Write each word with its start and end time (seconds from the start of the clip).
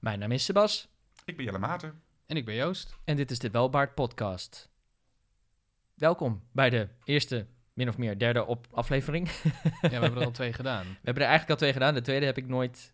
Mijn 0.00 0.18
naam 0.18 0.32
is 0.32 0.44
Sebas 0.44 0.88
Ik 1.24 1.36
ben 1.36 1.44
Jelle 1.44 1.58
Maarten. 1.58 2.02
En 2.26 2.36
ik 2.36 2.44
ben 2.44 2.54
Joost. 2.54 2.96
en 3.04 3.16
dit 3.16 3.30
is 3.30 3.38
de 3.38 3.50
Welbaard 3.50 3.94
Podcast. 3.94 4.70
Welkom 5.94 6.42
bij 6.52 6.70
de 6.70 6.88
eerste, 7.04 7.46
min 7.72 7.88
of 7.88 7.98
meer 7.98 8.18
derde 8.18 8.44
op 8.44 8.66
aflevering. 8.70 9.28
we 9.42 9.50
Ja, 9.82 9.88
we 9.88 9.88
hebben 9.88 10.16
er 10.20 10.24
al 10.24 10.30
twee 10.30 10.52
gedaan. 10.62 10.84
hebben 10.86 11.22
er 11.22 11.28
eigenlijk 11.28 11.50
al 11.50 11.56
twee 11.56 11.72
gedaan. 11.72 11.94
De 11.94 12.00
tweede 12.00 12.26
heb 12.26 12.36
ik 12.38 12.46
nooit 12.48 12.92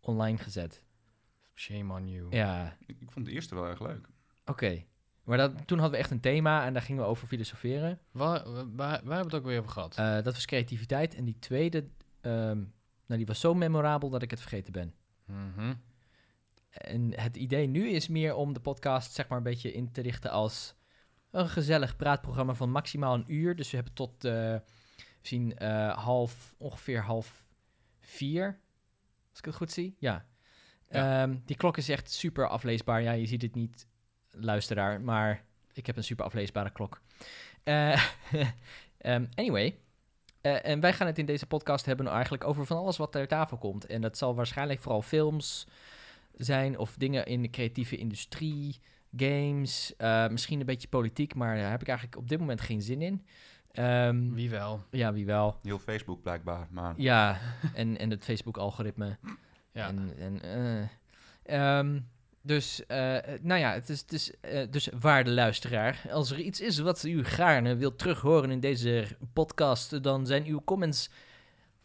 online 0.00 0.38
gezet. 0.38 0.82
Shame 1.54 1.92
on 1.94 2.08
you. 2.08 2.26
Ja, 2.30 2.76
Ik, 2.86 3.00
ik 3.00 3.10
vond 3.10 3.26
de 3.26 3.32
eerste 3.32 3.54
wel 3.54 3.66
erg 3.66 3.80
leuk. 3.80 4.08
oké. 4.46 4.84
Maar 5.24 5.38
dat, 5.38 5.66
toen 5.66 5.78
hadden 5.78 5.96
we 5.96 6.02
echt 6.04 6.10
een 6.12 6.20
thema 6.20 6.64
en 6.64 6.72
daar 6.72 6.82
gingen 6.82 7.02
we 7.02 7.08
over 7.08 7.26
filosoferen. 7.26 7.98
Waar, 8.10 8.44
waar, 8.52 8.74
waar 8.76 8.92
hebben 8.92 9.08
we 9.16 9.22
het 9.24 9.34
ook 9.34 9.44
weer 9.44 9.58
over 9.58 9.70
gehad? 9.70 9.96
Eh, 9.96 10.14
dat 10.14 10.24
was 10.34 10.44
creativiteit. 10.44 11.14
En 11.14 11.24
die 11.24 11.38
tweede, 11.38 11.88
ehm, 12.20 12.56
nou, 13.06 13.16
die 13.16 13.26
was 13.26 13.40
zo 13.40 13.54
memorabel 13.54 14.10
dat 14.10 14.22
ik 14.22 14.30
het 14.30 14.40
vergeten 14.40 14.72
ben. 14.72 14.94
Mhm. 15.24 15.74
En 16.70 17.20
het 17.20 17.36
idee 17.36 17.66
nu 17.66 17.88
is 17.88 18.08
meer 18.08 18.34
om 18.34 18.52
de 18.52 18.60
podcast 18.60 19.12
zeg 19.12 19.28
maar 19.28 19.38
een 19.38 19.44
beetje 19.44 19.72
in 19.72 19.92
te 19.92 20.00
richten 20.00 20.30
als 20.30 20.74
een 21.30 21.48
gezellig 21.48 21.96
praatprogramma 21.96 22.54
van 22.54 22.70
maximaal 22.70 23.14
een 23.14 23.32
uur. 23.32 23.56
Dus 23.56 23.70
we 23.70 23.76
hebben 23.76 23.94
tot 23.94 24.24
eh, 24.24 24.32
we 24.32 24.62
zien 25.22 25.58
eh, 25.58 25.98
half, 25.98 26.54
ongeveer 26.58 27.02
half 27.02 27.46
vier, 28.00 28.60
als 29.30 29.38
ik 29.38 29.44
het 29.44 29.54
goed 29.54 29.72
zie. 29.72 29.96
Ja. 29.98 30.26
Ja. 30.90 31.22
Ehm, 31.22 31.36
die 31.44 31.56
klok 31.56 31.76
is 31.76 31.88
echt 31.88 32.10
super 32.10 32.48
afleesbaar. 32.48 33.02
Ja, 33.02 33.12
je 33.12 33.26
ziet 33.26 33.42
het 33.42 33.54
niet, 33.54 33.86
luisteraar, 34.30 35.00
maar 35.00 35.44
ik 35.72 35.86
heb 35.86 35.96
een 35.96 36.04
super 36.04 36.24
afleesbare 36.24 36.70
klok. 36.70 37.00
Eh, 37.62 38.02
ehm, 38.98 39.26
anyway. 39.34 39.78
En 40.40 40.80
wij 40.80 40.92
gaan 40.92 41.06
het 41.06 41.18
in 41.18 41.26
deze 41.26 41.46
podcast 41.46 41.86
hebben 41.86 42.06
eigenlijk 42.06 42.44
over 42.44 42.66
van 42.66 42.76
alles 42.76 42.96
wat 42.96 43.12
ter 43.12 43.28
tafel 43.28 43.56
komt. 43.56 43.86
En 43.86 44.00
dat 44.00 44.18
zal 44.18 44.34
waarschijnlijk 44.34 44.80
vooral 44.80 45.02
films 45.02 45.66
zijn 46.38 46.78
of 46.78 46.94
dingen 46.96 47.26
in 47.26 47.42
de 47.42 47.50
creatieve 47.50 47.96
industrie, 47.96 48.78
games, 49.16 49.96
eh, 49.96 50.28
misschien 50.28 50.60
een 50.60 50.66
beetje 50.66 50.88
politiek, 50.88 51.34
maar 51.34 51.56
daar 51.56 51.70
heb 51.70 51.80
ik 51.80 51.88
eigenlijk 51.88 52.18
op 52.18 52.28
dit 52.28 52.38
moment 52.38 52.60
geen 52.60 52.82
zin 52.82 53.02
in. 53.02 53.26
Ehm, 53.72 54.32
Wie 54.32 54.50
wel? 54.50 54.84
ja, 54.90 55.12
wie 55.12 55.26
wel. 55.26 55.58
Heel 55.62 55.78
Facebook 55.78 56.22
blijkbaar, 56.22 56.66
maar 56.70 56.94
Ja, 56.96 57.40
en, 57.74 57.98
en 57.98 58.10
het 58.10 58.24
Facebook-algoritme. 58.24 59.18
Ja. 59.72 59.88
En, 59.88 60.12
en, 60.18 60.42
eh, 60.42 61.78
ehm, 61.78 62.00
dus, 62.42 62.86
eh, 62.86 63.16
nou 63.40 63.60
ja, 63.60 63.72
het 63.72 63.88
is, 63.88 64.00
het 64.00 64.12
is 64.12 64.40
eh, 64.40 64.66
dus 64.70 64.88
waarde 65.00 65.30
luisteraar. 65.30 66.06
Als 66.10 66.30
er 66.30 66.40
iets 66.40 66.60
is 66.60 66.78
wat 66.78 67.04
u 67.04 67.24
gaarne 67.24 67.76
wilt 67.76 67.98
terughoren 67.98 68.50
in 68.50 68.60
deze 68.60 69.16
podcast, 69.32 70.02
dan 70.02 70.26
zijn 70.26 70.44
uw 70.44 70.60
comments 70.64 71.10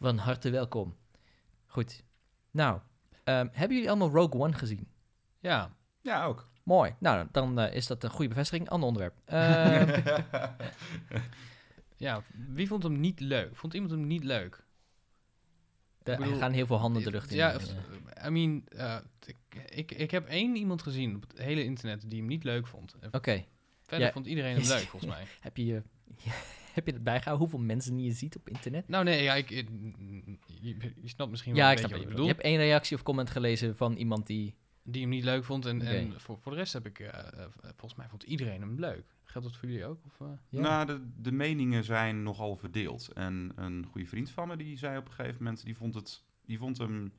van 0.00 0.18
harte 0.18 0.50
welkom. 0.50 0.96
Goed. 1.66 2.02
Nou, 2.50 2.80
ehm, 3.24 3.48
hebben 3.52 3.74
jullie 3.76 3.88
allemaal 3.90 4.10
Rogue 4.10 4.40
One 4.40 4.52
gezien? 4.52 4.88
Ja. 5.40 5.74
ja 6.00 6.24
ook. 6.24 6.48
Mooi. 6.62 6.94
Nou, 6.98 7.26
dan 7.32 7.58
eh, 7.58 7.74
is 7.74 7.86
dat 7.86 8.04
een 8.04 8.10
goede 8.10 8.28
bevestiging. 8.28 8.68
Ander 8.68 8.88
onderwerp. 8.88 9.18
Ehm, 9.24 10.00
ja. 11.96 12.22
Wie 12.48 12.66
vond 12.68 12.82
hem 12.82 13.00
niet 13.00 13.20
leuk? 13.20 13.56
Vond 13.56 13.74
iemand 13.74 13.92
hem 13.92 14.06
niet 14.06 14.24
leuk? 14.24 14.62
er 16.02 16.16
bedoel, 16.16 16.38
gaan 16.38 16.52
heel 16.52 16.66
veel 16.66 16.76
handen 16.78 17.02
de 17.02 17.10
lucht 17.10 17.30
in. 17.30 17.36
Ja, 17.36 17.50
Eh, 17.50 17.56
of- 17.56 18.26
I 18.26 18.30
mean, 18.30 18.64
eh, 18.68 18.96
ik, 19.26 19.36
ik, 19.68 19.90
ik 19.92 20.10
heb 20.10 20.26
één 20.28 20.56
iemand 20.56 20.82
gezien 20.82 21.16
op 21.16 21.22
het 21.28 21.38
hele 21.38 21.64
internet 21.64 22.10
die 22.10 22.18
hem 22.18 22.28
niet 22.28 22.44
leuk 22.44 22.66
vond. 22.66 22.94
Oké. 23.10 23.44
Verder 23.82 24.06
Ja. 24.06 24.12
vond 24.12 24.26
iedereen 24.26 24.56
hem 24.56 24.66
leuk, 24.76 24.86
volgens 24.86 25.12
mij. 25.12 25.24
Heb 25.40 25.56
je, 25.56 25.82
heb 26.74 26.86
je 26.86 26.92
het 26.92 27.02
bijgehouden? 27.04 27.48
Hoeveel 27.48 27.66
mensen 27.66 27.98
je 28.02 28.12
ziet 28.12 28.36
op 28.36 28.48
internet? 28.48 28.88
Nou 28.88 29.04
nee, 29.04 29.22
ja, 29.22 29.34
ik, 29.34 29.50
ik- 29.50 29.68
je, 30.60 30.76
je 31.02 31.08
snapt 31.08 31.30
misschien 31.30 31.52
wel 31.54 31.62
Ja, 31.62 31.66
een 31.68 31.72
ik 31.72 31.78
snap 31.78 31.90
beetje 31.90 31.90
wat 31.90 31.90
wat 31.90 31.90
je 31.90 31.96
bedoelt. 31.98 32.08
bedoel. 32.08 32.26
Je 32.26 32.32
hebt 32.32 32.42
één 32.42 32.56
reactie 32.58 32.96
of 32.96 33.02
comment 33.02 33.30
gelezen 33.30 33.76
van 33.76 33.92
iemand 33.96 34.26
die... 34.26 34.54
Die 34.86 35.00
hem 35.00 35.10
niet 35.10 35.24
leuk 35.24 35.44
vond. 35.44 35.66
En, 35.66 35.80
en 35.82 36.20
voor, 36.20 36.38
voor 36.38 36.52
de 36.52 36.58
rest 36.58 36.72
heb 36.72 36.86
ik, 36.86 36.98
eh, 36.98 37.08
eh, 37.08 37.46
volgens 37.62 37.94
mij 37.94 38.08
vond 38.08 38.22
iedereen 38.22 38.60
hem 38.60 38.78
leuk. 38.80 39.04
Geldt 39.24 39.46
dat 39.48 39.56
voor 39.56 39.68
jullie 39.68 39.84
ook? 39.86 39.98
Of, 40.06 40.20
eh? 40.20 40.26
Ja. 40.48 40.60
Nou, 40.60 40.86
de, 40.86 41.00
de 41.16 41.32
meningen 41.32 41.84
zijn 41.84 42.22
nogal 42.22 42.56
verdeeld. 42.56 43.08
En 43.12 43.52
een 43.56 43.86
goede 43.90 44.06
vriend 44.06 44.30
van 44.30 44.48
me, 44.48 44.56
die 44.56 44.78
zei 44.78 44.98
op 44.98 45.06
een 45.06 45.12
gegeven 45.12 45.42
moment, 45.44 45.64
die 45.64 45.76
vond, 45.76 45.94
het, 45.94 46.22
die 46.46 46.58
vond 46.58 46.78
hem 46.78 47.12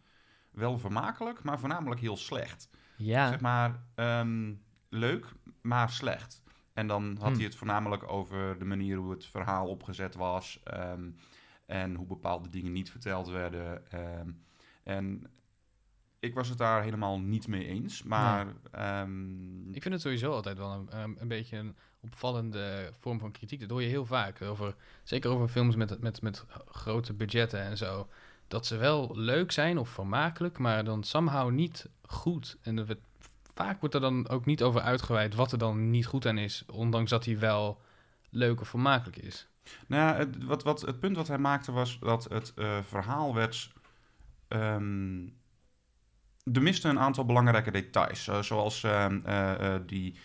wel 0.52 0.78
vermakelijk, 0.78 1.44
maar 1.44 1.59
voornamelijk 1.59 2.02
heel 2.02 2.18
slecht. 2.18 2.69
ja. 2.97 3.29
Zeg 3.29 3.40
maar, 3.40 3.84
ehm, 3.96 4.53
leuk, 4.90 5.25
maar 5.62 5.90
slecht. 5.90 6.41
En 6.75 6.88
dan 6.88 7.18
had 7.22 7.36
hij 7.36 7.44
het 7.46 7.56
voornamelijk 7.56 8.12
over 8.12 8.59
de 8.59 8.66
manier 8.66 8.97
hoe 8.97 9.12
het 9.12 9.25
verhaal 9.25 9.68
opgezet 9.68 10.16
was. 10.16 10.59
ehm, 10.63 11.09
en 11.66 11.96
hoe 11.96 12.06
bepaalde 12.08 12.50
dingen 12.50 12.72
niet 12.72 12.91
verteld 12.91 13.28
werden. 13.30 13.91
ehm, 13.91 14.30
en 14.84 15.28
ik 16.19 16.34
was 16.34 16.50
het 16.50 16.58
daar 16.58 16.84
helemaal 16.84 17.19
niet 17.19 17.47
mee 17.47 17.66
eens. 17.68 18.03
Maar 18.03 18.47
ehm, 18.72 19.74
Ik 19.74 19.81
vind 19.81 19.94
het 19.94 20.02
sowieso 20.03 20.31
altijd 20.31 20.58
wel 20.58 20.88
een, 20.90 21.16
een, 21.22 21.28
beetje 21.28 21.58
een 21.58 21.75
opvallende 22.00 22.91
vorm 23.00 23.19
van 23.19 23.31
kritiek. 23.31 23.59
Dat 23.59 23.69
hoor 23.69 23.81
je 23.81 23.88
heel 23.88 24.06
vaak. 24.06 24.41
Over, 24.41 24.75
zeker 25.03 25.30
over 25.30 25.47
films 25.47 25.75
met, 25.75 26.02
met, 26.02 26.22
met 26.22 26.46
grote 26.68 27.14
budgetten 27.14 27.59
en 27.62 27.78
zo. 27.78 28.08
Dat 28.47 28.66
ze 28.66 28.78
wel 28.78 29.12
leuk 29.18 29.52
zijn 29.52 29.78
of 29.78 29.90
vermakelijk, 29.90 30.58
maar 30.58 30.84
dan 30.84 31.03
somehow 31.03 31.52
niet 31.52 31.90
goed. 32.02 32.58
En 32.62 32.85
wordt- 32.85 33.02
vaak 33.55 33.79
wordt 33.79 33.95
er 33.95 34.01
dan 34.01 34.29
ook 34.29 34.45
niet 34.45 34.63
over 34.63 34.81
uitgeweid 34.81 35.35
wat 35.35 35.51
er 35.51 35.57
dan 35.57 35.89
niet 35.89 36.05
goed 36.05 36.25
aan 36.25 36.38
is. 36.38 36.63
Ondanks 36.71 37.09
dat 37.09 37.25
hij 37.25 37.39
wel 37.39 37.81
leuk 38.29 38.61
of 38.61 38.67
vermakelijk 38.67 39.17
is. 39.17 39.47
Nou 39.88 40.17
het, 40.17 40.43
wat, 40.43 40.63
wat, 40.63 40.81
het 40.81 40.99
punt 40.99 41.16
wat 41.16 41.27
hij 41.27 41.38
maakte 41.38 41.71
was 41.71 41.99
dat 41.99 42.23
het 42.23 42.53
eh, 42.55 42.77
verhaal 42.81 43.33
werd... 43.33 43.71
ehm, 44.47 45.27
er 46.83 46.89
een 46.89 46.99
aantal 46.99 47.25
belangrijke 47.25 47.71
details. 47.71 48.29
zoals 48.41 48.83
eh, 48.83 49.75
die, 49.85 50.16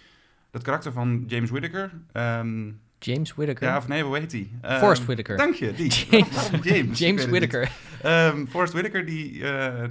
het 0.50 0.62
karakter 0.62 0.92
van 0.92 1.24
James 1.26 1.50
Whittaker. 1.50 1.92
ehm, 2.12 2.72
James 3.00 3.34
Whittaker. 3.34 3.68
ja, 3.68 3.76
of 3.76 3.88
nee, 3.88 4.02
hoe 4.02 4.18
heet 4.18 4.30
die? 4.30 4.50
Ehm, 4.60 4.78
Forrest 4.78 5.04
Whitaker. 5.04 5.36
Dank 5.36 5.54
je, 5.54 5.72
die. 5.72 5.92
James- 6.10 6.50
James. 6.62 6.98
James 7.04 7.22
het 7.22 7.30
niet. 7.30 7.38
Whittaker. 7.40 7.70
Ehm, 8.02 8.46
Forrest 8.46 9.06
die, 9.06 9.44
eh, 9.52 9.88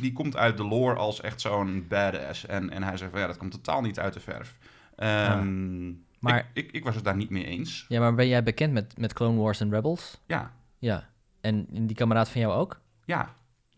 die 0.00 0.12
komt 0.12 0.36
uit 0.36 0.56
de 0.56 0.64
lore 0.64 0.94
als 0.94 1.20
echt 1.20 1.40
zo'n 1.40 1.84
badass. 1.88 2.46
En, 2.46 2.70
en 2.70 2.82
hij 2.82 2.96
zegt 2.96 3.10
van, 3.10 3.20
ja, 3.20 3.26
dat 3.26 3.36
komt 3.36 3.50
totaal 3.52 3.80
niet 3.80 3.98
uit 3.98 4.12
de 4.12 4.20
verf. 4.20 4.56
Ehm, 4.96 5.86
Maar- 6.18 6.50
ik, 6.52 6.64
ik, 6.66 6.72
ik 6.72 6.84
was 6.84 6.94
het 6.94 7.04
daar 7.04 7.16
niet 7.16 7.30
mee 7.30 7.44
eens. 7.44 7.84
Ja, 7.88 8.00
maar 8.00 8.14
ben 8.14 8.28
jij 8.28 8.42
bekend 8.42 8.72
met, 8.72 8.98
met 8.98 9.12
Clone 9.12 9.40
Wars 9.40 9.60
en 9.60 9.70
Rebels? 9.70 10.20
Ja, 10.26 10.52
Ja. 10.78 11.08
En 11.40 11.66
die 11.70 11.96
kameraad 11.96 12.28
van 12.28 12.40
jou 12.40 12.54
ook? 12.54 12.80
ja, 13.04 13.34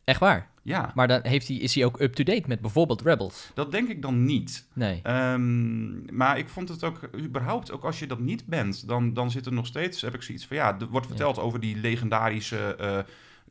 Echt 0.08 0.20
waar? 0.20 0.48
ja. 0.62 0.92
Maar 0.94 1.08
dan 1.08 1.20
heeft 1.22 1.48
hij, 1.48 1.56
is 1.56 1.74
hij 1.74 1.84
ook 1.84 2.00
up-to-date 2.00 2.42
met 2.48 2.60
bijvoorbeeld 2.60 3.02
Rebels? 3.02 3.50
Dat 3.54 3.70
denk 3.72 3.88
ik 3.88 4.02
dan 4.02 4.24
niet. 4.24 4.66
Nee. 4.72 5.00
Ehm, 5.02 6.16
maar 6.16 6.38
ik 6.38 6.48
vond 6.48 6.68
het 6.68 6.84
ook, 6.84 7.00
überhaupt, 7.18 7.72
ook 7.72 7.84
als 7.84 7.98
je 7.98 8.06
dat 8.06 8.18
niet 8.18 8.46
bent, 8.46 8.88
dan, 8.88 9.12
dan 9.14 9.30
zit 9.30 9.46
er 9.46 9.52
nog 9.52 9.66
steeds, 9.66 10.00
heb 10.00 10.14
ik 10.14 10.22
zoiets 10.22 10.46
van, 10.46 10.56
ja, 10.56 10.78
er 10.80 10.86
wordt 10.86 11.06
verteld 11.06 11.38
over 11.38 11.60
die 11.60 11.76
legendarische 11.76 12.74
eh, 12.76 12.98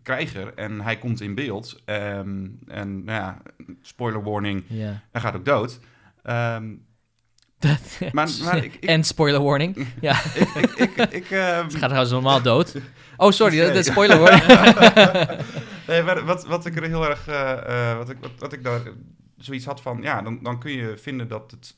krijger 0.01 0.53
en 0.53 0.81
hij 0.81 0.97
komt 0.97 1.21
in 1.21 1.35
beeld. 1.35 1.81
Ehm, 1.85 2.47
en 2.67 3.03
nou 3.03 3.19
ja, 3.21 3.37
spoiler 3.81 4.23
warning, 4.23 4.63
Ja. 4.67 5.01
hij 5.11 5.21
gaat 5.21 5.35
ook 5.35 5.45
dood. 5.45 5.79
Ehm, 6.23 6.73
Dat- 7.59 8.11
maar 8.11 8.29
maar 8.43 8.57
ik, 8.57 8.73
ik, 8.73 8.83
en 8.85 9.03
spoiler 9.03 9.41
warning. 9.43 9.87
Ja, 10.01 10.19
ik, 10.35 10.49
ik, 10.55 10.75
ik, 10.75 10.97
ik, 11.11 11.29
ehm, 11.31 11.63
het 11.63 11.71
gaat 11.75 11.79
trouwens 11.83 12.11
normaal 12.11 12.41
dood. 12.41 12.75
Oh, 13.17 13.31
sorry, 13.31 13.57
dat, 13.57 13.67
dat 13.67 13.75
is 13.75 13.85
Nee. 13.85 13.93
spoiler 13.93 14.19
warning. 14.19 14.45
nee, 15.87 16.03
maar 16.07 16.25
wat, 16.25 16.45
wat 16.45 16.65
ik 16.65 16.75
er 16.75 16.83
heel 16.83 17.09
erg, 17.09 17.27
eh, 17.27 17.91
eh, 17.91 17.97
wat, 17.97 18.09
ik, 18.09 18.17
wat, 18.21 18.31
wat 18.37 18.53
ik 18.53 18.63
daar 18.63 18.81
zoiets 19.37 19.65
had 19.65 19.81
van, 19.81 20.01
ja, 20.01 20.21
dan, 20.21 20.39
dan 20.43 20.59
kun 20.59 20.71
je 20.71 20.97
vinden 20.97 21.27
dat 21.27 21.51
het 21.51 21.75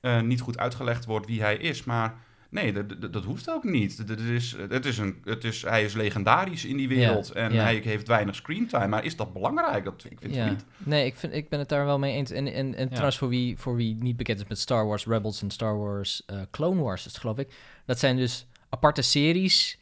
eh, 0.00 0.20
niet 0.20 0.40
goed 0.40 0.58
uitgelegd 0.58 1.04
wordt 1.04 1.26
wie 1.26 1.40
hij 1.42 1.56
is, 1.56 1.84
maar 1.84 2.14
nee, 2.50 2.72
dat, 2.72 3.00
dat, 3.00 3.12
dat 3.12 3.24
hoeft 3.24 3.50
ook 3.50 3.64
niet. 3.64 3.98
Het 3.98 4.20
is, 4.20 4.56
het 4.68 4.86
is 4.86 4.98
een, 4.98 5.20
het 5.24 5.44
is, 5.44 5.62
hij 5.62 5.84
is 5.84 5.92
legendarisch 5.94 6.64
in 6.64 6.76
die 6.76 6.88
wereld 6.88 7.30
en 7.30 7.52
ja. 7.52 7.62
hij 7.62 7.76
heeft 7.84 8.08
weinig 8.08 8.34
screentime, 8.34 8.86
maar 8.86 9.04
is 9.04 9.16
dat 9.16 9.32
belangrijk? 9.32 9.84
Dat, 9.84 10.04
ik 10.08 10.20
vind 10.20 10.34
ja. 10.34 10.42
het 10.42 10.50
niet. 10.50 10.64
Nee, 10.76 11.06
ik, 11.06 11.14
vind, 11.14 11.32
ik 11.34 11.48
ben 11.48 11.58
het 11.58 11.68
daar 11.68 11.84
wel 11.84 11.98
mee 11.98 12.14
eens. 12.14 12.30
En, 12.30 12.46
en, 12.46 12.74
en 12.74 12.82
Ja. 12.82 12.88
trouwens, 12.88 13.18
voor 13.18 13.28
wie, 13.28 13.58
voor 13.58 13.76
wie 13.76 13.94
niet 13.94 14.16
bekend 14.16 14.40
is 14.40 14.48
met 14.48 14.58
Star 14.58 14.86
Wars 14.86 15.06
Rebels 15.06 15.42
en 15.42 15.50
Star 15.50 15.78
Wars 15.78 16.22
eh, 16.26 16.40
Clone 16.50 16.82
Wars, 16.82 17.00
is 17.06 17.12
het, 17.12 17.20
geloof 17.20 17.38
ik. 17.38 17.54
Dat 17.84 17.98
zijn 17.98 18.16
dus 18.16 18.46
aparte 18.68 19.02
series, 19.02 19.78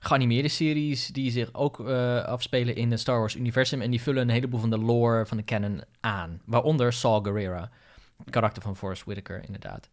geanimeerde 0.00 0.48
series, 0.48 1.06
die 1.06 1.30
zich 1.30 1.54
ook 1.54 1.88
eh, 1.88 2.24
afspelen 2.24 2.76
in 2.76 2.90
het 2.90 3.00
Star 3.00 3.18
Wars 3.18 3.36
universum. 3.36 3.80
En 3.80 3.90
die 3.90 4.02
vullen 4.02 4.22
een 4.22 4.28
heleboel 4.34 4.60
van 4.60 4.70
de 4.70 4.78
lore 4.78 5.26
van 5.26 5.36
de 5.36 5.44
canon 5.44 5.82
aan. 6.00 6.40
Waaronder 6.44 6.92
Saul 6.92 7.20
Guerrera, 7.20 7.70
karakter 8.30 8.62
van 8.62 8.76
Forrest 8.76 9.04
Whitaker, 9.04 9.42
inderdaad. 9.46 9.88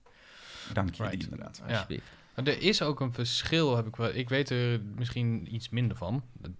Dank 0.74 0.94
je, 0.96 1.04
Right. 1.04 1.24
inderdaad. 1.24 1.62
Ja. 1.68 1.74
Alsjeblieft. 1.74 2.04
Maar 2.40 2.54
er 2.54 2.62
is 2.62 2.82
ook 2.82 3.00
een 3.00 3.14
verschil, 3.14 3.76
heb 3.76 3.88
ik 3.88 3.96
wel. 3.96 4.10
Ik 4.14 4.30
weet 4.30 4.50
er 4.50 4.82
misschien 4.96 5.56
iets 5.56 5.70
minder 5.70 5.98
van, 5.98 6.24
dat 6.34 6.52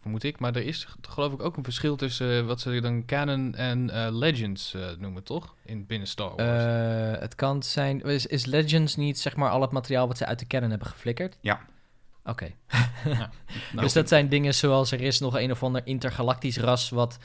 vermoed 0.00 0.22
ik. 0.22 0.38
Maar 0.38 0.56
er 0.56 0.64
is 0.64 0.86
geloof 1.00 1.32
ik 1.32 1.42
ook 1.42 1.56
een 1.56 1.64
verschil 1.64 1.96
tussen 1.96 2.38
eh, 2.38 2.46
wat 2.46 2.60
ze 2.60 2.80
dan 2.80 3.04
canon 3.04 3.54
en 3.54 3.90
eh, 3.90 4.08
legends 4.10 4.74
eh, 4.74 4.82
noemen, 4.98 5.22
toch? 5.22 5.54
In 5.64 5.86
binnen 5.86 6.08
Star 6.08 6.36
Wars. 6.36 6.64
Eh, 6.64 7.20
het 7.20 7.34
kan 7.34 7.62
zijn... 7.62 8.00
Is, 8.00 8.26
is 8.26 8.46
Legends 8.46 8.96
niet, 8.96 9.18
zeg 9.18 9.36
maar, 9.36 9.50
al 9.50 9.60
het 9.60 9.70
materiaal 9.70 10.06
wat 10.06 10.18
ze 10.18 10.26
uit 10.26 10.38
de 10.38 10.46
canon 10.46 10.70
hebben 10.70 10.88
geflikkerd? 10.88 11.38
Ja. 11.40 11.60
Oké. 12.24 12.50
Nou, 13.04 13.30
dus 13.84 13.92
dat 13.92 14.08
zijn 14.08 14.28
dingen 14.28 14.54
zoals 14.54 14.92
er 14.92 15.00
is 15.00 15.20
nog 15.20 15.38
een 15.38 15.50
of 15.50 15.62
ander 15.62 15.82
intergalactisch 15.84 16.56
ras 16.56 16.90
wat 16.90 17.18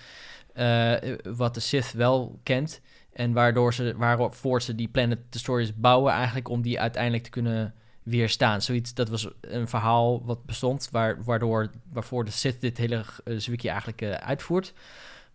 eh, 0.55 0.93
wat 1.23 1.53
de 1.53 1.59
Sith 1.59 1.91
wel 1.91 2.39
kent. 2.43 2.81
En 3.13 3.33
waardoor 3.33 3.73
ze, 3.73 3.93
waarvoor 3.97 4.61
ze 4.61 4.75
die 4.75 4.87
Planet 4.87 5.19
Destroyers 5.29 5.75
bouwen 5.75 6.13
eigenlijk 6.13 6.49
om 6.49 6.61
die 6.61 6.79
uiteindelijk 6.79 7.23
te 7.23 7.29
kunnen 7.29 7.73
weerstaan. 8.05 8.61
Zoiets, 8.61 8.93
dat 8.93 9.09
was 9.09 9.27
een 9.41 9.67
verhaal 9.67 10.25
wat 10.25 10.45
bestond, 10.45 10.87
waar, 10.91 11.23
waardoor, 11.23 11.69
waarvoor 11.91 12.25
de 12.25 12.31
Sith 12.31 12.61
dit 12.61 12.77
hele 12.77 13.03
uh, 13.25 13.39
Zwikkie 13.39 13.69
eigenlijk 13.69 14.01
eh, 14.01 14.11
uitvoert. 14.11 14.73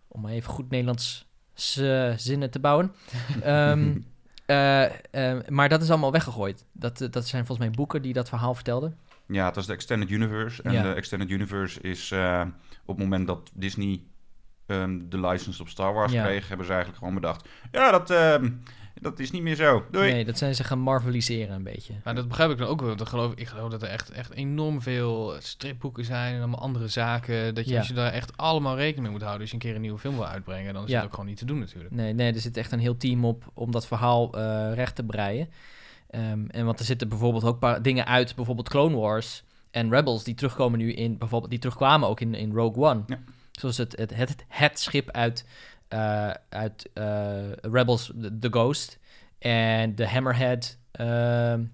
Om 0.08 0.20
maar 0.20 0.32
even 0.32 0.50
goed 0.52 0.70
Nederlands 0.70 1.26
eh, 1.76 2.12
zinnen 2.17 2.50
te 2.50 2.58
bouwen. 2.61 2.93
Ehm, 3.43 3.96
eh, 4.46 4.84
eh, 4.84 5.46
maar 5.49 5.69
dat 5.69 5.82
is 5.82 5.90
allemaal 5.90 6.12
weggegooid. 6.12 6.64
Dat, 6.72 6.99
dat 7.11 7.26
zijn 7.26 7.46
volgens 7.46 7.67
mij 7.69 7.76
boeken 7.76 8.02
die 8.02 8.12
dat 8.12 8.28
verhaal 8.28 8.55
vertelden. 8.55 8.99
Ja, 9.26 9.46
het 9.46 9.55
was 9.55 9.67
de 9.67 9.72
Extended 9.72 10.11
Universe. 10.11 10.62
En 10.62 10.72
Ja. 10.72 10.82
de 10.82 10.93
Extended 10.93 11.31
Universe 11.31 11.81
is 11.81 12.12
op 12.84 12.96
het 12.96 12.99
moment 12.99 13.26
dat 13.26 13.50
Disney 13.55 14.02
ehm, 14.67 14.99
de 15.08 15.20
license 15.20 15.62
op 15.62 15.69
Star 15.69 15.93
Wars 15.94 16.12
Ja. 16.12 16.22
kreeg, 16.25 16.49
hebben 16.49 16.67
ze 16.67 16.72
eigenlijk 16.72 17.02
gewoon 17.02 17.20
bedacht. 17.20 17.49
Ja, 17.72 17.90
dat, 17.90 18.11
ehm, 18.11 18.50
dat 19.00 19.19
is 19.19 19.31
niet 19.31 19.43
meer 19.43 19.55
zo. 19.55 19.85
Doei. 19.91 20.12
Nee, 20.12 20.25
dat 20.25 20.38
zijn 20.38 20.55
ze 20.55 20.64
gaan 20.64 20.79
marveliseren 20.79 21.55
een 21.55 21.62
beetje. 21.62 21.94
Maar 22.05 22.14
dat 22.14 22.29
begrijp 22.29 22.50
ik 22.50 22.58
dan 22.58 22.67
ook 22.69 22.81
wel. 22.81 22.88
want 22.88 23.00
Ik 23.00 23.06
geloof, 23.06 23.32
ik 23.35 23.47
geloof 23.49 23.70
dat 23.70 23.82
er 23.82 23.88
echt, 23.88 24.11
echt 24.11 24.32
enorm 24.32 24.82
veel 24.82 25.35
stripboeken 25.38 26.05
zijn 26.05 26.32
en 26.35 26.38
allemaal 26.38 26.61
andere 26.61 26.88
zaken. 26.88 27.55
Dat 27.55 27.64
je, 27.64 27.73
Ja. 27.73 27.79
als 27.79 27.88
je 27.88 27.94
daar 27.94 28.12
echt 28.12 28.37
allemaal 28.37 28.76
rekening 28.76 29.02
mee 29.02 29.11
moet 29.12 29.20
houden. 29.20 29.41
Als 29.41 29.50
je 29.50 29.55
een 29.56 29.62
keer 29.62 29.75
een 29.75 29.81
nieuwe 29.81 29.99
film 29.99 30.14
wil 30.14 30.26
uitbrengen, 30.26 30.75
dan 30.75 30.85
is 30.85 30.91
Ja. 30.91 30.97
het 30.97 31.05
ook 31.05 31.11
gewoon 31.11 31.26
niet 31.26 31.38
te 31.38 31.44
doen 31.44 31.58
natuurlijk. 31.58 31.94
Nee, 31.94 32.12
nee, 32.12 32.32
er 32.32 32.41
zit 32.41 32.56
echt 32.56 32.73
een 32.73 32.79
heel 32.79 32.97
team 32.97 33.25
op 33.25 33.44
om 33.55 33.70
dat 33.70 33.87
verhaal 33.87 34.32
eh, 34.32 34.75
recht 34.75 34.94
te 34.94 35.05
breien. 35.05 35.49
Ehm, 36.11 36.44
en 36.49 36.64
want 36.64 36.79
er 36.79 36.85
zitten 36.85 37.08
bijvoorbeeld 37.08 37.44
ook 37.44 37.58
paar 37.58 37.82
dingen 37.82 38.06
uit, 38.06 38.35
bijvoorbeeld 38.35 38.69
Clone 38.69 38.96
Wars 38.96 39.43
en 39.70 39.91
Rebels, 39.91 40.25
die 40.25 40.35
terugkomen 40.35 40.79
nu 40.79 40.93
in, 40.93 41.19
bijvoorbeeld, 41.19 41.50
die 41.50 41.61
terugkwamen 41.61 42.08
ook 42.08 42.20
in, 42.20 42.35
in 42.35 42.53
Rogue 42.53 42.85
One. 42.85 43.03
Ja. 43.06 43.19
Zoals 43.53 43.76
het, 43.76 43.96
het, 43.96 44.14
het, 44.14 44.44
het 44.49 44.79
schip 44.79 45.11
uit, 45.11 45.44
eh, 45.91 46.31
uit 46.49 46.91
eh, 46.95 47.53
Rebels, 47.61 48.13
The, 48.41 48.49
Ghost, 48.51 48.99
en 49.39 49.95
de 49.95 50.09
Hammerhead, 50.09 50.79
ehm, 50.91 51.65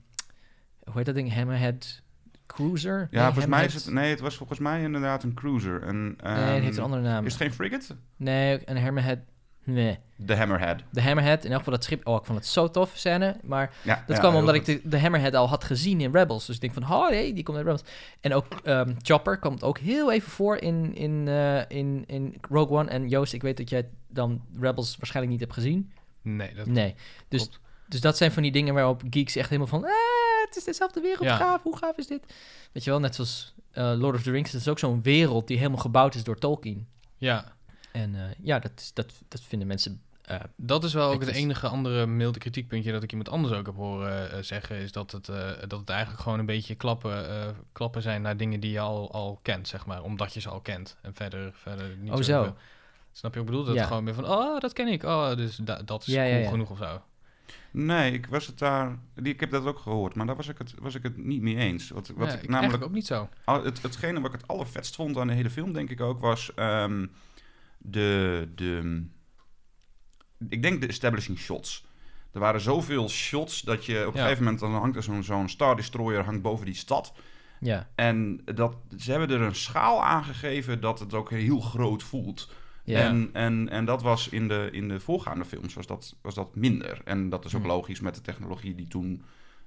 hoe 0.85 0.95
heet 0.95 1.07
dat 1.07 1.15
ding? 1.15 1.35
Hammerhead 1.35 2.03
Cruiser? 2.47 3.09
Ja, 3.11 3.23
Nee, 3.23 3.33
volgens 3.33 3.47
mij 3.47 3.65
is 3.65 3.75
het... 3.75 3.95
Nee, 3.95 4.11
het 4.11 4.21
was 4.21 4.37
volgens 4.37 4.59
mij 4.59 4.83
inderdaad 4.83 5.23
een 5.23 5.35
cruiser. 5.35 5.83
En, 5.83 6.03
Nee, 6.05 6.15
het 6.17 6.49
ehm, 6.49 6.63
heeft 6.63 6.77
een 6.77 6.83
andere 6.83 7.03
naam. 7.03 7.27
Is 7.27 7.33
het 7.33 7.43
geen 7.43 7.53
frigate? 7.53 7.97
Nee, 8.17 8.61
een 8.65 8.79
Hammerhead... 8.79 9.19
Nee, 9.67 9.99
De 10.17 10.37
Hammerhead. 10.37 10.81
de 10.91 11.03
Hammerhead. 11.03 11.45
In 11.45 11.51
elk 11.51 11.59
geval 11.59 11.73
dat 11.75 11.85
schip... 11.85 12.07
Oh, 12.07 12.15
ik 12.21 12.25
vond 12.25 12.39
het 12.39 12.47
zo 12.47 12.71
tof, 12.71 12.93
scène. 12.95 13.37
Maar 13.43 13.73
Ja, 13.83 14.05
Dat 14.07 14.17
ja, 14.17 14.23
kwam 14.23 14.35
omdat 14.35 14.57
goed. 14.57 14.69
ik 14.69 14.83
de, 14.83 14.89
de 14.89 15.01
Hammerhead 15.01 15.35
al 15.35 15.49
had 15.49 15.65
gezien 15.65 16.01
in 16.01 16.13
Rebels. 16.13 16.47
Dus 16.47 16.55
ik 16.55 16.61
denk 16.61 16.73
van, 16.73 16.83
oh 16.83 17.11
nee, 17.11 17.33
die 17.33 17.43
komt 17.43 17.57
uit 17.57 17.67
Rebels. 17.67 17.85
En 18.21 18.35
ook 18.35 18.47
ehm, 18.65 18.95
Chopper 19.03 19.39
komt 19.39 19.63
ook 19.63 19.79
heel 19.79 20.13
even 20.13 20.31
voor 20.31 20.57
in, 20.57 20.95
in, 20.95 21.29
eh, 21.29 21.61
in, 21.69 22.05
in 22.07 22.35
Rogue 22.51 22.77
One. 22.79 22.91
En 22.91 23.09
Joost, 23.09 23.33
ik 23.33 23.43
weet 23.43 23.57
dat 23.57 23.71
jij 23.71 23.89
dan 24.09 24.43
Rebels 24.61 24.97
waarschijnlijk 24.97 25.33
niet 25.33 25.43
hebt 25.45 25.55
gezien. 25.55 25.93
Nee, 26.23 26.55
dat 26.55 26.67
Nee. 26.67 26.95
Dus, 27.29 27.41
klopt. 27.43 27.61
dus 27.89 28.01
dat 28.01 28.17
zijn 28.17 28.33
van 28.33 28.43
die 28.43 28.53
dingen 28.53 28.75
waarop 28.75 29.03
geeks 29.11 29.37
echt 29.37 29.49
helemaal 29.49 29.71
van... 29.71 29.85
Ah, 29.85 29.91
het 30.47 30.57
is 30.57 30.65
dezelfde 30.65 31.01
wereld, 31.01 31.25
Ja. 31.25 31.37
gaaf, 31.37 31.63
hoe 31.63 31.77
gaaf 31.77 31.97
is 31.97 32.07
dit? 32.07 32.23
Weet 32.73 32.85
je 32.85 32.91
wel, 32.91 33.01
net 33.01 33.15
zoals 33.15 33.55
eh, 33.73 33.93
Lord 33.97 34.17
of 34.17 34.23
the 34.23 34.31
Rings. 34.31 34.53
Dat 34.53 34.61
is 34.61 34.69
ook 34.69 34.79
zo'n 34.79 35.03
wereld 35.03 35.47
die 35.47 35.57
helemaal 35.57 35.79
gebouwd 35.79 36.15
is 36.15 36.25
door 36.25 36.39
Tolkien. 36.39 36.87
Ja, 37.17 37.55
En 38.03 38.15
eh, 38.15 38.21
ja, 38.43 38.59
dat, 38.59 38.73
is- 38.77 38.93
dat, 38.93 39.13
dat 39.29 39.41
vinden 39.41 39.69
mensen... 39.69 40.01
eh, 40.23 40.41
dat 40.57 40.85
is 40.85 40.93
wel 40.95 41.11
ook 41.13 41.21
het 41.21 41.31
enige 41.35 41.69
andere 41.69 42.07
milde 42.07 42.39
kritiekpuntje 42.39 42.93
dat 42.93 43.03
ik 43.03 43.11
iemand 43.11 43.29
anders 43.29 43.55
ook 43.55 43.67
heb 43.67 43.75
horen 43.75 44.31
eh, 44.33 44.43
zeggen. 44.43 44.77
Is 44.77 44.93
dat 44.93 45.11
het, 45.13 45.29
eh, 45.29 45.51
dat 45.67 45.81
het 45.81 45.89
eigenlijk 45.91 46.23
gewoon 46.23 46.39
een 46.39 46.47
beetje 46.47 46.75
klappen, 46.75 47.29
eh, 47.31 47.49
klappen 47.73 48.03
zijn 48.03 48.23
naar 48.23 48.37
dingen 48.37 48.61
die 48.61 48.71
je 48.71 48.81
al, 48.81 49.13
al 49.13 49.39
kent, 49.43 49.69
zeg 49.69 49.87
maar. 49.87 50.03
Omdat 50.03 50.35
je 50.35 50.41
ze 50.41 50.49
al 50.49 50.61
kent. 50.61 50.97
En 51.03 51.15
verder, 51.15 51.53
verder 51.55 51.97
niet 52.01 52.11
Oh, 52.13 52.17
zo. 52.23 52.43
veel. 52.43 52.57
Snap 53.13 53.35
je 53.35 53.39
wat 53.41 53.49
ik 53.49 53.55
bedoel? 53.55 53.65
Dat 53.65 53.75
Ja. 53.75 53.81
het 53.81 53.89
gewoon 53.89 54.05
meer 54.05 54.15
van, 54.15 54.29
oh, 54.29 54.61
dat 54.61 54.73
ken 54.73 54.87
ik. 54.89 55.03
Oh, 55.05 55.37
dus 55.37 55.57
da- 55.57 55.83
dat 55.83 56.07
is 56.07 56.15
Ja, 56.15 56.23
ja, 56.23 56.31
cool 56.33 56.43
ja. 56.43 56.49
genoeg 56.51 56.71
of 56.71 56.79
zo. 56.79 57.03
Nee, 57.71 58.13
ik 58.13 58.27
was 58.27 58.47
het 58.47 58.59
daar... 58.59 58.99
die- 59.15 59.33
Ik 59.33 59.41
heb 59.41 59.51
dat 59.51 59.65
ook 59.65 59.79
gehoord, 59.79 60.15
maar 60.15 60.27
daar 60.27 60.37
was 60.37 60.49
ik 60.49 60.59
het, 60.59 60.75
was 60.79 60.95
ik 60.95 61.03
het 61.03 61.17
niet 61.17 61.43
mee 61.43 61.57
eens. 61.57 61.91
Wat, 61.91 62.09
wat 62.17 62.33
Ja, 62.33 62.39
ik 62.39 62.49
namelijk 62.49 62.85
ook 62.85 62.91
niet 62.93 63.07
zo. 63.07 63.29
Al- 63.45 63.65
Het, 63.65 63.83
hetgene 63.83 64.21
wat 64.21 64.35
ik 64.35 64.41
het 64.41 64.49
allervetst 64.49 64.95
vond 64.95 65.17
aan 65.19 65.27
de 65.27 65.33
hele 65.33 65.51
film, 65.51 65.73
denk 65.73 65.91
ik 65.91 66.01
ook, 66.01 66.21
was 66.21 66.55
ehm, 66.55 67.07
de, 67.91 68.49
de... 68.55 69.05
Ik 70.49 70.63
denk 70.63 70.81
de 70.81 70.87
establishing 70.87 71.39
shots. 71.39 71.85
Er 72.33 72.41
waren 72.41 72.61
zoveel 72.61 73.09
shots 73.09 73.61
dat 73.61 73.85
je 73.85 74.07
op 74.07 74.13
een 74.13 74.19
Ja. 74.21 74.23
gegeven 74.23 74.45
moment... 74.45 74.61
dan 74.63 74.73
hangt 74.75 74.97
er 74.97 75.03
zo'n 75.03 75.23
zo'n 75.23 75.49
Star 75.49 75.77
Destroyer 75.77 76.25
hangt 76.25 76.43
boven 76.43 76.67
die 76.67 76.75
stad. 76.75 77.13
ja, 77.61 77.89
En 77.95 78.41
dat, 78.55 78.77
ze 78.99 79.11
hebben 79.11 79.31
er 79.31 79.41
een 79.41 79.55
schaal 79.55 80.05
aangegeven 80.05 80.81
dat 80.81 80.99
het 80.99 81.15
ook 81.15 81.31
heel 81.31 81.61
groot 81.61 82.03
voelt. 82.03 82.51
ja. 82.85 83.01
En, 83.01 83.31
en, 83.33 83.69
en 83.69 83.85
dat 83.85 84.03
was 84.03 84.29
in 84.29 84.49
de, 84.49 84.69
in 84.73 84.89
de 84.89 85.01
voorgaande 85.01 85.45
films 85.45 85.75
was 85.75 85.87
dat, 85.87 86.17
was 86.23 86.35
dat 86.35 86.55
minder. 86.57 87.01
En 87.05 87.29
dat 87.29 87.45
is 87.45 87.55
ook 87.55 87.61
Hmm. 87.61 87.71
logisch 87.71 88.01
met 88.01 88.15
de 88.15 88.21
technologie 88.21 88.75
die 88.75 88.89
toen 88.89 89.23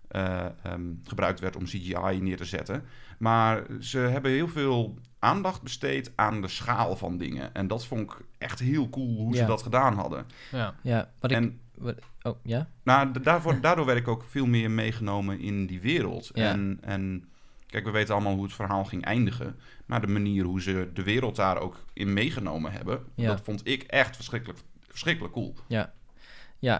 eh, 0.09 0.45
ehm, 0.63 0.81
gebruikt 1.03 1.39
werd 1.39 1.55
om 1.55 1.63
CGI 1.63 2.19
neer 2.21 2.37
te 2.37 2.45
zetten. 2.45 2.83
Maar 3.17 3.63
ze 3.79 3.97
hebben 3.97 4.31
heel 4.31 4.47
veel 4.47 4.97
aandacht 5.19 5.61
besteed 5.61 6.11
aan 6.15 6.41
de 6.41 6.47
schaal 6.47 6.95
van 6.95 7.17
dingen. 7.17 7.53
En 7.53 7.67
dat 7.67 7.85
vond 7.85 8.01
ik 8.01 8.17
echt 8.37 8.59
heel 8.59 8.89
cool 8.89 9.15
hoe 9.15 9.35
ze 9.35 9.45
dat 9.45 9.61
gedaan 9.61 9.95
hadden. 9.95 10.25
Ja. 10.51 10.75
ja, 10.81 11.09
wat 11.19 11.31
ik... 11.31 11.37
En 11.37 11.59
Wat, 11.75 11.95
oh, 12.21 12.35
ja? 12.43 12.67
nou, 12.83 13.21
daarvoor, 13.21 13.61
daardoor 13.61 13.85
werd 13.85 13.97
ik 13.97 14.07
ook 14.07 14.23
veel 14.27 14.45
meer 14.45 14.71
meegenomen 14.71 15.39
in 15.39 15.65
die 15.65 15.81
wereld. 15.81 16.31
Ja. 16.33 16.49
En, 16.51 16.77
en 16.81 17.29
kijk, 17.67 17.85
we 17.85 17.91
weten 17.91 18.13
allemaal 18.13 18.33
hoe 18.33 18.43
het 18.43 18.53
verhaal 18.53 18.85
ging 18.85 19.03
eindigen. 19.05 19.59
Maar 19.85 20.01
de 20.01 20.07
manier 20.07 20.43
hoe 20.43 20.61
ze 20.61 20.89
de 20.93 21.03
wereld 21.03 21.35
daar 21.35 21.57
ook 21.57 21.85
in 21.93 22.13
meegenomen 22.13 22.71
hebben, 22.71 23.03
Ja. 23.15 23.27
dat 23.27 23.41
vond 23.41 23.67
ik 23.67 23.83
echt 23.83 24.15
verschrikkelijk, 24.15 24.59
verschrikkelijk 24.87 25.33
cool. 25.33 25.55
Ja, 25.67 25.93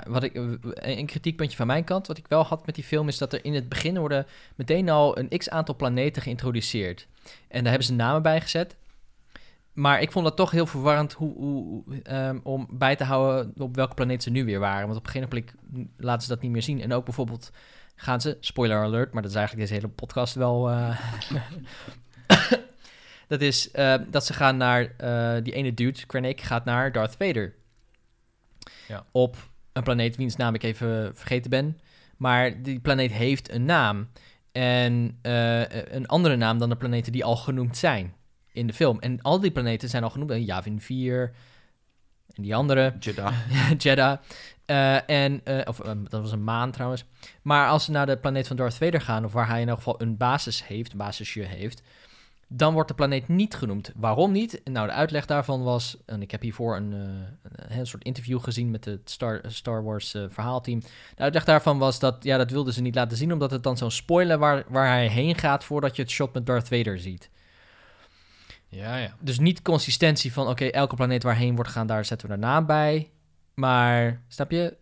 wat 0.08 0.24
ik, 0.24 0.36
eh, 0.36 0.98
een 0.98 1.06
kritiekpuntje 1.06 1.58
van 1.58 1.68
mijn 1.68 1.84
kant, 1.84 2.08
wat 2.08 2.18
ik 2.18 2.28
wel 2.28 2.44
had 2.44 2.66
met 2.66 2.76
die 2.76 2.84
film, 2.84 3.08
is 3.08 3.18
dat 3.18 3.34
er 3.34 3.46
in 3.46 3.54
het 3.54 3.70
begin 3.70 4.00
worden 4.00 4.26
meteen 4.56 4.90
al 4.90 5.18
een 5.18 5.38
x 5.38 5.50
aantal 5.50 5.76
planeten 5.76 6.22
geïntroduceerd. 6.22 7.08
En 7.48 7.60
daar 7.60 7.70
hebben 7.70 7.88
ze 7.88 7.94
namen 7.94 8.22
bij 8.22 8.42
gezet. 8.42 8.76
Maar 9.74 10.02
ik 10.02 10.12
vond 10.12 10.26
dat 10.26 10.36
toch 10.36 10.52
heel 10.52 10.66
verwarrend 10.66 11.14
hoe, 11.14 11.36
hoe, 11.36 11.84
ehm, 12.04 12.40
om 12.44 12.68
bij 12.72 12.96
te 12.96 13.04
houden 13.04 13.54
op 13.58 13.76
welke 13.76 13.94
planeet 13.94 14.24
ze 14.24 14.30
nu 14.30 14.46
weer 14.46 14.60
waren. 14.60 14.88
Want 14.88 15.00
op 15.00 15.06
een 15.06 15.12
gegeven 15.12 15.46
moment 15.70 15.90
laten 15.98 16.22
ze 16.22 16.30
dat 16.30 16.42
niet 16.42 16.52
meer 16.52 16.62
zien. 16.62 16.82
En 16.82 16.94
ook 16.94 17.06
bijvoorbeeld 17.06 17.52
gaan 17.96 18.22
ze, 18.22 18.38
spoiler 18.40 18.84
alert, 18.84 19.14
maar 19.14 19.22
dat 19.22 19.32
is 19.32 19.38
eigenlijk 19.38 19.68
deze 19.68 19.82
hele 19.82 19.94
podcast 19.94 20.36
wel. 20.36 20.70
eh, 20.70 21.00
dat 23.28 23.42
is 23.42 23.72
eh, 23.72 23.96
dat 24.08 24.26
ze 24.26 24.34
gaan 24.34 24.58
naar 24.58 24.94
eh, 24.98 25.44
die 25.44 25.54
ene 25.54 25.74
dude, 25.74 26.06
Krennic, 26.06 26.42
gaat 26.42 26.66
naar 26.66 26.92
Darth 26.92 27.16
Vader. 27.16 27.56
Ja. 28.88 29.06
Op 29.12 29.49
een 29.74 29.84
planeet 29.84 30.16
wiens 30.16 30.36
naam 30.36 30.54
ik 30.54 30.64
even 30.64 31.16
vergeten 31.16 31.50
ben. 31.50 31.80
Maar 32.18 32.62
die 32.62 32.80
planeet 32.80 33.12
heeft 33.12 33.52
een 33.52 33.66
naam. 33.66 34.08
En 34.52 35.18
eh, 35.22 35.94
een 35.94 36.08
andere 36.08 36.36
naam 36.36 36.58
dan 36.58 36.70
de 36.70 36.76
planeten 36.76 37.12
die 37.12 37.26
al 37.26 37.36
genoemd 37.36 37.78
zijn 37.78 38.14
in 38.52 38.68
de 38.68 38.74
film. 38.74 39.00
En 39.00 39.22
al 39.22 39.40
die 39.40 39.52
planeten 39.52 39.90
zijn 39.90 40.04
al 40.04 40.10
genoemd. 40.10 40.32
Eh, 40.32 40.46
Yavin 40.46 40.82
4 40.82 41.32
en 42.34 42.44
die 42.44 42.56
andere. 42.56 42.94
Jeddah. 43.00 43.34
Jeddah. 43.78 44.20
Eh, 44.70 45.10
en, 45.10 45.42
eh, 45.44 45.62
of 45.66 45.80
eh, 45.80 45.92
dat 46.04 46.22
was 46.22 46.32
een 46.32 46.44
maan 46.44 46.72
trouwens. 46.72 47.06
Maar 47.42 47.68
als 47.70 47.86
ze 47.86 47.92
naar 47.92 48.06
de 48.06 48.18
planeet 48.18 48.48
van 48.48 48.56
Darth 48.56 48.74
Vader 48.74 49.02
gaan, 49.02 49.26
of 49.26 49.34
waar 49.34 49.48
hij 49.48 49.62
in 49.62 49.70
elk 49.70 49.78
geval 49.78 50.02
een 50.02 50.18
basis 50.18 50.68
heeft, 50.68 50.92
een 50.92 50.98
basisje 50.98 51.42
heeft, 51.42 51.82
dan 52.52 52.74
wordt 52.74 52.90
de 52.90 52.96
planeet 52.96 53.28
niet 53.28 53.56
genoemd. 53.56 53.92
Waarom 53.96 54.32
niet? 54.32 54.62
Nou, 54.64 54.88
de 54.88 54.94
uitleg 54.94 55.26
daarvan 55.26 55.64
was, 55.64 55.98
en 56.06 56.22
ik 56.22 56.32
heb 56.32 56.42
hiervoor 56.42 56.76
een, 56.76 56.94
eh, 56.94 57.00
een, 57.70 57.80
een 57.80 57.88
soort 57.88 58.04
interview 58.04 58.44
gezien 58.44 58.72
met 58.72 58.86
het 58.86 59.10
Star, 59.10 59.42
Star 59.48 59.84
Wars 59.84 60.14
eh, 60.14 60.24
verhaalteam. 60.30 60.80
De 61.16 61.22
uitleg 61.22 61.46
daarvan 61.46 61.78
was 61.78 62.00
dat, 62.00 62.24
ja, 62.24 62.38
dat 62.38 62.52
wilden 62.52 62.74
ze 62.74 62.82
niet 62.82 62.96
laten 62.96 63.18
zien, 63.18 63.34
omdat 63.34 63.52
het 63.52 63.64
dan 63.64 63.78
zo'n 63.78 63.92
spoiler 63.92 64.38
waar, 64.38 64.64
waar 64.68 64.88
hij 64.88 65.08
heen 65.08 65.36
gaat 65.36 65.64
voordat 65.64 65.96
je 65.96 66.02
het 66.02 66.12
shot 66.12 66.34
met 66.34 66.46
Darth 66.46 66.68
Vader 66.68 67.00
ziet. 67.00 67.30
Ja, 68.68 68.98
ja. 68.98 69.14
Dus 69.20 69.40
niet 69.40 69.62
consistentie 69.62 70.34
van, 70.34 70.48
oké, 70.48 70.66
elke 70.66 70.96
planeet 70.96 71.24
waarheen 71.24 71.56
wordt 71.56 71.70
gegaan, 71.70 71.88
daar 71.88 72.06
zetten 72.06 72.28
we 72.28 72.34
een 72.34 72.40
naam 72.40 72.66
bij. 72.66 73.10
Maar, 73.54 74.22
snap 74.28 74.52
je? 74.52 74.78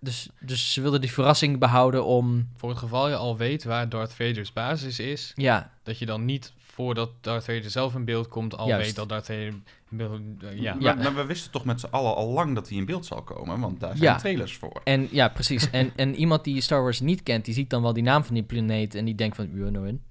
Dus, 0.00 0.28
dus 0.40 0.72
ze 0.72 0.80
wilden 0.80 1.00
die 1.00 1.12
verrassing 1.12 1.58
behouden 1.58 2.04
om, 2.04 2.48
Voor 2.56 2.68
het 2.68 2.78
geval 2.78 3.08
je 3.08 3.16
al 3.16 3.36
weet 3.36 3.64
waar 3.64 3.88
Darth 3.88 4.12
Vader's 4.12 4.52
basis 4.52 4.98
is, 4.98 5.32
ja, 5.34 5.72
dat 5.82 5.98
je 5.98 6.06
dan 6.06 6.24
niet 6.24 6.52
voordat 6.76 7.10
Darth 7.20 7.44
Vader 7.44 7.70
zelf 7.70 7.94
in 7.94 8.04
beeld 8.04 8.28
komt 8.28 8.56
al 8.56 8.68
Juist. 8.68 8.86
weet 8.86 8.96
dat 8.96 9.08
Darth 9.08 9.26
Vader 9.26 9.42
in 9.46 9.64
beeld... 9.88 10.20
eh, 10.42 10.52
ja. 10.60 10.76
Ja. 10.78 10.94
Maar, 10.94 10.96
maar 10.96 11.14
we 11.14 11.24
wisten 11.26 11.50
toch 11.50 11.64
met 11.64 11.80
z'n 11.80 11.86
allen 11.90 12.14
al 12.14 12.28
lang 12.28 12.54
dat 12.54 12.68
hij 12.68 12.78
in 12.78 12.84
beeld 12.84 13.06
zal 13.06 13.22
komen, 13.22 13.60
want 13.60 13.80
daar 13.80 13.96
zijn 13.96 14.02
Ja. 14.12 14.16
trailers 14.16 14.56
voor. 14.56 14.80
En 14.84 15.08
ja, 15.10 15.28
precies. 15.28 15.70
en, 15.70 15.92
en 15.96 16.14
iemand 16.14 16.44
die 16.44 16.60
Star 16.60 16.82
Wars 16.82 17.00
niet 17.00 17.22
kent, 17.22 17.44
die 17.44 17.54
ziet 17.54 17.70
dan 17.70 17.82
wel 17.82 17.92
die 17.92 18.02
naam 18.02 18.24
van 18.24 18.34
die 18.34 18.42
planeet 18.42 18.94
en 18.94 19.04
die 19.04 19.14
denkt 19.14 19.36
van, 19.36 19.50
ja, 19.54 19.68
nou 19.70 19.88
in. 19.88 20.02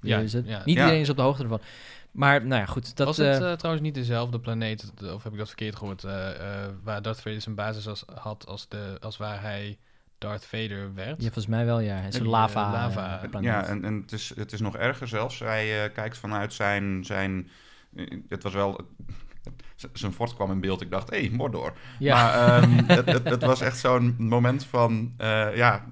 Wie 0.00 0.10
Ja, 0.10 0.18
is 0.18 0.32
het? 0.32 0.46
ja. 0.46 0.62
Niet 0.64 0.76
Ja. 0.76 0.82
iedereen 0.82 1.00
is 1.00 1.08
op 1.10 1.16
de 1.16 1.22
hoogte 1.22 1.42
ervan. 1.42 1.60
Maar, 2.10 2.46
nou 2.46 2.60
ja, 2.60 2.66
goed. 2.66 2.96
Dat, 2.96 3.06
was 3.06 3.16
het 3.16 3.26
eh, 3.42 3.50
eh, 3.52 3.56
trouwens 3.58 3.84
niet 3.86 3.94
dezelfde 3.94 4.40
planeet, 4.40 4.92
of 5.14 5.22
heb 5.22 5.32
ik 5.32 5.38
dat 5.38 5.46
verkeerd 5.46 5.76
gehoord, 5.76 6.04
eh, 6.04 6.30
eh, 6.64 6.70
waar 6.82 7.02
Darth 7.02 7.20
Vader 7.20 7.40
zijn 7.40 7.54
basis 7.54 7.88
als, 7.88 8.04
had 8.14 8.46
als, 8.46 8.68
de, 8.68 8.96
als 9.00 9.16
waar 9.16 9.40
hij 9.42 9.78
Darth 10.22 10.46
Vader 10.46 10.94
werd? 10.94 11.16
ja, 11.16 11.22
volgens 11.24 11.46
mij 11.46 11.64
wel, 11.64 11.80
ja. 11.80 11.94
Het 11.96 12.08
is 12.08 12.14
een 12.14 12.22
Die, 12.22 12.30
lava, 12.32 12.66
eh, 12.66 12.72
lava, 12.72 13.22
eh, 13.22 13.30
planeet. 13.30 13.50
Ja, 13.50 13.64
en, 13.64 13.84
en 13.84 13.94
het, 13.94 14.12
is, 14.12 14.32
het 14.36 14.52
is 14.52 14.60
nog 14.60 14.76
erger 14.76 15.08
zelfs. 15.08 15.38
Hij 15.38 15.84
eh, 15.84 15.92
kijkt 15.92 16.18
vanuit 16.18 16.52
zijn... 16.52 17.04
zijn 17.04 17.48
het 18.28 18.42
was 18.42 18.52
wel... 18.52 18.80
zijn 19.92 20.12
fort 20.12 20.34
kwam 20.34 20.50
in 20.50 20.60
beeld. 20.60 20.80
Ik 20.80 20.90
dacht, 20.90 21.10
hé, 21.10 21.20
hey, 21.20 21.30
Mordor. 21.30 21.72
Ja. 21.98 22.14
Maar 22.14 22.62
ehm, 22.62 22.70
het, 22.96 23.06
het, 23.06 23.24
het 23.28 23.42
was 23.42 23.60
echt 23.60 23.78
zo'n 23.78 24.14
moment 24.18 24.64
van, 24.64 25.14
eh, 25.16 25.56
ja, 25.56 25.84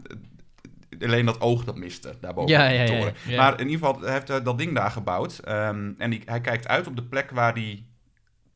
alleen 1.01 1.27
dat 1.27 1.41
oog 1.41 1.65
dat 1.65 1.77
miste 1.77 2.15
daarboven 2.21 2.51
Ja, 2.51 2.69
de 2.69 2.75
ja, 2.75 2.81
ja, 2.83 2.87
toren. 2.87 3.15
ja. 3.27 3.37
Maar 3.37 3.61
in 3.61 3.69
ieder 3.69 3.87
geval, 3.87 4.03
hij 4.03 4.13
heeft 4.13 4.31
eh, 4.31 4.45
dat 4.45 4.59
ding 4.59 4.75
daar 4.75 4.91
gebouwd. 4.91 5.39
ehm, 5.39 5.93
en 5.99 6.11
die, 6.11 6.23
hij 6.25 6.41
kijkt 6.41 6.69
uit 6.69 6.87
op 6.87 6.97
de 6.97 7.05
plek 7.05 7.31
waar 7.31 7.55
die 7.55 7.89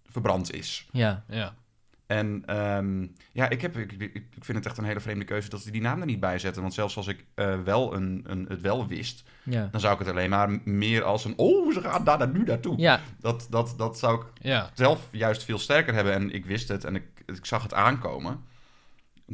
verbrand 0.07 0.53
is. 0.55 0.89
ja. 0.93 1.25
Ja. 1.29 1.55
En 2.19 2.43
ehm, 2.47 3.07
ja, 3.33 3.49
ik, 3.49 3.61
heb, 3.61 3.77
ik, 3.77 3.93
ik 4.15 4.25
vind 4.45 4.59
het 4.59 4.67
echt 4.67 4.79
een 4.79 4.85
hele 4.85 5.01
vreemde 5.01 5.25
keuze 5.25 5.49
dat 5.49 5.61
ze 5.61 5.71
die 5.71 5.81
naam 5.81 6.01
er 6.01 6.07
niet 6.07 6.21
bij 6.21 6.39
zetten. 6.39 6.63
Want 6.63 6.75
zelfs 6.75 6.97
als 6.97 7.07
ik 7.07 7.25
eh, 7.35 7.61
wel 7.63 7.95
een, 7.95 8.25
een, 8.27 8.47
het 8.49 8.61
wel 8.61 8.87
wist, 8.87 9.25
Ja. 9.43 9.69
dan 9.71 9.81
zou 9.81 9.93
ik 9.93 9.99
het 9.99 10.09
alleen 10.09 10.31
maar 10.31 10.61
meer 10.65 11.03
als 11.03 11.25
een... 11.25 11.35
Oh, 11.37 11.73
ze 11.73 11.81
gaan 11.81 12.05
daar, 12.05 12.19
daar 12.19 12.29
nu 12.33 12.43
naartoe. 12.45 12.79
Ja. 12.79 13.01
Dat, 13.21 13.47
dat, 13.51 13.75
dat 13.77 13.99
zou 13.99 14.21
ik 14.21 14.27
Ja. 14.43 14.71
zelf 14.75 15.09
juist 15.11 15.43
veel 15.45 15.59
sterker 15.59 15.95
hebben. 15.95 16.13
En 16.13 16.31
ik 16.35 16.47
wist 16.47 16.69
het 16.69 16.85
en 16.85 16.95
ik, 16.95 17.05
ik 17.27 17.47
zag 17.47 17.63
het 17.63 17.75
aankomen. 17.75 18.41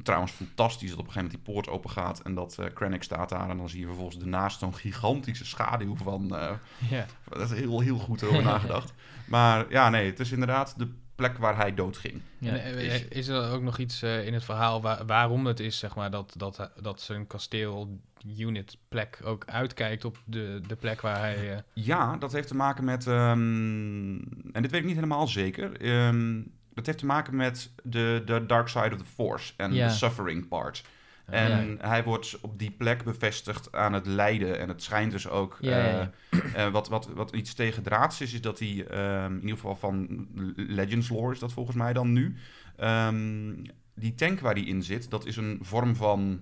Trouwens, 0.03 0.33
fantastisch 0.33 0.91
dat 0.91 0.99
op 0.99 1.07
een 1.07 1.13
gegeven 1.13 1.29
moment 1.31 1.45
die 1.45 1.55
poort 1.55 1.69
open 1.69 1.91
gaat 1.91 2.21
en 2.21 2.35
dat 2.35 2.57
eh 2.59 2.67
Krennic 2.75 3.03
staat 3.03 3.29
daar. 3.29 3.51
En 3.51 3.57
dan 3.57 3.69
zie 3.69 3.81
je 3.81 3.87
vervolgens 3.87 4.19
daarnaast 4.19 4.59
zo'n 4.59 4.75
gigantische 4.75 5.45
schaduw 5.47 5.97
van... 5.97 6.37
eh, 6.37 6.51
Ja. 6.91 7.07
dat 7.29 7.51
is 7.51 7.59
heel, 7.59 7.81
heel 7.81 7.99
goed 7.99 8.23
over 8.25 8.43
nagedacht. 8.53 8.93
Maar 9.27 9.67
ja, 9.69 9.89
nee, 9.89 10.07
het 10.11 10.21
is 10.21 10.31
inderdaad 10.33 10.75
de 10.79 10.89
plek 11.21 11.39
waar 11.39 11.57
hij 11.57 11.75
doodging. 11.75 12.21
Ja. 12.39 12.51
En, 12.57 12.77
eh, 12.77 12.95
is, 12.95 13.05
is 13.09 13.29
er 13.29 13.51
ook 13.53 13.63
nog 13.63 13.79
iets 13.79 14.03
eh, 14.03 14.27
in 14.27 14.35
het 14.35 14.45
verhaal 14.45 14.83
wa- 14.83 15.05
waarom 15.05 15.47
het 15.47 15.61
is, 15.61 15.79
zeg 15.79 15.95
maar, 15.95 16.11
dat, 16.11 16.35
dat, 16.37 16.71
dat 16.83 17.01
zijn 17.01 17.27
kasteel 17.27 17.99
unit 18.39 18.77
plek 18.89 19.21
ook 19.25 19.45
uitkijkt 19.47 20.05
op 20.05 20.19
de, 20.25 20.61
de 20.67 20.77
plek 20.77 21.01
waar 21.01 21.19
hij... 21.19 21.53
eh, 21.53 21.59
Ja, 21.73 22.17
dat 22.17 22.33
heeft 22.33 22.49
te 22.49 22.57
maken 22.57 22.85
met. 22.85 23.07
ehm, 23.07 24.15
en 24.53 24.63
dit 24.63 24.71
weet 24.71 24.81
ik 24.81 24.87
niet 24.87 24.95
helemaal 24.95 25.29
zeker. 25.29 25.81
ehm, 25.81 26.41
dat 26.75 26.87
heeft 26.87 26.99
te 26.99 27.07
maken 27.07 27.37
met 27.37 27.71
de, 27.83 28.23
de 28.25 28.47
dark 28.47 28.69
side 28.69 28.91
of 28.93 28.99
the 28.99 29.05
force 29.15 29.53
en 29.57 29.73
Ja. 29.75 29.87
de 29.87 29.93
suffering 29.93 30.49
part. 30.49 30.85
En 31.31 31.79
hij 31.81 32.05
wordt 32.05 32.39
op 32.41 32.59
die 32.59 32.71
plek 32.71 33.05
bevestigd 33.05 33.73
aan 33.73 33.93
het 33.93 34.07
lijden. 34.07 34.59
En 34.59 34.69
het 34.69 34.83
schijnt 34.83 35.13
dus 35.13 35.29
ook. 35.29 35.59
Ja, 35.61 36.13
eh, 36.31 36.67
eh, 36.67 36.73
wat, 36.73 36.89
wat, 36.89 37.09
wat 37.15 37.35
iets 37.35 37.55
tegendraads 37.55 38.21
is, 38.21 38.33
is 38.33 38.41
dat 38.41 38.59
hij 38.59 38.87
ehm, 38.87 39.33
in 39.33 39.41
ieder 39.41 39.57
geval 39.57 39.77
van 39.77 40.27
Legends 40.57 41.09
lore 41.09 41.33
is 41.33 41.39
dat 41.39 41.53
volgens 41.53 41.77
mij 41.77 41.93
dan 41.93 42.13
nu. 42.13 42.37
ehm, 42.77 43.55
die 43.95 44.15
tank 44.15 44.41
waar 44.41 44.55
hij 44.55 44.63
in 44.63 44.83
zit, 44.83 45.11
dat 45.11 45.27
is 45.27 45.37
een 45.37 45.59
vorm 45.63 45.97
van 45.97 46.41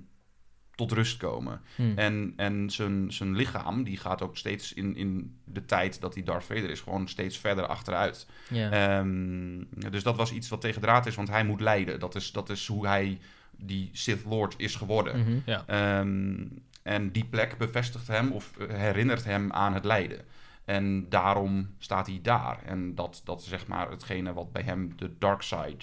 tot 0.78 0.92
rust 0.92 1.16
komen. 1.16 1.61
Hm. 1.76 1.92
En, 1.95 2.33
en 2.37 2.71
zijn, 2.71 3.12
zijn 3.12 3.37
lichaam, 3.37 3.85
die 3.85 3.97
gaat 3.97 4.23
ook 4.23 4.37
steeds 4.37 4.73
in, 4.73 4.97
in 4.97 5.38
de 5.45 5.64
tijd 5.64 6.00
dat 6.00 6.14
hij 6.14 6.23
Darth 6.23 6.45
Vader 6.45 6.71
is, 6.71 6.80
gewoon 6.80 7.09
steeds 7.09 7.38
verder 7.38 7.66
achteruit. 7.66 8.26
ja. 8.49 8.71
Ehm, 8.71 9.64
dus 9.90 10.02
dat 10.02 10.16
was 10.16 10.33
iets 10.33 10.49
wat 10.49 10.61
tegen 10.61 10.80
draad 10.80 11.07
is, 11.07 11.14
want 11.14 11.28
hij 11.28 11.45
moet 11.45 11.61
lijden. 11.61 12.00
Dat 12.00 12.14
is, 12.14 12.33
dat 12.33 12.50
is 12.50 12.66
hoe 12.66 12.87
hij 12.87 13.18
die 13.59 13.91
Sith 13.93 14.25
Lord 14.25 14.55
is 14.57 14.75
geworden. 14.75 15.21
Mhm. 15.21 15.38
ja. 15.45 15.62
Ehm, 15.67 16.47
en 16.83 17.12
die 17.12 17.25
plek 17.25 17.59
bevestigt 17.59 18.07
hem 18.07 18.33
of 18.33 18.50
herinnert 18.69 19.25
hem 19.25 19.53
aan 19.53 19.75
het 19.75 19.85
lijden. 19.85 20.21
En 20.65 21.09
daarom 21.09 21.75
staat 21.79 22.07
hij 22.07 22.19
daar. 22.23 22.62
En 22.65 22.95
dat, 22.95 23.21
dat 23.25 23.41
is 23.41 23.49
zeg 23.49 23.67
maar 23.67 23.91
hetgene 23.91 24.33
wat 24.33 24.53
bij 24.53 24.62
hem 24.62 24.93
de 24.97 25.11
dark 25.19 25.43
side 25.43 25.77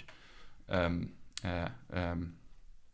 ehm, 0.66 1.04
eh, 1.42 1.64
ehm, 1.90 2.20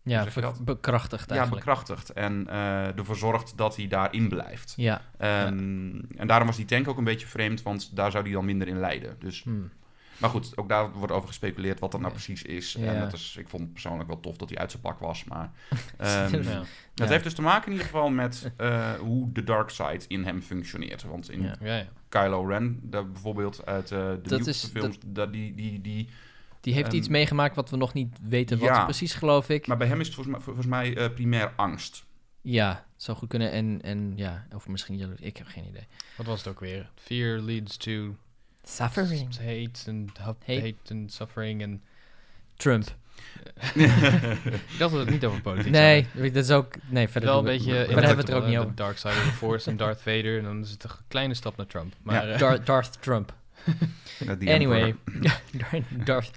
ja, 0.03 0.25
dat? 0.35 0.65
bekrachtigd 0.65 1.29
ja, 1.29 1.35
eigenlijk. 1.35 1.65
bekrachtigt. 1.65 2.09
En 2.09 2.47
eh, 2.47 2.97
ervoor 2.97 3.15
zorgt 3.15 3.57
dat 3.57 3.75
hij 3.75 3.87
daarin 3.87 4.29
blijft. 4.29 4.73
Ja. 4.77 5.01
En 5.17 6.27
daarom 6.27 6.47
was 6.47 6.57
die 6.57 6.65
tank 6.65 6.87
ook 6.87 6.97
een 6.97 7.03
beetje 7.03 7.27
vreemd, 7.27 7.61
want 7.61 7.95
daar 7.95 8.11
zou 8.11 8.23
hij 8.23 8.33
dan 8.33 8.45
minder 8.45 8.67
in 8.67 8.79
lijden. 8.79 9.15
Dus, 9.19 9.43
Hm. 9.43 9.61
Maar 10.21 10.29
goed, 10.29 10.57
ook 10.57 10.69
daar 10.69 10.91
wordt 10.91 11.13
over 11.13 11.27
gespeculeerd 11.27 11.79
wat 11.79 11.91
dat 11.91 11.99
nou 12.01 12.13
precies 12.13 12.41
is. 12.43 12.73
Ja. 12.73 12.93
En 12.93 12.99
dat 12.99 13.13
is, 13.13 13.35
ik 13.39 13.47
vond 13.49 13.63
het 13.63 13.71
persoonlijk 13.71 14.09
wel 14.09 14.19
tof 14.19 14.37
dat 14.37 14.49
hij 14.49 14.57
uit 14.57 14.71
zijn 14.71 14.83
pak 14.83 14.99
was. 14.99 15.23
Maar 15.23 15.51
ehm, 15.97 16.43
Ja. 16.95 17.07
heeft 17.07 17.23
dus 17.23 17.33
te 17.33 17.41
maken 17.41 17.65
in 17.65 17.71
ieder 17.71 17.85
geval 17.87 18.09
met 18.09 18.51
eh, 18.57 18.93
hoe 18.93 19.31
de 19.31 19.43
dark 19.43 19.69
side 19.69 20.01
in 20.07 20.23
hem 20.23 20.41
functioneert. 20.41 21.03
Want 21.03 21.29
in 21.31 21.41
Ja. 21.41 21.55
Ja, 21.61 21.75
ja. 21.75 21.87
Kylo 22.09 22.45
Ren, 22.45 22.79
daar 22.83 23.11
bijvoorbeeld 23.11 23.65
uit 23.65 23.91
eh, 23.91 23.97
de 23.99 24.19
Dat 24.23 24.47
is- 24.47 24.65
films, 24.65 24.97
dat, 25.05 25.33
die, 25.33 25.55
die, 25.55 25.81
die, 25.81 26.09
Die 26.61 26.73
heeft 26.73 26.87
Ehm, 26.87 26.95
iets 26.95 27.07
meegemaakt 27.07 27.55
wat 27.55 27.69
we 27.69 27.77
nog 27.77 27.93
niet 27.93 28.17
weten 28.21 28.57
wat 28.59 28.67
ja. 28.67 28.83
precies, 28.83 29.13
geloof 29.13 29.49
ik. 29.49 29.67
maar 29.67 29.77
bij 29.77 29.87
hem 29.87 29.99
is 29.99 30.05
het 30.05 30.15
volgens 30.15 30.35
mij, 30.35 30.45
volgens 30.45 30.65
mij 30.67 30.97
eh, 30.97 31.13
primair 31.13 31.53
angst. 31.55 32.03
Ja, 32.41 32.85
zou 32.95 33.17
goed 33.17 33.29
kunnen. 33.29 33.51
En, 33.51 33.79
en 33.81 34.13
ja, 34.15 34.45
of 34.55 34.67
misschien 34.67 34.97
jaloers. 34.97 35.19
Ik 35.21 35.37
heb 35.37 35.47
geen 35.47 35.67
idee. 35.67 35.87
Wat 36.17 36.25
was 36.25 36.37
het 36.39 36.47
ook 36.47 36.59
weer? 36.59 36.89
Fear 36.95 37.39
leads 37.39 37.77
to 37.77 38.15
Suffering. 38.63 39.35
hate 39.37 39.89
and 39.89 40.17
Hate. 40.17 40.35
hate 40.61 40.75
and 40.93 41.11
suffering 41.13 41.61
en... 41.61 41.81
Trump. 42.55 42.87
Ik 43.75 44.77
dacht 44.79 44.91
dat 44.91 44.91
het 44.91 45.09
niet 45.09 45.25
over 45.25 45.41
politiek 45.41 45.71
Nee, 45.71 46.07
dat 46.13 46.35
is 46.35 46.51
ook... 46.51 46.73
Nee, 46.89 47.07
verder 47.07 47.29
Wel 47.29 47.39
een 47.39 47.45
we- 47.45 47.49
beetje... 47.51 47.73
Verder 47.73 47.87
hebben 47.95 48.15
we 48.15 48.21
het 48.21 48.29
er 48.29 48.35
ook 48.35 48.47
niet 48.47 48.57
over. 48.57 48.75
Dark 48.75 48.97
side 48.97 49.13
of 49.13 49.23
the 49.23 49.31
force 49.31 49.69
en 49.69 49.77
Darth 49.77 50.01
Vader. 50.01 50.37
En 50.37 50.43
dan 50.43 50.61
is 50.61 50.71
het 50.71 50.83
een 50.83 50.89
kleine 51.07 51.33
stap 51.33 51.57
naar 51.57 51.65
Trump. 51.65 51.93
Maar 52.03 52.29
eh, 52.29 52.39
Dar- 52.39 52.63
Darth 52.63 53.01
Trump. 53.01 53.33
Anyway. 54.45 54.95
Darth, 56.05 56.31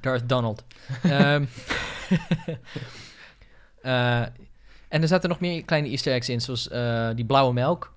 Darth 0.00 0.28
Donald. 0.28 0.64
Ehm, 1.02 1.44
eh, 3.82 4.20
en 4.88 5.02
er 5.02 5.08
zaten 5.08 5.28
nog 5.28 5.40
meer 5.40 5.64
kleine 5.64 5.88
easter 5.88 6.12
eggs 6.12 6.28
in, 6.28 6.40
zoals 6.40 6.68
eh, 6.68 7.10
die 7.14 7.24
blauwe 7.24 7.52
melk. 7.52 7.92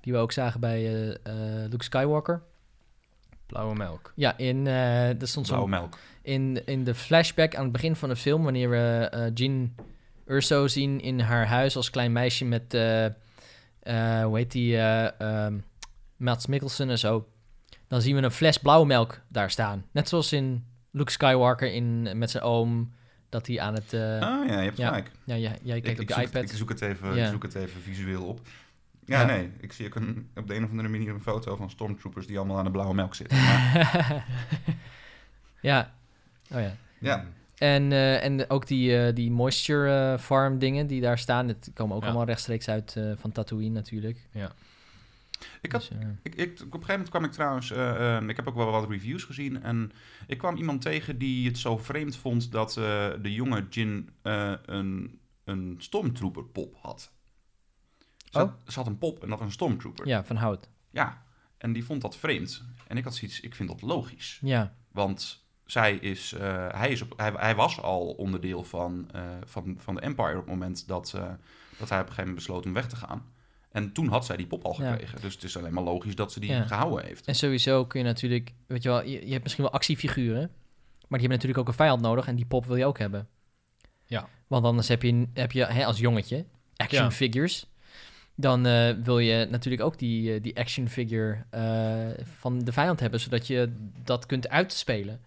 Die 0.00 0.12
we 0.12 0.18
ook 0.18 0.32
zagen 0.32 0.60
bij 0.60 0.78
eh, 0.86 1.10
eh, 1.10 1.70
Luke 1.70 1.84
Skywalker. 1.84 2.42
Blauwe 3.52 3.74
melk. 3.74 4.12
Ja, 4.14 4.38
in, 4.38 4.66
eh 4.66 5.20
er 5.20 5.28
stond 5.28 5.46
Blauwe 5.46 5.68
zo'n 5.68 5.80
melk. 5.80 5.98
in, 6.22 6.62
in 6.66 6.84
de 6.84 6.94
flashback 6.94 7.54
aan 7.54 7.62
het 7.62 7.72
begin 7.72 7.96
van 7.96 8.08
de 8.08 8.16
film, 8.16 8.42
wanneer 8.42 8.70
we 8.70 9.08
eh 9.10 9.30
Jean 9.34 9.74
Urso 10.26 10.66
zien 10.66 11.00
in 11.00 11.20
haar 11.20 11.46
huis 11.46 11.76
als 11.76 11.90
klein 11.90 12.12
meisje 12.12 12.44
met, 12.44 12.74
eh, 12.74 13.04
eh, 13.04 14.24
hoe 14.24 14.36
heet 14.36 14.52
die, 14.52 14.76
eh 14.76 15.20
ehm, 15.20 15.58
Mads 16.16 16.46
Mikkelsen 16.46 16.90
en 16.90 16.98
zo. 16.98 17.26
Dan 17.88 18.00
zien 18.02 18.16
we 18.16 18.22
een 18.22 18.30
fles 18.30 18.58
blauwe 18.58 18.86
melk 18.86 19.20
daar 19.28 19.50
staan. 19.50 19.84
Net 19.90 20.08
zoals 20.08 20.32
in 20.32 20.64
Luke 20.90 21.10
Skywalker 21.10 21.72
in, 21.72 22.18
met 22.18 22.30
zijn 22.30 22.42
oom, 22.42 22.92
dat 23.28 23.46
hij 23.46 23.60
aan 23.60 23.74
het... 23.74 23.94
Ah 23.94 24.00
ja, 24.48 24.58
je 24.58 24.64
hebt 24.64 24.76
ja. 24.76 24.88
gelijk. 24.88 25.10
ja, 25.24 25.34
ja, 25.34 25.52
jij 25.62 25.76
Ik, 25.76 25.82
kijkt 25.82 26.00
ik 26.00 26.10
op 26.10 26.16
de 26.16 26.22
zoek, 26.22 26.28
iPad. 26.28 26.42
Ik 26.42 26.56
zoek, 26.56 26.68
het 26.68 26.80
even, 26.80 27.14
Ja. 27.14 27.24
ik 27.24 27.30
zoek 27.30 27.42
het 27.42 27.54
even 27.54 27.80
visueel 27.80 28.22
op. 28.24 28.40
Ja, 29.04 29.20
Ja. 29.20 29.26
nee. 29.26 29.50
Ik 29.60 29.72
zie 29.72 29.86
ook 29.86 29.94
een, 29.94 30.28
op 30.34 30.46
de 30.46 30.54
een 30.54 30.64
of 30.64 30.70
andere 30.70 30.88
manier 30.88 31.14
een 31.14 31.22
foto 31.22 31.56
van 31.56 31.70
stormtroopers 31.70 32.26
die 32.26 32.38
allemaal 32.38 32.58
aan 32.58 32.64
de 32.64 32.70
blauwe 32.70 32.94
melk 32.94 33.14
zitten. 33.14 33.38
Maar, 33.38 34.24
ja. 35.60 35.94
Oh 36.54 36.60
ja. 36.60 36.74
ja, 36.98 37.24
En, 37.58 37.92
eh, 37.92 38.24
en 38.24 38.50
ook 38.50 38.66
die, 38.66 38.96
eh, 39.06 39.14
die 39.14 39.30
moisture 39.30 40.12
eh, 40.12 40.18
farm 40.18 40.58
dingen 40.58 40.86
die 40.86 41.00
daar 41.00 41.18
staan, 41.18 41.46
dat 41.46 41.70
komen 41.74 41.94
ook 41.96 42.02
Ja. 42.02 42.08
allemaal 42.08 42.26
rechtstreeks 42.26 42.68
uit 42.68 42.96
eh, 42.96 43.12
van 43.16 43.32
Tatooine 43.32 43.74
natuurlijk. 43.74 44.28
ik 45.60 45.72
had 45.72 45.80
Dus, 45.80 45.90
Ik, 46.22 46.34
ik, 46.34 46.50
op 46.50 46.60
een 46.60 46.70
gegeven 46.70 46.86
moment 46.88 47.08
kwam 47.08 47.24
ik 47.24 47.32
trouwens, 47.32 47.70
eh, 47.70 48.16
ehm, 48.16 48.28
ik 48.28 48.36
heb 48.36 48.48
ook 48.48 48.54
wel 48.54 48.70
wat 48.70 48.90
reviews 48.90 49.24
gezien 49.24 49.62
en 49.62 49.92
ik 50.26 50.38
kwam 50.38 50.56
iemand 50.56 50.82
tegen 50.82 51.18
die 51.18 51.46
het 51.48 51.58
zo 51.58 51.76
vreemd 51.76 52.16
vond 52.16 52.52
dat 52.52 52.76
eh, 52.76 53.10
de 53.22 53.32
jonge 53.32 53.66
Jin 53.70 54.08
eh, 54.22 54.52
een, 54.66 55.18
een 55.44 55.74
stormtrooper 55.78 56.44
pop 56.44 56.76
had. 56.80 57.12
Ze, 58.32 58.38
had, 58.38 58.48
Oh. 58.48 58.54
ze 58.68 58.78
had 58.78 58.86
een 58.86 58.98
pop 58.98 59.22
en 59.22 59.28
dat 59.28 59.38
was 59.38 59.46
een 59.46 59.52
stormtrooper. 59.52 60.06
ja, 60.06 60.24
van 60.24 60.36
hout. 60.36 60.68
Ja, 60.90 61.22
en 61.58 61.72
die 61.72 61.84
vond 61.84 62.02
dat 62.02 62.16
vreemd. 62.16 62.62
En 62.86 62.96
ik 62.96 63.04
had 63.04 63.14
zoiets, 63.14 63.40
ik 63.40 63.54
vind 63.54 63.68
dat 63.68 63.82
logisch. 63.82 64.38
Ja, 64.42 64.74
Want 64.92 65.44
zij 65.64 65.94
is, 65.94 66.32
eh, 66.32 66.66
hij, 66.70 66.90
is 66.90 67.02
op, 67.02 67.12
hij, 67.16 67.32
hij 67.36 67.54
was 67.54 67.80
al 67.80 68.06
onderdeel 68.06 68.64
van, 68.64 69.08
eh, 69.12 69.22
van, 69.44 69.74
van 69.78 69.94
de 69.94 70.00
Empire 70.00 70.32
op 70.32 70.36
het 70.36 70.46
moment 70.46 70.88
dat, 70.88 71.12
eh, 71.16 71.22
dat 71.78 71.88
hij 71.88 72.00
op 72.00 72.06
een 72.06 72.12
gegeven 72.12 72.16
moment 72.16 72.34
besloot 72.34 72.66
om 72.66 72.72
weg 72.72 72.88
te 72.88 72.96
gaan. 72.96 73.30
En 73.70 73.92
toen 73.92 74.08
had 74.08 74.26
zij 74.26 74.36
die 74.36 74.46
pop 74.46 74.64
al 74.64 74.82
Ja. 74.82 74.90
gekregen. 74.90 75.20
Dus 75.20 75.34
het 75.34 75.42
is 75.42 75.56
alleen 75.56 75.72
maar 75.72 75.82
logisch 75.82 76.14
dat 76.14 76.32
ze 76.32 76.40
die 76.40 76.50
Ja. 76.50 76.62
gehouden 76.66 77.04
heeft. 77.04 77.26
en 77.26 77.34
sowieso 77.34 77.84
kun 77.86 78.00
je 78.00 78.06
natuurlijk, 78.06 78.52
weet 78.66 78.82
je 78.82 78.88
wel, 78.88 79.02
je, 79.04 79.26
je 79.26 79.30
hebt 79.32 79.42
misschien 79.42 79.64
wel 79.64 79.72
actiefiguren, 79.72 80.40
maar 81.08 81.18
die 81.20 81.28
hebben 81.28 81.28
natuurlijk 81.30 81.58
ook 81.58 81.68
een 81.68 81.74
vijand 81.74 82.00
nodig 82.00 82.26
en 82.26 82.36
die 82.36 82.46
pop 82.46 82.66
wil 82.66 82.76
je 82.76 82.84
ook 82.86 82.98
hebben. 82.98 83.28
Ja. 84.06 84.28
Want 84.46 84.64
anders 84.64 84.88
heb 84.88 85.02
je, 85.02 85.26
heb 85.34 85.52
je 85.52 85.64
hè, 85.64 85.84
als 85.86 85.98
jongetje 85.98 86.46
action 86.76 87.02
Ja. 87.02 87.10
figures. 87.10 87.66
Dan 88.34 88.66
eh, 88.66 88.90
wil 89.02 89.18
je 89.18 89.46
natuurlijk 89.50 89.82
ook 89.82 89.98
die, 89.98 90.34
eh, 90.34 90.42
die 90.42 90.58
action 90.58 90.88
figure 90.88 91.44
eh, 91.50 92.24
van 92.38 92.58
de 92.58 92.72
vijand 92.72 93.00
hebben, 93.00 93.20
zodat 93.20 93.46
je 93.46 93.72
dat 94.04 94.26
kunt 94.26 94.48
uitspelen. 94.48 95.20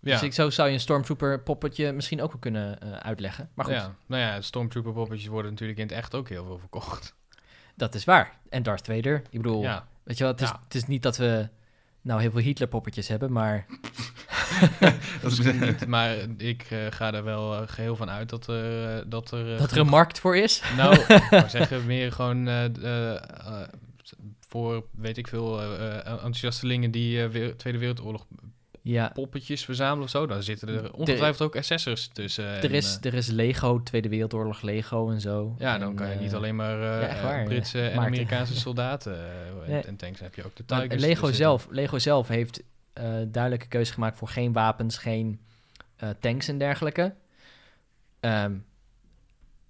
Ja. 0.00 0.12
Dus 0.12 0.22
ik, 0.22 0.32
zo 0.32 0.50
zou 0.50 0.68
je 0.68 0.74
een 0.74 0.80
Stormtrooper 0.80 1.40
poppetje 1.40 1.92
misschien 1.92 2.22
ook 2.22 2.30
wel 2.30 2.40
kunnen 2.40 2.80
uitleggen. 3.02 3.48
Maar 3.54 3.64
goed, 3.64 3.74
Ja, 3.74 3.94
nou 4.06 4.22
ja, 4.22 4.40
Stormtrooper 4.40 4.92
poppetjes 4.92 5.28
worden 5.28 5.50
natuurlijk 5.50 5.78
in 5.78 5.86
het 5.86 5.94
echt 5.94 6.14
ook 6.14 6.28
heel 6.28 6.44
veel 6.44 6.58
verkocht. 6.58 7.14
dat 7.76 7.94
is 7.94 8.04
waar. 8.04 8.38
En 8.48 8.62
Darth 8.62 8.86
Vader, 8.86 9.22
ik 9.30 9.42
bedoel, 9.42 9.62
Ja, 9.62 9.88
weet 10.02 10.18
je 10.18 10.24
wel, 10.24 10.32
het 10.32 10.42
is, 10.42 10.48
Ja. 10.48 10.60
het 10.64 10.74
is 10.74 10.86
niet 10.86 11.02
dat 11.02 11.16
we 11.16 11.48
nou 12.08 12.20
heel 12.20 12.30
veel 12.30 12.40
Hitler 12.40 12.68
poppetjes 12.68 13.08
hebben, 13.08 13.32
maar 13.32 13.66
Dat 15.22 15.32
is, 15.32 15.38
niet, 15.60 15.86
maar 15.86 16.16
ik 16.36 16.62
eh, 16.70 16.78
ga 16.90 17.14
er 17.14 17.24
wel 17.24 17.54
eh, 17.54 17.62
geheel 17.68 17.96
van 17.96 18.10
uit 18.10 18.28
dat 18.28 18.46
er... 18.46 18.96
eh, 18.96 19.04
dat 19.06 19.30
er, 19.30 19.52
eh, 19.52 19.58
dat 19.58 19.70
er 19.70 19.78
een 19.78 19.86
markt 19.86 20.18
voor 20.20 20.36
is. 20.36 20.62
Nou, 20.76 20.94
ik 21.30 21.44
zeggen, 21.58 21.86
meer 21.86 22.12
gewoon 22.12 22.48
eh, 22.48 22.64
eh, 22.64 23.14
eh, 23.14 23.68
voor, 24.48 24.84
weet 24.96 25.16
ik 25.16 25.28
veel, 25.28 25.62
enthousiastelingen 26.04 26.90
die 26.90 27.22
eh, 27.22 27.28
weer- 27.28 27.56
Tweede 27.56 27.78
Wereldoorlog 27.78 28.26
Ja, 28.90 29.10
poppetjes 29.14 29.64
verzamelen 29.64 30.04
of 30.04 30.10
zo, 30.10 30.26
dan 30.26 30.42
zitten 30.42 30.68
er 30.68 30.92
ongetwijfeld 30.92 31.42
ook 31.42 31.56
accessors 31.56 32.06
tussen. 32.06 32.44
er 32.44 32.64
en, 32.64 32.70
is, 32.70 32.98
eh, 33.00 33.12
er 33.12 33.18
is 33.18 33.26
Lego, 33.26 33.82
Tweede 33.82 34.08
Wereldoorlog 34.08 34.62
Lego 34.62 35.10
en 35.10 35.20
zo. 35.20 35.54
ja, 35.58 35.78
dan 35.78 35.88
En, 35.88 35.94
kan 35.94 36.08
je 36.10 36.16
niet 36.18 36.30
eh, 36.30 36.36
alleen 36.36 36.56
maar 36.56 37.00
eh, 37.00 37.22
ja, 37.22 37.38
eh. 37.38 37.44
Britse 37.44 37.88
en. 37.88 37.98
Amerikaanse 37.98 38.54
soldaten 38.66 39.18
eh, 39.66 39.86
en, 39.86 39.96
tanks. 39.96 40.18
Dan 40.18 40.26
heb 40.26 40.34
je 40.34 40.44
ook 40.44 40.56
de 40.56 40.64
Tigers. 40.64 41.02
Lego 41.02 41.26
er 41.26 41.34
zelf, 41.34 41.66
Lego 41.70 41.98
zelf 41.98 42.28
heeft 42.28 42.62
eh, 42.92 43.04
duidelijke 43.26 43.68
keuze 43.68 43.92
gemaakt 43.92 44.18
voor 44.18 44.28
geen 44.28 44.52
wapens, 44.52 44.98
geen 44.98 45.40
eh, 45.96 46.08
tanks 46.20 46.48
en 46.48 46.58
dergelijke. 46.58 47.14
Ehm, 48.20 48.52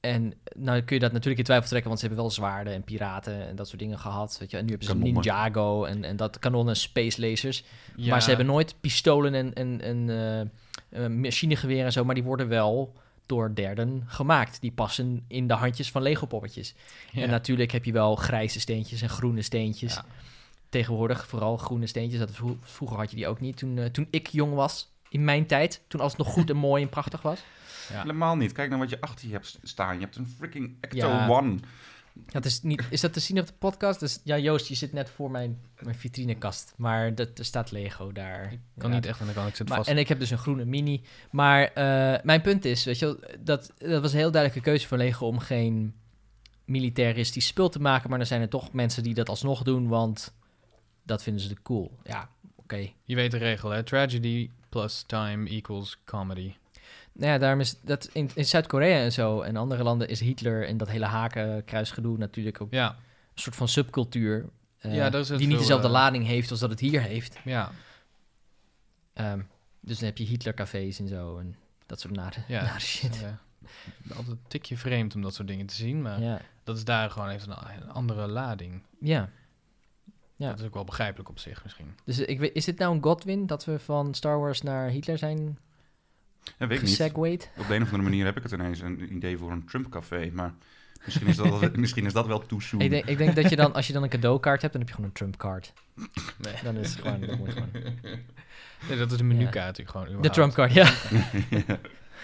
en 0.00 0.34
nou 0.56 0.80
kun 0.80 0.94
je 0.96 1.02
dat 1.02 1.12
natuurlijk 1.12 1.38
in 1.38 1.44
twijfel 1.44 1.68
trekken, 1.68 1.88
want 1.88 2.00
ze 2.00 2.06
hebben 2.06 2.24
wel 2.24 2.34
zwaarden 2.34 2.72
en 2.72 2.82
piraten 2.82 3.48
en 3.48 3.56
dat 3.56 3.68
soort 3.68 3.80
dingen 3.80 3.98
gehad. 3.98 4.36
Weet 4.40 4.50
je. 4.50 4.56
En 4.56 4.64
nu 4.64 4.70
hebben 4.70 4.88
ze 4.88 4.92
Kanonnen. 4.94 5.14
Ninjago 5.22 5.84
en, 5.84 6.04
en 6.04 6.16
dat 6.16 6.38
kanonnen, 6.38 6.76
space 6.76 7.20
lasers. 7.20 7.64
Ja, 7.96 8.10
Maar 8.10 8.22
ze 8.22 8.28
hebben 8.28 8.46
nooit 8.46 8.74
pistolen 8.80 9.34
en, 9.34 9.54
en, 9.54 9.80
en 9.80 10.10
eh, 10.10 11.04
eh, 11.04 11.10
machinegeweren 11.10 11.84
en 11.84 11.92
zo, 11.92 12.04
maar 12.04 12.14
die 12.14 12.24
worden 12.24 12.48
wel 12.48 12.94
door 13.26 13.54
derden 13.54 14.02
gemaakt. 14.06 14.60
Die 14.60 14.72
passen 14.72 15.24
in 15.28 15.46
de 15.46 15.54
handjes 15.54 15.90
van 15.90 16.02
Lego-poppetjes. 16.02 16.74
ja. 17.12 17.22
En 17.22 17.30
natuurlijk 17.30 17.70
heb 17.72 17.84
je 17.84 17.92
wel 17.92 18.16
grijze 18.16 18.60
steentjes 18.60 19.02
en 19.02 19.08
groene 19.08 19.42
steentjes. 19.42 19.94
Ja. 19.94 20.04
Tegenwoordig 20.68 21.26
vooral 21.26 21.56
groene 21.56 21.86
steentjes. 21.86 22.20
Dat 22.20 22.30
vro- 22.30 22.58
vroeger 22.60 22.96
had 22.96 23.10
je 23.10 23.16
die 23.16 23.28
ook 23.28 23.40
niet. 23.40 23.56
Toen, 23.56 23.78
eh, 23.78 23.84
toen 23.84 24.06
ik 24.10 24.28
jong 24.28 24.54
was, 24.54 24.88
in 25.08 25.24
mijn 25.24 25.46
tijd, 25.46 25.82
toen 25.88 26.00
alles 26.00 26.16
nog 26.16 26.26
goed 26.32 26.50
en 26.50 26.56
mooi 26.56 26.82
en 26.82 26.88
prachtig 26.88 27.22
was. 27.22 27.40
Ja. 27.92 28.00
Helemaal 28.00 28.36
niet. 28.36 28.52
Kijk 28.52 28.70
naar 28.70 28.78
wat 28.78 28.90
je 28.90 29.00
achter 29.00 29.26
je 29.26 29.32
hebt 29.32 29.58
staan. 29.62 29.94
Je 29.94 30.00
hebt 30.00 30.16
een 30.16 30.28
freaking 30.36 30.76
Ecto 30.80 30.96
Ja. 30.96 31.28
One. 31.28 31.56
Dat 32.26 32.44
is, 32.44 32.62
niet, 32.62 32.84
is 32.90 33.00
dat 33.00 33.12
te 33.12 33.20
zien 33.20 33.38
op 33.40 33.46
de 33.46 33.52
podcast? 33.58 34.00
Dus, 34.00 34.20
ja, 34.24 34.38
Joost, 34.38 34.66
je 34.68 34.74
zit 34.74 34.92
net 34.92 35.10
voor 35.10 35.30
mijn, 35.30 35.60
mijn 35.80 35.94
vitrinekast. 35.96 36.74
Maar 36.76 37.14
dat, 37.14 37.38
er 37.38 37.44
staat 37.44 37.70
Lego 37.70 38.12
daar. 38.12 38.52
Ik 38.52 38.58
kan 38.78 38.90
Ja. 38.90 38.96
niet 38.96 39.06
echt 39.06 39.20
aan 39.20 39.26
de 39.26 39.32
kant, 39.32 39.48
ik 39.48 39.56
zit 39.56 39.68
Maar, 39.68 39.76
vast. 39.76 39.88
en 39.90 39.98
ik 39.98 40.08
heb 40.08 40.18
dus 40.18 40.30
een 40.30 40.38
groene 40.38 40.64
mini. 40.64 41.02
Maar 41.30 41.62
eh, 41.72 42.24
mijn 42.24 42.40
punt 42.40 42.64
is, 42.64 42.84
weet 42.84 42.98
je, 42.98 43.04
wel, 43.06 43.16
dat, 43.40 43.72
dat 43.78 44.02
was 44.02 44.12
een 44.12 44.18
heel 44.18 44.30
duidelijke 44.30 44.70
keuze 44.70 44.86
van 44.88 44.98
Lego 44.98 45.26
om 45.26 45.38
geen 45.38 45.94
militaristisch 46.64 47.46
spul 47.46 47.68
te 47.68 47.80
maken. 47.80 48.10
Maar 48.10 48.20
er 48.20 48.26
zijn 48.26 48.40
er 48.40 48.48
toch 48.48 48.72
mensen 48.72 49.02
die 49.02 49.14
dat 49.14 49.28
alsnog 49.28 49.62
doen, 49.62 49.88
want 49.88 50.34
dat 51.02 51.22
vinden 51.22 51.42
ze 51.42 51.62
cool. 51.62 51.98
Ja, 52.02 52.28
oké. 52.56 52.88
Je 53.04 53.14
weet 53.14 53.30
de 53.30 53.36
regel, 53.38 53.70
hè? 53.70 53.82
Tragedy 53.82 54.50
plus 54.68 55.04
time 55.06 55.48
equals 55.48 55.98
comedy. 56.04 56.54
Nou 57.18 57.32
ja, 57.32 57.38
daarom 57.38 57.60
is 57.60 57.74
dat 57.80 58.08
in, 58.12 58.30
in 58.34 58.44
Zuid-Korea 58.44 58.98
en 58.98 59.12
zo 59.12 59.40
en 59.40 59.56
andere 59.56 59.82
landen 59.82 60.08
is 60.08 60.20
Hitler 60.20 60.66
en 60.66 60.76
dat 60.76 60.88
hele 60.88 61.04
hakenkruisgedoe 61.04 62.18
natuurlijk 62.18 62.60
ook 62.60 62.72
Ja, 62.72 62.88
een 63.34 63.42
soort 63.42 63.56
van 63.56 63.68
subcultuur. 63.68 64.48
eh, 64.78 64.94
Ja, 64.94 65.10
die 65.10 65.20
niet 65.36 65.48
veel, 65.48 65.58
dezelfde 65.58 65.86
eh, 65.86 65.92
lading 65.92 66.26
heeft 66.26 66.50
als 66.50 66.60
dat 66.60 66.70
het 66.70 66.80
hier 66.80 67.02
heeft. 67.02 67.38
ja, 67.44 67.70
Ehm, 69.12 69.40
dus 69.80 69.98
dan 69.98 70.08
heb 70.08 70.18
je 70.18 70.24
Hitlercafés 70.24 70.98
en 70.98 71.08
zo 71.08 71.38
en 71.38 71.56
dat 71.86 72.00
soort 72.00 72.14
nare, 72.14 72.40
ja. 72.48 72.62
nare 72.62 72.80
shit. 72.80 73.22
Eh, 73.22 73.30
altijd 74.16 74.36
een 74.36 74.40
tikje 74.48 74.76
vreemd 74.76 75.14
om 75.14 75.22
dat 75.22 75.34
soort 75.34 75.48
dingen 75.48 75.66
te 75.66 75.74
zien, 75.74 76.02
maar 76.02 76.20
Ja, 76.20 76.40
dat 76.64 76.76
is 76.76 76.84
daar 76.84 77.10
gewoon 77.10 77.28
even 77.28 77.50
een, 77.50 77.82
een 77.82 77.90
andere 77.90 78.26
lading. 78.26 78.82
ja. 79.00 79.28
Ja. 80.36 80.48
Dat 80.50 80.58
is 80.60 80.66
ook 80.66 80.74
wel 80.74 80.84
begrijpelijk 80.84 81.28
op 81.28 81.38
zich 81.38 81.62
misschien. 81.62 81.94
Dus 82.04 82.18
ik 82.18 82.38
weet, 82.38 82.54
is 82.54 82.64
dit 82.64 82.78
nou 82.78 82.94
een 82.94 83.02
Godwin 83.02 83.46
dat 83.46 83.64
we 83.64 83.78
van 83.78 84.14
Star 84.14 84.38
Wars 84.38 84.62
naar 84.62 84.88
Hitler 84.88 85.18
zijn 85.18 85.58
Ja, 86.58 86.66
weet 86.66 86.76
ik 86.78 86.84
niet. 86.84 86.96
gesegwayed? 86.96 87.50
Op 87.56 87.66
de 87.68 87.74
een 87.74 87.82
of 87.82 87.86
andere 87.92 88.02
manier 88.10 88.24
heb 88.24 88.36
ik 88.36 88.42
het 88.42 88.52
ineens 88.52 88.80
een 88.80 89.14
idee 89.16 89.38
voor 89.38 89.50
een 89.50 89.64
Trump-café. 89.66 90.30
Maar 90.32 90.52
misschien 91.04 91.26
is 91.26 91.36
dat, 91.36 91.58
wel- 91.58 91.70
misschien 91.84 92.06
is 92.06 92.12
dat 92.12 92.26
wel 92.26 92.46
too 92.46 92.60
soon. 92.60 92.80
Ik 92.80 92.90
denk, 92.90 93.04
ik 93.04 93.18
denk 93.18 93.34
dat 93.36 93.50
je 93.50 93.56
dan, 93.56 93.72
als 93.74 93.86
je 93.86 93.92
dan 93.92 94.02
een 94.02 94.08
cadeaukaart 94.08 94.60
hebt, 94.62 94.72
dan 94.72 94.82
heb 94.82 94.90
je 94.90 94.96
gewoon 94.96 95.10
een 95.10 95.16
Trump-kaart. 95.16 95.72
Nee. 96.36 96.54
Dan 96.64 96.76
is 96.76 96.90
het 96.92 97.00
gewoon, 97.00 97.20
dat 97.20 97.38
moet 97.38 97.52
gewoon. 97.52 97.70
nee 98.88 98.98
dat 98.98 99.10
is 99.10 99.16
de 99.18 99.24
menukaart 99.24 99.78
natuurlijk 99.78 99.90
gewoon. 100.06 100.22
De. 100.22 100.30
Trump-kaart, 100.30 100.72
ja. 100.80 100.92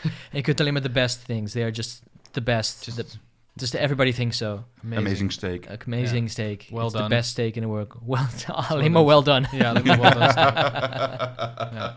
En 0.05 0.31
je 0.31 0.41
kunt 0.41 0.61
alleen 0.61 0.73
maar 0.73 0.83
the 0.83 0.91
best 0.91 1.25
things. 1.25 1.53
They 1.53 1.63
are 1.63 1.71
just 1.73 2.03
the 2.31 2.43
best. 2.43 2.85
Just 2.85 2.97
The- 2.97 3.19
Just 3.57 3.73
the 3.73 3.79
everybody 3.79 4.13
thinks 4.13 4.37
so. 4.37 4.65
Amazing 4.97 5.33
steak. 5.33 5.67
Amazing 5.87 6.31
steak. 6.31 6.67
Well 6.71 6.83
It's 6.85 6.93
the 6.93 6.99
done. 6.99 7.09
best 7.09 7.31
steak 7.31 7.55
in 7.55 7.63
the 7.63 7.69
world. 7.69 7.95
Well, 8.07 8.23
Well 8.47 8.57
alleen 8.57 8.93
maar 8.93 9.05
well 9.05 9.23
done. 9.23 9.47
Ja, 9.53 9.69
alleen 9.69 9.85
maar 9.87 9.99
wat 9.99 10.13
dan 10.13 11.95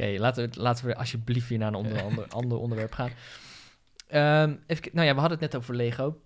Oké, 0.00 0.16
laten, 0.18 0.50
we, 0.50 0.60
laten 0.60 0.86
we 0.86 0.96
alsjeblieft 0.96 1.48
weer 1.48 1.58
naar 1.58 1.68
een 1.68 1.74
onder, 1.74 2.02
ander, 2.08 2.26
ander 2.28 2.58
onderwerp 2.58 2.92
gaan. 2.92 3.10
Ehm, 4.06 4.56
even, 4.66 4.88
nou 4.92 5.06
ja, 5.06 5.14
we 5.14 5.20
hadden 5.20 5.38
het 5.38 5.52
net 5.52 5.56
over 5.62 5.74
Lego. 5.74 6.20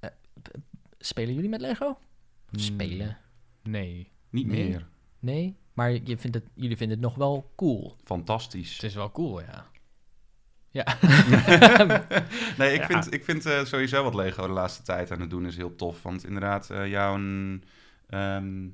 Eh, 0.00 0.10
spelen 0.98 1.34
jullie 1.34 1.48
met 1.50 1.60
Lego? 1.60 1.98
Spelen? 2.52 3.18
Nee, 3.62 4.10
Niet 4.30 4.46
Nee. 4.46 4.68
meer. 4.68 4.86
Nee? 5.18 5.56
Maar 5.72 5.90
je 5.92 6.18
vindt 6.18 6.34
het, 6.36 6.44
jullie 6.54 6.76
vinden 6.76 6.96
het 6.96 7.06
nog 7.06 7.14
wel 7.14 7.52
cool. 7.56 7.96
Fantastisch. 8.04 8.72
het 8.72 8.82
is 8.82 8.94
wel 8.94 9.10
cool, 9.10 9.40
ja. 9.40 9.70
Ja, 10.70 10.84
nee, 12.58 12.72
ik 12.74 12.80
Ja. 12.80 12.86
vind, 12.86 13.12
ik 13.12 13.24
vind 13.24 13.46
eh, 13.46 13.64
sowieso 13.64 14.02
wat 14.02 14.14
Lego 14.14 14.46
de 14.46 14.52
laatste 14.52 14.82
tijd 14.82 15.10
aan 15.10 15.20
het 15.20 15.30
doen 15.30 15.46
is 15.46 15.56
heel 15.56 15.74
tof. 15.74 16.02
Want 16.02 16.24
inderdaad, 16.24 16.70
eh 16.70 16.86
jouw, 16.88 17.14
ehm 18.08 18.68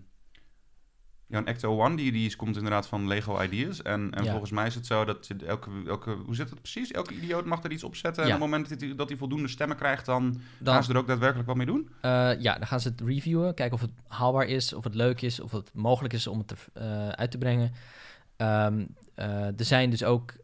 jouw 1.29 1.45
Ecto 1.45 1.85
One, 1.85 1.97
die, 1.97 2.13
die 2.13 2.27
is, 2.27 2.37
komt 2.37 2.57
inderdaad 2.57 2.87
van 2.87 3.07
Lego 3.09 3.43
Ideas. 3.43 3.83
En, 3.83 4.11
en 4.15 4.25
Ja. 4.25 4.31
volgens 4.31 4.51
mij 4.51 4.67
is 4.67 4.75
het 4.75 4.87
zo 4.87 5.05
dat 5.05 5.29
elke, 5.47 5.71
elke... 5.87 6.11
Hoe 6.11 6.35
zit 6.35 6.51
het 6.51 6.61
precies? 6.61 6.91
Elke 6.91 7.15
idioot 7.15 7.45
mag 7.45 7.63
er 7.65 7.71
iets 7.71 7.85
op 7.85 7.97
zetten. 7.97 8.23
Ja. 8.23 8.29
En 8.29 8.35
op 8.37 8.41
het 8.43 8.51
moment 8.51 8.69
dat 8.71 8.81
hij, 8.81 8.95
dat 8.95 9.09
hij 9.09 9.19
voldoende 9.19 9.49
stemmen 9.49 9.77
krijgt, 9.77 10.07
dan, 10.07 10.41
Dan, 10.59 10.75
gaan 10.75 10.85
ze 10.85 10.91
er 10.93 10.97
ook 10.99 11.07
daadwerkelijk 11.07 11.49
wat 11.49 11.57
mee 11.57 11.67
doen. 11.67 11.89
eh, 12.01 12.11
ja, 12.41 12.59
dan 12.59 12.67
gaan 12.67 12.81
ze 12.81 12.89
het 12.89 13.01
reviewen. 13.01 13.55
Kijken 13.55 13.75
of 13.75 13.81
het 13.81 13.93
haalbaar 14.07 14.47
is, 14.47 14.73
of 14.73 14.85
het 14.85 14.95
leuk 14.95 15.21
is, 15.21 15.41
of 15.41 15.53
het 15.53 15.71
mogelijk 15.75 16.15
is 16.15 16.27
om 16.27 16.39
het 16.39 16.49
te, 16.49 16.57
eh, 16.73 17.09
uit 17.09 17.31
te 17.31 17.39
brengen. 17.39 17.73
Ehm, 18.37 18.85
eh, 19.15 19.47
er 19.47 19.65
zijn 19.65 19.91
dus 19.91 20.05
ook, 20.05 20.35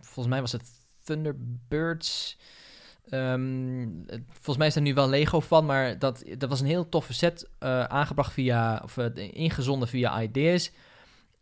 volgens 0.00 0.26
mij 0.26 0.40
was 0.40 0.52
het 0.52 0.70
Thunderbirds. 1.04 2.38
Ehm, 3.08 3.88
volgens 4.28 4.56
mij 4.56 4.66
is 4.66 4.76
er 4.76 4.82
nu 4.82 4.94
wel 4.94 5.08
Lego 5.08 5.40
van, 5.40 5.66
maar 5.66 5.98
dat, 5.98 6.24
dat 6.38 6.48
was 6.48 6.60
een 6.60 6.66
heel 6.66 6.88
toffe 6.88 7.12
set 7.12 7.48
eh, 7.58 7.84
aangebracht 7.84 8.32
via, 8.32 8.80
of 8.84 8.96
eh, 8.96 9.28
ingezonden 9.32 9.88
via 9.88 10.22
Ideas. 10.22 10.70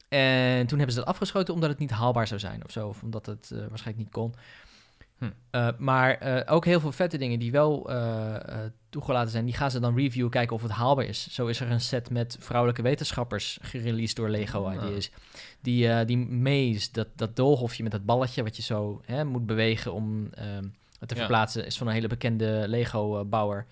En 0.09 0.67
toen 0.67 0.79
hebben 0.79 0.95
ze 0.95 1.01
dat 1.01 1.09
afgeschoten 1.09 1.55
omdat 1.55 1.71
het 1.71 1.79
niet 1.79 1.91
haalbaar 1.91 2.27
zou 2.27 2.41
zijn 2.41 2.65
of 2.65 2.71
zo, 2.71 2.89
of 2.89 3.03
omdat 3.03 3.27
het 3.27 3.51
eh, 3.53 3.59
waarschijnlijk 3.59 3.97
niet 3.97 4.11
kon. 4.11 4.35
Hm. 5.19 5.73
Maar 5.79 6.43
ook 6.49 6.65
heel 6.65 6.81
veel 6.81 6.93
vette 6.93 7.19
dingen 7.19 7.39
die 7.39 7.51
wel 7.51 7.91
toegelaten 8.89 9.31
zijn, 9.31 9.45
die 9.45 9.55
gaan 9.55 9.71
ze 9.71 9.81
dan 9.81 9.97
reviewen, 9.97 10.31
kijken 10.31 10.57
of 10.57 10.63
het 10.63 10.71
haalbaar 10.71 11.05
is. 11.05 11.29
Zo 11.31 11.47
is 11.47 11.61
er 11.61 11.71
een 11.71 11.81
set 11.81 12.11
met 12.11 12.37
vrouwelijke 12.41 12.83
wetenschappers 12.83 13.59
gereleased 13.63 14.17
door 14.17 14.29
Lego 14.29 14.65
Ah. 14.65 14.75
Ideas. 14.75 15.11
Die, 15.61 16.05
die 16.05 16.17
maze, 16.17 16.89
dat, 16.93 17.09
dat 17.15 17.37
doolhofje 17.37 17.83
met 17.83 17.93
dat 17.93 18.05
balletje 18.05 18.43
wat 18.43 18.57
je 18.57 18.63
zo 18.63 19.01
hè, 19.05 19.25
moet 19.25 19.47
bewegen 19.47 19.93
om 19.93 20.29
ehm, 20.35 20.65
te 21.07 21.15
verplaatsen, 21.15 21.67
is 21.67 21.79
van 21.79 21.87
een 21.87 21.93
hele 21.93 22.07
bekende 22.07 22.65
Lego-bouwer. 22.67 23.67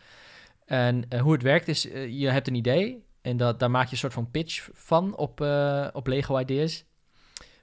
En 0.67 1.05
eh, 1.09 1.21
hoe 1.21 1.33
het 1.33 1.43
werkt 1.43 1.69
is, 1.69 1.91
eh, 1.91 2.21
je 2.21 2.29
hebt 2.29 2.49
een 2.49 2.55
idee 2.55 3.05
en 3.23 3.37
dat, 3.37 3.59
daar 3.59 3.71
maak 3.71 3.85
je 3.85 3.93
een 3.93 3.99
soort 3.99 4.13
van 4.13 4.31
pitch 4.31 4.69
van 4.73 5.17
op, 5.17 5.41
eh, 5.41 5.89
op 5.93 6.07
Lego 6.07 6.39
Ideas. 6.39 6.85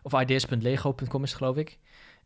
Of 0.02 0.22
ideas.lego.com 0.22 1.24
is 1.24 1.30
het, 1.30 1.38
geloof 1.38 1.58
ik. 1.58 1.78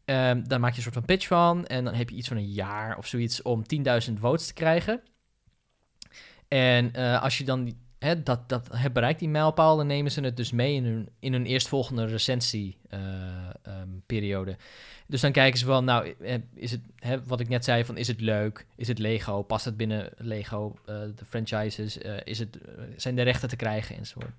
Ehm, 0.05 0.43
daar 0.43 0.59
maak 0.59 0.71
je 0.71 0.77
een 0.77 0.83
soort 0.83 0.95
van 0.95 1.05
pitch 1.05 1.27
van. 1.27 1.65
En 1.65 1.83
dan 1.83 1.93
heb 1.93 2.09
je 2.09 2.15
iets 2.15 2.27
van 2.27 2.37
een 2.37 2.51
jaar 2.51 2.97
of 2.97 3.07
zoiets 3.07 3.41
om 3.41 3.67
10.000 3.67 4.19
votes 4.19 4.47
te 4.47 4.53
krijgen. 4.53 5.01
En 6.47 6.91
als 7.21 7.37
je 7.37 7.43
dan 7.43 7.75
hè, 7.99 8.23
dat, 8.23 8.49
dat 8.49 8.69
hebt 8.71 8.93
bereikt, 8.93 9.19
die 9.19 9.29
mijlpaal, 9.29 9.77
dan 9.77 9.87
nemen 9.87 10.11
ze 10.11 10.21
het 10.21 10.37
dus 10.37 10.51
mee 10.51 10.75
in 10.75 10.85
hun, 10.85 11.09
in 11.19 11.33
hun 11.33 11.45
eerstvolgende 11.45 12.05
recensieperiode. 12.05 14.57
Dus 15.07 15.21
dan 15.21 15.31
kijken 15.31 15.59
ze 15.59 15.65
van, 15.65 15.85
nou, 15.85 16.13
eh, 16.21 16.35
is 16.53 16.71
het, 16.71 16.81
hè, 16.95 17.23
wat 17.23 17.39
ik 17.39 17.49
net 17.49 17.63
zei, 17.63 17.85
van 17.85 17.97
is 17.97 18.07
het 18.07 18.21
leuk? 18.21 18.65
Is 18.75 18.87
het 18.87 18.99
Lego? 18.99 19.41
Past 19.41 19.65
het 19.65 19.77
binnen 19.77 20.09
Lego, 20.17 20.75
eh, 20.85 20.95
de 21.15 21.25
franchises? 21.25 21.97
Eh, 21.97 22.15
is 22.23 22.39
het, 22.39 22.57
zijn 22.95 23.15
de 23.15 23.21
rechten 23.21 23.49
te 23.49 23.55
krijgen 23.55 23.95
enzovoort? 23.97 24.33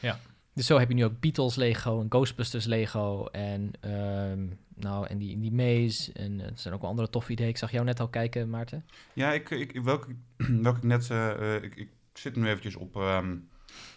Ja. 0.00 0.18
Dus 0.52 0.66
zo 0.66 0.78
heb 0.78 0.88
je 0.88 0.94
nu 0.94 1.04
ook 1.04 1.20
Beatles 1.20 1.54
Lego 1.54 2.00
en 2.00 2.06
Ghostbusters 2.08 2.64
Lego 2.64 3.26
en, 3.26 3.70
ehm, 3.80 4.46
nou, 4.74 5.06
en 5.06 5.18
die, 5.18 5.40
die 5.40 5.52
Maze. 5.52 6.12
En 6.12 6.40
er 6.40 6.52
zijn 6.54 6.74
ook 6.74 6.80
wel 6.80 6.90
andere 6.90 7.10
toffe 7.10 7.32
ideeën. 7.32 7.48
Ik 7.48 7.56
zag 7.56 7.70
jou 7.70 7.84
net 7.84 8.00
al 8.00 8.08
kijken, 8.08 8.50
Maarten. 8.50 8.84
Ja, 9.12 9.32
ik, 9.32 9.50
ik, 9.50 9.80
welke, 9.82 10.06
welke 10.62 10.78
ik 10.78 10.84
net... 10.84 11.10
eh, 11.10 11.56
eh, 11.56 11.62
ik, 11.62 11.76
ik 11.76 11.88
zit 12.12 12.36
nu 12.36 12.46
eventjes 12.48 12.76
op 12.76 12.96
ehm 12.96 13.36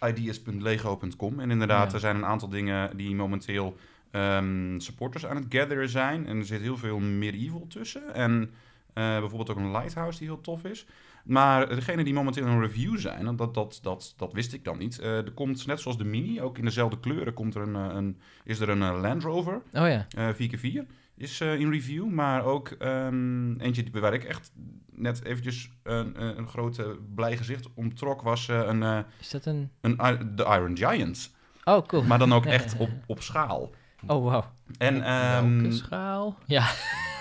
ideas.lego.com. 0.06 1.40
En 1.40 1.50
inderdaad, 1.50 1.88
Ja. 1.88 1.94
er 1.94 2.00
zijn 2.00 2.16
een 2.16 2.24
aantal 2.24 2.48
dingen 2.48 2.96
die 2.96 3.14
momenteel 3.14 3.76
ehm, 4.12 4.78
supporters 4.78 5.26
aan 5.26 5.36
het 5.36 5.46
gatheren 5.48 5.88
zijn. 5.88 6.26
En 6.26 6.38
er 6.38 6.44
zit 6.44 6.60
heel 6.60 6.76
veel 6.76 6.98
medieval 6.98 7.66
tussen. 7.68 8.14
En 8.14 8.50
eh, 8.94 9.18
bijvoorbeeld 9.18 9.50
ook 9.50 9.56
een 9.56 9.70
lighthouse 9.70 10.18
die 10.18 10.28
heel 10.28 10.40
tof 10.40 10.64
is. 10.64 10.86
Maar 11.24 11.68
degene 11.68 12.04
die 12.04 12.14
momenteel 12.14 12.46
in 12.46 12.60
review 12.60 12.98
zijn, 12.98 13.26
en 13.26 13.36
dat, 13.36 13.54
dat, 13.54 13.78
dat, 13.82 14.14
dat 14.16 14.32
wist 14.32 14.52
ik 14.52 14.64
dan 14.64 14.78
niet. 14.78 14.98
Eh, 14.98 15.16
er 15.16 15.30
komt, 15.32 15.66
net 15.66 15.80
zoals 15.80 15.98
de 15.98 16.04
Mini, 16.04 16.40
ook 16.40 16.58
in 16.58 16.64
dezelfde 16.64 17.00
kleuren, 17.00 17.34
komt 17.34 17.54
er 17.54 17.62
een, 17.62 17.74
eh, 17.90 17.94
een, 17.96 18.18
is 18.44 18.60
er 18.60 18.68
een 18.68 18.78
Land 19.00 19.22
Rover. 19.22 19.54
Oh 19.54 19.88
ja, 19.88 20.06
Eh 20.16 20.28
4x4 20.34 20.86
is 21.16 21.40
in 21.40 21.70
review, 21.70 22.08
maar 22.08 22.44
ook 22.44 22.68
ehm, 22.68 23.60
eentje 23.60 23.82
die- 23.82 24.00
waar 24.00 24.14
ik 24.14 24.24
echt 24.24 24.52
net 24.90 25.24
eventjes 25.24 25.70
een, 25.82 26.22
een, 26.22 26.38
een 26.38 26.48
grote 26.48 26.98
blij 27.14 27.36
gezicht 27.36 27.68
om 27.74 27.94
trok, 27.94 28.22
was 28.22 28.48
een, 28.48 29.04
is 29.20 29.30
dat 29.30 29.44
een... 29.46 29.70
een, 29.80 29.96
de 30.36 30.42
Iron 30.44 30.76
Giant. 30.76 31.34
Oh, 31.64 31.86
cool. 31.86 32.02
Maar 32.02 32.18
dan 32.18 32.32
ook 32.32 32.46
echt 32.46 32.76
op, 32.78 32.90
op 33.06 33.22
schaal. 33.22 33.70
Oh, 34.06 34.22
wow. 34.32 34.42
En, 34.78 35.02
ehm, 35.04 35.60
Welke 35.62 35.76
schaal? 35.76 36.38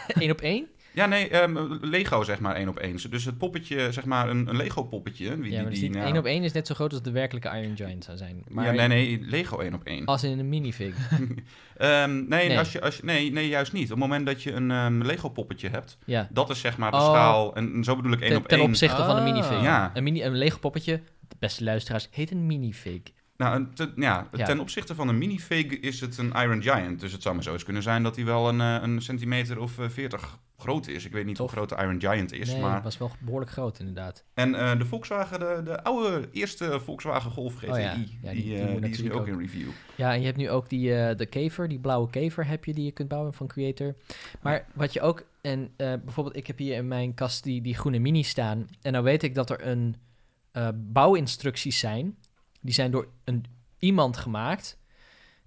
Eén 0.07 0.31
op 0.37 0.41
één? 0.41 0.67
ja, 0.93 1.05
nee, 1.05 1.29
ehm, 1.29 1.57
Lego 1.81 2.23
zeg 2.23 2.39
maar 2.39 2.55
één 2.55 2.67
op 2.69 2.77
één. 2.79 2.97
Dus 3.09 3.25
het 3.25 3.37
poppetje, 3.37 3.91
zeg 3.91 4.05
maar 4.05 4.29
een, 4.29 4.47
een 4.47 4.55
Lego 4.55 4.83
poppetje. 4.83 5.37
Wie, 5.37 5.51
Ja, 5.51 5.61
maar 5.61 5.71
die, 5.71 5.79
dus 5.79 5.89
nou- 5.97 6.05
één 6.05 6.17
op 6.17 6.25
één 6.25 6.43
is 6.43 6.51
net 6.51 6.67
zo 6.67 6.75
groot 6.75 6.91
als 6.93 7.01
de 7.01 7.11
werkelijke 7.11 7.59
Iron 7.61 7.75
Giant 7.75 8.03
zou 8.03 8.17
zijn. 8.17 8.43
Maar 8.47 8.65
ja, 8.65 8.71
nee, 8.71 8.87
nee, 8.87 9.19
Lego 9.29 9.59
één 9.59 9.73
op 9.73 9.83
één. 9.83 10.05
als 10.05 10.23
in 10.23 10.39
een 10.39 10.49
minifig. 10.49 10.95
Ehm, 11.77 12.15
nee, 12.27 12.47
Nee. 12.47 12.57
Als 12.57 12.71
je, 12.71 12.81
als 12.81 12.97
je, 12.97 13.03
nee, 13.05 13.31
nee, 13.31 13.47
juist 13.47 13.73
niet. 13.73 13.83
Op 13.83 13.89
het 13.89 13.99
moment 13.99 14.25
dat 14.25 14.43
je 14.43 14.51
een 14.51 15.05
Lego 15.05 15.29
poppetje 15.29 15.69
hebt, 15.69 15.97
Ja. 16.05 16.27
dat 16.31 16.49
is 16.49 16.59
zeg 16.59 16.77
maar 16.77 16.91
de 16.91 16.97
Oh. 16.97 17.03
schaal. 17.11 17.55
En, 17.55 17.73
en 17.73 17.83
zo 17.83 17.95
bedoel 17.95 18.11
ik 18.11 18.19
één 18.21 18.29
Ten, 18.29 18.37
op 18.37 18.47
ten 18.47 18.57
één. 18.57 18.67
opzichte 18.67 19.03
van 19.03 19.17
een 19.17 19.23
minifig. 19.23 19.61
Ja. 19.61 19.91
Een, 19.93 20.03
mini, 20.03 20.23
een 20.23 20.35
Lego 20.37 20.57
poppetje, 20.59 21.01
de 21.27 21.35
beste 21.39 21.63
luisteraars, 21.63 22.07
heet 22.11 22.31
een 22.31 22.45
minifig. 22.45 23.01
Nou, 23.41 23.55
een 23.55 23.73
te- 23.73 23.91
ja, 23.95 24.27
Ja. 24.31 24.45
ten 24.45 24.59
opzichte 24.59 24.95
van 24.95 25.07
een 25.07 25.17
minifig 25.17 25.65
is 25.79 25.99
het 26.01 26.17
een 26.17 26.31
Iron 26.31 26.61
Giant. 26.61 26.99
Dus 26.99 27.11
het 27.11 27.21
zou 27.21 27.35
maar 27.35 27.43
zo 27.43 27.53
eens 27.53 27.63
kunnen 27.63 27.83
zijn 27.83 28.03
dat 28.03 28.15
hij 28.15 28.25
wel 28.25 28.49
een, 28.49 28.61
eh, 28.61 28.77
een 28.81 29.01
centimeter 29.01 29.59
of 29.59 29.79
eh, 29.79 29.89
40 29.89 30.37
groot 30.57 30.87
is. 30.87 31.05
Ik 31.05 31.11
weet 31.11 31.25
niet 31.25 31.35
Tof. 31.35 31.45
hoe 31.53 31.55
groot 31.65 31.69
de 31.79 31.83
Iron 31.85 31.99
Giant 31.99 32.31
is. 32.31 32.51
nee, 32.51 32.61
maar... 32.61 32.73
het 32.75 32.83
was 32.83 32.97
wel 32.97 33.11
behoorlijk 33.19 33.51
groot 33.51 33.79
inderdaad. 33.79 34.23
En 34.33 34.55
eh, 34.55 34.77
de 34.77 34.85
Volkswagen, 34.85 35.39
de, 35.39 35.61
de 35.63 35.83
oude 35.83 36.29
eerste 36.31 36.79
Volkswagen 36.79 37.31
Golf 37.31 37.55
GTI, 37.55 37.69
Oh 37.69 37.77
ja. 37.79 37.83
Ja, 37.83 37.93
die, 37.95 38.43
die- 38.43 38.79
die 38.79 38.89
is 38.89 39.01
nu 39.01 39.13
ook 39.13 39.27
in 39.27 39.39
review. 39.39 39.67
Ja, 39.95 40.13
en 40.13 40.19
je 40.19 40.25
hebt 40.25 40.37
nu 40.37 40.49
ook 40.49 40.69
die, 40.69 41.15
de 41.15 41.25
kever, 41.29 41.67
die 41.67 41.79
blauwe 41.79 42.09
kever 42.09 42.47
heb 42.47 42.65
je 42.65 42.73
die 42.73 42.85
je 42.85 42.91
kunt 42.91 43.07
bouwen 43.09 43.33
van 43.33 43.47
Creator. 43.47 43.95
Maar 44.41 44.65
wat 44.73 44.93
je 44.93 45.01
ook, 45.01 45.23
en 45.41 45.71
bijvoorbeeld 45.77 46.35
ik 46.35 46.47
heb 46.47 46.57
hier 46.57 46.75
in 46.75 46.87
mijn 46.87 47.13
kast 47.13 47.43
die, 47.43 47.61
die 47.61 47.75
groene 47.75 47.99
mini 47.99 48.23
staan. 48.23 48.67
En 48.81 48.91
nou 48.91 49.03
weet 49.03 49.23
ik 49.23 49.35
dat 49.35 49.49
er 49.49 49.67
een 49.67 49.95
bouwinstructies 50.75 51.79
zijn. 51.79 52.15
Die 52.61 52.73
zijn 52.73 52.91
door 52.91 53.07
een, 53.23 53.45
iemand 53.79 54.17
gemaakt. 54.17 54.79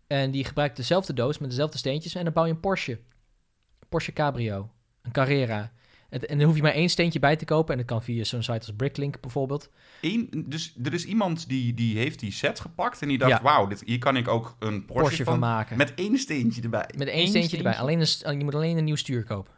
En 0.06 0.30
die 0.30 0.44
gebruikt 0.44 0.76
dezelfde 0.76 1.12
doos 1.12 1.38
met 1.38 1.50
dezelfde 1.50 1.78
steentjes. 1.78 2.14
En 2.14 2.24
dan 2.24 2.32
bouw 2.32 2.44
je 2.44 2.50
een 2.52 2.60
Porsche. 2.60 2.92
Een 2.92 3.88
Porsche 3.88 4.12
Cabrio. 4.12 4.70
Een 5.02 5.12
Carrera. 5.12 5.72
En, 6.08 6.28
en 6.28 6.38
dan 6.38 6.46
hoef 6.46 6.56
je 6.56 6.62
maar 6.62 6.72
één 6.72 6.88
steentje 6.88 7.18
bij 7.18 7.36
te 7.36 7.44
kopen. 7.44 7.72
En 7.72 7.78
dat 7.78 7.86
kan 7.86 8.02
via 8.02 8.24
zo'n 8.24 8.42
site 8.42 8.58
als 8.58 8.72
Bricklink 8.76 9.20
bijvoorbeeld. 9.20 9.70
Eén, 10.00 10.44
dus 10.46 10.74
er 10.82 10.94
is 10.94 11.04
iemand 11.04 11.48
die, 11.48 11.74
die 11.74 11.98
heeft 11.98 12.20
die 12.20 12.32
set 12.32 12.60
gepakt 12.60 13.02
en 13.02 13.08
die 13.08 13.18
dacht, 13.18 13.30
Ja. 13.30 13.42
wauw, 13.42 13.66
dit, 13.66 13.82
hier 13.84 13.98
kan 13.98 14.16
ik 14.16 14.28
ook 14.28 14.56
een 14.58 14.84
Porsche, 14.84 15.02
Porsche, 15.02 15.24
van, 15.24 15.32
van, 15.32 15.48
maken. 15.48 15.76
met 15.76 15.94
één 15.94 16.18
steentje 16.18 16.62
erbij. 16.62 16.88
Met 16.96 17.08
één 17.08 17.20
Eén 17.20 17.28
steentje 17.28 17.56
erbij. 17.56 17.76
Alleen 17.76 18.00
een, 18.00 18.38
je 18.38 18.44
moet 18.44 18.54
alleen 18.54 18.76
een 18.76 18.84
nieuw 18.84 18.96
stuur 18.96 19.24
kopen. 19.24 19.52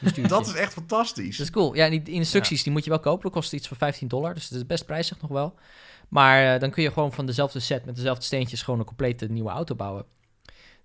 Dat 0.28 0.46
is 0.46 0.54
echt 0.54 0.72
fantastisch. 0.72 1.36
Dat 1.36 1.46
is 1.46 1.52
cool. 1.52 1.74
Ja, 1.74 1.88
die 1.88 2.02
instructies 2.04 2.62
die 2.62 2.72
moet 2.72 2.84
je 2.84 2.90
wel 2.90 3.00
kopen. 3.00 3.22
Dat 3.22 3.32
kost 3.32 3.52
iets 3.52 3.68
van 3.68 3.76
15 3.76 4.08
dollar. 4.08 4.34
Dus 4.34 4.48
dat 4.48 4.58
is 4.58 4.66
best 4.66 4.86
prijzig 4.86 5.20
nog 5.20 5.30
wel. 5.30 5.54
Maar 6.12 6.54
eh, 6.54 6.60
dan 6.60 6.70
kun 6.70 6.82
je 6.82 6.90
gewoon 6.90 7.12
van 7.12 7.26
dezelfde 7.26 7.60
set 7.60 7.84
met 7.84 7.96
dezelfde 7.96 8.24
steentjes 8.24 8.62
gewoon 8.62 8.80
een 8.80 8.86
complete 8.86 9.26
nieuwe 9.26 9.50
auto 9.50 9.74
bouwen. 9.74 10.04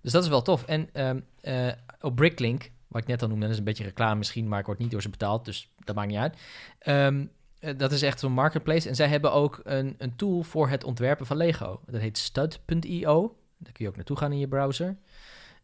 Dus 0.00 0.12
dat 0.12 0.22
is 0.22 0.28
wel 0.28 0.42
tof. 0.42 0.64
En 0.64 0.88
ehm, 0.92 1.20
eh, 1.40 1.72
op 2.00 2.16
Bricklink, 2.16 2.70
wat 2.86 3.02
ik 3.02 3.08
net 3.08 3.22
al 3.22 3.28
noemde, 3.28 3.42
dat 3.42 3.52
is 3.52 3.58
een 3.58 3.64
beetje 3.64 3.84
reclame 3.84 4.14
misschien, 4.14 4.48
maar 4.48 4.60
ik 4.60 4.66
word 4.66 4.78
niet 4.78 4.90
door 4.90 5.02
ze 5.02 5.08
betaald, 5.08 5.44
dus 5.44 5.70
dat 5.84 5.94
maakt 5.94 6.08
niet 6.08 6.18
uit. 6.18 6.36
Ehm, 6.78 7.26
eh, 7.58 7.78
dat 7.78 7.92
is 7.92 8.02
echt 8.02 8.20
zo'n 8.20 8.32
marketplace. 8.32 8.88
En 8.88 8.94
zij 8.94 9.08
hebben 9.08 9.32
ook 9.32 9.60
een, 9.64 9.94
een 9.98 10.16
tool 10.16 10.42
voor 10.42 10.68
het 10.68 10.84
ontwerpen 10.84 11.26
van 11.26 11.36
Lego. 11.36 11.80
Dat 11.86 12.00
heet 12.00 12.18
stud.io. 12.18 13.36
Daar 13.58 13.72
kun 13.72 13.84
je 13.84 13.90
ook 13.90 13.96
naartoe 13.96 14.16
gaan 14.16 14.32
in 14.32 14.38
je 14.38 14.48
browser. 14.48 14.96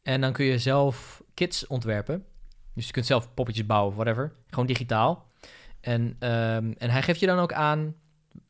En 0.03 0.20
dan 0.20 0.33
kun 0.33 0.44
je 0.44 0.59
zelf 0.59 1.22
kits 1.35 1.66
ontwerpen. 1.66 2.24
Dus 2.74 2.87
je 2.87 2.92
kunt 2.92 3.07
zelf 3.07 3.35
poppetjes 3.35 3.66
bouwen, 3.66 3.94
whatever. 3.94 4.33
Gewoon 4.48 4.66
digitaal. 4.66 5.27
En, 5.81 6.16
ehm, 6.18 6.72
en 6.79 6.90
hij 6.90 7.03
geeft 7.03 7.20
je 7.20 7.27
dan 7.27 7.38
ook 7.38 7.53
aan 7.53 7.94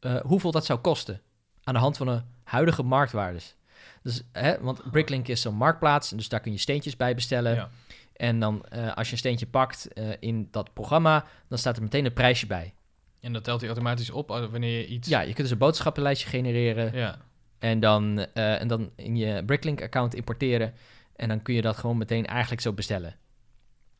eh, 0.01 0.21
hoeveel 0.21 0.51
dat 0.51 0.65
zou 0.65 0.79
kosten. 0.79 1.21
Aan 1.65 1.75
de 1.75 1.81
hand 1.81 1.97
van 1.97 2.07
de 2.07 2.23
huidige 2.45 2.83
marktwaardes. 2.83 3.57
Dus, 4.03 4.23
hè, 4.33 4.61
want 4.61 4.91
Bricklink 4.91 5.29
is 5.29 5.41
zo'n 5.41 5.55
marktplaats. 5.55 6.11
Dus 6.11 6.29
daar 6.29 6.41
kun 6.41 6.53
je 6.53 6.59
steentjes 6.59 6.97
bij 6.97 7.15
bestellen. 7.15 7.55
Ja. 7.55 7.71
En 8.13 8.41
dan 8.41 8.65
eh, 8.65 8.97
als 8.97 9.07
je 9.07 9.13
een 9.13 9.19
steentje 9.19 9.47
pakt 9.47 9.93
eh, 9.93 10.09
in 10.19 10.49
dat 10.51 10.73
programma, 10.73 11.25
dan 11.49 11.59
staat 11.59 11.77
er 11.77 11.83
meteen 11.83 12.05
een 12.05 12.13
prijsje 12.13 12.47
bij. 12.47 12.75
En 13.21 13.33
dat 13.33 13.45
telt 13.45 13.61
hij 13.61 13.69
automatisch 13.69 14.11
op 14.11 14.29
wanneer 14.29 14.79
je 14.79 14.87
iets... 14.87 15.09
Ja, 15.09 15.21
je 15.21 15.27
kunt 15.27 15.37
dus 15.37 15.51
een 15.51 15.59
boodschappenlijstje 15.59 16.29
genereren. 16.29 16.93
Ja. 16.95 17.19
En, 17.59 17.81
dan, 17.81 18.19
en 18.33 18.69
dan 18.69 18.91
in 18.97 19.17
je 19.17 19.45
Bricklink-account 19.45 20.15
importeren. 20.15 20.75
En 21.17 21.29
dan 21.29 21.43
kun 21.43 21.55
je 21.55 21.63
dat 21.63 21.77
gewoon 21.77 21.97
meteen 21.97 22.27
eigenlijk 22.27 22.61
zo 22.61 22.73
bestellen. 22.73 23.17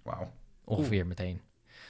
Wauw. 0.03 0.33
Ongeveer 0.65 1.07
meteen. 1.07 1.41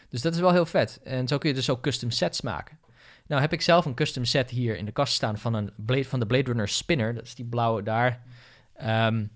Dus 0.09 0.23
dat 0.23 0.35
is 0.35 0.41
wel 0.41 0.53
heel 0.53 0.67
vet. 0.67 1.01
En 1.05 1.29
zo 1.29 1.39
kun 1.39 1.49
je 1.49 1.55
dus 1.55 1.71
ook 1.71 1.81
custom 1.81 2.11
sets 2.11 2.41
maken. 2.41 2.79
Nou 3.27 3.41
heb 3.41 3.53
ik 3.53 3.63
zelf 3.63 3.85
een 3.85 3.95
custom 3.95 4.25
set 4.25 4.51
hier 4.51 4.77
in 4.77 4.85
de 4.85 4.93
kast 4.93 5.15
staan 5.15 5.39
van, 5.39 5.55
een 5.55 5.71
Blade, 5.77 6.05
van 6.05 6.21
de 6.21 6.27
Blade 6.27 6.45
Runner 6.45 6.69
Spinner. 6.69 7.15
Dat 7.15 7.25
is 7.25 7.35
die 7.35 7.45
blauwe 7.45 7.83
daar. 7.83 8.23
Ehm, 8.75 9.27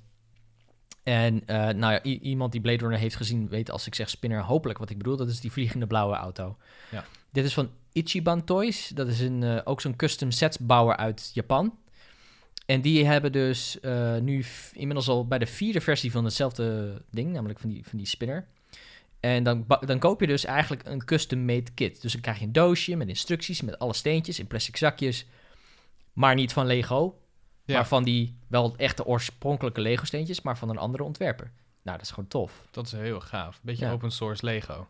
en 1.03 1.46
eh, 1.46 1.68
nou 1.68 1.92
ja, 1.92 2.03
iemand 2.03 2.53
die 2.53 2.61
Blade 2.61 2.79
Runner 2.79 2.98
heeft 2.98 3.16
gezien 3.16 3.48
weet 3.48 3.70
als 3.70 3.87
ik 3.87 3.94
zeg 3.94 4.11
spinner 4.11 4.42
hopelijk 4.42 4.79
wat 4.79 4.90
ik 4.90 4.98
bedoel. 4.98 5.16
Dat 5.16 5.29
is 5.29 5.40
die 5.40 5.53
vliegende 5.53 5.87
blauwe 5.87 6.16
auto. 6.16 6.57
Ja. 6.90 7.05
Dit 7.33 7.44
is 7.44 7.55
van 7.55 7.70
Ichiban 7.92 8.44
Toys. 8.44 8.88
Dat 8.88 9.09
is 9.09 9.20
een, 9.20 9.42
eh, 9.42 9.61
ook 9.64 9.81
zo'n 9.81 9.96
custom 9.96 10.31
sets 10.31 10.59
bouwer 10.59 10.96
uit 10.96 11.31
Japan. 11.35 11.79
En 12.66 12.81
die 12.81 13.07
hebben 13.07 13.33
dus 13.33 13.81
eh, 13.81 14.16
nu 14.16 14.44
inmiddels 14.72 15.09
al 15.09 15.27
bij 15.27 15.38
de 15.38 15.46
vierde 15.46 15.81
versie 15.81 16.11
van 16.11 16.24
hetzelfde 16.24 17.03
ding, 17.11 17.33
namelijk 17.33 17.59
van 17.59 17.70
die, 17.70 17.87
van 17.87 17.98
die 17.98 18.07
spinner. 18.07 18.46
En 19.20 19.42
dan, 19.42 19.64
dan 19.81 19.98
koop 19.98 20.20
je 20.20 20.26
dus 20.26 20.44
eigenlijk 20.44 20.87
een 20.87 21.04
custom-made 21.04 21.70
kit. 21.74 22.02
Dus 22.02 22.12
dan 22.12 22.20
krijg 22.20 22.38
je 22.38 22.44
een 22.44 22.52
doosje 22.52 22.96
met 22.96 23.09
instructies, 23.09 23.62
met 23.62 23.78
alle 23.78 23.94
steentjes 23.94 24.38
in 24.38 24.46
plastic 24.46 24.76
zakjes. 24.76 25.26
Maar 26.12 26.35
niet 26.35 26.52
van 26.52 26.66
Lego, 26.66 27.18
Ja. 27.64 27.74
maar 27.74 27.87
van 27.87 28.04
die 28.04 28.38
wel 28.48 28.74
echte 28.76 29.04
oorspronkelijke 29.04 29.81
Lego-steentjes, 29.81 30.40
maar 30.42 30.59
van 30.59 30.68
een 30.68 30.78
andere 30.78 31.02
ontwerper. 31.02 31.50
Nou, 31.83 31.96
dat 31.98 32.07
is 32.07 32.12
gewoon 32.12 32.28
tof. 32.28 32.62
Dat 32.70 32.87
is 32.87 32.92
heel 32.92 33.20
gaaf. 33.20 33.61
Beetje 33.62 33.85
Ja. 33.87 33.92
open 33.92 34.11
source 34.11 34.44
Lego. 34.44 34.88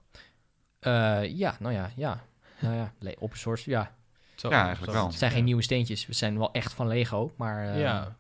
Eh, 0.81 1.21
ja, 1.37 1.57
nou 1.61 1.75
ja, 1.75 1.91
ja. 1.97 2.25
Nou 2.61 2.75
ja, 2.77 2.93
open 3.19 3.39
source, 3.39 3.71
ja. 3.71 3.97
Zo, 4.35 4.49
Ja, 4.51 4.63
eigenlijk 4.65 4.93
wel. 4.93 5.07
Het 5.07 5.15
zijn 5.15 5.31
geen 5.31 5.45
nieuwe 5.45 5.63
steentjes. 5.63 6.07
We 6.07 6.13
zijn 6.13 6.39
wel 6.39 6.53
echt 6.53 6.73
van 6.73 6.87
Lego, 6.87 7.33
maar 7.37 7.69
eh, 7.75 7.81
ja. 7.81 8.17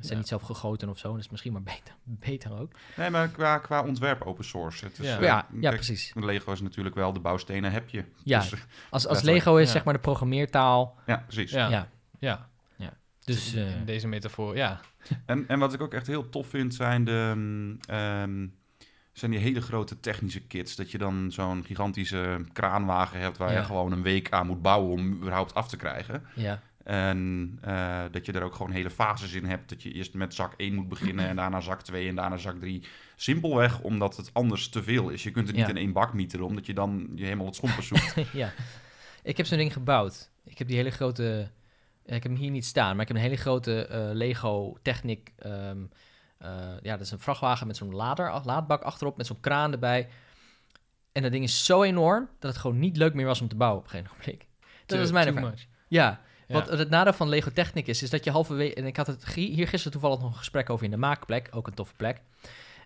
Ze 0.00 0.06
zijn 0.06 0.12
Ja. 0.12 0.16
niet 0.18 0.28
zelf 0.28 0.42
gegoten 0.42 0.88
of 0.88 0.98
zo. 0.98 1.10
Dat 1.12 1.20
is 1.20 1.28
misschien 1.28 1.52
maar 1.52 1.62
beter, 1.62 1.94
beter 2.30 2.58
ook. 2.60 2.72
Nee, 2.96 3.10
maar 3.10 3.28
qua, 3.28 3.58
qua 3.58 3.82
ontwerp 3.82 4.22
open 4.22 4.44
source. 4.44 4.84
Het 4.84 4.98
is, 4.98 5.06
Ja. 5.06 5.16
eh, 5.16 5.22
ja, 5.22 5.46
ja, 5.52 5.60
kijk, 5.60 5.74
precies. 5.74 6.12
Lego 6.14 6.52
is 6.52 6.60
natuurlijk 6.60 6.94
wel 6.94 7.12
de 7.12 7.20
bouwstenen 7.20 7.72
heb 7.72 7.88
je. 7.88 8.04
Ja. 8.24 8.38
Dus, 8.40 8.50
Als, 8.50 8.60
als 8.90 9.02
Letterlijk, 9.04 9.36
Lego 9.44 9.56
is 9.56 9.66
ja. 9.66 9.72
zeg 9.72 9.84
maar 9.84 9.94
de 9.94 10.00
programmeertaal. 10.00 10.98
ja, 11.06 11.16
precies. 11.26 11.50
Ja. 11.50 11.68
Ja, 11.68 11.88
ja. 12.18 12.48
dus 13.24 13.54
eh, 13.54 13.76
in 13.76 13.84
deze 13.84 14.08
metafoor, 14.08 14.56
ja. 14.56 14.80
En, 15.26 15.44
en 15.48 15.58
wat 15.58 15.72
ik 15.74 15.80
ook 15.80 15.94
echt 15.94 16.06
heel 16.06 16.28
tof 16.28 16.46
vind, 16.48 16.74
zijn, 16.74 17.04
de, 17.04 17.32
mm, 17.36 17.78
ehm, 17.88 18.46
zijn 19.12 19.30
die 19.30 19.40
hele 19.40 19.60
grote 19.60 20.00
technische 20.00 20.40
kits. 20.40 20.76
Dat 20.76 20.90
je 20.90 20.98
dan 20.98 21.32
zo'n 21.32 21.64
gigantische 21.64 22.44
kraanwagen 22.52 23.20
hebt 23.20 23.36
waar 23.36 23.52
Ja. 23.52 23.58
je 23.58 23.64
gewoon 23.64 23.92
een 23.92 24.02
week 24.02 24.32
aan 24.32 24.46
moet 24.46 24.62
bouwen 24.62 24.90
om 24.92 25.12
überhaupt 25.12 25.54
af 25.54 25.68
te 25.68 25.76
krijgen. 25.76 26.24
ja. 26.34 26.60
En 26.88 27.58
eh, 27.62 28.02
dat 28.10 28.26
je 28.26 28.32
er 28.32 28.42
ook 28.42 28.54
gewoon 28.54 28.72
hele 28.72 28.90
fases 28.90 29.32
in 29.32 29.44
hebt. 29.44 29.68
Dat 29.68 29.82
je 29.82 29.92
eerst 29.92 30.14
met 30.14 30.34
zak 30.34 30.54
1 30.56 30.74
moet 30.74 30.88
beginnen 30.88 31.28
en 31.28 31.36
daarna 31.36 31.60
zak 31.60 31.82
2 31.82 32.08
en 32.08 32.14
daarna 32.14 32.36
zak 32.36 32.60
3. 32.60 32.82
Simpelweg 33.16 33.80
omdat 33.80 34.16
het 34.16 34.30
anders 34.32 34.68
te 34.68 34.82
veel 34.82 35.08
is. 35.08 35.22
Je 35.22 35.30
kunt 35.30 35.46
het 35.46 35.56
niet 35.56 35.64
Ja. 35.64 35.70
in 35.70 35.76
één 35.76 35.92
bak 35.92 36.12
mieteren, 36.12 36.46
omdat 36.46 36.66
je 36.66 36.74
dan 36.74 37.10
je 37.14 37.24
helemaal 37.24 37.46
het 37.46 37.54
schompers 37.54 37.86
zoekt. 37.86 38.14
ja. 38.32 38.52
Ik 39.22 39.36
heb 39.36 39.46
zo'n 39.46 39.58
ding 39.58 39.72
gebouwd. 39.72 40.30
Ik 40.44 40.58
heb 40.58 40.66
die 40.68 40.76
hele 40.76 40.90
grote... 40.90 41.50
Ik 42.04 42.12
heb 42.22 42.32
hem 42.32 42.34
hier 42.36 42.50
niet 42.50 42.64
staan, 42.64 42.92
maar 42.92 43.00
ik 43.02 43.08
heb 43.08 43.16
een 43.16 43.22
hele 43.22 43.36
grote 43.36 43.86
eh, 43.86 44.08
Lego 44.12 44.76
Technic... 44.82 45.32
ehm, 45.38 45.78
eh, 46.38 46.50
ja, 46.82 46.92
dat 46.92 47.00
is 47.00 47.10
een 47.10 47.18
vrachtwagen 47.18 47.66
met 47.66 47.76
zo'n 47.76 47.94
lader, 47.94 48.40
laadbak 48.44 48.82
achterop, 48.82 49.16
met 49.16 49.26
zo'n 49.26 49.40
kraan 49.40 49.72
erbij. 49.72 50.08
En 51.12 51.22
dat 51.22 51.32
ding 51.32 51.44
is 51.44 51.64
zo 51.64 51.82
enorm 51.82 52.28
dat 52.38 52.50
het 52.52 52.60
gewoon 52.60 52.78
niet 52.78 52.96
leuk 52.96 53.14
meer 53.14 53.26
was 53.26 53.40
om 53.40 53.48
te 53.48 53.56
bouwen 53.56 53.78
op 53.80 53.84
een 53.84 53.90
gegeven 53.90 54.12
moment. 54.18 54.38
Dat 54.38 54.48
Too- 54.86 55.00
is 55.00 55.12
mijn 55.12 55.26
ervaring. 55.26 55.50
much. 55.50 55.66
Ja, 55.88 56.20
Ja. 56.48 56.54
want 56.54 56.68
het 56.68 56.90
nadeel 56.90 57.12
van 57.12 57.28
Lego 57.28 57.50
Technic 57.50 57.86
is, 57.86 58.02
is 58.02 58.10
dat 58.10 58.24
je 58.24 58.30
halverwege... 58.30 58.74
En 58.74 58.86
ik 58.86 58.96
had 58.96 59.06
het 59.06 59.26
hier 59.34 59.68
gisteren 59.68 59.92
toevallig 59.92 60.20
nog 60.20 60.30
een 60.30 60.36
gesprek 60.38 60.70
over 60.70 60.84
in 60.84 60.90
de 60.90 60.96
maakplek. 60.96 61.48
Ook 61.50 61.66
een 61.66 61.74
toffe 61.74 61.94
plek. 61.94 62.20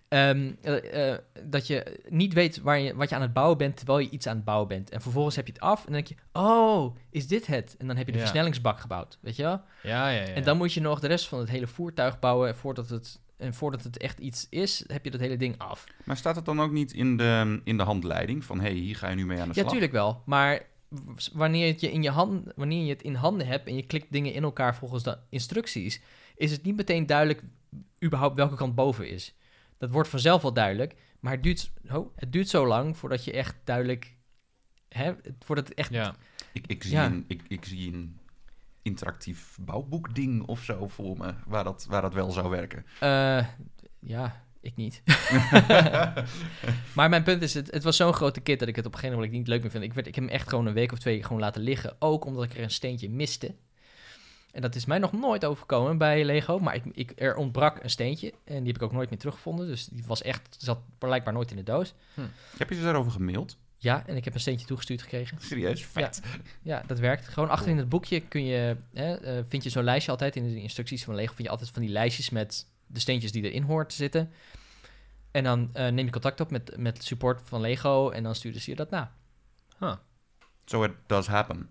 Ehm, 0.07 0.51
eh, 0.61 1.11
eh, 1.11 1.19
dat 1.43 1.67
je 1.67 1.99
niet 2.09 2.33
weet 2.33 2.61
waar 2.61 2.79
je, 2.79 2.95
wat 2.95 3.09
je 3.09 3.15
aan 3.15 3.21
het 3.21 3.33
bouwen 3.33 3.57
bent 3.57 3.75
terwijl 3.77 3.99
je 3.99 4.09
iets 4.09 4.27
aan 4.27 4.35
het 4.35 4.45
bouwen 4.45 4.67
bent. 4.67 4.89
En 4.89 5.01
vervolgens 5.01 5.35
heb 5.35 5.47
je 5.47 5.53
het 5.53 5.61
af 5.61 5.77
en 5.85 5.93
dan 5.93 5.93
denk 5.93 6.07
je, 6.07 6.15
oh, 6.39 6.95
is 7.09 7.27
dit 7.27 7.47
het? 7.47 7.75
En 7.77 7.87
dan 7.87 7.95
heb 7.97 8.05
je 8.05 8.11
de 8.11 8.17
Ja. 8.17 8.23
versnellingsbak 8.23 8.79
gebouwd, 8.79 9.17
weet 9.21 9.35
je 9.35 9.43
wel? 9.43 9.61
Ja, 9.83 10.09
ja, 10.09 10.21
ja. 10.21 10.27
En 10.33 10.43
dan 10.43 10.57
moet 10.57 10.73
je 10.73 10.81
nog 10.81 10.99
de 10.99 11.07
rest 11.07 11.27
van 11.27 11.39
het 11.39 11.49
hele 11.49 11.67
voertuig 11.67 12.19
bouwen. 12.19 12.47
En 12.47 12.55
voordat 12.55 12.89
het, 12.89 13.19
en 13.37 13.53
voordat 13.53 13.83
het 13.83 13.97
echt 13.97 14.19
iets 14.19 14.47
is, 14.49 14.83
heb 14.87 15.03
je 15.05 15.11
dat 15.11 15.19
hele 15.19 15.37
ding 15.37 15.55
af. 15.57 15.83
maar 16.03 16.17
staat 16.17 16.35
het 16.35 16.45
dan 16.45 16.61
ook 16.61 16.71
niet 16.71 16.93
in 16.93 17.17
de, 17.17 17.61
in 17.63 17.77
de 17.77 17.83
handleiding? 17.83 18.43
Van, 18.45 18.59
hé, 18.59 18.65
hey, 18.67 18.75
hier 18.75 18.95
ga 18.95 19.09
je 19.09 19.15
nu 19.15 19.25
mee 19.25 19.39
aan 19.39 19.47
de 19.47 19.53
Ja, 19.53 19.59
slag? 19.59 19.71
tuurlijk 19.71 19.91
wel. 19.91 20.21
Maar 20.25 20.61
wanneer, 21.33 21.67
het 21.67 21.81
je 21.81 21.91
in 21.91 22.03
je 22.03 22.09
hand, 22.09 22.51
wanneer 22.55 22.83
je 22.83 22.89
het 22.89 23.01
in 23.01 23.15
handen 23.15 23.47
hebt 23.47 23.67
en 23.67 23.75
je 23.75 23.85
klikt 23.85 24.11
dingen 24.11 24.33
in 24.33 24.43
elkaar 24.43 24.75
volgens 24.75 25.03
de 25.03 25.17
instructies, 25.29 26.01
is 26.35 26.51
het 26.51 26.63
niet 26.63 26.75
meteen 26.75 27.05
duidelijk 27.05 27.43
überhaupt 28.03 28.35
welke 28.35 28.55
kant 28.55 28.75
boven 28.75 29.09
is. 29.09 29.35
Dat 29.77 29.89
wordt 29.91 30.09
vanzelf 30.09 30.41
wel 30.41 30.53
duidelijk, 30.53 30.95
maar 31.19 31.33
het 31.33 31.43
duurt, 31.43 31.71
oh, 31.91 32.15
het 32.15 32.31
duurt 32.31 32.49
zo 32.49 32.67
lang 32.67 32.97
voordat 32.97 33.23
je 33.23 33.31
echt 33.31 33.55
duidelijk, 33.63 34.15
hè, 34.89 35.13
voordat 35.39 35.67
het 35.67 35.77
echt, 35.77 35.89
Ja, 35.89 36.15
Ik, 36.51 36.67
ik, 36.67 36.83
zie 36.83 36.91
Ja. 36.91 37.05
een, 37.05 37.25
ik, 37.27 37.41
ik 37.47 37.65
zie 37.65 37.93
een 37.93 38.19
interactief 38.81 39.57
bouwboekding 39.61 40.43
of 40.43 40.63
zo 40.63 40.87
voor 40.87 41.17
me, 41.17 41.33
waar 41.45 41.63
dat, 41.63 41.85
waar 41.89 42.01
dat 42.01 42.13
wel 42.13 42.31
zou 42.31 42.49
werken. 42.49 42.85
Eh, 42.99 43.47
ja, 43.99 44.43
ik 44.63 44.75
niet. 44.75 45.01
maar 46.95 47.09
mijn 47.09 47.23
punt 47.23 47.41
is, 47.41 47.53
het, 47.53 47.71
het 47.71 47.83
was 47.83 47.95
zo'n 47.95 48.13
grote 48.13 48.41
kit 48.41 48.59
dat 48.59 48.67
ik 48.67 48.75
het 48.75 48.85
op 48.85 48.93
een 48.93 48.99
gegeven 48.99 49.21
moment 49.21 49.37
niet 49.37 49.47
leuk 49.47 49.61
meer 49.61 49.71
vind. 49.71 49.83
Ik, 49.83 49.93
werd, 49.93 50.07
ik 50.07 50.15
heb 50.15 50.23
hem 50.23 50.33
echt 50.33 50.49
gewoon 50.49 50.65
een 50.65 50.73
week 50.73 50.91
of 50.91 50.99
twee 50.99 51.23
gewoon 51.23 51.41
laten 51.41 51.61
liggen. 51.61 51.95
Ook 51.99 52.25
omdat 52.25 52.43
ik 52.43 52.53
er 52.53 52.63
een 52.63 52.69
steentje 52.69 53.09
miste. 53.09 53.55
En 54.51 54.61
dat 54.61 54.75
is 54.75 54.85
mij 54.85 54.97
nog 54.97 55.11
nooit 55.11 55.45
overkomen 55.45 55.97
bij 55.97 56.25
Lego. 56.25 56.59
Maar 56.59 56.75
ik, 56.75 56.83
ik, 56.91 57.11
er 57.15 57.35
ontbrak 57.35 57.83
een 57.83 57.89
steentje. 57.89 58.33
En 58.43 58.57
die 58.57 58.67
heb 58.67 58.75
ik 58.75 58.81
ook 58.81 58.91
nooit 58.91 59.09
meer 59.09 59.19
teruggevonden. 59.19 59.67
Dus 59.67 59.85
die 59.85 60.03
was 60.07 60.21
echt, 60.21 60.55
zat 60.57 60.79
blijkbaar 60.97 61.33
nooit 61.33 61.51
in 61.51 61.57
de 61.57 61.63
doos. 61.63 61.93
Heb 62.57 62.69
je 62.69 62.75
ze 62.75 62.81
daarover 62.81 63.11
gemaild? 63.11 63.57
Ja, 63.77 64.03
en 64.07 64.15
ik 64.15 64.23
heb 64.23 64.33
een 64.33 64.39
steentje 64.39 64.67
toegestuurd 64.67 65.01
gekregen. 65.01 65.37
Serieus? 65.41 65.85
Vet. 65.85 66.21
Ja, 66.61 66.83
dat 66.87 66.99
werkt. 66.99 67.27
Gewoon 67.27 67.49
achter 67.49 67.69
in 67.69 67.77
het 67.77 67.89
boekje 67.89 68.19
kun 68.19 68.45
je, 68.45 68.77
hè, 68.93 69.15
eh, 69.15 69.43
vind 69.47 69.63
je 69.63 69.69
zo'n 69.69 69.83
lijstje 69.83 70.11
altijd 70.11 70.35
in 70.35 70.43
de 70.43 70.61
instructies 70.61 71.03
van 71.03 71.15
Lego. 71.15 71.33
Vind 71.33 71.47
je 71.47 71.49
altijd 71.49 71.69
van 71.69 71.81
die 71.81 71.91
lijstjes 71.91 72.29
met 72.29 72.67
de 72.93 72.99
steentjes 72.99 73.31
die 73.31 73.43
erin 73.43 73.63
hoort 73.63 73.89
te 73.89 73.95
zitten. 73.95 74.31
En 75.31 75.43
dan 75.43 75.69
eh, 75.73 75.87
neem 75.87 76.05
je 76.05 76.11
contact 76.11 76.39
op 76.39 76.51
met, 76.51 76.77
met 76.77 77.03
support 77.03 77.41
van 77.43 77.61
Lego 77.61 78.09
en 78.09 78.23
dan 78.23 78.35
sturen 78.35 78.61
ze 78.61 78.69
je 78.69 78.75
dat 78.75 78.89
na. 78.89 79.11
So 80.65 80.83
it 80.83 80.91
does 81.07 81.27
happen. 81.27 81.69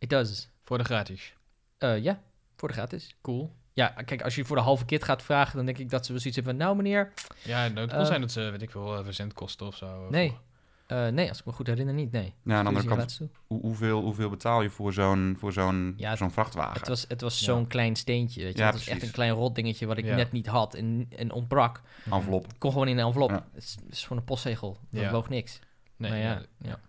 It 0.00 0.10
does. 0.10 0.48
Voor 0.64 0.78
de 0.78 0.84
gratis. 0.84 1.34
Eh, 1.78 2.02
ja, 2.02 2.22
voor 2.56 2.68
de 2.68 2.74
gratis. 2.74 3.14
Cool. 3.22 3.56
Ja, 3.72 3.88
kijk, 3.88 4.22
als 4.22 4.34
je 4.34 4.44
voor 4.44 4.56
de 4.56 4.62
halve 4.62 4.84
kit 4.84 5.04
gaat 5.04 5.22
vragen, 5.22 5.56
dan 5.56 5.66
denk 5.66 5.78
ik 5.78 5.90
dat 5.90 6.06
ze 6.06 6.12
wel 6.12 6.20
zoiets 6.20 6.36
hebben 6.40 6.56
van, 6.56 6.66
nou 6.66 6.76
meneer, 6.76 7.12
Ja, 7.44 7.68
nou, 7.68 7.80
het 7.80 7.90
kan 7.90 8.00
Eh, 8.00 8.06
zijn 8.06 8.20
dat 8.20 8.32
ze, 8.32 8.40
weet 8.40 8.62
ik 8.62 8.70
veel, 8.70 9.04
verzendkosten 9.04 9.66
of 9.66 9.76
zo. 9.76 10.08
nee. 10.10 10.28
voor- 10.30 10.40
Eh, 10.88 11.06
nee, 11.08 11.28
als 11.28 11.38
ik 11.38 11.44
me 11.44 11.52
goed 11.52 11.66
herinner 11.66 11.94
niet, 11.94 12.12
nee. 12.12 12.34
Ja, 12.44 12.56
aan 12.56 12.64
de 12.64 12.70
andere 12.70 12.96
kant, 12.96 13.20
hoe, 13.46 13.60
hoeveel, 13.60 14.00
hoeveel 14.02 14.28
betaal 14.30 14.62
je 14.62 14.70
voor 14.70 14.92
zo'n 14.92 15.36
voor 15.38 15.52
zo'n 15.52 15.94
Ja, 15.96 16.16
zo'n 16.16 16.30
vrachtwagen? 16.30 16.78
Het 16.78 16.88
was, 16.88 17.04
het 17.08 17.20
was 17.20 17.38
Ja. 17.38 17.44
zo'n 17.44 17.66
klein 17.66 17.96
steentje, 17.96 18.42
weet 18.42 18.52
je. 18.52 18.58
Ja, 18.58 18.64
het 18.66 18.74
was 18.74 18.86
echt 18.86 19.02
een 19.02 19.10
klein 19.10 19.32
rotdingetje 19.32 19.86
wat 19.86 19.98
ik 19.98 20.04
Ja. 20.04 20.14
net 20.16 20.32
niet 20.32 20.46
had 20.46 20.74
en, 20.74 21.06
en 21.16 21.32
ontbrak. 21.32 21.80
Envelop. 22.10 22.46
Het 22.46 22.58
kon 22.58 22.72
gewoon 22.72 22.88
in 22.88 22.98
een 22.98 23.06
envelop. 23.06 23.30
Ja. 23.30 23.46
Het, 23.54 23.62
is, 23.64 23.74
het 23.84 23.92
is 23.92 24.02
gewoon 24.02 24.18
een 24.18 24.24
postzegel. 24.24 24.78
Dat 24.90 25.00
Ja. 25.00 25.10
woog 25.10 25.28
niks. 25.28 25.58
Nee, 25.96 26.10
maar 26.10 26.20
ja, 26.20 26.34
nee, 26.34 26.46
ja. 26.70 26.80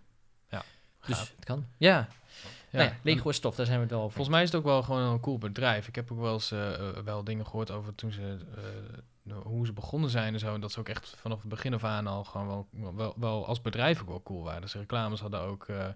Ja. 0.48 0.62
Dus 1.06 1.20
het 1.20 1.44
kan. 1.44 1.64
Ja. 1.76 2.08
Ja. 2.70 2.82
Ja, 2.82 2.92
Lego 3.02 3.28
is 3.28 3.38
tof, 3.40 3.54
daar 3.54 3.66
zijn 3.66 3.78
we 3.78 3.82
het 3.84 3.92
wel 3.92 4.00
over. 4.02 4.12
Volgens 4.14 4.34
mij 4.34 4.44
is 4.44 4.50
het 4.50 4.58
ook 4.60 4.66
wel 4.66 4.82
gewoon 4.82 5.02
een 5.02 5.20
cool 5.20 5.38
bedrijf. 5.38 5.88
Ik 5.88 5.94
heb 5.94 6.12
ook 6.12 6.20
wel 6.20 6.32
eens 6.32 6.50
eh, 6.52 6.74
eh, 6.74 6.96
wel 7.04 7.24
dingen 7.24 7.46
gehoord 7.46 7.70
over 7.70 7.94
toen 7.94 8.12
ze, 8.12 8.36
hoe 9.42 9.66
ze 9.66 9.72
begonnen 9.72 10.10
zijn 10.10 10.32
en 10.32 10.38
zo. 10.38 10.54
En 10.54 10.60
dat 10.60 10.72
ze 10.72 10.78
ook 10.78 10.88
echt 10.88 11.14
vanaf 11.16 11.38
het 11.40 11.48
begin 11.48 11.74
af 11.74 11.84
aan 11.84 12.06
al 12.06 12.24
gewoon 12.24 12.66
wel, 12.70 12.94
wel, 12.94 13.14
wel 13.16 13.46
als 13.46 13.60
bedrijf 13.60 14.00
ook 14.00 14.08
wel 14.08 14.22
cool 14.22 14.42
waren. 14.42 14.60
Dus 14.60 14.74
reclames 14.74 15.20
hadden 15.20 15.40
ook 15.40 15.68
eh, 15.68 15.86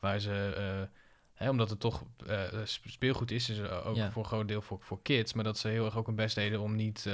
waar 0.00 0.18
ze, 0.18 0.52
eh, 0.56 0.96
hè, 1.34 1.50
omdat 1.50 1.70
het 1.70 1.80
toch 1.80 2.04
eh, 2.26 2.42
sp- 2.64 2.88
speelgoed 2.88 3.30
is, 3.30 3.48
is 3.48 3.60
ook 3.60 3.96
Ja. 3.96 4.10
voor 4.10 4.22
een 4.22 4.28
groot 4.28 4.48
deel 4.48 4.62
voor, 4.62 4.78
voor 4.80 5.02
kids. 5.02 5.32
Maar 5.32 5.44
dat 5.44 5.58
ze 5.58 5.68
heel 5.68 5.84
erg 5.84 5.96
ook 5.96 6.06
hun 6.06 6.14
best 6.14 6.34
deden 6.34 6.60
om 6.60 6.74
niet, 6.76 7.08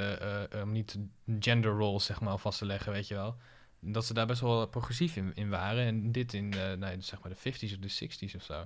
om 0.62 0.72
niet 0.72 0.98
gender 1.40 1.70
roles 1.72 2.04
zeg 2.04 2.20
maar 2.20 2.38
vast 2.38 2.58
te 2.58 2.66
leggen, 2.66 2.92
weet 2.92 3.08
je 3.08 3.14
wel. 3.14 3.36
Dat 3.80 4.04
ze 4.04 4.14
daar 4.14 4.26
best 4.26 4.40
wel 4.40 4.66
progressief 4.68 5.16
in, 5.16 5.32
in 5.34 5.48
waren. 5.50 5.84
En 5.86 6.12
dit 6.12 6.32
in 6.32 6.48
nee, 6.78 7.00
zeg 7.00 7.20
maar 7.22 7.32
de 7.32 7.52
50s 7.52 7.72
of 7.72 7.78
de 7.78 8.06
60s 8.30 8.36
of 8.36 8.42
zo. 8.42 8.64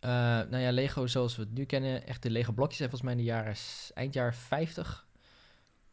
Nou 0.00 0.56
ja, 0.58 0.70
Lego 0.72 1.06
zoals 1.06 1.36
we 1.36 1.42
het 1.42 1.52
nu 1.54 1.64
kennen, 1.64 2.06
echt 2.06 2.22
de 2.22 2.30
Lego 2.30 2.52
blokjes 2.52 2.78
volgens 2.78 3.02
mij 3.02 3.12
in 3.12 3.18
de 3.18 3.24
jaren, 3.24 3.54
eind 3.94 4.14
jaren 4.14 4.34
50 4.34 5.06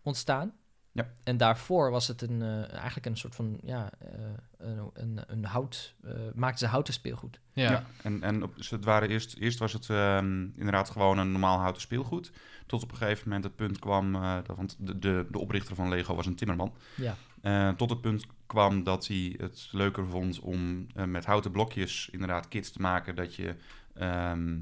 ontstaan. 0.06 0.54
Ja. 0.96 1.08
En 1.24 1.38
daarvoor 1.38 1.92
was 1.92 2.08
het 2.08 2.22
een, 2.22 2.42
eh, 2.42 2.74
eigenlijk 2.74 3.06
een 3.06 3.18
soort 3.18 3.36
van, 3.36 3.58
ja, 3.64 3.90
eh, 4.00 4.10
een, 4.58 4.90
een, 4.94 5.20
een 5.28 5.46
hout, 5.46 5.96
eh 6.04 6.12
maakten 6.34 6.60
ze 6.60 6.68
houten 6.68 6.94
speelgoed. 6.94 7.40
Ja, 7.54 7.72
Ja, 7.72 7.86
en, 8.04 8.24
en 8.24 8.44
op, 8.44 8.56
dus 8.56 8.70
het 8.70 8.86
waren 8.86 9.10
eerst, 9.10 9.36
eerst 9.38 9.60
was 9.60 9.74
het 9.74 9.90
ehm, 9.90 10.42
inderdaad 10.56 10.90
gewoon 10.90 11.18
een 11.18 11.32
normaal 11.32 11.60
houten 11.60 11.82
speelgoed. 11.82 12.32
Tot 12.66 12.84
op 12.84 12.92
een 12.92 12.98
gegeven 12.98 13.24
moment 13.24 13.44
het 13.44 13.56
punt 13.56 13.80
kwam, 13.80 14.16
eh, 14.16 14.36
dat, 14.44 14.56
want 14.58 14.76
de, 14.80 15.00
de, 15.00 15.28
de 15.32 15.40
oprichter 15.40 15.76
van 15.76 15.90
Lego 15.90 16.16
was 16.16 16.26
een 16.26 16.36
timmerman. 16.36 16.74
Ja. 16.96 17.16
Eh, 17.42 17.70
tot 17.70 17.90
het 17.90 18.02
punt 18.02 18.26
kwam 18.46 18.84
dat 18.84 19.08
hij 19.08 19.36
het 19.38 19.68
leuker 19.72 20.08
vond 20.08 20.40
om 20.40 20.88
met 21.06 21.26
houten 21.26 21.52
blokjes 21.52 22.10
inderdaad 22.12 22.48
kits 22.48 22.72
te 22.72 22.82
maken 22.82 23.16
dat 23.16 23.36
je 23.36 23.56
ehm, 23.94 24.58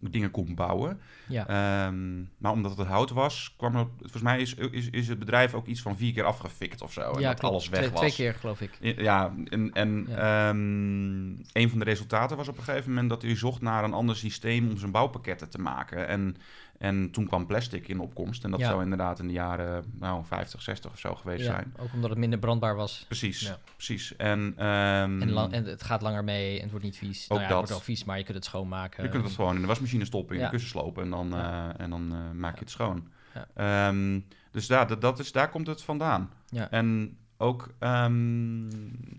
dingen 0.00 0.30
kon 0.30 0.54
bouwen. 0.54 1.00
Ja. 1.28 1.46
Ehm, 1.46 2.18
maar 2.38 2.52
omdat 2.52 2.78
het 2.78 2.86
hout 2.86 3.10
was, 3.10 3.54
kwam 3.56 3.76
er, 3.76 3.86
volgens 4.00 4.22
mij 4.22 4.40
is, 4.40 4.54
is, 4.54 4.90
is 4.90 5.08
het 5.08 5.18
bedrijf 5.18 5.54
ook 5.54 5.66
iets 5.66 5.82
van 5.82 5.96
vier 5.96 6.12
keer 6.12 6.24
afgefikt 6.24 6.82
of 6.82 6.92
zo. 6.92 7.00
En 7.00 7.20
ja, 7.20 7.28
dat 7.28 7.38
klopt. 7.38 7.54
alles 7.54 7.68
weg 7.68 7.80
twee, 7.80 7.90
was. 7.90 8.00
twee 8.00 8.12
keer 8.12 8.34
geloof 8.34 8.60
ik. 8.60 8.70
Ja, 8.80 9.34
en, 9.48 9.72
en 9.72 10.06
Ja. 10.08 10.48
ehm, 10.48 10.58
een 11.52 11.70
van 11.70 11.78
de 11.78 11.84
resultaten 11.84 12.36
was 12.36 12.48
op 12.48 12.56
een 12.56 12.62
gegeven 12.64 12.88
moment 12.90 13.08
dat 13.10 13.22
hij 13.22 13.36
zocht 13.36 13.60
naar 13.60 13.84
een 13.84 13.92
ander 13.92 14.16
systeem 14.16 14.68
om 14.70 14.78
zijn 14.78 14.90
bouwpakketten 14.90 15.48
te 15.50 15.60
maken. 15.60 16.08
En, 16.08 16.36
en 16.78 17.10
toen 17.10 17.26
kwam 17.26 17.46
plastic 17.46 17.88
in 17.88 18.00
opkomst. 18.00 18.44
En 18.44 18.50
dat 18.50 18.60
Ja. 18.60 18.66
zou 18.66 18.82
inderdaad 18.82 19.18
in 19.18 19.26
de 19.26 19.32
jaren 19.32 19.84
nou, 19.98 20.24
50, 20.24 20.62
60 20.62 20.90
of 20.90 20.98
zo 20.98 21.14
geweest 21.14 21.44
Ja, 21.46 21.52
zijn. 21.52 21.74
ook 21.78 21.92
omdat 21.92 22.10
het 22.10 22.18
minder 22.18 22.38
brandbaar 22.38 22.74
was. 22.76 23.04
Precies, 23.06 23.40
Ja. 23.40 23.58
precies. 23.74 24.16
En, 24.16 24.52
ehm, 24.56 25.22
En, 25.22 25.30
lang, 25.30 25.52
en 25.52 25.64
het 25.64 25.82
gaat 25.82 26.02
langer 26.02 26.24
mee 26.24 26.54
en 26.56 26.60
het 26.62 26.70
wordt 26.70 26.84
niet 26.84 26.96
vies. 26.96 27.28
nou 27.28 27.40
ja, 27.40 27.46
dat. 27.48 27.58
het 27.58 27.68
wordt 27.68 27.70
wel 27.86 27.94
vies, 27.94 28.04
maar 28.04 28.18
je 28.18 28.24
kunt 28.24 28.36
het 28.36 28.44
schoonmaken. 28.46 29.02
je 29.04 29.08
kunt 29.10 29.24
het 29.24 29.34
gewoon 29.34 29.54
in 29.54 29.60
de 29.60 29.66
wasmachine 29.66 30.04
stoppen, 30.04 30.36
in 30.36 30.42
de 30.42 30.48
kussen 30.48 30.70
slopen 30.70 31.02
en 31.02 31.10
dan, 31.10 31.34
eh, 31.34 31.68
en 31.80 31.90
dan 31.90 32.12
eh, 32.12 32.30
maak 32.38 32.54
je 32.54 32.60
het 32.60 32.70
schoon. 32.70 33.08
Ehm, 33.54 34.20
dus 34.50 34.66
daar, 34.66 34.86
dat, 34.88 35.00
dat 35.00 35.18
is, 35.18 35.32
daar 35.32 35.50
komt 35.50 35.66
het 35.66 35.82
vandaan. 35.82 36.30
En 36.70 37.18
ook 37.36 37.74
ehm, 37.78 38.70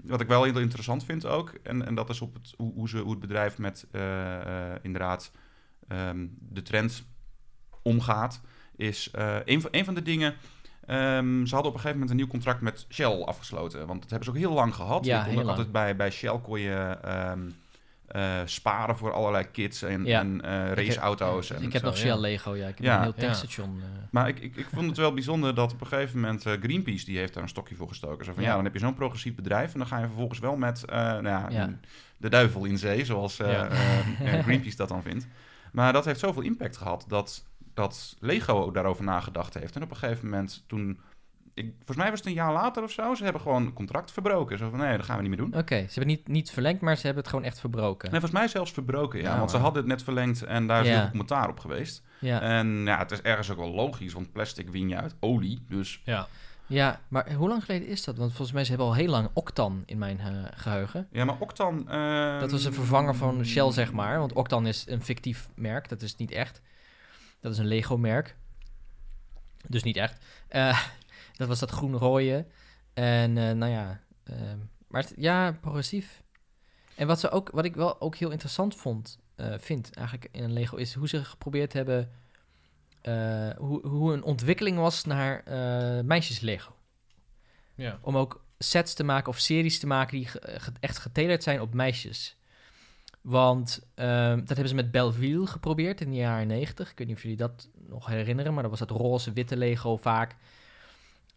wat 0.03 0.21
ik 0.21 0.27
wel 0.27 0.43
heel 0.43 0.57
interessant 0.59 1.05
vind 1.05 1.25
ook, 1.25 1.53
en, 1.63 1.85
en 1.85 1.95
dat 1.95 2.09
is 2.09 2.21
op 2.21 2.33
het, 2.33 2.53
hoe, 2.57 2.73
hoe, 2.73 2.89
ze, 2.89 2.97
hoe 2.97 3.11
het 3.11 3.19
bedrijf 3.19 3.57
met 3.57 3.87
eh, 3.91 4.71
inderdaad 4.81 5.31
de 6.39 6.61
trend 6.61 7.05
omgaat, 7.85 8.41
is 8.75 9.11
eh, 9.11 9.35
een, 9.45 9.61
van, 9.61 9.69
een 9.73 9.85
van 9.85 9.93
de 9.93 10.01
dingen. 10.01 10.33
ehm, 10.85 11.45
ze 11.45 11.53
hadden 11.53 11.71
op 11.71 11.77
een 11.77 11.81
gegeven 11.83 11.91
moment 11.91 12.09
een 12.09 12.15
nieuw 12.15 12.27
contract 12.27 12.61
met 12.61 12.85
Shell 12.89 13.21
afgesloten. 13.23 13.87
Want 13.87 14.01
dat 14.01 14.09
hebben 14.09 14.27
ze 14.27 14.33
ook 14.33 14.37
heel 14.45 14.53
lang 14.53 14.75
gehad. 14.75 15.05
Ja, 15.05 15.17
Ik 15.17 15.21
kon 15.23 15.29
heel 15.31 15.39
ook 15.39 15.45
lang. 15.45 15.57
altijd 15.57 15.71
bij, 15.73 15.95
bij 15.95 16.11
Shell 16.11 16.39
kon 16.43 16.59
je 16.59 16.97
ehm, 17.01 17.39
eh, 18.07 18.39
sparen 18.45 18.97
voor 18.97 19.13
allerlei 19.13 19.43
kits 19.51 19.81
en, 19.81 20.05
Ja. 20.05 20.19
en 20.19 20.41
eh, 20.41 20.71
raceauto's. 20.71 21.49
en 21.51 21.63
ik 21.63 21.73
heb 21.73 21.81
zo. 21.81 21.87
nog 21.87 21.97
ja. 21.97 22.01
Shell 22.01 22.17
Lego, 22.19 22.55
ja. 22.55 22.67
Ik 22.67 22.75
heb 22.77 22.85
Ja. 22.85 22.95
een 22.97 23.01
heel 23.01 23.13
tankstation. 23.13 23.81
Maar 24.11 24.27
ik, 24.27 24.39
ik, 24.39 24.55
ik 24.55 24.67
vond 24.73 24.87
het 24.87 24.97
wel 24.97 25.13
bijzonder 25.13 25.55
dat 25.55 25.73
op 25.73 25.81
een 25.81 25.87
gegeven 25.87 26.19
moment 26.19 26.41
Greenpeace 26.41 27.05
die 27.05 27.17
heeft 27.17 27.33
daar 27.33 27.43
een 27.43 27.49
stokje 27.49 27.75
voor 27.75 27.87
gestoken. 27.87 28.25
Zo 28.25 28.33
van 28.33 28.43
ja, 28.43 28.55
dan 28.55 28.63
heb 28.63 28.73
je 28.73 28.79
zo'n 28.79 28.93
progressief 28.93 29.35
bedrijf 29.35 29.73
en 29.73 29.79
dan 29.79 29.87
ga 29.87 29.97
je 29.99 30.05
vervolgens 30.05 30.39
wel 30.39 30.55
met 30.57 30.83
nou 31.21 31.75
de 32.17 32.29
duivel 32.29 32.65
in 32.65 32.77
zee, 32.77 33.05
zoals 33.05 33.39
Greenpeace 34.45 34.75
dat 34.75 34.89
dan 34.89 35.01
vindt. 35.03 35.27
Maar 35.71 35.93
dat 35.93 36.05
heeft 36.05 36.19
zoveel 36.19 36.41
impact 36.41 36.77
gehad 36.77 37.05
dat, 37.07 37.45
dat 37.75 38.15
Lego 38.19 38.71
daarover 38.71 39.03
nagedacht 39.03 39.53
heeft. 39.53 39.75
En 39.75 39.83
op 39.83 39.89
een 39.91 39.97
gegeven 39.97 40.29
moment 40.29 40.63
toen, 40.67 40.99
ik, 41.53 41.73
volgens 41.75 41.97
mij 41.97 42.09
was 42.09 42.19
het 42.19 42.27
een 42.27 42.33
jaar 42.33 42.53
later 42.53 42.83
of 42.83 42.91
zo, 42.91 43.13
ze 43.15 43.23
hebben 43.23 43.41
gewoon 43.41 43.65
een 43.65 43.73
contract 43.73 44.11
verbroken. 44.11 44.57
Zo 44.57 44.69
van 44.69 44.79
nee, 44.79 44.97
dat 44.97 45.05
gaan 45.05 45.15
we 45.15 45.21
niet 45.21 45.31
meer 45.37 45.49
doen. 45.49 45.59
Oké, 45.59 45.75
ze 45.77 45.85
hebben 45.93 46.07
niet, 46.07 46.27
niet 46.27 46.51
verlengd, 46.51 46.81
maar 46.81 46.95
ze 46.95 47.05
hebben 47.05 47.21
het 47.23 47.31
gewoon 47.31 47.45
echt 47.45 47.59
verbroken. 47.59 48.11
Nee, 48.11 48.19
volgens 48.19 48.39
mij 48.41 48.47
zelfs 48.49 48.71
verbroken, 48.71 49.21
ja. 49.21 49.31
Ja, 49.31 49.37
want 49.37 49.51
ze 49.51 49.57
hadden 49.57 49.81
het 49.81 49.91
net 49.91 50.03
verlengd 50.03 50.43
en 50.43 50.67
daar 50.67 50.81
is 50.81 50.85
Ja. 50.87 50.91
heel 50.91 51.01
veel 51.01 51.09
commentaar 51.09 51.49
op 51.49 51.59
geweest. 51.59 52.03
Ja. 52.19 52.41
En 52.41 52.67
ja, 52.85 52.97
het 52.97 53.11
is 53.11 53.21
ergens 53.21 53.51
ook 53.51 53.57
wel 53.57 53.71
logisch, 53.73 54.13
want 54.13 54.31
plastic 54.31 54.69
win 54.69 54.89
je 54.89 54.95
uit 54.95 55.15
olie. 55.19 55.65
Dus 55.69 56.01
ja. 56.03 56.27
ja, 56.67 56.99
maar 57.07 57.33
hoe 57.33 57.47
lang 57.49 57.63
geleden 57.65 57.87
is 57.87 58.03
dat? 58.03 58.17
Want 58.17 58.29
volgens 58.29 58.51
mij 58.51 58.63
ze 58.63 58.69
hebben 58.69 58.87
al 58.87 58.95
heel 58.95 59.09
lang 59.09 59.29
Octan 59.33 59.83
in 59.85 59.97
mijn 59.97 60.19
eh, 60.19 60.27
geheugen. 60.53 61.07
Ja, 61.11 61.25
maar 61.25 61.35
Octan... 61.39 61.89
ehm, 61.89 62.39
Dat 62.39 62.51
was 62.51 62.65
een 62.65 62.73
vervanger 62.73 63.15
van 63.15 63.45
Shell, 63.45 63.71
zeg 63.71 63.91
maar. 63.91 64.19
Want 64.19 64.33
Octan 64.33 64.67
is 64.67 64.85
een 64.87 65.01
fictief 65.03 65.49
merk, 65.55 65.89
dat 65.89 66.01
is 66.01 66.15
niet 66.15 66.31
echt. 66.31 66.61
Dat 67.45 67.53
is 67.53 67.59
een 67.59 67.67
Lego-merk. 67.67 68.35
Dus 69.67 69.83
niet 69.83 69.97
echt. 69.97 70.25
Eh, 70.47 70.85
dat 71.37 71.47
was 71.47 71.59
dat 71.59 71.71
groen-rooie. 71.71 72.45
En 72.93 73.37
eh, 73.37 73.51
nou 73.51 73.71
ja, 73.71 74.01
ehm, 74.23 74.57
maar 74.87 75.01
het- 75.01 75.13
ja, 75.17 75.51
progressief. 75.61 76.23
En 76.95 77.07
wat, 77.07 77.19
ze 77.19 77.29
ook, 77.29 77.49
wat 77.51 77.65
ik 77.65 77.75
wel 77.75 78.01
ook 78.01 78.15
heel 78.15 78.29
interessant 78.31 78.75
vond, 78.75 79.17
eh, 79.35 79.53
vind 79.57 79.93
eigenlijk 79.95 80.27
in 80.31 80.43
een 80.43 80.53
Lego, 80.53 80.75
is 80.75 80.93
hoe 80.93 81.07
ze 81.07 81.25
geprobeerd 81.25 81.73
hebben, 81.73 82.11
hoe, 83.57 83.87
hoe 83.87 84.13
een 84.13 84.23
ontwikkeling 84.23 84.77
was 84.77 85.03
naar 85.03 85.43
meisjes-Lego. 86.05 86.75
ja. 87.75 87.99
Om 88.01 88.17
ook 88.17 88.43
sets 88.57 88.93
te 88.93 89.03
maken 89.03 89.29
of 89.29 89.39
series 89.39 89.79
te 89.79 89.87
maken 89.87 90.17
die 90.17 90.27
ge- 90.27 90.55
ge- 90.59 90.71
echt 90.79 90.97
getailored 90.97 91.43
zijn 91.43 91.61
op 91.61 91.73
meisjes. 91.73 92.37
Want 93.25 93.87
ehm, 93.95 94.37
dat 94.39 94.47
hebben 94.47 94.67
ze 94.67 94.75
met 94.75 94.91
Belleville 94.91 95.47
geprobeerd 95.47 96.01
in 96.01 96.09
de 96.09 96.15
jaren 96.15 96.47
90. 96.47 96.91
Ik 96.91 96.97
weet 96.97 97.07
niet 97.07 97.15
of 97.15 97.21
jullie 97.21 97.37
dat 97.37 97.69
nog 97.87 98.05
herinneren, 98.05 98.53
maar 98.53 98.61
dat 98.61 98.71
was 98.71 98.87
dat 98.87 98.97
roze, 98.97 99.33
witte 99.33 99.57
Lego 99.57 99.97
vaak. 99.97 100.35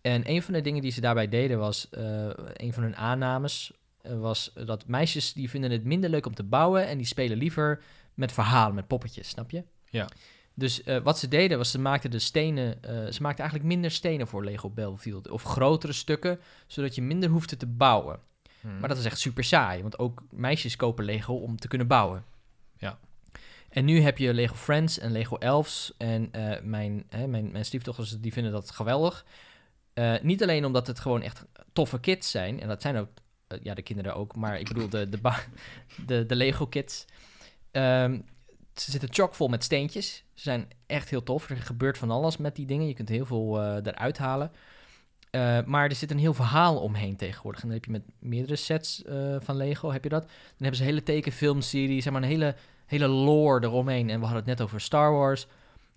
En 0.00 0.30
een 0.30 0.42
van 0.42 0.54
de 0.54 0.60
dingen 0.60 0.82
die 0.82 0.90
ze 0.90 1.00
daarbij 1.00 1.28
deden 1.28 1.58
was, 1.58 1.88
eh, 1.90 2.28
een 2.52 2.72
van 2.72 2.82
hun 2.82 2.96
aannames, 2.96 3.72
eh, 4.00 4.20
was 4.20 4.52
dat 4.64 4.86
meisjes 4.86 5.32
die 5.32 5.50
vinden 5.50 5.70
het 5.70 5.84
minder 5.84 6.10
leuk 6.10 6.26
om 6.26 6.34
te 6.34 6.42
bouwen 6.42 6.86
en 6.86 6.96
die 6.96 7.06
spelen 7.06 7.38
liever 7.38 7.82
met 8.14 8.32
verhalen, 8.32 8.74
met 8.74 8.86
poppetjes, 8.86 9.28
snap 9.28 9.50
je? 9.50 9.64
Ja. 9.90 10.08
Dus 10.54 10.82
eh, 10.82 10.98
wat 11.02 11.18
ze 11.18 11.28
deden 11.28 11.58
was, 11.58 11.70
ze 11.70 11.78
maakten 11.78 12.10
de 12.10 12.18
stenen, 12.18 12.78
ze 13.12 13.22
maakten 13.22 13.44
eigenlijk 13.44 13.64
minder 13.64 13.90
stenen 13.90 14.26
voor 14.26 14.44
Lego 14.44 14.70
Belleville. 14.70 15.32
Of 15.32 15.42
grotere 15.42 15.92
stukken, 15.92 16.40
zodat 16.66 16.94
je 16.94 17.02
minder 17.02 17.30
hoefde 17.30 17.56
te 17.56 17.66
bouwen. 17.66 18.20
Hmm. 18.68 18.78
Maar 18.78 18.88
dat 18.88 18.98
is 18.98 19.04
echt 19.04 19.18
super 19.18 19.44
saai, 19.44 19.82
want 19.82 19.98
ook 19.98 20.22
meisjes 20.30 20.76
kopen 20.76 21.04
Lego 21.04 21.34
om 21.34 21.56
te 21.56 21.68
kunnen 21.68 21.86
bouwen. 21.86 22.24
Ja. 22.76 22.98
En 23.68 23.84
nu 23.84 24.00
heb 24.00 24.18
je 24.18 24.34
Lego 24.34 24.54
Friends 24.54 24.98
en 24.98 25.12
Lego 25.12 25.36
Elves. 25.36 25.94
En 25.98 26.28
eh, 26.32 26.62
mijn, 26.62 27.04
hè, 27.08 27.26
mijn, 27.26 27.52
mijn 27.52 27.64
stiefdochters 27.64 28.20
die 28.20 28.32
vinden 28.32 28.52
dat 28.52 28.70
geweldig. 28.70 29.24
Eh, 29.92 30.14
niet 30.22 30.42
alleen 30.42 30.64
omdat 30.64 30.86
het 30.86 31.00
gewoon 31.00 31.22
echt 31.22 31.44
toffe 31.72 32.00
kids 32.00 32.30
zijn. 32.30 32.60
En 32.60 32.68
dat 32.68 32.82
zijn 32.82 32.96
ook 32.96 33.08
eh, 33.46 33.58
ja, 33.62 33.74
de 33.74 33.82
kinderen 33.82 34.14
ook. 34.14 34.36
Maar 34.36 34.58
ik 34.58 34.68
bedoel 34.68 34.88
de, 34.88 35.08
de, 35.08 35.18
de, 36.06 36.26
de 36.26 36.36
Lego 36.36 36.66
kids. 36.66 37.04
Ehm, 37.70 38.20
ze 38.74 38.90
zitten 38.90 39.12
chockvol 39.12 39.48
met 39.48 39.64
steentjes. 39.64 40.24
Ze 40.34 40.42
zijn 40.42 40.68
echt 40.86 41.10
heel 41.10 41.22
tof. 41.22 41.50
Er 41.50 41.56
gebeurt 41.56 41.98
van 41.98 42.10
alles 42.10 42.36
met 42.36 42.56
die 42.56 42.66
dingen. 42.66 42.86
Je 42.86 42.94
kunt 42.94 43.08
heel 43.08 43.26
veel 43.26 43.76
eruit 43.82 44.18
halen. 44.18 44.52
Eh, 45.30 45.58
maar 45.64 45.88
er 45.88 45.94
zit 45.94 46.10
een 46.10 46.18
heel 46.18 46.34
verhaal 46.34 46.76
omheen 46.76 47.16
tegenwoordig. 47.16 47.60
En 47.62 47.66
dan 47.66 47.76
heb 47.76 47.84
je 47.84 47.90
met 47.90 48.02
meerdere 48.18 48.56
sets 48.56 49.04
eh, 49.04 49.36
van 49.40 49.56
Lego, 49.56 49.92
heb 49.92 50.02
je 50.02 50.08
dat. 50.08 50.22
Dan 50.22 50.32
hebben 50.58 50.76
ze 50.76 50.84
hele 50.84 51.02
tekenfilmserie, 51.02 52.02
zeg 52.02 52.12
maar 52.12 52.22
een 52.22 52.28
hele, 52.28 52.54
hele 52.86 53.06
lore 53.06 53.66
eromheen. 53.66 54.10
En 54.10 54.18
we 54.18 54.24
hadden 54.24 54.44
het 54.46 54.58
net 54.58 54.60
over 54.60 54.80
Star 54.80 55.12
Wars 55.12 55.46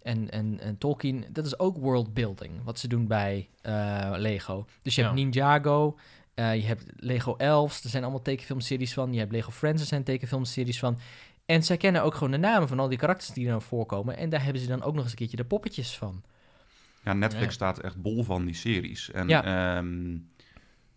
en, 0.02 0.30
en, 0.30 0.60
en 0.60 0.78
Tolkien. 0.78 1.26
Dat 1.30 1.46
is 1.46 1.60
ook 1.60 1.78
worldbuilding, 1.78 2.64
wat 2.64 2.80
ze 2.80 2.88
doen 2.88 3.08
bij 3.08 3.50
eh, 3.62 4.12
Lego. 4.16 4.66
Dus 4.82 4.96
je 4.96 5.02
hebt 5.02 5.18
Ja. 5.18 5.24
Ninjago, 5.24 5.98
je 6.36 6.42
hebt 6.42 6.84
Lego 6.96 7.36
Elves, 7.36 7.84
er 7.84 7.90
zijn 7.90 8.04
allemaal 8.04 8.22
tekenfilmseries 8.22 8.94
van. 8.94 9.14
Je 9.14 9.20
hebt 9.20 9.32
Lego 9.32 9.52
Friends, 9.52 9.82
er 9.82 9.88
zijn 9.88 10.04
tekenfilmseries 10.04 10.80
van. 10.80 10.98
En 11.46 11.64
zij 11.64 11.78
kennen 11.78 12.04
ook 12.04 12.14
gewoon 12.14 12.32
de 12.32 12.38
namen 12.38 12.68
van 12.68 12.80
al 12.80 12.88
die 12.88 12.98
karakters 12.98 13.30
die 13.30 13.48
er 13.48 13.62
voorkomen. 13.62 14.18
En 14.18 14.30
daar 14.30 14.44
hebben 14.44 14.62
ze 14.62 14.68
dan 14.68 14.84
ook 14.84 14.94
nog 14.94 15.04
eens 15.04 15.12
een 15.12 15.18
keertje 15.18 15.38
de 15.38 15.46
poppetjes 15.46 15.98
van. 15.98 16.24
Ja, 17.04 17.14
Netflix 17.14 17.46
Ja. 17.46 17.52
staat 17.52 17.80
echt 17.80 18.02
bol 18.02 18.24
van 18.24 18.46
die 18.46 18.56
series. 18.56 19.12
En 19.12 19.28
Ja. 19.28 19.44
ehm, 19.78 20.18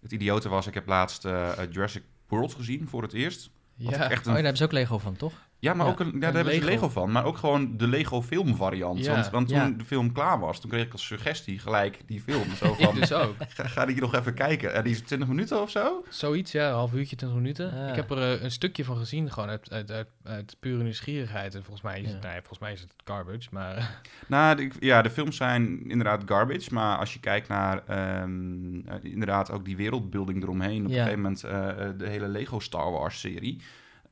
het 0.03 0.13
idiote 0.13 0.49
was, 0.49 0.67
ik 0.67 0.75
heb 0.75 0.87
laatst 0.87 1.25
eh, 1.25 1.53
Jurassic 1.71 2.03
World 2.29 2.55
gezien 2.55 2.89
voor 2.89 3.03
het 3.03 3.13
eerst. 3.13 3.51
Ja, 3.77 4.11
echt 4.11 4.21
Oh, 4.21 4.25
daar 4.27 4.35
hebben 4.35 4.57
ze 4.57 4.65
ook 4.65 4.73
Lego 4.73 4.99
van, 4.99 5.17
toch? 5.17 5.33
Ja, 5.65 5.75
maar 5.75 5.87
Ja, 5.87 5.93
ook 5.93 6.01
een, 6.01 6.13
ja, 6.13 6.19
daar 6.19 6.35
hebben 6.35 6.53
ze 6.55 6.59
Lego. 6.61 6.71
Lego 6.73 6.89
van. 6.89 7.13
Maar 7.13 7.25
ook 7.25 7.37
gewoon 7.37 7.77
de 7.77 7.87
Lego 7.89 8.23
filmvariant. 8.23 9.05
Ja. 9.05 9.13
Want, 9.15 9.31
want 9.31 9.49
toen 9.49 9.57
Ja. 9.57 9.69
de 9.71 9.85
film 9.85 10.13
klaar 10.13 10.41
was, 10.41 10.61
toen 10.61 10.71
kreeg 10.71 10.85
ik 10.85 10.93
als 10.93 11.07
suggestie 11.07 11.59
gelijk 11.59 11.99
die 12.07 12.21
film. 12.21 12.45
Zo 12.57 12.73
ik 12.79 12.85
van, 12.85 12.95
dus 12.95 13.13
ook. 13.13 13.35
ga, 13.57 13.67
ga 13.69 13.87
die 13.87 14.01
nog 14.01 14.15
even 14.15 14.35
kijken. 14.35 14.75
En 14.75 14.83
die 14.85 14.93
is 14.93 15.01
20 15.01 15.29
minuten 15.29 15.63
of 15.63 15.71
zo? 15.71 16.05
Zoiets, 16.09 16.53
ja, 16.53 16.69
een 16.69 16.75
half 16.75 16.93
uurtje, 16.95 17.17
20 17.17 17.39
minuten. 17.39 17.89
Ik 17.89 17.95
heb 17.95 18.11
er 18.11 18.19
eh, 18.37 18.43
een 18.43 18.51
stukje 18.51 18.85
van 18.85 18.97
gezien, 18.97 19.31
gewoon 19.33 19.49
uit, 19.49 19.73
uit, 19.73 19.91
uit, 19.91 20.09
uit 20.25 20.57
pure 20.61 20.83
nieuwsgierigheid. 20.83 21.55
En 21.55 21.63
volgens 21.65 21.83
mij 21.85 22.01
is 22.01 22.13
het, 22.13 22.23
Ja. 22.23 22.29
nee, 22.31 22.39
volgens 22.39 22.59
mij 22.59 22.73
is 22.73 22.81
het 22.81 22.93
garbage, 23.05 23.49
maar... 23.51 24.01
Nou, 24.27 24.57
de, 24.57 24.71
ja, 24.81 25.03
de 25.03 25.11
films 25.11 25.37
zijn 25.37 25.89
inderdaad 25.91 26.23
garbage. 26.27 26.75
Maar 26.75 26.99
als 26.99 27.13
je 27.13 27.21
kijkt 27.21 27.49
naar 27.49 27.83
ehm, 27.87 28.75
eh, 28.89 28.95
inderdaad 29.03 29.51
ook 29.51 29.65
die 29.65 29.77
wereldbuilding 29.77 30.43
eromheen. 30.43 30.85
Op 30.85 30.91
Ja. 30.91 30.97
een 30.97 31.03
gegeven 31.03 31.21
moment 31.23 31.45
eh, 31.45 31.89
de 31.99 32.09
hele 32.09 32.29
Lego 32.29 32.59
Star 32.59 32.91
Wars 32.91 33.21
serie. 33.21 33.61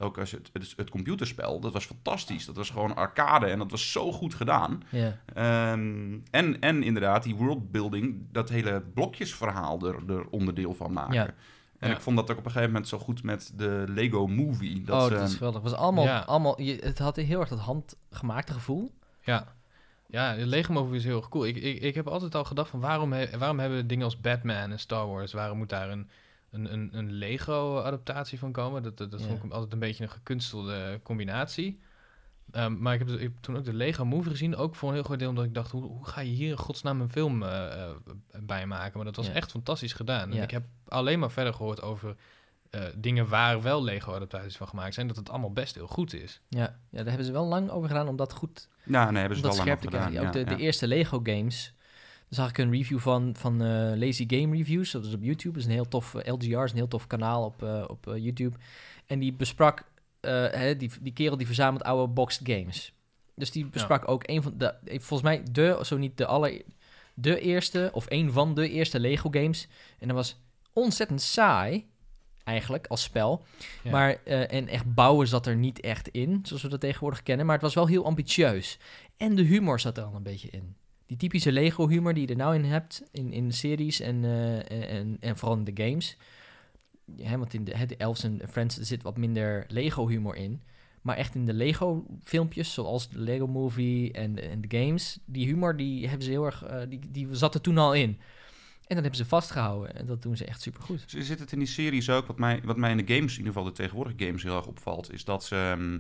Ook 0.03 0.19
als 0.19 0.31
het, 0.31 0.51
het, 0.53 0.73
het 0.77 0.91
computerspel, 0.91 1.61
dat 1.61 1.73
was 1.73 1.85
fantastisch. 1.87 2.47
Dat 2.47 2.57
was 2.57 2.71
gewoon 2.71 2.97
arcade 2.97 3.47
en 3.47 3.59
dat 3.59 3.71
was 3.71 3.93
zo 3.93 4.13
goed 4.13 4.35
gedaan. 4.35 4.83
Ja. 4.89 5.19
Ehm, 5.35 6.19
en, 6.31 6.61
en 6.61 6.83
inderdaad, 6.83 7.23
die 7.23 7.35
worldbuilding, 7.35 8.27
dat 8.33 8.49
hele 8.49 8.81
blokjesverhaal 8.95 9.87
er, 9.89 10.11
er 10.17 10.27
onderdeel 10.29 10.75
van 10.75 10.93
maken. 10.93 11.15
Ja. 11.15 11.35
En 11.79 11.89
Ja. 11.89 11.95
ik 11.95 12.01
vond 12.01 12.17
dat 12.17 12.31
ook 12.31 12.39
op 12.39 12.45
een 12.45 12.51
gegeven 12.51 12.73
moment 12.73 12.89
zo 12.89 12.99
goed 12.99 13.23
met 13.23 13.53
de 13.57 13.85
Lego 13.89 14.27
Movie. 14.27 14.83
Dat 14.83 15.03
oh, 15.11 15.19
dat 15.19 15.29
is 15.29 15.35
geweldig. 15.35 15.63
Het 15.63 15.71
was 15.71 15.81
allemaal, 15.81 16.05
Ja. 16.05 16.19
allemaal 16.21 16.61
je, 16.61 16.77
het 16.85 16.99
had 16.99 17.17
heel 17.17 17.41
erg 17.41 17.49
dat 17.49 17.59
handgemaakte 17.59 18.53
gevoel. 18.53 18.95
Ja. 19.21 19.55
Ja, 20.09 20.35
de 20.35 20.47
Lego 20.47 20.73
Movie 20.73 20.97
is 20.97 21.05
heel 21.05 21.17
erg 21.17 21.29
cool. 21.29 21.47
Ik, 21.47 21.57
ik, 21.57 21.81
ik 21.83 21.95
heb 21.95 22.09
altijd 22.09 22.35
al 22.35 22.45
gedacht 22.45 22.71
van 22.71 22.81
waarom, 22.81 23.13
he- 23.13 23.39
waarom 23.39 23.59
hebben 23.59 23.87
dingen 23.87 24.05
als 24.05 24.21
Batman 24.21 24.71
en 24.71 24.79
Star 24.79 25.07
Wars, 25.09 25.33
waarom 25.33 25.59
moet 25.59 25.69
daar 25.69 25.91
een, 25.91 26.09
een, 26.53 26.73
een, 26.73 26.89
een 26.93 27.13
Lego-adaptatie 27.13 28.39
van 28.39 28.53
komen? 28.53 28.83
Dat, 28.83 28.97
dat, 28.99 29.11
dat 29.11 29.21
Ja. 29.21 29.27
vond 29.27 29.45
ik 29.45 29.53
altijd 29.53 29.73
een 29.73 29.79
beetje 29.79 30.05
een 30.05 30.11
gekunstelde 30.11 31.01
combinatie. 31.03 31.81
Ehm, 32.51 32.79
maar 32.83 32.93
ik 32.93 32.99
heb, 32.99 33.09
dus- 33.09 33.17
ik 33.17 33.23
heb 33.23 33.33
toen 33.41 33.57
ook 33.57 33.65
de 33.65 33.75
Lego 33.75 34.05
Movie 34.05 34.31
gezien, 34.31 34.57
ook 34.57 34.75
voor 34.75 34.89
een 34.89 34.95
heel 34.95 35.03
groot 35.05 35.19
deel 35.19 35.29
omdat 35.29 35.45
ik 35.45 35.55
dacht, 35.55 35.71
hoe, 35.71 35.83
hoe 35.83 36.07
ga 36.07 36.21
je 36.21 36.31
hier 36.31 36.51
in 36.51 36.57
godsnaam 36.57 37.01
een 37.01 37.11
film 37.11 37.43
eh, 37.43 37.83
eh, 37.83 37.91
bij 38.41 38.67
maken? 38.67 38.93
Maar 38.97 39.05
dat 39.05 39.17
was 39.17 39.27
Ja. 39.27 39.33
echt 39.33 39.51
fantastisch 39.51 39.93
gedaan. 39.93 40.31
En 40.31 40.37
Ja. 40.37 40.43
ik 40.43 40.51
heb 40.51 40.65
alleen 40.89 41.19
maar 41.19 41.31
verder 41.31 41.55
gehoord 41.55 41.83
over 41.83 42.17
eh, 42.71 42.83
dingen 42.97 43.29
waar 43.29 43.63
wel 43.63 43.83
Lego-adaptaties 43.85 44.57
van 44.57 44.69
gemaakt 44.69 44.95
zijn, 44.95 45.07
dat 45.07 45.17
het 45.17 45.31
allemaal 45.31 45.53
best 45.53 45.75
heel 45.75 45.87
goed 45.87 46.15
is. 46.15 46.41
Ja, 46.49 46.61
ja, 46.61 46.77
daar 46.91 47.07
hebben 47.07 47.25
ze 47.25 47.33
wel 47.33 47.47
lang 47.47 47.71
over 47.71 47.89
gedaan 47.89 48.09
om 48.09 48.17
dat 48.17 48.33
goed 48.33 48.69
Ja, 48.85 49.11
nee, 49.11 49.21
hebben 49.21 49.37
ze 49.39 49.43
wel 49.43 49.53
lang 49.53 49.63
scherp 49.63 49.81
te 49.81 49.87
op 49.87 49.93
gedaan. 49.93 50.09
Ook 50.09 50.23
ja, 50.23 50.31
de, 50.31 50.39
ja. 50.39 50.45
de 50.45 50.57
eerste 50.57 50.87
Lego 50.87 51.21
games. 51.23 51.75
Daar 51.77 51.82
zag 52.35 52.49
ik 52.49 52.59
een 52.59 52.71
review 52.71 52.99
van, 52.99 53.35
van 53.39 53.63
eh, 53.63 53.93
Lazy 53.97 54.25
Game 54.27 54.57
Reviews. 54.57 54.91
Dat 54.91 55.05
is 55.05 55.15
op 55.15 55.23
YouTube. 55.23 55.55
Dat 55.55 55.63
is 55.63 55.65
een 55.65 55.75
heel 55.75 55.89
tof, 55.89 56.15
eh, 56.15 56.33
LGR 56.33 56.63
is 56.63 56.71
een 56.71 56.77
heel 56.77 56.89
tof 56.89 57.07
kanaal 57.07 57.45
op, 57.45 57.63
eh, 57.63 57.85
op 57.87 58.05
YouTube. 58.05 58.57
En 59.07 59.19
die 59.19 59.33
besprak, 59.33 59.85
hè, 60.21 60.77
die, 60.77 60.91
die 61.01 61.13
kerel 61.13 61.37
die 61.37 61.47
verzamelt 61.47 61.83
oude 61.83 62.13
boxed 62.13 62.49
games. 62.49 62.93
Dus 63.35 63.51
die 63.51 63.67
besprak 63.67 64.09
ook 64.09 64.23
een 64.27 64.43
van 64.43 64.55
de, 64.59 64.75
volgens 64.85 65.23
mij 65.23 65.43
de, 65.51 65.79
zo 65.83 65.97
niet 65.97 66.17
de 66.17 66.27
aller, 66.27 66.63
de 67.15 67.41
eerste, 67.41 67.91
of 67.93 68.07
een 68.09 68.33
van 68.33 68.55
de 68.55 68.69
eerste 68.69 69.01
Lego 69.01 69.31
games. 69.31 69.69
En 69.99 70.09
dat 70.09 70.17
was 70.17 70.37
ontzettend 70.73 71.23
saai, 71.23 71.87
eigenlijk, 72.45 72.87
als 72.87 73.03
spel. 73.03 73.45
Ja. 73.83 73.91
Maar, 73.91 74.23
en 74.25 74.69
echt 74.69 74.95
bouwen 74.95 75.29
zat 75.29 75.47
er 75.47 75.57
niet 75.57 75.81
echt 75.81 76.09
in, 76.09 76.41
zoals 76.43 76.63
we 76.63 76.69
dat 76.69 76.81
tegenwoordig 76.81 77.23
kennen. 77.23 77.47
Maar 77.47 77.55
het 77.55 77.65
was 77.65 77.75
wel 77.75 77.87
heel 77.87 78.05
ambitieus. 78.05 78.79
En 79.17 79.35
de 79.35 79.43
humor 79.43 79.81
zat 79.81 79.99
er 79.99 80.05
al 80.05 80.15
een 80.15 80.23
beetje 80.23 80.51
in. 80.51 80.77
Die 81.13 81.21
typische 81.21 81.53
Lego-humor 81.53 82.15
die 82.15 82.23
je 82.23 82.29
er 82.29 82.37
nou 82.37 82.55
in 82.55 82.65
hebt, 82.65 83.03
in, 83.11 83.33
in 83.33 83.49
de 83.49 83.55
series 83.55 84.01
en, 84.01 84.25
eh, 84.25 84.99
en, 84.99 85.17
en 85.21 85.37
vooral 85.37 85.57
in 85.57 85.65
de 85.65 85.85
games. 85.85 86.17
Ja, 87.17 87.39
want 87.39 87.55
in 87.55 87.65
de, 87.65 87.87
de 87.87 87.97
Elves 87.97 88.25
en 88.25 88.41
Friends 88.49 88.79
er 88.79 88.85
zit 88.85 89.03
wat 89.03 89.17
minder 89.17 89.65
Lego-humor 89.69 90.37
in. 90.37 90.63
Maar 91.03 91.17
echt 91.17 91.35
in 91.35 91.45
de 91.45 91.53
Lego-filmpjes, 91.53 92.73
zoals 92.73 93.09
de 93.09 93.19
Lego-movie 93.19 94.13
en, 94.13 94.51
en 94.51 94.61
de 94.61 94.79
games, 94.79 95.19
die 95.25 95.47
humor 95.47 95.77
die 95.77 96.09
hebben 96.09 96.25
ze 96.25 96.31
heel 96.31 96.45
erg, 96.45 96.63
eh, 96.63 96.81
die, 96.89 97.01
die 97.11 97.29
zat 97.31 97.55
er 97.55 97.61
toen 97.61 97.79
al 97.79 97.95
in. 97.95 98.11
En 98.87 98.95
dat 98.95 99.03
hebben 99.03 99.15
ze 99.15 99.25
vastgehouden. 99.25 99.97
En 99.97 100.07
dat 100.07 100.23
doen 100.23 100.37
ze 100.37 100.45
echt 100.45 100.61
supergoed. 100.61 101.05
Ze 101.07 101.23
zit 101.23 101.39
het 101.39 101.53
in 101.53 101.59
die 101.59 101.69
series 101.69 102.11
ook, 102.11 102.27
wat 102.27 102.39
mij, 102.39 102.61
wat 102.65 102.77
mij 102.77 102.91
in 102.91 103.05
de 103.07 103.15
games, 103.15 103.33
in 103.33 103.39
ieder 103.39 103.53
geval 103.53 103.69
de 103.69 103.73
tegenwoordige 103.73 104.25
games, 104.25 104.43
heel 104.43 104.57
erg 104.57 104.67
opvalt, 104.67 105.13
is 105.13 105.25
dat 105.25 105.45
ze, 105.45 105.57
ehm, 105.57 105.99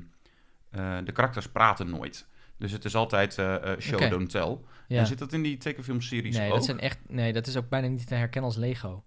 eh, 0.71 1.05
de 1.05 1.13
karakters 1.13 1.49
praten 1.49 1.91
nooit. 1.91 2.31
Dus 2.63 2.73
het 2.73 2.85
is 2.85 2.95
altijd 2.95 3.39
eh, 3.39 3.73
eh, 3.73 3.81
show, 3.81 4.11
don't 4.11 4.31
tell. 4.31 4.59
Ja. 4.89 4.99
En 4.99 5.07
zit 5.07 5.19
dat 5.19 5.33
in 5.33 5.43
die 5.43 5.57
tekenfilmseries 5.57 6.37
Nee, 6.37 6.49
ook? 6.49 6.55
dat 6.55 6.65
zijn 6.65 6.81
echt, 6.81 6.99
nee, 7.09 7.33
dat 7.33 7.47
is 7.47 7.57
ook 7.57 7.69
bijna 7.69 7.87
niet 7.89 8.07
te 8.07 8.15
herkennen 8.15 8.51
als 8.51 8.59
Lego. 8.59 9.05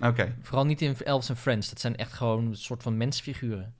Oké. 0.00 0.36
Vooral 0.40 0.64
niet 0.64 0.82
in 0.82 0.96
Elves 1.04 1.28
en 1.28 1.36
Friends. 1.36 1.68
Dat 1.68 1.80
zijn 1.80 1.96
echt 1.96 2.12
gewoon 2.12 2.46
een 2.46 2.56
soort 2.56 2.82
van 2.82 2.96
mensfiguren. 2.96 3.74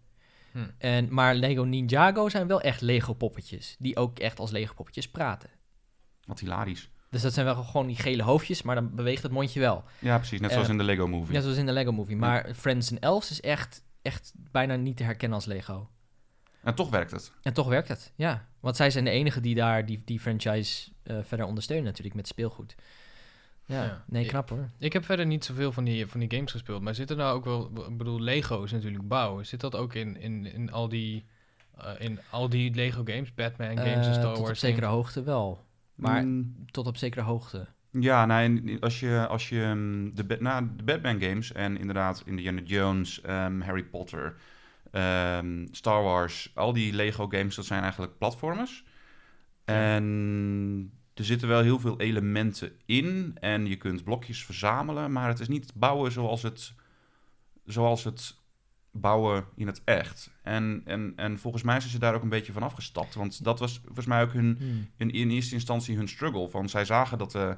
Hm. 0.53 0.59
En, 0.79 1.15
maar 1.15 1.35
Lego 1.35 1.63
Ninjago 1.63 2.29
zijn 2.29 2.47
wel 2.47 2.61
echt 2.61 2.81
Lego 2.81 3.13
poppetjes. 3.13 3.77
Die 3.79 3.97
ook 3.97 4.19
echt 4.19 4.39
als 4.39 4.51
Lego 4.51 4.75
poppetjes 4.75 5.09
praten. 5.11 5.51
Wat 6.25 6.41
hilarisch. 6.41 6.91
Dus 7.11 7.23
dat 7.23 7.33
zijn 7.33 7.47
wel 7.47 7.63
gewoon 7.65 7.87
die 7.87 7.97
gele 7.97 8.23
hoofdjes, 8.23 8.63
maar 8.63 8.75
dan 8.75 8.95
beweegt 8.95 9.23
het 9.23 9.33
mondje 9.33 9.61
wel. 9.61 9.85
Ja, 9.99 10.17
precies. 10.17 10.41
Net 10.41 10.51
zoals 10.51 10.67
Eh, 10.67 10.73
in 10.73 10.79
de 10.79 10.85
Lego 10.85 11.07
Movie. 11.09 11.33
Net 11.33 11.43
zoals 11.43 11.59
in 11.59 11.67
de 11.67 11.73
Lego 11.73 11.93
movie. 11.93 12.17
Maar 12.17 12.55
Friends 12.55 12.91
en 12.91 12.99
Elves 12.99 13.31
is 13.31 13.41
echt, 13.41 13.83
echt 14.03 14.33
bijna 14.37 14.77
niet 14.77 14.97
te 14.97 15.03
herkennen 15.03 15.37
als 15.39 15.47
Lego. 15.47 15.89
En 16.63 16.75
toch 16.75 16.91
werkt 16.91 17.11
het. 17.11 17.33
En 17.43 17.53
toch 17.53 17.69
werkt 17.69 17.89
het, 17.89 18.13
ja. 18.17 18.48
Want 18.61 18.77
zij 18.77 18.91
zijn 18.91 19.05
de 19.05 19.11
enigen 19.11 19.43
die 19.43 19.55
daar 19.55 19.87
die, 19.87 20.03
die 20.05 20.21
franchise 20.21 20.91
eh, 21.03 21.17
verder 21.23 21.47
ondersteunen 21.47 21.85
natuurlijk 21.87 22.17
met 22.17 22.27
speelgoed. 22.29 22.75
Ja, 23.65 23.85
Ja. 23.85 24.05
nee, 24.07 24.23
Ik- 24.23 24.29
knap 24.29 24.49
hoor. 24.51 24.69
Ik 24.79 24.93
heb 24.93 25.05
verder 25.05 25.27
niet 25.27 25.45
zoveel 25.45 25.73
van 25.73 25.85
die, 25.85 26.07
van 26.07 26.21
die 26.21 26.31
games 26.35 26.53
gespeeld, 26.53 26.83
maar 26.83 26.95
zit 26.95 27.11
er 27.11 27.17
nou 27.17 27.37
ook 27.37 27.45
wel, 27.45 27.87
ik 27.89 27.97
bedoel, 27.97 28.21
Lego 28.21 28.63
is 28.63 28.73
natuurlijk 28.73 29.09
bouwen. 29.09 29.47
Zit 29.47 29.61
dat 29.61 29.75
ook 29.77 29.95
in, 29.95 30.21
in, 30.21 30.53
in, 30.53 30.73
al, 30.73 30.89
die, 30.89 31.25
eh, 31.79 31.91
in 31.99 32.19
al 32.31 32.49
die 32.49 32.75
Lego 32.75 33.03
games, 33.05 33.35
Batman 33.35 33.77
games 33.77 34.07
en 34.07 34.13
Eh, 34.13 34.19
Star 34.19 34.23
tot 34.31 34.39
op 34.39 34.45
Wars 34.45 34.61
zekere 34.61 34.81
games? 34.81 34.95
hoogte 34.97 35.23
wel. 35.23 35.65
Maar 35.95 36.25
Mm, 36.25 36.65
tot 36.71 36.87
op 36.87 36.97
zekere 36.97 37.23
hoogte. 37.25 37.67
Ja, 37.91 38.27
nou, 38.27 38.43
en 38.43 38.81
als 38.81 39.01
je, 39.01 39.27
als 39.29 39.49
je 39.49 39.73
mm, 39.75 40.15
de, 40.15 40.37
nou, 40.41 40.69
de 40.77 40.83
Batman 40.83 41.21
games 41.21 41.53
en 41.53 41.79
inderdaad 41.79 42.23
Indiana 42.27 42.61
Jones, 42.61 43.21
ehm, 43.21 43.61
Harry 43.61 43.85
Potter, 43.85 44.37
ehm, 44.91 45.67
Star 45.71 46.03
Wars, 46.03 46.51
al 46.55 46.73
die 46.73 46.93
Lego 46.93 47.27
games, 47.27 47.55
dat 47.55 47.65
zijn 47.65 47.83
eigenlijk 47.83 48.19
platformers. 48.19 48.85
En 49.65 50.93
er 51.15 51.25
zitten 51.25 51.49
wel 51.49 51.63
heel 51.63 51.81
veel 51.81 52.01
elementen 52.01 52.73
in 52.87 53.37
en 53.41 53.67
je 53.67 53.77
kunt 53.77 54.05
blokjes 54.05 54.45
verzamelen, 54.45 55.13
maar 55.13 55.29
het 55.29 55.41
is 55.41 55.49
niet 55.49 55.73
bouwen 55.75 56.13
zoals 56.13 56.43
het, 56.43 56.75
zoals 57.65 58.05
het 58.05 58.37
bouwen 58.91 59.45
in 59.57 59.67
het 59.67 59.81
echt. 59.85 60.31
En, 60.43 60.83
en, 60.85 61.13
en 61.17 61.39
volgens 61.39 61.63
mij 61.63 61.81
zijn 61.81 61.93
ze 61.93 61.99
daar 61.99 62.15
ook 62.15 62.23
een 62.23 62.29
beetje 62.29 62.53
van 62.53 62.63
afgestapt, 62.63 63.15
want 63.15 63.45
dat 63.45 63.59
was 63.59 63.81
volgens 63.85 64.07
mij 64.07 64.23
ook 64.23 64.33
hun, 64.33 64.57
Hmm. 64.59 64.89
in, 64.97 65.11
in 65.11 65.31
eerste 65.31 65.55
instantie 65.55 65.97
hun 65.97 66.09
struggle. 66.09 66.49
Van 66.49 66.69
zij 66.69 66.85
zagen 66.85 67.19
dat 67.19 67.35
eh, 67.35 67.51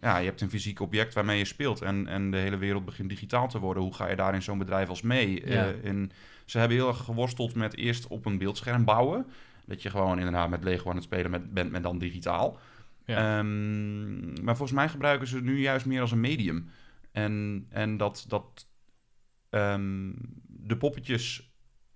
ja, 0.00 0.18
je 0.18 0.24
hebt 0.24 0.40
een 0.40 0.50
fysiek 0.50 0.80
object 0.80 1.14
waarmee 1.14 1.38
je 1.38 1.44
speelt 1.44 1.82
en, 1.82 2.06
en 2.06 2.30
de 2.30 2.36
hele 2.36 2.56
wereld 2.56 2.84
begint 2.84 3.08
digitaal 3.08 3.48
te 3.48 3.58
worden. 3.58 3.82
Hoe 3.82 3.94
ga 3.94 4.08
je 4.08 4.16
daar 4.16 4.34
in 4.34 4.42
zo'n 4.42 4.58
bedrijf 4.58 4.88
als 4.88 5.02
mee? 5.02 5.46
Ja. 5.46 5.66
Eh, 5.66 5.84
en 5.84 6.10
ze 6.44 6.58
hebben 6.58 6.76
heel 6.76 6.88
erg 6.88 7.04
geworsteld 7.04 7.54
met 7.54 7.76
eerst 7.76 8.06
op 8.06 8.26
een 8.26 8.38
beeldscherm 8.38 8.84
bouwen. 8.84 9.26
Dat 9.66 9.82
je 9.82 9.90
gewoon 9.90 10.18
inderdaad 10.18 10.50
met 10.50 10.64
Lego 10.64 10.90
aan 10.90 10.94
het 10.94 11.04
spelen 11.04 11.30
met, 11.30 11.54
bent, 11.54 11.70
met 11.70 11.82
dan 11.82 11.98
digitaal. 11.98 12.58
Ja. 13.04 13.38
Ehm, 13.38 14.44
maar 14.44 14.56
volgens 14.56 14.78
mij 14.78 14.88
gebruiken 14.88 15.26
ze 15.26 15.34
het 15.34 15.44
nu 15.44 15.60
juist 15.60 15.86
meer 15.86 16.00
als 16.00 16.12
een 16.12 16.20
medium. 16.20 16.70
En, 17.12 17.66
en 17.68 17.96
dat, 17.96 18.24
dat 18.28 18.66
ehm, 19.50 20.12
de 20.46 20.76
poppetjes 20.76 21.49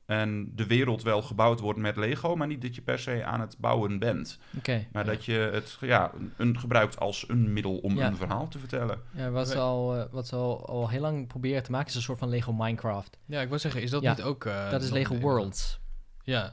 En 0.06 0.52
de 0.54 0.66
wereld 0.66 1.02
wel 1.02 1.22
gebouwd 1.22 1.60
wordt 1.60 1.78
met 1.78 1.96
Lego, 1.96 2.36
maar 2.36 2.46
niet 2.46 2.62
dat 2.62 2.74
je 2.74 2.82
per 2.82 2.98
se 2.98 3.24
aan 3.24 3.40
het 3.40 3.58
bouwen 3.58 3.98
bent. 3.98 4.38
Oké. 4.56 4.86
Maar 4.92 5.04
Ja. 5.04 5.10
dat 5.12 5.24
je 5.24 5.32
het 5.32 5.76
ja, 5.80 6.12
een, 6.36 6.58
gebruikt 6.58 7.00
als 7.00 7.24
een 7.28 7.52
middel 7.52 7.76
om 7.78 7.96
Ja. 7.96 8.06
een 8.06 8.16
verhaal 8.16 8.48
te 8.48 8.58
vertellen. 8.58 9.00
Ja, 9.10 9.30
wat 9.30 9.48
ze, 9.48 9.54
We- 9.54 9.60
al, 9.60 9.96
eh, 9.96 10.04
wat 10.10 10.26
ze 10.26 10.36
al, 10.36 10.66
al 10.66 10.88
heel 10.88 11.00
lang 11.00 11.26
proberen 11.26 11.62
te 11.62 11.70
maken 11.70 11.88
is 11.88 11.94
een 11.94 12.02
soort 12.02 12.18
van 12.18 12.28
Lego 12.28 12.52
Minecraft. 12.52 13.18
Ja, 13.24 13.40
ik 13.40 13.48
wil 13.48 13.58
zeggen, 13.58 13.82
is 13.82 13.90
dat 13.90 14.02
Ja, 14.02 14.10
niet 14.14 14.22
ook... 14.22 14.44
eh, 14.44 14.70
dat 14.70 14.82
is 14.82 14.90
Lego 14.90 15.16
Worlds. 15.18 15.80
Ja, 16.22 16.52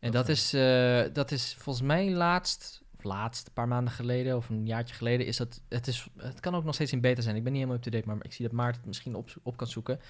En 0.00 0.12
Dat 0.12 0.28
is, 0.28 0.52
eh, 0.52 1.02
dat 1.12 1.30
is 1.30 1.54
volgens 1.58 1.86
mij 1.86 2.10
laatst, 2.10 2.82
of 2.98 3.04
laatst, 3.04 3.46
een 3.46 3.52
paar 3.52 3.68
maanden 3.68 3.92
geleden 3.92 4.36
of 4.36 4.48
een 4.48 4.66
jaartje 4.66 4.94
geleden, 4.94 5.26
is 5.26 5.36
dat, 5.36 5.60
het, 5.68 5.86
is, 5.86 6.06
het 6.16 6.40
kan 6.40 6.54
ook 6.54 6.64
nog 6.64 6.74
steeds 6.74 6.92
in 6.92 7.00
beta 7.00 7.20
zijn. 7.22 7.36
Ik 7.36 7.42
ben 7.42 7.52
niet 7.52 7.60
helemaal 7.60 7.82
up-to-date, 7.84 8.06
maar 8.06 8.24
ik 8.24 8.32
zie 8.32 8.44
dat 8.46 8.54
Maarten 8.54 8.76
het 8.76 8.86
misschien 8.86 9.14
op, 9.14 9.28
op 9.42 9.56
kan 9.56 9.66
zoeken. 9.66 10.00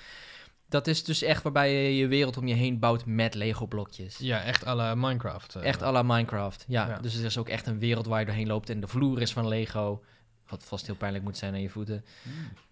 Dat 0.68 0.86
is 0.86 1.04
dus 1.04 1.22
echt 1.22 1.42
waarbij 1.42 1.72
je 1.84 1.96
je 1.96 2.06
wereld 2.06 2.36
om 2.36 2.46
je 2.46 2.54
heen 2.54 2.78
bouwt 2.78 3.06
met 3.06 3.34
Lego 3.34 3.66
blokjes. 3.66 4.18
ja 4.18 4.42
echt 4.42 4.66
à 4.66 4.74
la 4.74 4.94
Minecraft. 4.94 5.54
eh. 5.54 5.64
Echt 5.64 5.82
à 5.82 5.92
la 5.92 6.02
Minecraft, 6.02 6.64
ja. 6.68 6.88
Ja. 6.88 6.98
Dus 6.98 7.18
er 7.18 7.24
is 7.24 7.38
ook 7.38 7.48
echt 7.48 7.66
een 7.66 7.78
wereld 7.78 8.06
waar 8.06 8.20
je 8.20 8.26
doorheen 8.26 8.46
loopt 8.46 8.70
en 8.70 8.80
de 8.80 8.86
vloer 8.88 9.20
is 9.20 9.32
van 9.32 9.48
Lego. 9.48 10.04
Wat 10.48 10.64
vast 10.64 10.86
heel 10.86 10.94
pijnlijk 10.96 11.24
moet 11.24 11.36
zijn 11.36 11.52
aan 11.54 11.60
je 11.60 11.70
voeten. 11.70 12.04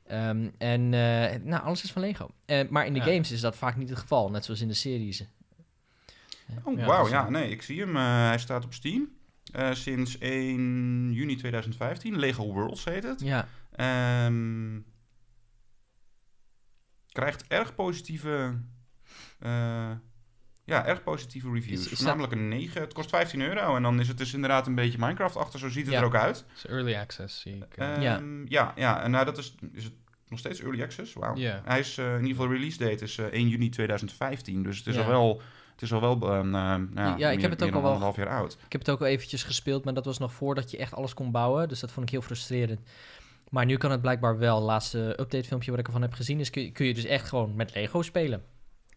Ehm, 0.06 0.48
en 0.58 0.94
eh, 0.94 1.40
nou, 1.42 1.62
alles 1.62 1.82
is 1.84 1.92
van 1.92 2.02
Lego. 2.02 2.30
Eh, 2.44 2.68
maar 2.68 2.86
in 2.86 2.92
de 2.92 2.98
Ja. 2.98 3.04
games 3.04 3.30
is 3.32 3.40
dat 3.40 3.56
vaak 3.56 3.76
niet 3.76 3.88
het 3.88 3.98
geval, 3.98 4.30
net 4.30 4.44
zoals 4.44 4.60
in 4.60 4.68
de 4.68 4.74
series. 4.74 5.24
Oh, 6.64 6.78
Ja, 6.78 6.86
wauw. 6.86 7.08
Ja, 7.08 7.26
een- 7.26 7.32
nee, 7.32 7.50
ik 7.50 7.62
zie 7.62 7.80
hem. 7.80 7.96
Hij 8.26 8.38
staat 8.38 8.64
op 8.64 8.72
Steam. 8.74 9.08
Eh, 9.52 9.72
sinds 9.72 10.16
1 10.20 11.12
juni 11.12 11.36
2015. 11.36 12.18
Lego 12.18 12.52
Worlds 12.52 12.84
heet 12.84 13.02
het. 13.02 13.20
Ja, 13.20 13.48
Ehm, 13.76 14.76
krijgt 17.14 17.44
erg 17.46 17.74
positieve... 17.74 18.58
eh, 19.38 19.90
ja, 20.64 20.86
erg 20.86 21.02
positieve 21.02 21.50
reviews. 21.52 21.80
Is- 21.86 21.92
is 21.92 21.98
dat- 21.98 22.06
Namelijk 22.08 22.32
een 22.32 22.48
9. 22.48 22.80
Het 22.80 22.92
kost 22.92 23.08
15 23.10 23.40
euro. 23.40 23.76
En 23.76 23.82
dan 23.82 24.00
is 24.00 24.08
het 24.08 24.18
dus 24.18 24.34
inderdaad 24.34 24.66
een 24.66 24.74
beetje 24.74 24.98
Minecraft-achtig. 24.98 25.60
Zo 25.60 25.68
ziet 25.68 25.84
het 25.84 25.94
Ja. 25.94 26.00
er 26.00 26.06
ook 26.06 26.14
uit. 26.16 26.36
Het 26.36 26.56
is 26.56 26.66
early 26.66 26.94
access, 26.94 27.40
zie 27.40 27.54
ik. 27.56 27.76
eh. 27.76 27.92
Ehm, 27.92 28.00
Ja. 28.02 28.20
ja. 28.44 28.72
ja, 28.76 29.02
En 29.02 29.10
nou, 29.10 29.24
dat 29.24 29.38
is, 29.38 29.54
is 29.72 29.84
het 29.84 29.92
nog 30.28 30.38
steeds 30.38 30.60
early 30.60 30.82
access. 30.82 31.12
Wauw. 31.12 31.36
Ja. 31.36 31.62
Hij 31.64 31.78
is 31.78 31.98
eh, 31.98 32.04
in 32.06 32.12
ieder 32.26 32.28
geval 32.36 32.52
release 32.52 32.78
date 32.78 33.04
is 33.04 33.18
eh, 33.18 33.24
1 33.26 33.48
juni 33.48 33.68
2015. 33.68 34.62
Dus 34.62 34.78
het 34.78 34.86
is 34.86 34.98
al 34.98 35.06
wel... 35.06 35.42
Het 35.72 35.82
is 35.82 35.92
al 35.92 36.00
wel 36.00 36.16
nou 36.44 36.44
ja, 36.94 37.04
Ja, 37.04 37.10
ik 37.12 37.18
meer- 37.18 37.40
heb 37.40 37.50
het 37.50 37.62
ook 37.62 37.72
al 37.74 37.80
wel- 37.82 37.90
anderhalf 37.90 38.16
jaar 38.16 38.28
oud. 38.28 38.52
Ik 38.52 38.72
heb 38.72 38.80
het 38.80 38.90
ook 38.90 39.00
al 39.00 39.06
eventjes 39.06 39.42
gespeeld, 39.42 39.84
maar 39.84 39.94
dat 39.94 40.04
was 40.04 40.18
nog 40.18 40.32
voordat 40.32 40.70
je 40.70 40.76
echt 40.76 40.94
alles 40.94 41.14
kon 41.14 41.30
bouwen. 41.30 41.68
Dus 41.68 41.80
dat 41.80 41.92
vond 41.92 42.06
ik 42.06 42.12
heel 42.12 42.22
frustrerend. 42.22 42.80
Maar 43.54 43.64
nu 43.66 43.76
kan 43.76 43.90
het 43.90 44.00
blijkbaar 44.00 44.38
wel. 44.38 44.60
Laatste 44.62 44.98
update 45.20 45.44
filmpje 45.44 45.70
wat 45.70 45.80
ik 45.80 45.86
ervan 45.86 46.02
heb 46.02 46.12
gezien 46.12 46.40
is... 46.40 46.50
kun 46.50 46.62
je, 46.62 46.70
kun 46.70 46.86
je 46.86 46.94
dus 46.94 47.04
echt 47.04 47.28
gewoon 47.28 47.54
met 47.54 47.74
Lego 47.74 48.02
spelen. 48.02 48.42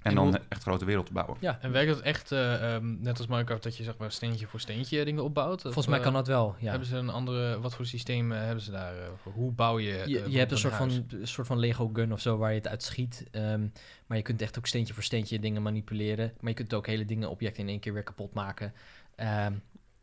En, 0.02 0.16
dan 0.16 0.38
echt 0.50 0.62
grote 0.62 0.86
wereld 0.86 1.06
te 1.06 1.14
bouwen. 1.14 1.38
Ja, 1.40 1.58
En 1.62 1.72
werkt 1.72 1.94
dat 1.94 2.02
echt 2.02 2.32
eh, 2.32 2.76
ehm, 2.76 3.02
net 3.02 3.18
als 3.18 3.28
Minecraft 3.28 3.64
dat 3.64 3.78
je 3.78 3.84
zeg 3.84 3.98
maar 3.98 4.12
steentje 4.12 4.48
voor 4.48 4.60
steentje 4.60 5.06
dingen 5.06 5.24
opbouwt? 5.24 5.56
Of, 5.56 5.62
volgens 5.62 5.88
mij 5.88 5.98
eh, 5.98 6.04
kan 6.04 6.14
dat 6.14 6.28
wel, 6.28 6.56
ja. 6.60 6.70
Hebben 6.70 6.88
ze 6.88 6.96
een 6.96 7.10
andere, 7.10 7.60
wat 7.60 7.76
voor 7.76 7.86
systeem 7.86 8.32
eh, 8.32 8.40
hebben 8.40 8.64
ze 8.64 8.72
daar? 8.72 8.98
eh? 8.98 9.08
Hoe 9.24 9.52
bouw 9.52 9.80
je? 9.80 10.04
Je, 10.06 10.30
je 10.30 10.38
hebt 10.38 10.52
een 10.52 10.58
soort, 10.58 10.74
huis? 10.74 10.94
van, 10.94 11.20
een 11.20 11.28
soort 11.28 11.48
van 11.48 11.60
Lego 11.60 11.90
gun 11.94 12.14
of 12.14 12.20
zo 12.20 12.38
waar 12.38 12.50
je 12.52 12.58
het 12.58 12.68
uit 12.68 12.84
schiet. 12.84 13.26
Ehm, 13.32 13.68
maar 14.06 14.18
je 14.18 14.24
kunt 14.24 14.42
echt 14.42 14.58
ook 14.58 14.68
steentje 14.68 14.94
voor 14.94 15.04
steentje 15.04 15.40
dingen 15.40 15.62
manipuleren. 15.62 16.34
Maar 16.40 16.50
je 16.50 16.56
kunt 16.56 16.74
ook 16.74 16.88
hele 16.88 17.06
dingen, 17.06 17.30
objecten 17.30 17.64
in 17.64 17.70
één 17.70 17.80
keer 17.80 17.94
weer 17.94 18.04
kapot 18.04 18.34
maken. 18.34 18.74
Ehm, 19.16 19.54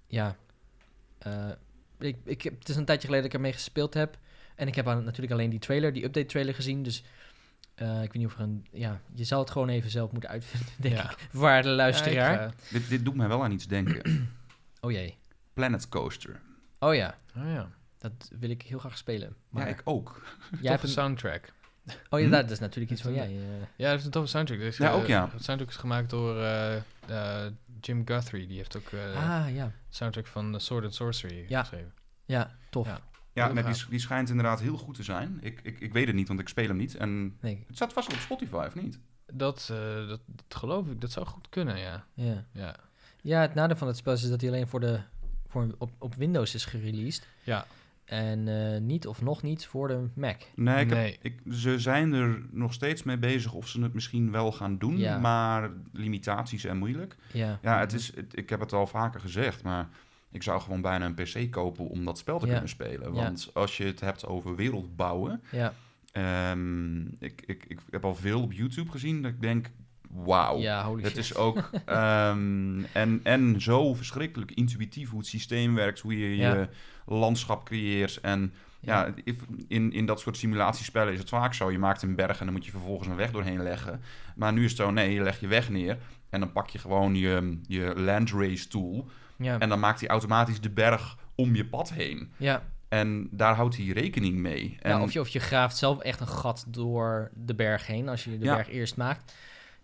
ja. 0.06 0.36
Eh, 1.18 1.48
ik, 1.98 2.16
ik, 2.24 2.42
heb- 2.42 2.58
het 2.58 2.68
is 2.68 2.76
een 2.76 2.84
tijdje 2.84 3.06
geleden 3.06 3.24
dat 3.24 3.32
ik 3.34 3.38
ermee 3.38 3.52
gespeeld 3.52 3.94
heb. 3.94 4.18
En 4.54 4.66
ik 4.68 4.74
heb 4.74 4.88
aan- 4.88 5.04
natuurlijk 5.04 5.32
alleen 5.32 5.50
die 5.50 5.58
trailer, 5.58 5.92
die 5.92 6.04
update 6.04 6.26
trailer 6.26 6.54
gezien. 6.54 6.82
Dus 6.82 7.04
eh, 7.74 7.92
ik 8.02 8.12
weet 8.12 8.14
niet 8.22 8.26
of 8.26 8.34
er 8.34 8.40
een... 8.40 8.66
Ja, 8.72 9.00
je 9.14 9.24
zal 9.24 9.38
het 9.40 9.50
gewoon 9.50 9.68
even 9.68 9.90
zelf 9.90 10.10
moeten 10.12 10.30
uitvinden, 10.30 10.68
denk 10.80 10.94
Ja. 10.94 11.10
ik. 11.10 11.28
Waar 11.32 11.62
de 11.62 11.68
Ja, 11.68 11.74
luisteraar. 11.74 12.34
ik, 12.46 12.50
eh, 12.52 12.56
Dit, 12.70 12.88
dit 12.88 13.04
doet 13.04 13.14
mij 13.14 13.28
wel 13.28 13.42
aan 13.44 13.52
iets 13.52 13.66
denken. 13.66 14.02
Oh 14.80 14.90
jee. 14.92 15.16
Planet 15.54 15.88
Coaster. 15.88 16.40
Oh 16.78 16.94
ja, 16.94 17.16
oh 17.36 17.44
ja. 17.46 17.68
dat 17.98 18.30
wil 18.38 18.50
ik 18.50 18.62
heel 18.62 18.78
graag 18.78 18.96
spelen. 18.98 19.36
Maar 19.48 19.62
Maar 19.62 19.72
ik 19.72 19.80
ook. 19.84 20.22
jij 20.60 20.70
hebt 20.70 20.80
Toffe 20.82 20.86
een... 20.86 20.92
soundtrack. 20.92 21.52
Oh 22.10 22.20
ja, 22.20 22.24
Hm? 22.26 22.30
dat 22.30 22.50
is 22.50 22.58
natuurlijk 22.58 22.92
iets 22.92 23.02
van 23.02 23.14
jij. 23.14 23.26
eh. 23.26 23.66
Ja, 23.76 23.90
dat 23.90 23.98
is 23.98 24.04
een 24.04 24.10
toffe 24.10 24.28
soundtrack. 24.28 24.58
Dus, 24.58 24.76
Ja, 24.76 24.90
ook 24.90 25.06
ja. 25.06 25.28
Het 25.32 25.44
soundtrack 25.44 25.70
is 25.70 25.76
gemaakt 25.76 26.10
door 26.10 26.40
eh, 26.40 26.76
eh, 27.06 27.52
Jim 27.80 28.02
Guthrie. 28.06 28.46
Die 28.46 28.56
heeft 28.56 28.76
ook 28.76 28.88
eh 28.92 29.38
ah 29.40 29.54
ja, 29.54 29.72
soundtrack 29.88 30.26
van 30.26 30.60
Sword 30.60 30.84
and 30.84 30.94
Sorcery 30.94 31.44
Ja. 31.48 31.60
geschreven. 31.60 31.92
ja, 32.24 32.56
tof. 32.70 33.00
Ja. 33.34 33.52
Nee, 33.52 33.64
die, 33.64 33.74
die 33.90 33.98
schijnt 33.98 34.28
inderdaad 34.28 34.60
heel 34.60 34.76
goed 34.76 34.94
te 34.94 35.02
zijn. 35.02 35.38
Ik, 35.42 35.60
ik, 35.62 35.80
ik 35.80 35.92
weet 35.92 36.06
het 36.06 36.14
niet, 36.16 36.28
want 36.28 36.40
ik 36.40 36.48
speel 36.48 36.66
hem 36.68 36.76
niet. 36.76 36.94
En 36.96 37.36
Nee, 37.40 37.64
het 37.66 37.76
staat 37.76 37.92
vast 37.92 38.12
op 38.12 38.18
Spotify, 38.18 38.64
of 38.66 38.74
niet? 38.74 38.98
Dat, 39.32 39.68
eh, 39.72 40.08
dat, 40.08 40.20
dat 40.26 40.58
geloof 40.58 40.86
ik. 40.88 41.00
Dat 41.00 41.10
zou 41.10 41.26
goed 41.26 41.48
kunnen, 41.48 41.78
ja. 41.78 42.04
ja. 42.14 42.44
Ja. 42.52 42.76
Ja, 43.20 43.40
het 43.40 43.54
nadeel 43.54 43.76
van 43.76 43.86
het 43.86 43.96
spel 43.96 44.12
is 44.12 44.28
dat 44.28 44.40
hij 44.40 44.50
alleen 44.50 44.66
voor 44.68 44.80
de, 44.80 45.00
voor, 45.48 45.74
op, 45.78 45.90
op 45.98 46.14
Windows 46.14 46.54
is 46.54 46.64
gereleased. 46.64 47.28
Ja. 47.42 47.66
En 48.04 48.48
eh, 48.74 48.80
niet 48.80 49.06
of 49.06 49.22
nog 49.22 49.42
niet 49.42 49.66
voor 49.66 49.88
de 49.88 50.06
Mac. 50.14 50.40
Nee, 50.54 50.80
ik 50.84 50.88
heb- 50.88 50.98
Nee. 50.98 51.18
ik, 51.22 51.40
ze 51.52 51.78
zijn 51.78 52.12
er 52.12 52.42
nog 52.50 52.72
steeds 52.72 53.02
mee 53.02 53.18
bezig 53.18 53.52
of 53.52 53.68
ze 53.68 53.82
het 53.82 53.94
misschien 53.94 54.30
wel 54.30 54.52
gaan 54.52 54.78
doen. 54.78 54.98
Ja. 54.98 55.18
Maar 55.18 55.70
limitaties 55.92 56.64
en 56.64 56.76
moeilijk. 56.76 57.16
Ja, 57.32 57.58
Ja, 57.62 57.78
het 57.78 57.92
is, 57.92 58.14
het- 58.16 58.36
ik 58.38 58.50
heb 58.50 58.60
het 58.60 58.72
al 58.72 58.86
vaker 58.86 59.20
gezegd, 59.20 59.62
maar 59.62 59.88
ik 60.34 60.42
zou 60.42 60.60
gewoon 60.60 60.80
bijna 60.80 61.04
een 61.04 61.14
PC 61.14 61.50
kopen 61.50 61.88
om 61.88 62.04
dat 62.04 62.18
spel 62.18 62.38
te 62.38 62.46
Ja. 62.46 62.52
kunnen 62.52 62.68
spelen. 62.70 63.14
Ja. 63.14 63.22
Want 63.22 63.50
als 63.54 63.76
je 63.76 63.84
het 63.84 64.00
hebt 64.00 64.26
over 64.26 64.56
wereld 64.56 64.96
bouwen. 64.96 65.42
ja, 65.50 65.72
ehm, 66.12 67.00
ik, 67.06 67.42
ik, 67.46 67.64
ik 67.68 67.78
heb 67.90 68.04
al 68.04 68.14
veel 68.14 68.40
op 68.42 68.52
YouTube 68.52 68.90
gezien 68.90 69.22
dat 69.22 69.30
ik 69.30 69.40
denk, 69.40 69.70
wauw. 70.10 70.58
ja 70.58 70.84
holy 70.84 71.02
Het 71.02 71.10
shit. 71.10 71.18
is 71.20 71.34
ook 71.34 71.70
ehm, 71.84 72.82
en, 72.92 73.20
en 73.22 73.60
zo 73.60 73.94
verschrikkelijk 73.94 74.50
intuïtief 74.50 75.10
hoe 75.10 75.18
het 75.18 75.28
systeem 75.28 75.74
werkt, 75.74 76.00
hoe 76.00 76.18
je 76.18 76.36
je 76.36 76.68
landschap 77.06 77.64
creëert. 77.64 78.20
En 78.20 78.52
ja, 78.80 79.14
in, 79.68 79.92
in 79.92 80.06
dat 80.06 80.20
soort 80.20 80.36
simulatiespellen 80.36 81.12
is 81.12 81.18
het 81.18 81.28
vaak 81.28 81.54
zo. 81.54 81.70
Je 81.70 81.78
maakt 81.78 82.02
een 82.02 82.14
berg 82.14 82.38
en 82.38 82.44
dan 82.44 82.54
moet 82.54 82.64
je 82.64 82.70
vervolgens 82.70 83.08
een 83.08 83.16
weg 83.16 83.30
doorheen 83.30 83.62
leggen. 83.62 84.00
Maar 84.36 84.52
nu 84.52 84.64
is 84.64 84.70
het 84.70 84.80
zo, 84.80 84.90
nee, 84.90 85.14
je 85.14 85.22
legt 85.22 85.40
je 85.40 85.46
weg 85.46 85.70
neer 85.70 85.98
en 86.30 86.40
dan 86.40 86.52
pak 86.52 86.70
je 86.70 86.78
gewoon 86.78 87.14
je, 87.16 87.58
je 87.66 87.92
land 87.96 88.30
race 88.30 88.68
tool. 88.68 89.08
Ja, 89.38 89.58
En 89.58 89.68
dan 89.68 89.80
maakt 89.80 90.00
hij 90.00 90.08
automatisch 90.08 90.60
de 90.60 90.70
berg 90.70 91.16
om 91.34 91.54
je 91.54 91.66
pad 91.66 91.92
heen. 91.92 92.32
ja. 92.36 92.62
En 92.88 93.28
daar 93.30 93.54
houdt 93.54 93.76
hij 93.76 93.86
rekening 93.86 94.36
mee. 94.36 94.76
En 94.80 94.90
ja 94.90 95.02
of, 95.02 95.12
je, 95.12 95.20
of 95.20 95.28
je 95.28 95.38
graaft 95.40 95.76
zelf 95.76 95.98
echt 96.00 96.20
een 96.20 96.26
gat 96.28 96.64
door 96.68 97.30
de 97.34 97.54
berg 97.54 97.86
heen 97.86 98.08
als 98.08 98.24
je 98.24 98.38
de 98.38 98.44
Ja. 98.44 98.54
berg 98.54 98.68
eerst 98.68 98.96
maakt. 98.96 99.34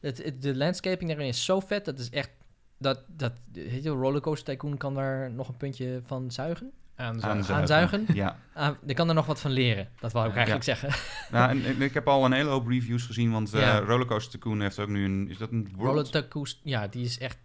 Het, 0.01 0.25
het- 0.25 0.43
de 0.43 0.57
landscaping 0.57 1.09
daarin 1.11 1.27
is 1.29 1.45
zo 1.45 1.61
vet. 1.61 1.85
Dat 1.85 1.99
is 1.99 2.11
echt... 2.11 2.31
Dat, 2.79 3.05
dat, 3.09 3.33
weet 3.53 3.83
je, 3.83 3.91
Rollercoaster 3.91 4.55
Tycoon 4.55 4.77
kan 4.77 4.95
daar 4.95 5.31
nog 5.31 5.49
een 5.49 5.57
puntje 5.57 6.01
van 6.07 6.31
zuigen. 6.31 6.71
Aanzuigen. 6.97 7.55
Aanzuigen? 7.55 8.07
Ja. 8.15 8.39
Ah, 8.55 8.71
ik 8.87 8.97
kan 8.97 9.09
er 9.09 9.15
nog 9.15 9.27
wat 9.27 9.41
van 9.41 9.51
leren. 9.51 9.89
Dat 10.01 10.13
wou 10.13 10.25
ik 10.27 10.31
Ja. 10.31 10.37
eigenlijk 10.37 10.65
zeggen. 10.67 10.89
Nou, 11.31 11.51
en, 11.51 11.65
en 11.65 11.83
ik 11.83 11.95
heb 11.95 12.09
al 12.09 12.25
een 12.25 12.33
hele 12.33 12.49
hoop 12.51 12.67
reviews 12.67 13.07
gezien, 13.07 13.31
want 13.33 13.55
eh 13.55 13.61
Ja. 13.61 13.79
Rollercoaster 13.79 14.33
Tycoon 14.33 14.61
heeft 14.61 14.79
ook 14.79 14.89
nu 14.89 15.05
een... 15.05 15.29
Is 15.29 15.39
dat 15.39 15.51
een 15.51 15.69
world? 15.77 16.11
Roller 16.11 16.11
Tycoon, 16.29 16.47
ja, 16.63 16.87
die 16.89 17.05
is 17.05 17.19
echt 17.19 17.39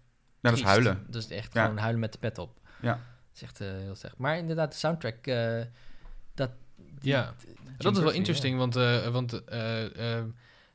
dat 0.49 0.59
is 0.59 0.63
huilen. 0.65 1.05
Dat 1.07 1.21
is 1.23 1.29
echt 1.29 1.53
Ja. 1.53 1.61
gewoon 1.63 1.77
huilen 1.77 1.99
met 1.99 2.11
de 2.11 2.17
pet 2.19 2.37
op. 2.37 2.59
Ja. 2.81 2.91
Dat 2.91 3.35
is 3.35 3.41
echt 3.41 3.61
eh, 3.61 3.67
heel 3.67 3.95
slecht. 3.95 4.17
Maar 4.17 4.37
inderdaad, 4.37 4.71
de 4.71 4.77
soundtrack, 4.77 5.27
eh, 5.27 5.61
dat... 6.33 6.49
die- 6.75 7.11
Ja. 7.11 7.33
Dat 7.77 7.97
is 7.97 8.03
wel 8.03 8.11
interesting, 8.11 8.57
want, 8.57 8.75
eh, 8.75 9.07
want 9.07 9.41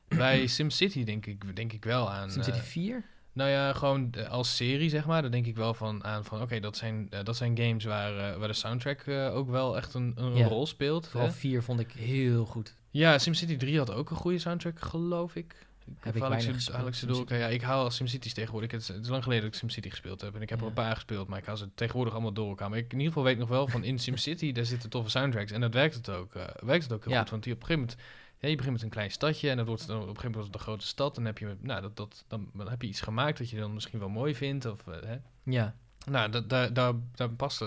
bij 0.07 0.47
SimCity 0.57 1.03
denk 1.03 1.25
ik, 1.25 1.55
denk 1.55 1.73
ik 1.73 1.83
wel 1.83 2.11
aan... 2.11 2.31
SimCity 2.31 2.57
eh, 2.57 2.63
4? 2.63 3.03
Nou 3.33 3.49
ja, 3.49 3.73
gewoon 3.73 4.27
als 4.29 4.55
serie, 4.55 4.89
zeg 4.89 5.05
maar. 5.05 5.21
Daar 5.21 5.31
denk 5.31 5.45
ik 5.45 5.55
wel 5.55 5.73
van 5.73 6.03
aan 6.03 6.25
van... 6.25 6.41
Oké, 6.41 6.59
dat, 6.59 6.77
zijn, 6.77 7.09
dat 7.23 7.37
zijn 7.37 7.57
games 7.57 7.83
waar, 7.83 8.39
waar 8.39 8.47
de 8.47 8.53
soundtrack 8.53 9.01
eh, 9.01 9.35
ook 9.35 9.49
wel 9.49 9.77
echt 9.77 9.93
een, 9.93 10.13
een 10.15 10.35
Ja. 10.35 10.47
rol 10.47 10.67
speelt. 10.67 11.07
Vooral 11.07 11.27
hè? 11.29 11.33
4 11.33 11.63
vond 11.63 11.79
ik 11.79 11.91
heel 11.91 12.45
goed. 12.45 12.75
Ja, 12.89 13.17
SimCity 13.17 13.57
3 13.57 13.77
had 13.77 13.91
ook 13.91 14.09
een 14.09 14.15
goede 14.15 14.39
soundtrack, 14.39 14.79
geloof 14.81 15.35
ik. 15.35 15.55
Heb 15.99 16.15
ik 16.15 16.21
haal 16.21 16.29
weinig 16.29 16.63
door 17.07 17.17
elkaar? 17.17 17.37
Ja, 17.37 17.47
ik 17.47 17.61
haal 17.61 17.91
SimCity's 17.91 18.33
tegenwoordig. 18.33 18.71
Het 18.71 18.81
is, 18.81 18.87
het 18.87 19.03
is 19.03 19.09
lang 19.09 19.23
geleden 19.23 19.43
dat 19.43 19.53
ik 19.53 19.59
SimCity 19.59 19.89
gespeeld 19.89 20.21
heb. 20.21 20.35
En 20.35 20.41
ik 20.41 20.49
heb 20.49 20.61
er 20.61 20.67
een 20.67 20.73
paar 20.73 20.95
gespeeld, 20.95 21.27
maar 21.27 21.37
ik 21.39 21.45
haal 21.45 21.57
ze 21.57 21.69
tegenwoordig 21.75 22.13
allemaal 22.13 22.33
door 22.33 22.49
elkaar. 22.49 22.69
Maar 22.69 22.77
ik 22.77 22.85
in 22.85 22.91
ieder 22.97 23.07
geval 23.07 23.23
weet 23.23 23.37
nog 23.37 23.49
wel 23.49 23.67
van 23.67 23.83
in 23.83 23.99
SimCity, 24.05 24.51
daar 24.51 24.65
zitten 24.65 24.89
toffe 24.89 25.09
soundtracks. 25.09 25.51
En 25.51 25.61
dat 25.61 25.73
werkt 25.73 25.95
het 25.95 26.09
ook, 26.09 26.35
eh, 26.35 26.43
werkt 26.61 26.83
het 26.83 26.93
ook 26.93 27.03
heel 27.03 27.13
Ja. 27.13 27.19
goed. 27.19 27.29
Want 27.29 27.43
die 27.43 27.53
op 27.53 27.59
een 27.59 27.65
gegeven 27.65 27.87
moment, 27.89 28.07
ja, 28.39 28.47
je 28.49 28.55
begint 28.55 28.73
met 28.73 28.83
een 28.83 28.89
klein 28.89 29.11
stadje 29.11 29.49
en 29.49 29.57
dat 29.57 29.67
wordt 29.67 29.87
dan 29.87 29.95
op 29.95 30.01
een 30.01 30.07
gegeven 30.15 30.31
moment 30.31 30.53
een 30.55 30.59
grote 30.61 30.85
stad. 30.87 31.17
En 31.17 31.23
dan 31.23 31.25
heb 31.25 31.37
je, 31.37 31.55
nou, 31.59 31.81
dat, 31.81 31.97
dat, 31.97 32.25
dan, 32.27 32.49
dan 32.53 32.69
heb 32.69 32.81
je 32.81 32.87
iets 32.87 33.01
gemaakt 33.01 33.37
dat 33.37 33.49
je 33.49 33.57
dan 33.57 33.73
misschien 33.73 33.99
wel 33.99 34.09
mooi 34.09 34.35
vindt. 34.35 34.65
Of, 34.65 34.87
eh, 34.87 34.95
hè. 35.05 35.17
Ja, 35.43 35.75
Nou, 36.05 36.29
dat, 36.29 36.49
daar, 36.49 36.73
daar, 36.73 36.93
daar 37.15 37.29
past 37.29 37.63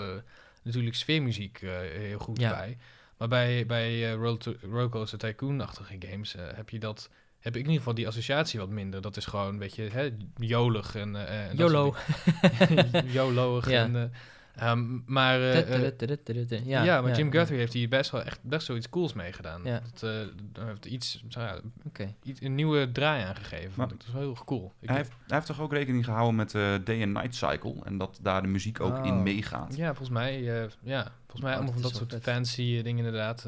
natuurlijk 0.63 0.95
sfeermuziek 0.95 1.61
eh, 1.61 1.69
heel 1.79 2.19
goed 2.19 2.39
bij. 2.49 2.77
Maar 3.17 3.27
bij, 3.27 3.65
bij 3.65 4.17
to- 4.37 4.55
Rollercoaster 4.61 5.17
Tycoon-achtige 5.19 5.95
games 5.99 6.35
heb 6.37 6.69
je 6.69 6.79
dat... 6.79 7.09
Heb 7.45 7.53
ik 7.55 7.61
in 7.61 7.67
ieder 7.69 7.77
geval 7.77 7.93
die 7.93 8.07
associatie 8.07 8.59
wat 8.59 8.69
minder. 8.69 9.01
Dat 9.01 9.17
is 9.17 9.25
gewoon 9.25 9.47
een 9.47 9.57
beetje 9.59 9.89
hè, 9.89 10.09
jolig 10.37 10.95
en... 10.95 11.15
eh, 11.27 11.49
en 11.49 11.55
YOLO. 11.57 11.95
YOLO'ig 13.05 13.69
Ja. 13.75 13.83
en... 13.83 13.95
eh, 13.95 14.03
Ehm, 14.55 14.99
maar, 15.05 15.39
eh, 15.39 15.85
eh, 15.85 16.65
ja, 16.65 16.83
Ja, 16.83 17.01
maar 17.01 17.09
ja, 17.11 17.17
Jim 17.17 17.25
ja. 17.33 17.39
Guthrie 17.39 17.59
heeft 17.59 17.73
hier 17.73 17.89
best 17.89 18.11
wel 18.11 18.23
echt 18.23 18.39
best 18.43 18.67
wel 18.67 18.77
iets 18.77 18.89
cools 18.89 19.13
mee 19.13 19.33
gedaan. 19.33 19.61
Ja. 19.63 19.81
Dat, 19.93 20.03
eh, 20.03 20.65
heeft 20.65 20.85
iets, 20.85 21.23
zo 21.29 21.39
ja, 21.41 21.59
Oké. 21.85 22.13
iets, 22.23 22.41
een 22.41 22.55
nieuwe 22.55 22.91
draai 22.91 23.23
aangegeven. 23.23 23.71
Maar- 23.75 23.87
dat 23.87 24.03
is 24.07 24.11
wel 24.13 24.21
heel 24.21 24.29
erg 24.31 24.43
cool. 24.43 24.71
Ik- 24.79 24.87
Hij 24.87 24.97
heeft, 24.97 25.09
hij 25.09 25.35
heeft 25.35 25.45
toch 25.47 25.61
ook 25.61 25.71
rekening 25.73 26.05
gehouden 26.05 26.35
met 26.35 26.51
de 26.51 26.81
day 26.83 27.01
and 27.03 27.13
night 27.13 27.35
cycle 27.35 27.75
en 27.83 27.97
dat 27.97 28.19
daar 28.21 28.41
de 28.41 28.47
muziek 28.47 28.79
ook 28.79 28.97
Oh. 28.97 29.05
in 29.05 29.23
meegaat. 29.23 29.75
Ja, 29.75 29.87
volgens 29.87 30.09
mij, 30.09 30.33
eh, 30.61 30.69
ja, 30.83 31.11
volgens 31.21 31.41
mij 31.41 31.51
Oh, 31.51 31.55
allemaal 31.57 31.73
van 31.73 31.81
dat 31.81 31.95
soort 31.95 32.11
vet. 32.13 32.23
fancy 32.23 32.75
eh, 32.77 32.83
dingen 32.83 33.05
inderdaad. 33.05 33.47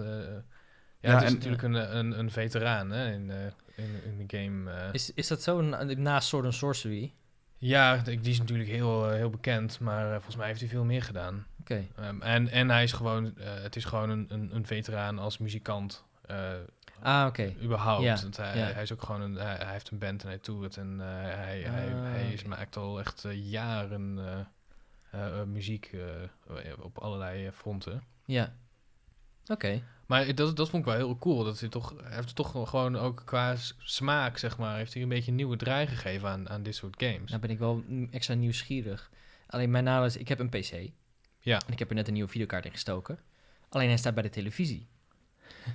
Ja, 1.07 1.13
Ja, 1.13 1.19
het 1.19 1.23
is 1.23 1.27
en- 1.29 1.33
natuurlijk 1.35 1.63
een, 1.63 1.97
een, 1.97 2.19
een 2.19 2.31
veteraan 2.31 2.91
hè, 2.91 3.11
in, 3.11 3.31
eh, 3.31 3.37
in, 3.75 4.03
in 4.03 4.27
de 4.27 4.37
game. 4.37 4.71
eh. 4.71 4.89
Is, 4.91 5.13
is 5.13 5.27
dat 5.27 5.41
zo 5.41 5.61
na- 5.61 5.83
naast 5.83 6.27
Sword 6.27 6.45
and 6.45 6.53
Sorcery? 6.53 7.13
Ja, 7.57 7.97
die 7.97 8.19
die 8.19 8.31
is 8.31 8.39
natuurlijk 8.39 8.69
heel, 8.69 9.09
eh, 9.09 9.15
heel 9.15 9.29
bekend, 9.29 9.79
maar 9.79 10.05
eh, 10.05 10.13
volgens 10.13 10.35
mij 10.35 10.47
heeft 10.47 10.59
hij 10.59 10.69
veel 10.69 10.83
meer 10.83 11.03
gedaan. 11.03 11.45
Oké. 11.59 11.87
Ehm, 11.95 12.21
en, 12.21 12.49
en 12.49 12.69
hij 12.69 12.83
is 12.83 12.91
gewoon, 12.91 13.37
eh, 13.37 13.53
het 13.53 13.75
is 13.75 13.85
gewoon 13.85 14.09
een, 14.09 14.25
een, 14.29 14.55
een 14.55 14.65
veteraan 14.65 15.19
als 15.19 15.37
muzikant. 15.37 16.03
eh, 16.25 16.51
Ah, 17.01 17.25
oké. 17.27 17.53
überhaupt. 17.63 18.03
Ja, 18.03 18.15
Want 18.21 18.37
hij, 18.37 18.57
ja. 18.57 18.65
hij 18.65 18.81
is 18.83 18.91
ook 18.93 19.01
gewoon 19.03 19.21
een, 19.21 19.33
hij, 19.35 19.55
hij 19.55 19.71
heeft 19.71 19.91
een 19.91 19.97
band 19.97 20.21
en 20.23 20.27
hij 20.27 20.37
toert 20.37 20.77
en 20.77 20.97
eh, 20.99 21.05
hij, 21.35 21.61
hij, 21.61 21.93
Ah, 21.93 22.01
hij 22.11 22.33
is, 22.33 22.39
oké. 22.39 22.49
maakt 22.49 22.77
al 22.77 22.99
echt 22.99 23.25
jaren 23.31 24.19
eh, 24.19 24.39
eh, 25.25 25.39
eh, 25.39 25.45
muziek 25.47 25.91
eh, 25.93 26.73
op 26.81 26.97
allerlei 26.97 27.51
fronten. 27.51 28.03
Ja. 28.25 28.53
Oké. 29.47 29.81
Maar 30.07 30.35
dat, 30.35 30.55
dat 30.57 30.69
vond 30.69 30.85
ik 30.85 30.89
wel 30.89 30.97
heel 30.97 31.17
cool. 31.17 31.43
Dat 31.43 31.59
hij 31.59 31.69
toch, 31.69 31.93
hij 32.03 32.15
heeft 32.15 32.35
toch 32.35 32.69
gewoon 32.69 32.95
ook 32.97 33.21
qua 33.25 33.55
smaak, 33.77 34.37
zeg 34.37 34.57
maar, 34.57 34.77
heeft 34.77 34.93
hij 34.93 35.01
een 35.01 35.09
beetje 35.09 35.29
een 35.31 35.37
nieuwe 35.37 35.57
draai 35.57 35.87
gegeven 35.87 36.29
aan, 36.29 36.49
aan 36.49 36.63
dit 36.63 36.75
soort 36.75 36.95
games. 37.03 37.29
Nou 37.29 37.41
ben 37.41 37.49
ik 37.49 37.59
wel 37.59 37.83
extra 38.11 38.33
nieuwsgierig. 38.33 39.09
Alleen 39.47 39.71
mijn 39.71 39.83
nadeel 39.83 40.05
is, 40.05 40.17
ik 40.17 40.27
heb 40.27 40.39
een 40.39 40.49
PC. 40.49 40.89
Ja. 41.39 41.61
En 41.65 41.73
ik 41.73 41.79
heb 41.79 41.89
er 41.89 41.95
net 41.95 42.07
een 42.07 42.13
nieuwe 42.13 42.29
videokaart 42.29 42.65
in 42.65 42.71
gestoken. 42.71 43.19
Alleen 43.69 43.87
hij 43.87 43.97
staat 43.97 44.13
bij 44.13 44.23
de 44.23 44.29
televisie. 44.29 44.87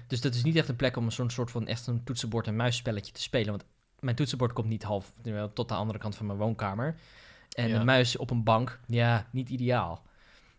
Dus 0.06 0.20
dat 0.20 0.34
is 0.34 0.42
niet 0.42 0.56
echt 0.56 0.68
een 0.68 0.76
plek 0.76 0.96
om 0.96 1.10
zo'n 1.10 1.30
soort 1.30 1.50
van 1.50 1.66
echt 1.66 1.86
een 1.86 2.04
toetsenbord 2.04 2.46
en 2.46 2.56
muisspelletje 2.56 3.12
te 3.12 3.22
spelen. 3.22 3.50
Want 3.50 3.64
mijn 4.00 4.16
toetsenbord 4.16 4.52
komt 4.52 4.68
niet 4.68 4.82
half 4.82 5.12
tot 5.54 5.68
de 5.68 5.74
andere 5.74 5.98
kant 5.98 6.16
van 6.16 6.26
mijn 6.26 6.38
woonkamer. 6.38 6.96
En 7.52 7.68
Ja. 7.68 7.78
de 7.78 7.84
muis 7.84 8.16
op 8.16 8.30
een 8.30 8.42
bank, 8.42 8.80
ja, 8.86 9.28
niet 9.30 9.48
ideaal. 9.48 10.02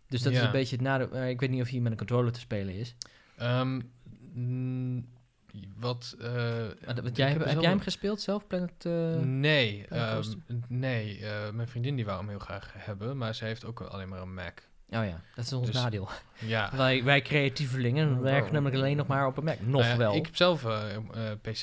Dus 0.08 0.22
dat 0.22 0.32
is 0.32 0.38
een 0.40 0.50
beetje 0.50 0.76
het 0.76 0.84
nadeel. 0.84 1.22
ik 1.26 1.40
weet 1.40 1.50
niet 1.50 1.62
of 1.62 1.68
hier 1.68 1.82
met 1.82 1.90
een 1.92 1.98
controller 1.98 2.32
te 2.32 2.40
spelen 2.40 2.74
is. 2.74 2.94
Ehm, 3.36 3.80
mm, 4.32 5.08
wat... 5.76 6.16
eh, 6.20 6.64
ik 6.66 7.16
jij, 7.16 7.30
heb 7.30 7.44
heb, 7.44 7.60
jij 7.60 7.70
hem 7.70 7.80
gespeeld 7.80 8.20
zelf, 8.20 8.46
Planet? 8.46 8.84
eh? 8.84 9.18
nee, 9.20 9.84
Planet 9.88 10.36
ehm, 10.48 10.58
nee 10.68 11.26
eh, 11.26 11.50
mijn 11.50 11.68
vriendin 11.68 11.96
die 11.96 12.04
wou 12.04 12.18
hem 12.18 12.28
heel 12.28 12.38
graag 12.38 12.72
hebben, 12.76 13.16
maar 13.16 13.34
ze 13.34 13.44
heeft 13.44 13.64
ook 13.64 13.80
alleen 13.80 14.08
maar 14.08 14.20
een 14.20 14.34
Mac. 14.34 14.58
Oh 14.88 15.04
ja, 15.04 15.20
dat 15.34 15.44
is 15.44 15.52
ons 15.52 15.66
Dus- 15.66 15.74
nadeel. 15.82 16.08
Ja, 16.38 16.70
Wij, 16.76 17.04
wij 17.04 17.22
creatievelingen 17.22 18.20
werken 18.20 18.52
namelijk 18.52 18.76
alleen 18.76 18.96
nog 18.96 19.06
maar 19.06 19.26
op 19.26 19.36
een 19.36 19.44
Mac. 19.44 19.60
Nog 19.60 19.80
Nou 19.80 19.84
ja, 19.92 19.96
wel. 19.96 20.14
Ik 20.14 20.24
heb 20.26 20.36
zelf 20.36 20.62
PC. 21.42 21.62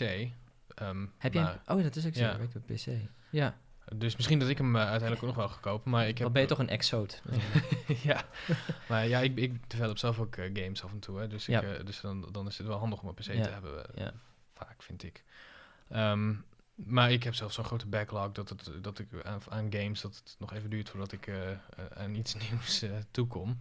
ehm, 0.75 1.05
heb 1.17 1.33
jij? 1.33 1.59
Oh 1.65 1.77
ja, 1.77 1.83
dat 1.83 1.95
is 1.95 2.05
ook 2.05 2.15
zo. 2.15 2.21
Ja. 2.21 2.37
Werkt 2.37 2.55
op 2.55 2.65
PC. 2.65 2.85
Ja. 3.29 3.55
Dus 3.95 4.15
misschien 4.15 4.39
dat 4.39 4.49
ik 4.49 4.57
hem 4.57 4.75
eh, 4.75 4.81
uiteindelijk 4.81 5.21
ook 5.21 5.27
nog 5.27 5.37
wel 5.37 5.47
ga 5.49 5.57
kopen, 5.61 5.91
maar 5.91 6.01
ik 6.07 6.17
heb... 6.17 6.17
Dan 6.23 6.31
ben 6.31 6.41
je 6.41 6.47
toch 6.47 6.59
een 6.59 6.69
exoot. 6.69 7.21
ja, 8.03 8.25
maar 8.87 9.07
ja, 9.07 9.19
ik, 9.19 9.37
ik 9.37 9.69
develop 9.69 9.97
zelf 9.97 10.19
ook 10.19 10.35
eh, 10.35 10.49
games 10.53 10.83
af 10.83 10.91
en 10.91 10.99
toe, 10.99 11.19
hè, 11.19 11.27
dus, 11.27 11.47
ik, 11.47 11.61
Ja. 11.61 11.61
eh, 11.61 11.85
dus 11.85 12.01
dan, 12.01 12.27
dan 12.31 12.47
is 12.47 12.57
het 12.57 12.67
wel 12.67 12.77
handig 12.77 13.01
om 13.01 13.07
een 13.07 13.13
PC 13.13 13.25
Ja. 13.33 13.43
te 13.43 13.49
hebben, 13.49 13.85
Ja. 13.95 14.11
vaak 14.53 14.83
vind 14.83 15.03
ik. 15.03 15.23
Ehm, 15.89 16.33
maar 16.75 17.11
ik 17.11 17.23
heb 17.23 17.33
zelfs 17.35 17.55
zo'n 17.55 17.63
grote 17.65 17.87
backlog 17.87 18.31
dat, 18.31 18.49
het, 18.49 18.71
dat 18.81 18.99
ik 18.99 19.07
aan, 19.23 19.41
aan 19.49 19.67
games 19.73 20.01
dat 20.01 20.15
het 20.15 20.35
nog 20.39 20.53
even 20.53 20.69
duurt 20.69 20.89
voordat 20.89 21.11
ik 21.11 21.29
aan 21.93 22.15
iets 22.15 22.35
nieuws 22.49 22.85
toekom. 23.11 23.59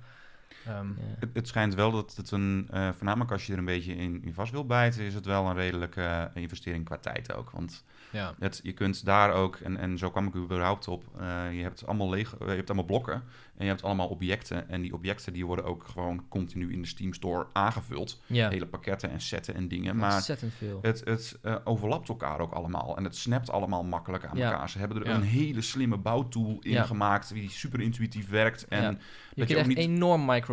Ehm, 0.67 0.87
Ja. 0.89 0.95
Het, 1.19 1.29
het 1.33 1.49
schijnt 1.49 1.75
wel 1.75 1.91
dat 1.91 2.17
het 2.17 2.31
een, 2.31 2.69
eh, 2.71 2.89
voornamelijk 2.97 3.31
als 3.33 3.47
je 3.47 3.53
er 3.53 3.59
een 3.59 3.65
beetje 3.65 3.95
in, 3.95 4.23
in 4.25 4.35
vast 4.35 4.53
wil 4.53 4.67
bijten, 4.67 5.03
is 5.05 5.15
het 5.15 5.27
wel 5.27 5.47
een 5.47 5.55
redelijke 5.57 6.03
eh, 6.03 6.43
investering 6.43 6.85
qua 6.85 6.97
tijd 6.97 7.35
ook. 7.35 7.51
Want 7.51 7.85
ja. 8.11 8.35
het, 8.39 8.61
je 8.63 8.73
kunt 8.73 9.05
daar 9.05 9.33
ook, 9.33 9.57
en, 9.57 9.77
en 9.77 9.99
zo 9.99 10.11
kwam 10.11 10.27
ik 10.27 10.35
er 10.35 10.41
überhaupt 10.41 10.89
op, 10.89 11.05
eh, 11.19 11.57
je 11.57 11.63
hebt 11.63 11.87
allemaal 11.87 12.11
lege, 12.11 12.37
je 12.39 12.45
hebt 12.51 12.69
allemaal 12.69 12.85
blokken 12.87 13.15
en 13.57 13.65
je 13.65 13.71
hebt 13.71 13.83
allemaal 13.83 14.09
objecten. 14.09 14.69
En 14.69 14.83
die 14.83 14.95
objecten 14.95 15.33
die 15.33 15.47
worden 15.47 15.65
ook 15.65 15.85
gewoon 15.85 16.29
continu 16.29 16.73
in 16.73 16.83
de 16.83 16.89
Steam 16.89 17.15
Store 17.15 17.47
aangevuld. 17.53 18.21
ja. 18.27 18.49
Hele 18.49 18.67
pakketten 18.67 19.11
en 19.11 19.21
setten 19.21 19.55
en 19.55 19.69
dingen. 19.69 19.97
Maar 19.97 20.15
Ontzettend 20.15 20.53
veel. 20.55 20.79
het, 20.83 21.03
het 21.05 21.39
overlapt 21.65 22.09
elkaar 22.09 22.41
ook 22.41 22.53
allemaal. 22.53 22.97
En 22.97 23.05
het 23.05 23.17
snapt 23.17 23.51
allemaal 23.51 23.85
makkelijk 23.85 24.25
aan 24.25 24.37
Ja. 24.37 24.51
elkaar. 24.53 24.71
Ze 24.71 24.79
hebben 24.79 25.01
er 25.01 25.09
Ja. 25.09 25.15
een 25.15 25.23
hele 25.23 25.61
slimme 25.61 25.97
bouwtool 25.97 26.59
in 26.61 26.71
Ja. 26.71 26.83
gemaakt 26.85 27.33
die 27.35 27.51
super 27.51 27.81
intuïtief 27.81 28.29
werkt. 28.29 28.69
En 28.69 28.83
Ja. 28.83 28.89
dat 28.91 28.99
je 28.99 29.01
je 29.35 29.45
kunt 29.47 29.51
ook 29.51 29.57
echt 29.57 29.67
niet- 29.67 29.79
enorm 29.79 30.21
micromanagen. 30.25 30.49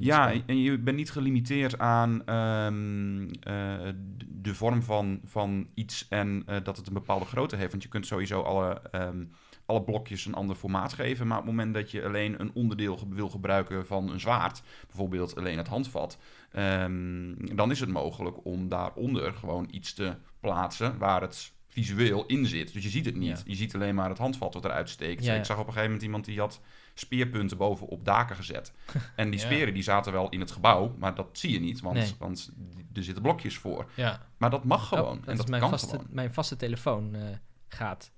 Ja, 0.00 0.28
spel. 0.28 0.42
en 0.46 0.60
je 0.60 0.78
bent 0.78 0.96
niet 0.96 1.10
gelimiteerd 1.10 1.78
aan 1.78 2.24
ehm, 2.24 3.28
eh, 3.40 3.88
de 4.26 4.54
vorm 4.54 4.82
van, 4.82 5.20
van 5.24 5.68
iets 5.74 6.06
en 6.08 6.42
eh, 6.46 6.56
dat 6.62 6.76
het 6.76 6.86
een 6.86 6.92
bepaalde 6.92 7.24
grootte 7.24 7.56
heeft. 7.56 7.70
Want 7.70 7.82
je 7.82 7.88
kunt 7.88 8.06
sowieso 8.06 8.40
alle, 8.40 8.80
ehm, 8.90 9.24
alle 9.66 9.82
blokjes 9.82 10.26
een 10.26 10.34
ander 10.34 10.56
formaat 10.56 10.92
geven. 10.92 11.26
Maar 11.26 11.38
op 11.38 11.46
het 11.46 11.54
moment 11.54 11.74
dat 11.74 11.90
je 11.90 12.04
alleen 12.04 12.40
een 12.40 12.50
onderdeel 12.54 12.98
wil 13.08 13.28
gebruiken 13.28 13.86
van 13.86 14.10
een 14.10 14.20
zwaard, 14.20 14.62
bijvoorbeeld 14.86 15.36
alleen 15.36 15.58
het 15.58 15.68
handvat, 15.68 16.18
ehm, 16.50 17.34
dan 17.56 17.70
is 17.70 17.80
het 17.80 17.88
mogelijk 17.88 18.44
om 18.44 18.68
daaronder 18.68 19.32
gewoon 19.32 19.68
iets 19.70 19.94
te 19.94 20.14
plaatsen 20.40 20.98
waar 20.98 21.20
het 21.20 21.52
visueel 21.68 22.26
in 22.26 22.46
zit. 22.46 22.72
Dus 22.72 22.82
je 22.82 22.88
ziet 22.88 23.04
het 23.04 23.16
niet. 23.16 23.38
Ja. 23.38 23.42
Je 23.44 23.54
ziet 23.54 23.74
alleen 23.74 23.94
maar 23.94 24.08
het 24.08 24.18
handvat 24.18 24.54
wat 24.54 24.64
eruit 24.64 24.88
steekt. 24.88 25.24
Ja, 25.24 25.32
ja. 25.32 25.38
Ik 25.38 25.44
zag 25.44 25.56
op 25.56 25.66
een 25.66 25.72
gegeven 25.72 25.90
moment 25.90 26.06
iemand 26.06 26.24
die 26.24 26.38
had 26.38 26.60
speerpunten 26.98 27.56
boven 27.56 27.86
op 27.86 28.04
daken 28.04 28.36
gezet. 28.36 28.72
En 29.16 29.30
die 29.30 29.40
Ja. 29.40 29.46
speren 29.46 29.74
die 29.74 29.82
zaten 29.82 30.12
wel 30.12 30.28
in 30.28 30.40
het 30.40 30.50
gebouw, 30.50 30.94
maar 30.98 31.14
dat 31.14 31.28
zie 31.32 31.52
je 31.52 31.60
niet, 31.60 31.80
want, 31.80 31.96
Nee. 31.96 32.14
want 32.18 32.50
er 32.94 33.02
zitten 33.04 33.22
blokjes 33.22 33.58
voor. 33.58 33.90
ja. 33.94 34.26
Maar 34.36 34.50
dat 34.50 34.64
mag 34.64 34.82
Oh, 34.82 34.98
gewoon. 34.98 35.16
dat 35.18 35.26
en 35.26 35.32
is 35.32 35.38
dat 35.38 35.48
mijn 35.48 35.60
kan 35.60 35.70
vaste, 35.70 35.88
gewoon. 35.88 36.06
Mijn 36.10 36.32
vaste 36.32 36.56
telefoon 36.56 37.14
eh, 37.14 37.22
gaat. 37.68 38.10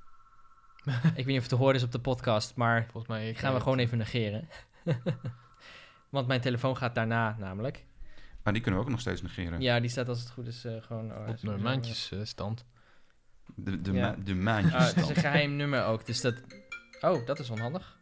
ik 0.85 0.93
weet 1.15 1.27
niet 1.27 1.35
of 1.37 1.41
het 1.41 1.49
te 1.49 1.55
horen 1.57 1.75
is 1.75 1.83
op 1.83 1.93
de 1.93 2.01
podcast, 2.01 2.55
maar 2.55 2.83
Volgens 2.83 3.07
mij... 3.07 3.35
gaan 3.35 3.55
we 3.55 3.61
gewoon 3.61 3.79
even 3.79 3.99
negeren. 3.99 4.49
Want 6.11 6.27
mijn 6.27 6.41
telefoon 6.41 6.77
gaat 6.77 6.95
daarna 6.95 7.37
namelijk. 7.39 7.85
Maar 8.43 8.53
die 8.53 8.63
kunnen 8.63 8.81
we 8.81 8.87
ook 8.87 8.93
nog 8.93 9.01
steeds 9.01 9.23
negeren. 9.23 9.61
Ja, 9.61 9.81
die 9.81 9.91
staat 9.91 10.09
als 10.09 10.21
het 10.21 10.31
goed 10.31 10.47
is 10.47 10.65
eh, 10.65 10.73
gewoon... 10.83 11.13
oh, 11.13 11.29
op 11.29 11.41
de 11.41 11.57
maandjesstand. 11.57 12.65
De, 13.55 13.81
de, 13.81 13.93
Ja. 13.93 14.01
ma- 14.11 14.17
de 14.25 14.35
maandjes. 14.35 14.75
Ah, 14.75 14.87
het 14.87 14.97
is 14.97 15.09
een 15.09 15.15
geheim 15.15 15.57
nummer 15.57 15.85
ook, 15.85 16.07
dus 16.07 16.21
dat... 16.21 16.35
Oh, 17.01 17.27
dat 17.27 17.39
is 17.39 17.51
onhandig. 17.51 17.99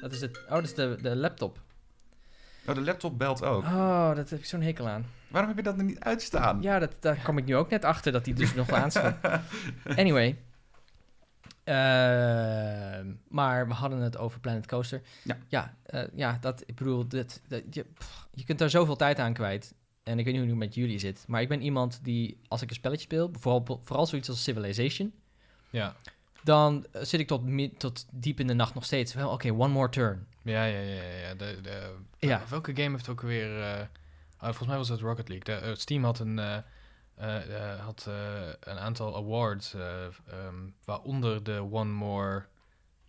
Dat 0.00 0.12
is, 0.12 0.20
het... 0.20 0.38
oh, 0.44 0.50
dat 0.50 0.64
is 0.64 0.74
de, 0.74 0.98
de 1.02 1.16
laptop. 1.16 1.60
Oh, 2.66 2.74
de 2.74 2.80
laptop 2.80 3.18
belt 3.18 3.42
ook. 3.42 3.62
Oh, 3.62 4.14
dat 4.14 4.30
heb 4.30 4.38
ik 4.38 4.44
zo'n 4.44 4.62
hekel 4.62 4.88
aan. 4.88 5.06
Waarom 5.28 5.48
heb 5.50 5.58
je 5.58 5.64
dat 5.64 5.78
er 5.78 5.84
niet 5.84 6.00
uitstaan? 6.00 6.62
Ja, 6.62 6.78
dat, 6.78 6.96
daar 7.00 7.20
kom 7.24 7.38
ik 7.38 7.44
nu 7.44 7.56
ook 7.56 7.70
net 7.70 7.84
achter 7.84 8.12
dat 8.12 8.24
die 8.24 8.34
dus 8.34 8.54
nog 8.54 8.70
aanstaat. 8.82 9.40
Anyway. 9.96 10.38
Ehm, 11.64 13.12
maar 13.28 13.68
we 13.68 13.74
hadden 13.74 13.98
het 13.98 14.16
over 14.18 14.40
Planet 14.40 14.66
Coaster. 14.66 15.02
Ja. 15.22 15.36
Ja, 15.48 15.74
eh, 15.82 16.02
ja 16.14 16.38
dat, 16.40 16.62
ik 16.66 16.74
bedoel, 16.74 17.06
dat, 17.08 17.40
dat, 17.48 17.62
je, 17.70 17.84
pff, 17.84 18.26
je 18.34 18.44
kunt 18.44 18.58
daar 18.58 18.70
zoveel 18.70 18.96
tijd 18.96 19.18
aan 19.18 19.32
kwijt. 19.32 19.74
En 20.02 20.18
ik 20.18 20.24
weet 20.24 20.34
niet 20.34 20.42
hoe 20.42 20.50
het 20.50 20.58
met 20.58 20.74
jullie 20.74 20.98
zit. 20.98 21.24
Maar 21.26 21.40
ik 21.40 21.48
ben 21.48 21.62
iemand 21.62 22.00
die, 22.02 22.40
als 22.48 22.62
ik 22.62 22.68
een 22.68 22.74
spelletje 22.74 23.04
speel, 23.04 23.30
vooral, 23.38 23.80
vooral 23.82 24.06
zoiets 24.06 24.28
als 24.28 24.42
Civilization, 24.42 25.12
Ja. 25.70 25.96
Dan 26.46 26.86
eh, 26.92 27.02
zit 27.02 27.20
ik 27.20 27.26
tot, 27.26 27.42
tot 27.78 28.06
diep 28.12 28.40
in 28.40 28.46
de 28.46 28.54
nacht 28.54 28.74
nog 28.74 28.84
steeds. 28.84 29.14
Wel, 29.14 29.30
oké, 29.30 29.50
one 29.52 29.68
more 29.72 29.88
turn. 29.88 30.26
Ja, 30.42 30.64
ja, 30.64 30.78
ja, 30.80 31.02
ja. 31.02 31.18
ja. 31.28 31.34
De, 31.34 31.58
de, 31.62 31.94
Ja. 32.18 32.42
Welke 32.48 32.74
game 32.76 32.90
heeft 32.90 33.08
ook 33.08 33.20
weer... 33.20 33.60
eh, 33.62 33.80
ah, 34.36 34.46
volgens 34.48 34.68
mij 34.68 34.76
was 34.76 34.88
het 34.88 35.00
Rocket 35.00 35.28
League. 35.28 35.58
De, 35.58 35.66
eh, 35.66 35.74
Steam 35.74 36.04
had 36.04 36.18
een, 36.18 36.38
eh, 36.38 36.56
eh, 37.14 37.72
eh, 37.72 37.80
had, 37.80 38.04
eh, 38.08 38.48
een 38.60 38.78
aantal 38.78 39.16
awards, 39.16 39.74
eh, 39.74 40.04
ehm, 40.04 40.54
waaronder 40.84 41.42
de 41.42 41.68
One 41.70 41.92
More... 41.92 42.44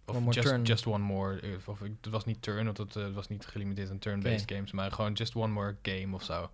Of 0.06 0.16
One 0.16 0.24
More 0.24 0.34
just, 0.36 0.48
Turn. 0.48 0.64
just 0.64 0.86
One 0.88 1.04
More. 1.04 1.40
eh, 1.40 1.50
Of, 1.66 1.80
het 1.80 2.08
was 2.10 2.26
niet 2.26 2.42
turn, 2.42 2.66
want 2.66 2.78
het 2.78 2.96
eh, 2.96 3.08
was 3.14 3.28
niet 3.28 3.46
gelimiteerd 3.46 3.90
aan 3.90 4.00
turn-based 4.00 4.52
games. 4.52 4.72
Maar 4.72 4.92
gewoon 4.92 5.14
Just 5.14 5.36
One 5.36 5.54
More 5.54 5.76
Game 5.82 6.16
of 6.16 6.24
zo. 6.24 6.50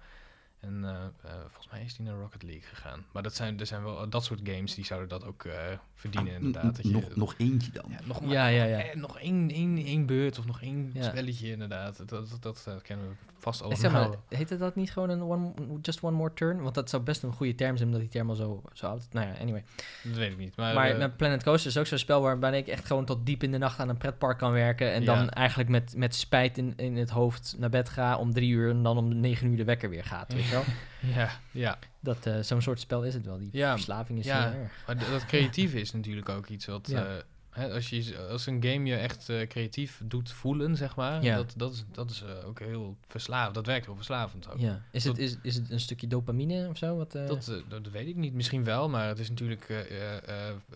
En 0.64 0.84
eh, 0.84 0.92
eh, 0.92 1.32
volgens 1.48 1.72
mij 1.72 1.84
is 1.84 1.96
die 1.96 2.06
naar 2.06 2.16
Rocket 2.16 2.44
League 2.44 2.62
gegaan. 2.64 3.06
Maar 3.12 3.24
dat 3.24 3.36
zijn, 3.36 3.60
er 3.60 3.66
zijn 3.66 3.84
wel 3.84 4.10
dat 4.10 4.24
soort 4.24 4.40
games 4.44 4.76
die 4.76 4.86
zouden 4.86 5.10
dat 5.10 5.26
ook 5.26 5.44
eh, 5.44 5.54
verdienen 5.96 6.30
Ah, 6.36 6.38
inderdaad. 6.42 6.76
Dat 6.76 6.86
je, 6.86 6.92
nog, 6.92 7.16
nog 7.16 7.34
eentje 7.38 7.72
dan. 7.72 7.86
ja, 7.90 7.98
nog, 8.06 8.22
Ja, 8.26 8.48
ja, 8.48 8.64
ja. 8.64 8.78
eh, 8.78 8.96
nog 8.96 9.20
één, 9.20 9.50
één, 9.52 9.78
één 9.78 10.06
beurt 10.06 10.40
of 10.40 10.46
nog 10.46 10.62
één 10.62 10.90
Ja. 10.94 11.04
spelletje 11.04 11.52
inderdaad. 11.52 11.98
Dat, 11.98 12.10
dat, 12.10 12.38
dat, 12.40 12.64
eh, 12.68 12.74
kennen 12.82 13.08
we 13.10 13.14
vast 13.40 13.60
Eh, 13.62 13.66
allemaal. 13.66 13.82
Zeg 13.82 13.92
maar, 14.10 14.18
heette 14.40 14.58
dat 14.58 14.76
niet 14.76 14.92
gewoon 14.92 15.10
een 15.10 15.22
one, 15.22 15.54
just 15.82 16.02
one 16.04 16.16
more 16.18 16.34
turn? 16.34 16.62
Want 16.62 16.76
dat 16.76 16.90
zou 16.90 17.04
best 17.04 17.24
een 17.24 17.34
goede 17.34 17.56
term 17.56 17.76
zijn, 17.76 17.88
omdat 17.88 18.02
die 18.04 18.10
term 18.12 18.30
al 18.30 18.36
zo, 18.36 18.62
zo 18.74 18.86
oud 18.88 19.00
is. 19.00 19.08
Nou 19.12 19.28
ja, 19.28 19.34
anyway. 19.42 19.64
Dat 20.04 20.16
weet 20.16 20.32
ik 20.32 20.38
niet. 20.38 20.56
Maar, 20.56 20.76
eh, 21.00 21.10
Planet 21.18 21.44
Coaster 21.44 21.70
is 21.70 21.78
ook 21.78 21.86
zo'n 21.86 21.98
spel 21.98 22.22
waarbij 22.22 22.58
ik 22.58 22.68
echt 22.68 22.86
gewoon 22.86 23.06
tot 23.06 23.26
diep 23.26 23.44
in 23.44 23.52
de 23.52 23.58
nacht 23.58 23.80
aan 23.80 23.90
een 23.90 23.98
pretpark 23.98 24.38
kan 24.38 24.52
werken. 24.52 24.92
En 24.94 25.04
Ja. 25.04 25.16
dan 25.16 25.30
eigenlijk 25.30 25.70
met, 25.70 25.94
met 25.98 26.16
spijt 26.16 26.58
in, 26.58 26.74
in 26.76 26.96
het 26.98 27.10
hoofd 27.10 27.56
naar 27.58 27.70
bed 27.70 27.90
ga 27.90 28.18
om 28.18 28.34
drie 28.34 28.50
uur 28.52 28.70
en 28.70 28.84
dan 28.84 28.98
om 28.98 29.20
negen 29.20 29.48
uur 29.48 29.58
de 29.58 29.64
wekker 29.64 29.90
weer 29.90 30.04
gaat. 30.06 30.34
Weet 30.34 30.44
je 30.46 30.53
wel? 30.54 30.64
ja, 31.16 31.40
ja. 31.52 31.80
Dat, 32.00 32.26
eh, 32.26 32.40
zo'n 32.40 32.62
soort 32.62 32.80
spel 32.80 33.04
is 33.06 33.14
het 33.14 33.26
wel. 33.26 33.38
Die 33.38 33.50
Ja, 33.52 33.72
verslaving 33.74 34.20
is 34.20 34.26
ja. 34.26 34.50
heel 34.52 34.60
erg. 34.62 34.84
Maar 34.88 34.98
dat 34.98 35.26
creatieve 35.26 35.80
is 35.80 35.92
natuurlijk 35.92 36.30
ook 36.30 36.48
iets 36.48 36.66
wat, 36.66 36.88
Ja. 36.92 37.06
eh, 37.06 37.22
Hè, 37.54 37.72
als, 37.74 37.90
je, 37.90 38.18
als 38.30 38.46
een 38.46 38.64
game 38.64 38.86
je 38.90 38.96
echt 38.96 39.30
eh, 39.30 39.48
creatief 39.48 40.02
doet 40.04 40.32
voelen, 40.32 40.76
zeg 40.78 40.96
maar, 40.96 41.24
Ja. 41.24 41.36
dat, 41.36 41.54
dat 41.58 41.74
is, 41.74 41.84
dat 41.92 42.10
is 42.12 42.24
ook 42.46 42.60
heel 42.60 42.98
verslavend. 43.08 43.56
Dat 43.56 43.66
werkt 43.66 43.86
heel 43.86 43.96
verslavend 43.96 44.50
ook. 44.50 44.60
Ja. 44.60 44.82
Is, 44.92 45.04
het, 45.04 45.18
is, 45.18 45.38
is 45.42 45.56
het 45.56 45.70
een 45.72 45.80
stukje 45.80 46.08
dopamine 46.08 46.68
of 46.70 46.78
zo? 46.78 46.96
Wat, 46.98 47.12
Dat, 47.12 47.62
dat 47.68 47.88
weet 47.92 48.08
ik 48.08 48.16
niet. 48.16 48.34
Misschien 48.34 48.64
wel, 48.64 48.90
maar 48.90 49.08
het 49.08 49.20
is 49.20 49.30
natuurlijk... 49.30 49.88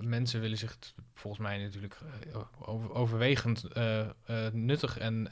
mensen 0.01 0.41
willen 0.41 0.57
zich 0.57 0.77
volgens 1.13 1.43
mij 1.43 1.57
natuurlijk 1.57 1.97
over, 2.59 2.93
overwegend 2.93 3.63
nuttig 4.51 4.97
en 4.97 5.29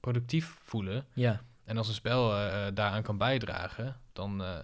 productief 0.00 0.56
voelen. 0.62 1.06
Ja. 1.12 1.42
En 1.66 1.76
als 1.76 1.88
een 1.88 1.94
spel 1.94 2.32
eh, 2.34 2.66
eh, 2.66 2.74
daaraan 2.74 3.02
kan 3.02 3.18
bijdragen, 3.18 3.96
dan, 4.12 4.42
eh, 4.44 4.54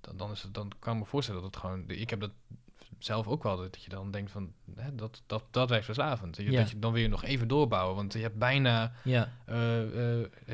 dan, 0.00 0.16
dan, 0.16 0.30
is 0.30 0.42
het, 0.42 0.54
dan 0.54 0.72
kan 0.78 0.92
ik 0.94 0.98
me 0.98 1.06
voorstellen 1.06 1.42
dat 1.42 1.50
het 1.54 1.60
gewoon... 1.60 1.84
Ik 1.86 2.10
heb 2.10 2.20
dat 2.20 2.30
zelf 2.98 3.26
ook 3.26 3.42
wel, 3.42 3.56
dat 3.56 3.82
je 3.82 3.88
dan 3.90 4.10
denkt 4.10 4.30
van... 4.30 4.52
Hè, 4.76 4.94
dat, 4.94 5.22
dat, 5.26 5.44
dat 5.50 5.68
werkt 5.68 5.84
verslavend. 5.84 6.36
Je, 6.36 6.50
Ja. 6.50 6.58
dat 6.60 6.70
je, 6.70 6.78
dan 6.78 6.92
wil 6.92 7.02
je 7.02 7.08
nog 7.08 7.24
even 7.24 7.48
doorbouwen, 7.48 7.96
want 7.96 8.12
je 8.12 8.18
hebt 8.18 8.38
bijna... 8.38 8.92
ja. 9.04 9.32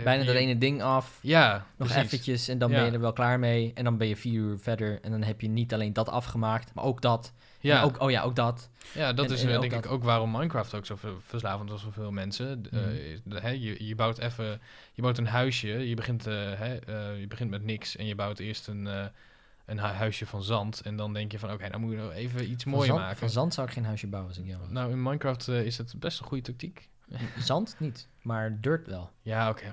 Bijna 0.02 0.24
dat 0.24 0.34
ene 0.34 0.58
ding 0.58 0.82
af. 0.82 1.18
Ja, 1.22 1.66
Nog 1.76 1.88
precies. 1.88 2.06
eventjes 2.06 2.48
en 2.48 2.58
dan 2.58 2.70
Ja. 2.70 2.76
ben 2.76 2.84
je 2.86 2.92
er 2.92 3.00
wel 3.00 3.12
klaar 3.12 3.38
mee. 3.38 3.72
En 3.74 3.84
dan 3.84 3.96
ben 3.96 4.08
je 4.08 4.16
vier 4.16 4.40
uur 4.40 4.58
verder. 4.58 5.00
En 5.00 5.10
dan 5.10 5.22
heb 5.22 5.40
je 5.40 5.48
niet 5.48 5.72
alleen 5.74 5.92
dat 5.92 6.08
afgemaakt, 6.08 6.74
maar 6.74 6.84
ook 6.84 7.00
dat. 7.00 7.32
Ja, 7.62 7.82
ook, 7.82 8.00
oh 8.00 8.10
ja, 8.10 8.22
ook 8.22 8.36
dat. 8.36 8.70
Ja, 8.94 9.12
dat 9.12 9.26
En- 9.26 9.32
is 9.32 9.42
en 9.42 9.48
eh, 9.48 9.54
ook 9.54 9.60
denk 9.60 9.72
dat- 9.72 9.84
ik 9.84 9.90
ook 9.90 10.04
waarom 10.04 10.30
Minecraft 10.30 10.74
ook 10.74 10.86
zo 10.86 10.96
ver- 10.96 11.20
verslavend 11.26 11.70
was 11.70 11.82
voor 11.82 11.92
veel 11.92 12.10
mensen. 12.10 12.64
Eh, 12.70 12.80
Mhm. 13.24 13.54
je, 13.54 13.86
je 13.86 13.94
bouwt 13.94 14.18
even, 14.18 14.60
je 14.92 15.02
bouwt 15.02 15.18
een 15.18 15.26
huisje, 15.26 15.68
je 15.88 15.94
begint, 15.94 16.26
eh, 16.26 16.34
hè, 16.34 16.74
eh, 16.76 17.20
je 17.20 17.26
begint 17.26 17.50
met 17.50 17.64
niks 17.64 17.96
en 17.96 18.06
je 18.06 18.14
bouwt 18.14 18.38
eerst 18.38 18.68
een, 18.68 18.86
eh, 18.86 19.04
een 19.66 19.78
hu- 19.80 19.86
huisje 19.86 20.26
van 20.26 20.42
zand. 20.42 20.80
En 20.80 20.96
dan 20.96 21.12
denk 21.12 21.32
je 21.32 21.38
van, 21.38 21.52
oké, 21.52 21.68
dan 21.70 21.80
moet 21.80 21.90
je 21.92 21.96
nog 21.98 22.12
even 22.12 22.50
iets 22.50 22.62
Van 22.62 22.72
mooier 22.72 22.88
zand, 22.88 23.00
maken. 23.00 23.18
van 23.18 23.30
zand 23.30 23.54
zou 23.54 23.66
ik 23.66 23.72
geen 23.72 23.84
huisje 23.84 24.06
bouwen 24.06 24.30
als 24.32 24.40
ik 24.40 24.46
jou 24.46 24.60
was. 24.60 24.68
Nou, 24.70 24.90
in 24.90 25.02
Minecraft 25.02 25.48
eh, 25.48 25.64
is 25.64 25.78
het 25.78 25.94
best 25.98 26.20
een 26.20 26.26
goede 26.26 26.42
tactiek. 26.42 26.88
Zand 27.38 27.76
niet, 27.78 28.08
maar 28.22 28.60
dirt 28.60 28.86
wel. 28.86 29.10
Ja, 29.22 29.48
oké. 29.50 29.64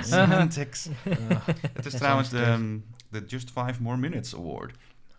Semantics. 0.00 0.88
ah. 1.28 1.46
Het 1.72 1.86
is 1.86 1.92
trouwens 1.94 2.28
de, 2.28 2.46
um, 2.46 2.84
de 3.08 3.24
Just 3.26 3.50
Five 3.50 3.82
More 3.82 3.96
Minutes 3.96 4.34
Award. 4.34 4.74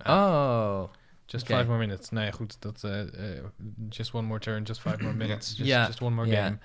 Oh. 0.07 0.83
just 1.25 1.45
five 1.45 1.65
more 1.65 1.77
minutes. 1.79 2.09
Nou 2.09 2.25
ja, 2.25 2.31
goed. 2.31 2.61
Dat, 2.61 2.83
eh, 2.83 3.37
eh, 3.37 3.43
just 3.89 4.13
one 4.13 4.27
more 4.27 4.39
turn, 4.39 4.63
just 4.63 4.81
five 4.81 5.01
more 5.01 5.13
minutes. 5.15 5.57
Just, 5.57 5.69
just 5.69 6.01
one 6.01 6.15
more 6.15 6.35
game. 6.35 6.57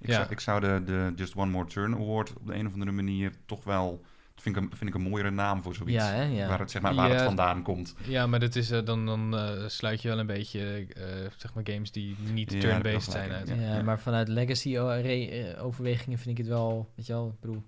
Ik, 0.00 0.06
Ja. 0.10 0.14
zou, 0.14 0.26
ik 0.30 0.40
zou 0.40 0.60
de, 0.60 0.82
de 0.84 1.12
Just 1.16 1.34
One 1.36 1.50
More 1.50 1.66
Turn 1.68 1.94
Award 1.94 2.32
op 2.36 2.46
de 2.46 2.54
een 2.54 2.66
of 2.66 2.72
andere 2.72 2.92
manier 2.92 3.32
toch 3.46 3.64
wel... 3.64 4.00
Vind 4.36 4.56
ik, 4.56 4.62
een, 4.62 4.68
vind 4.76 4.90
ik 4.90 4.94
een 4.96 5.08
mooiere 5.08 5.30
naam 5.30 5.62
voor 5.62 5.74
zoiets. 5.74 6.04
Ja, 6.04 6.10
hè? 6.12 6.22
Ja. 6.22 6.48
Waar, 6.48 6.58
het, 6.58 6.70
zeg 6.70 6.82
maar, 6.82 6.94
waar 6.94 7.08
het 7.10 7.18
Ja. 7.18 7.24
vandaan 7.24 7.62
komt. 7.62 7.94
Ja, 8.06 8.26
maar 8.26 8.40
dat 8.40 8.54
is, 8.54 8.70
eh, 8.70 8.84
dan, 8.84 9.06
dan 9.06 9.36
eh, 9.38 9.68
sluit 9.68 10.02
je 10.02 10.08
wel 10.08 10.18
een 10.18 10.26
beetje 10.26 10.86
eh, 10.94 11.04
zeg 11.36 11.54
maar 11.54 11.64
games 11.66 11.92
die 11.92 12.16
niet 12.32 12.52
Ja, 12.52 12.60
turn-based 12.60 13.12
zijn 13.12 13.30
uit. 13.32 13.48
Ja, 13.48 13.54
Ja. 13.54 13.82
maar 13.82 14.00
vanuit 14.00 14.28
legacy 14.28 14.76
eh, 14.76 15.64
overwegingen 15.64 16.18
vind 16.18 16.30
ik 16.30 16.44
het 16.44 16.46
wel, 16.54 16.90
weet 16.94 17.06
je 17.06 17.12
wel, 17.12 17.28
ik 17.28 17.40
bedoel, 17.40 17.62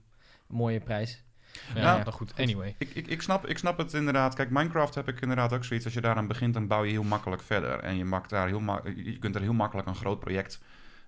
een 0.49 0.57
mooie 0.57 0.80
prijs. 0.80 1.22
Ja, 1.75 1.97
Nou, 1.97 2.11
goed, 2.13 2.33
anyway. 2.39 2.75
Ik, 2.79 2.91
ik, 2.95 3.07
ik, 3.07 3.23
snap, 3.23 3.47
ik 3.47 3.59
snap 3.59 3.79
het 3.79 3.93
inderdaad. 3.95 4.35
Kijk, 4.35 4.51
Minecraft 4.51 4.95
heb 4.95 5.09
ik 5.09 5.21
inderdaad 5.21 5.53
ook 5.53 5.65
zoiets. 5.65 5.85
Als 5.85 5.95
je 5.95 6.01
daaraan 6.01 6.27
begint, 6.27 6.55
dan 6.55 6.67
bouw 6.67 6.85
je 6.85 6.91
heel 6.91 7.03
makkelijk 7.03 7.43
verder. 7.43 7.79
En 7.79 7.97
je, 7.97 8.05
maakt 8.05 8.31
daar 8.31 8.47
heel 8.47 8.63
je 8.97 9.19
kunt 9.19 9.35
er 9.35 9.41
heel 9.41 9.53
makkelijk 9.53 9.89
een 9.89 9.95
groot 9.95 10.21
project 10.21 10.61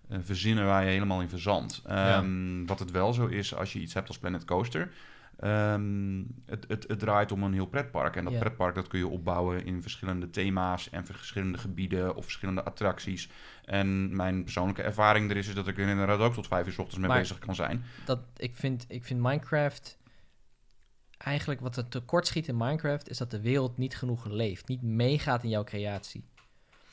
eh, 0.08 0.18
verzinnen 0.22 0.66
waar 0.66 0.84
je 0.84 0.90
helemaal 0.90 1.20
in 1.20 1.28
verzandt. 1.28 1.82
Ehm, 1.86 2.66
Wat 2.66 2.78
het 2.78 2.90
wel 2.90 3.12
zo 3.12 3.26
is, 3.26 3.54
als 3.54 3.72
je 3.72 3.78
iets 3.80 3.94
hebt 3.94 4.08
als 4.08 4.18
Planet 4.18 4.44
Coaster... 4.44 4.90
ehm, 5.38 6.22
het, 6.46 6.64
het, 6.68 6.84
het 6.88 6.98
draait 6.98 7.32
om 7.32 7.42
een 7.42 7.52
heel 7.52 7.66
pretpark. 7.66 8.16
En 8.16 8.24
dat 8.24 8.38
pretpark 8.38 8.74
dat 8.74 8.86
kun 8.88 8.98
je 8.98 9.06
opbouwen 9.06 9.64
in 9.64 9.82
verschillende 9.82 10.30
thema's... 10.30 10.90
en 10.90 11.06
verschillende 11.06 11.58
gebieden 11.58 12.14
of 12.14 12.24
verschillende 12.24 12.64
attracties. 12.64 13.28
En 13.64 14.16
mijn 14.16 14.42
persoonlijke 14.44 14.82
ervaring 14.82 15.30
er 15.30 15.36
is... 15.36 15.48
is 15.48 15.54
dat 15.54 15.68
ik 15.68 15.78
er 15.78 15.88
inderdaad 15.88 16.18
ook 16.18 16.34
tot 16.34 16.46
vijf 16.46 16.66
uur 16.66 16.72
's 16.72 16.78
ochtends 16.78 16.98
mee 16.98 17.08
Maar- 17.08 17.18
bezig 17.18 17.38
kan 17.38 17.54
zijn. 17.54 17.84
Dat, 18.04 18.18
ik, 18.36 18.56
vind, 18.56 18.84
ik 18.88 19.04
vind 19.04 19.20
Minecraft, 19.20 19.97
eigenlijk 21.18 21.60
wat 21.60 21.76
er 21.76 21.88
tekort 21.88 22.26
schiet 22.26 22.48
in 22.48 22.56
Minecraft, 22.56 23.10
is 23.10 23.18
dat 23.18 23.30
de 23.30 23.40
wereld 23.40 23.78
niet 23.78 23.96
genoeg 23.96 24.24
leeft, 24.26 24.68
niet 24.68 24.82
meegaat 24.82 25.42
in 25.42 25.48
jouw 25.48 25.64
creatie. 25.64 26.24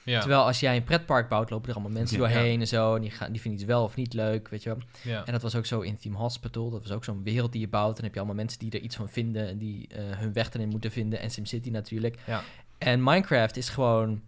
Ja, 0.03 0.19
Terwijl 0.19 0.41
als 0.45 0.59
jij 0.59 0.76
een 0.76 0.84
pretpark 0.84 1.30
bouwt, 1.30 1.49
lopen 1.49 1.69
er 1.69 1.76
allemaal 1.76 1.93
mensen 1.93 2.17
Ja. 2.17 2.23
doorheen 2.28 2.59
en 2.59 2.67
zo, 2.67 2.95
en 2.95 3.01
die, 3.01 3.11
gaan, 3.11 3.32
die 3.32 3.41
vinden 3.41 3.59
iets 3.59 3.69
wel 3.69 3.84
of 3.84 3.95
niet 3.95 4.13
leuk, 4.13 4.47
weet 4.47 4.63
je 4.63 4.69
wel. 4.69 4.78
ja. 5.03 5.26
En 5.26 5.32
dat 5.32 5.41
was 5.41 5.55
ook 5.55 5.65
zo 5.65 5.80
in 5.82 5.97
Theme 5.97 6.17
Hospital. 6.17 6.69
Dat 6.69 6.82
was 6.82 6.91
ook 6.91 7.03
zo'n 7.03 7.23
wereld 7.23 7.51
die 7.51 7.61
je 7.61 7.67
bouwt. 7.67 7.89
En 7.89 7.95
dan 7.95 8.03
heb 8.03 8.13
je 8.13 8.19
allemaal 8.19 8.38
mensen 8.38 8.59
die 8.59 8.71
er 8.71 8.80
iets 8.80 8.95
van 8.95 9.09
vinden. 9.09 9.47
En 9.47 9.57
die 9.57 9.88
eh, 9.88 10.03
hun 10.17 10.34
weg 10.34 10.53
erin 10.53 10.69
moeten 10.69 10.91
vinden. 10.91 11.19
En 11.19 11.32
SimCity 11.32 11.69
natuurlijk. 11.69 12.19
Ja. 12.28 12.43
En 12.78 13.03
Minecraft 13.03 13.57
is 13.57 13.69
gewoon 13.69 14.21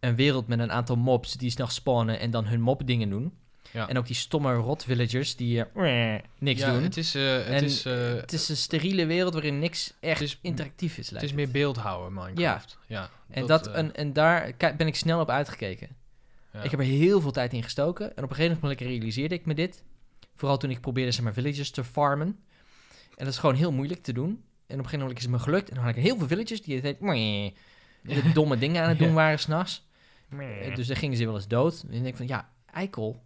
een 0.00 0.14
wereld 0.16 0.46
met 0.46 0.58
een 0.58 0.72
aantal 0.72 0.96
mobs 0.96 1.32
die 1.32 1.50
snel 1.50 1.66
spawnen 1.66 2.18
en 2.18 2.30
dan 2.30 2.46
hun 2.46 2.60
mob 2.60 2.86
dingen 2.86 3.10
doen. 3.10 3.32
Ja. 3.74 3.88
En 3.88 3.98
ook 3.98 4.06
die 4.06 4.16
stomme 4.16 4.54
rot 4.54 4.84
villagers 4.84 5.36
die 5.36 5.64
eh, 5.64 6.14
niks 6.38 6.60
ja, 6.60 6.72
doen. 6.72 6.82
Het 6.82 6.96
is, 6.96 7.14
eh, 7.14 7.22
het, 7.32 7.46
En 7.46 7.64
is, 7.64 7.84
eh, 7.84 8.14
Het 8.14 8.32
is 8.32 8.48
een 8.48 8.56
steriele 8.56 9.06
wereld 9.06 9.32
waarin 9.32 9.58
niks 9.58 9.94
echt 10.00 10.18
Het 10.20 10.28
is- 10.28 10.38
interactief 10.42 10.90
is. 10.98 11.04
het 11.04 11.10
lijkt 11.10 11.26
is 11.28 11.32
meer 11.34 11.50
beeldhouden, 11.50 12.12
Minecraft. 12.12 12.78
Ja. 12.86 13.10
En, 13.30 13.46
dat, 13.46 13.66
en, 13.66 13.94
en 13.94 14.12
daar 14.12 14.52
ben 14.76 14.86
ik 14.86 14.94
snel 14.96 15.20
op 15.20 15.30
uitgekeken. 15.30 15.88
ja. 16.52 16.62
Ik 16.62 16.70
heb 16.70 16.80
er 16.80 16.86
heel 16.86 17.20
veel 17.20 17.30
tijd 17.32 17.52
in 17.52 17.62
gestoken. 17.62 18.16
En 18.16 18.24
op 18.24 18.30
een 18.30 18.36
gegeven 18.36 18.58
moment 18.62 18.80
realiseerde 18.80 19.34
ik 19.34 19.46
me 19.46 19.54
dit. 19.54 19.82
Vooral 20.36 20.56
toen 20.56 20.70
ik 20.70 20.80
probeerde 20.80 21.10
zeg 21.10 21.24
maar, 21.24 21.32
villagers 21.32 21.70
te 21.70 21.84
farmen. 21.84 22.26
En 23.16 23.24
dat 23.24 23.28
is 23.28 23.38
gewoon 23.38 23.54
heel 23.54 23.72
moeilijk 23.72 24.02
te 24.02 24.12
doen. 24.12 24.28
En 24.28 24.34
op 24.34 24.44
een 24.70 24.76
gegeven 24.76 24.98
moment 24.98 25.16
is 25.18 25.22
het 25.24 25.32
me 25.32 25.38
gelukt. 25.38 25.68
En 25.68 25.74
dan 25.74 25.84
had 25.84 25.96
ik 25.96 26.02
heel 26.02 26.16
veel 26.18 26.26
villagers 26.26 26.62
die 26.62 26.80
het 26.80 26.96
hele 26.98 27.52
domme 28.34 28.58
dingen 28.58 28.82
aan 28.82 28.88
het 28.88 28.98
doen 28.98 29.08
Ja. 29.08 29.14
waren 29.14 29.38
s'nachts. 29.38 29.86
Dus 30.74 30.86
dan 30.86 30.96
gingen 30.96 31.16
ze 31.16 31.24
wel 31.24 31.34
eens 31.34 31.48
dood. 31.48 31.74
En 31.82 31.88
dan 31.90 31.90
denk 32.02 32.06
ik 32.06 32.16
van, 32.16 32.26
ja, 32.26 32.50
eikel. 32.72 33.22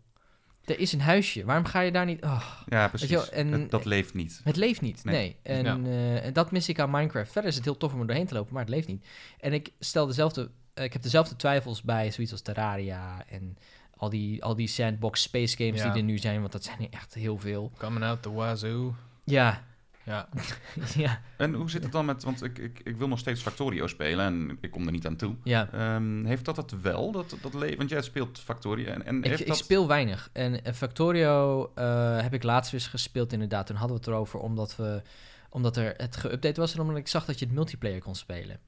Er 0.68 0.78
is 0.78 0.92
een 0.92 1.00
huisje. 1.00 1.44
Waarom 1.44 1.64
ga 1.64 1.80
je 1.80 1.92
daar 1.92 2.04
niet... 2.04 2.22
Oh, 2.24 2.42
Ja, 2.66 2.88
precies. 2.88 3.08
je 3.08 3.16
wel, 3.16 3.28
en- 3.28 3.52
Het- 3.52 3.70
dat 3.70 3.84
leeft 3.84 4.14
niet. 4.14 4.40
het 4.44 4.56
leeft 4.56 4.80
niet, 4.80 5.04
nee. 5.04 5.14
Nee. 5.14 5.36
En, 5.56 5.64
Ja. 5.64 5.90
eh, 5.90 6.24
en 6.24 6.32
dat 6.32 6.50
mis 6.50 6.68
ik 6.68 6.80
aan 6.80 6.90
Minecraft. 6.90 7.32
Verder 7.32 7.50
is 7.50 7.56
het 7.56 7.64
heel 7.64 7.76
tof 7.76 7.92
om 7.92 8.00
er 8.00 8.06
doorheen 8.06 8.26
te 8.26 8.34
lopen, 8.34 8.52
maar 8.52 8.62
het 8.62 8.70
leeft 8.74 8.88
niet. 8.88 9.06
En 9.40 9.52
ik 9.52 9.70
stel 9.78 10.06
dezelfde... 10.06 10.50
eh, 10.74 10.84
ik 10.84 10.92
heb 10.92 11.02
dezelfde 11.02 11.36
twijfels 11.36 11.82
bij 11.82 12.10
zoiets 12.10 12.32
als 12.32 12.42
Terraria 12.42 13.24
en 13.28 13.56
al 13.96 14.08
die, 14.10 14.44
al 14.44 14.54
die 14.54 14.68
sandbox 14.68 15.22
space 15.22 15.56
games 15.56 15.80
Ja. 15.80 15.88
die 15.92 16.00
er 16.02 16.08
nu 16.08 16.18
zijn, 16.18 16.40
want 16.40 16.52
dat 16.52 16.64
zijn 16.64 16.78
er 16.80 16.86
echt 16.90 17.14
heel 17.14 17.38
veel. 17.38 17.72
Coming 17.78 18.04
out 18.04 18.22
the 18.22 18.32
wazoo. 18.32 18.94
Ja, 19.24 19.64
Ja. 20.08 20.28
ja, 21.04 21.20
En 21.36 21.54
hoe 21.54 21.70
zit 21.70 21.82
het 21.82 21.92
dan 21.92 22.04
met... 22.04 22.22
Want 22.24 22.42
ik, 22.42 22.58
ik, 22.58 22.80
ik 22.84 22.96
wil 22.96 23.08
nog 23.08 23.18
steeds 23.18 23.42
Factorio 23.42 23.86
spelen 23.86 24.24
en 24.24 24.58
ik 24.60 24.70
kom 24.70 24.86
er 24.86 24.92
niet 24.92 25.06
aan 25.06 25.16
toe. 25.16 25.34
ja. 25.44 25.68
Ehm, 25.72 26.24
heeft 26.24 26.44
dat 26.44 26.56
het 26.56 26.80
wel? 26.80 27.12
Dat, 27.12 27.36
dat 27.42 27.54
le- 27.54 27.76
want 27.76 27.88
jij 27.90 28.02
speelt 28.02 28.38
Factorio 28.38 28.86
en, 28.86 29.04
en 29.06 29.18
Ik, 29.18 29.24
heeft 29.24 29.40
ik 29.40 29.46
dat... 29.46 29.56
speel 29.56 29.86
weinig. 29.86 30.30
En 30.32 30.74
Factorio 30.74 31.70
eh, 31.74 32.20
heb 32.20 32.34
ik 32.34 32.42
laatst 32.42 32.70
weer 32.72 32.80
eens 32.80 32.90
gespeeld 32.90 33.32
inderdaad. 33.32 33.66
Toen 33.66 33.76
hadden 33.76 33.96
we 33.96 34.02
het 34.04 34.12
erover 34.12 34.40
omdat, 34.40 34.76
we, 34.76 35.02
omdat 35.50 35.76
er 35.76 35.94
het 35.96 36.26
geüpdate 36.26 36.54
was 36.60 36.74
en 36.74 36.80
omdat 36.80 36.96
ik 36.96 37.08
zag 37.08 37.24
dat 37.24 37.38
je 37.38 37.44
het 37.44 37.54
multiplayer 37.54 38.00
kon 38.00 38.14
spelen. 38.14 38.58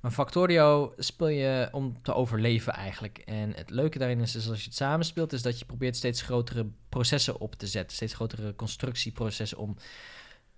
Maar 0.00 0.10
Factorio 0.10 0.92
speel 0.96 1.28
je 1.28 1.68
om 1.72 2.02
te 2.02 2.14
overleven 2.14 2.72
eigenlijk. 2.72 3.18
En 3.18 3.52
het 3.54 3.70
leuke 3.70 3.98
daarin 3.98 4.20
is, 4.20 4.34
is 4.36 4.48
als 4.48 4.58
je 4.60 4.64
het 4.64 4.74
samen 4.76 5.06
speelt, 5.06 5.32
is 5.32 5.42
dat 5.42 5.58
je 5.58 5.64
probeert 5.64 5.96
steeds 5.96 6.22
grotere 6.22 6.66
processen 6.88 7.40
op 7.40 7.54
te 7.54 7.66
zetten. 7.66 7.96
Steeds 7.96 8.14
grotere 8.14 8.54
constructieprocessen 8.54 9.58
om 9.58 9.76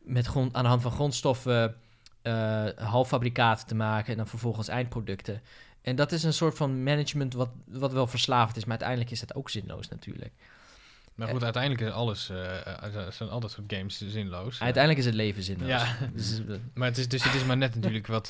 met 0.09 0.27
grond, 0.27 0.55
aan 0.55 0.63
de 0.63 0.69
hand 0.69 0.83
van 0.83 0.91
grondstoffen 0.93 1.75
eh 2.23 2.67
halffabrikaten 2.77 3.67
te 3.67 3.75
maken 3.75 4.11
en 4.11 4.17
dan 4.17 4.27
vervolgens 4.29 4.69
eindproducten. 4.69 5.43
En 5.83 5.97
dat 5.97 6.13
is 6.13 6.23
een 6.23 6.33
soort 6.33 6.57
van 6.57 6.83
management 6.83 7.35
wat, 7.35 7.51
wat 7.67 7.93
wel 7.93 8.07
verslavend 8.07 8.57
is, 8.57 8.63
maar 8.63 8.71
uiteindelijk 8.71 9.11
is 9.11 9.21
dat 9.21 9.35
ook 9.35 9.51
zinloos 9.51 9.89
natuurlijk. 9.89 10.33
Maar 11.15 11.29
goed, 11.29 11.45
uiteindelijk 11.45 11.83
is 11.83 11.91
alles, 11.93 12.29
eh, 12.31 12.67
eh, 12.67 13.11
zijn 13.11 13.29
al 13.29 13.41
dat 13.41 13.51
soort 13.51 13.73
games 13.73 13.99
zinloos. 14.09 14.61
Uiteindelijk 14.61 14.99
is 14.99 15.07
het 15.07 15.15
leven 15.15 15.43
zinloos. 15.43 15.69
Ja. 15.69 15.97
Dus, 16.15 16.41
Maar 16.75 16.89
het 16.89 16.99
is, 16.99 17.09
dus 17.09 17.25
het 17.25 17.35
is 17.35 17.45
maar 17.45 17.57
net 17.57 17.75
natuurlijk 17.75 18.07
wat, 18.07 18.29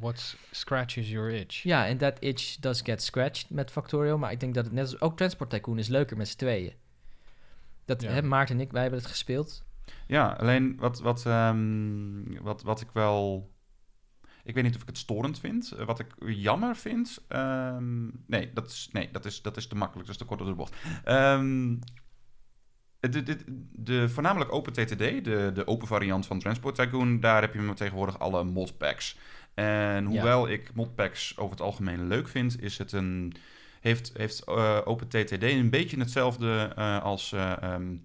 what 0.00 0.36
scratches 0.50 1.08
your 1.10 1.30
itch. 1.34 1.62
ja, 1.62 1.86
en 1.86 1.98
that 1.98 2.16
itch 2.20 2.56
does 2.60 2.80
get 2.80 3.02
scratched 3.02 3.50
met 3.50 3.70
Factorio, 3.70 4.18
maar 4.18 4.32
ik 4.32 4.40
denk 4.40 4.54
dat 4.54 4.64
het 4.64 4.74
net 4.74 4.84
als 4.84 5.00
ook 5.00 5.16
Transport 5.16 5.50
Tycoon 5.50 5.78
is 5.78 5.88
leuker 5.88 6.16
met 6.16 6.28
z'n 6.28 6.36
tweeën. 6.36 6.72
Dat, 7.84 8.02
Ja. 8.02 8.10
hè, 8.10 8.22
Maarten 8.22 8.54
en 8.54 8.60
ik, 8.60 8.72
wij 8.72 8.82
hebben 8.82 9.00
het 9.00 9.08
gespeeld. 9.08 9.62
Ja, 10.08 10.28
alleen 10.28 10.76
wat, 10.78 11.00
wat, 11.00 11.26
ehm, 11.26 12.42
wat, 12.42 12.62
wat 12.62 12.80
ik 12.80 12.88
wel... 12.92 13.50
Ik 14.44 14.54
weet 14.54 14.64
niet 14.64 14.74
of 14.74 14.80
ik 14.82 14.86
het 14.88 14.98
storend 14.98 15.38
vind. 15.40 15.72
Eh, 15.72 15.86
Wat 15.86 15.98
ik 15.98 16.06
jammer 16.18 16.76
vind... 16.76 17.24
ehm, 17.28 18.04
nee, 18.26 18.52
dat 18.52 18.66
is, 18.66 18.88
nee 18.92 19.08
dat, 19.12 19.24
is, 19.24 19.42
dat 19.42 19.56
is 19.56 19.66
te 19.66 19.74
makkelijk. 19.74 20.06
Dat 20.06 20.14
is 20.14 20.20
te 20.22 20.28
kort 20.28 20.38
door 20.38 20.48
de 20.48 20.54
bocht. 20.54 20.74
Ehm, 21.04 21.76
de, 23.00 23.22
de, 23.22 23.36
de 23.72 24.08
voornamelijk 24.08 24.52
open 24.52 24.72
TTD, 24.72 24.98
de, 25.24 25.50
de 25.54 25.66
open 25.66 25.86
variant 25.86 26.26
van 26.26 26.38
Transport 26.38 26.74
Tycoon... 26.74 27.20
daar 27.20 27.40
heb 27.40 27.54
je 27.54 27.72
tegenwoordig 27.74 28.18
alle 28.18 28.44
modpacks. 28.44 29.18
En 29.54 30.04
hoewel 30.04 30.48
ik 30.48 30.74
modpacks 30.74 31.36
over 31.36 31.50
het 31.50 31.60
algemeen 31.60 32.06
leuk 32.06 32.28
vind... 32.28 32.62
is 32.62 32.78
het 32.78 32.92
een... 32.92 33.34
Heeft, 33.80 34.12
heeft 34.16 34.44
eh, 34.44 34.80
open 34.84 35.08
TTD 35.08 35.42
een 35.42 35.70
beetje 35.70 35.98
hetzelfde 35.98 36.72
eh, 36.76 37.02
als... 37.02 37.32
eh, 37.32 37.62
ehm, 37.62 37.96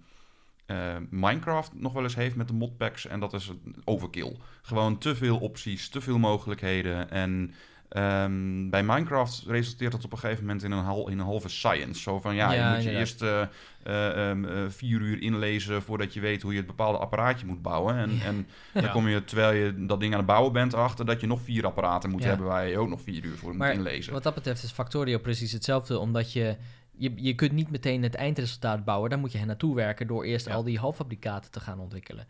eh, 0.66 0.96
Minecraft 1.10 1.70
nog 1.74 1.92
wel 1.92 2.02
eens 2.02 2.14
heeft 2.14 2.36
met 2.36 2.48
de 2.48 2.54
modpacks. 2.54 3.06
En 3.06 3.20
dat 3.20 3.32
is 3.32 3.52
overkill. 3.84 4.36
Gewoon 4.62 4.98
te 4.98 5.14
veel 5.14 5.38
opties, 5.38 5.88
te 5.88 6.00
veel 6.00 6.18
mogelijkheden. 6.18 7.10
En 7.10 7.54
Ehm, 7.94 8.70
bij 8.70 8.82
Minecraft 8.82 9.44
resulteert 9.46 9.92
dat 9.92 10.04
op 10.04 10.12
een 10.12 10.18
gegeven 10.18 10.44
moment 10.44 10.62
in 10.62 10.70
een, 10.70 10.84
hal, 10.84 11.08
in 11.08 11.18
een 11.18 11.24
halve 11.24 11.48
science. 11.48 12.00
Zo 12.00 12.20
van 12.20 12.34
ja, 12.34 12.52
Ja, 12.52 12.68
je 12.68 12.74
moet 12.74 12.84
je 12.84 12.90
eerst 12.90 13.22
eh, 13.22 13.42
eh, 13.82 14.30
ehm, 14.30 14.44
eh, 14.44 14.64
vier 14.68 15.00
uur 15.00 15.22
inlezen 15.22 15.82
voordat 15.82 16.14
je 16.14 16.20
weet 16.20 16.42
hoe 16.42 16.52
je 16.52 16.58
het 16.58 16.66
bepaalde 16.66 16.98
apparaatje 16.98 17.46
moet 17.46 17.62
bouwen. 17.62 17.96
En, 17.96 18.20
en 18.24 18.46
dan 18.82 18.90
kom 18.90 19.08
je 19.08 19.24
terwijl 19.24 19.52
je 19.52 19.86
dat 19.86 20.00
ding 20.00 20.12
aan 20.12 20.18
het 20.18 20.28
bouwen 20.28 20.52
bent 20.52 20.74
achter 20.74 21.06
dat 21.06 21.20
je 21.20 21.26
nog 21.26 21.40
vier 21.40 21.66
apparaten 21.66 22.10
moet 22.10 22.24
hebben 22.24 22.46
waar 22.46 22.68
je 22.68 22.78
ook 22.78 22.88
nog 22.88 23.00
vier 23.00 23.24
uur 23.24 23.36
voor 23.36 23.56
Maar 23.56 23.68
moet 23.68 23.78
inlezen. 23.78 24.12
Wat 24.12 24.22
dat 24.22 24.34
betreft 24.34 24.62
is 24.62 24.70
Factorio 24.70 25.18
precies 25.18 25.52
hetzelfde, 25.52 25.98
omdat 25.98 26.32
je, 26.32 26.56
je, 26.96 27.12
je 27.16 27.34
kunt 27.34 27.52
niet 27.52 27.70
meteen 27.70 28.02
het 28.02 28.14
eindresultaat 28.14 28.84
bouwen. 28.84 29.10
Daar 29.10 29.18
moet 29.18 29.32
je 29.32 29.44
naartoe 29.44 29.74
werken 29.74 30.06
door 30.06 30.24
eerst 30.24 30.46
Ja. 30.46 30.54
al 30.54 30.64
die 30.64 30.78
halffabrikaten 30.78 31.50
te 31.50 31.60
gaan 31.60 31.78
ontwikkelen. 31.80 32.26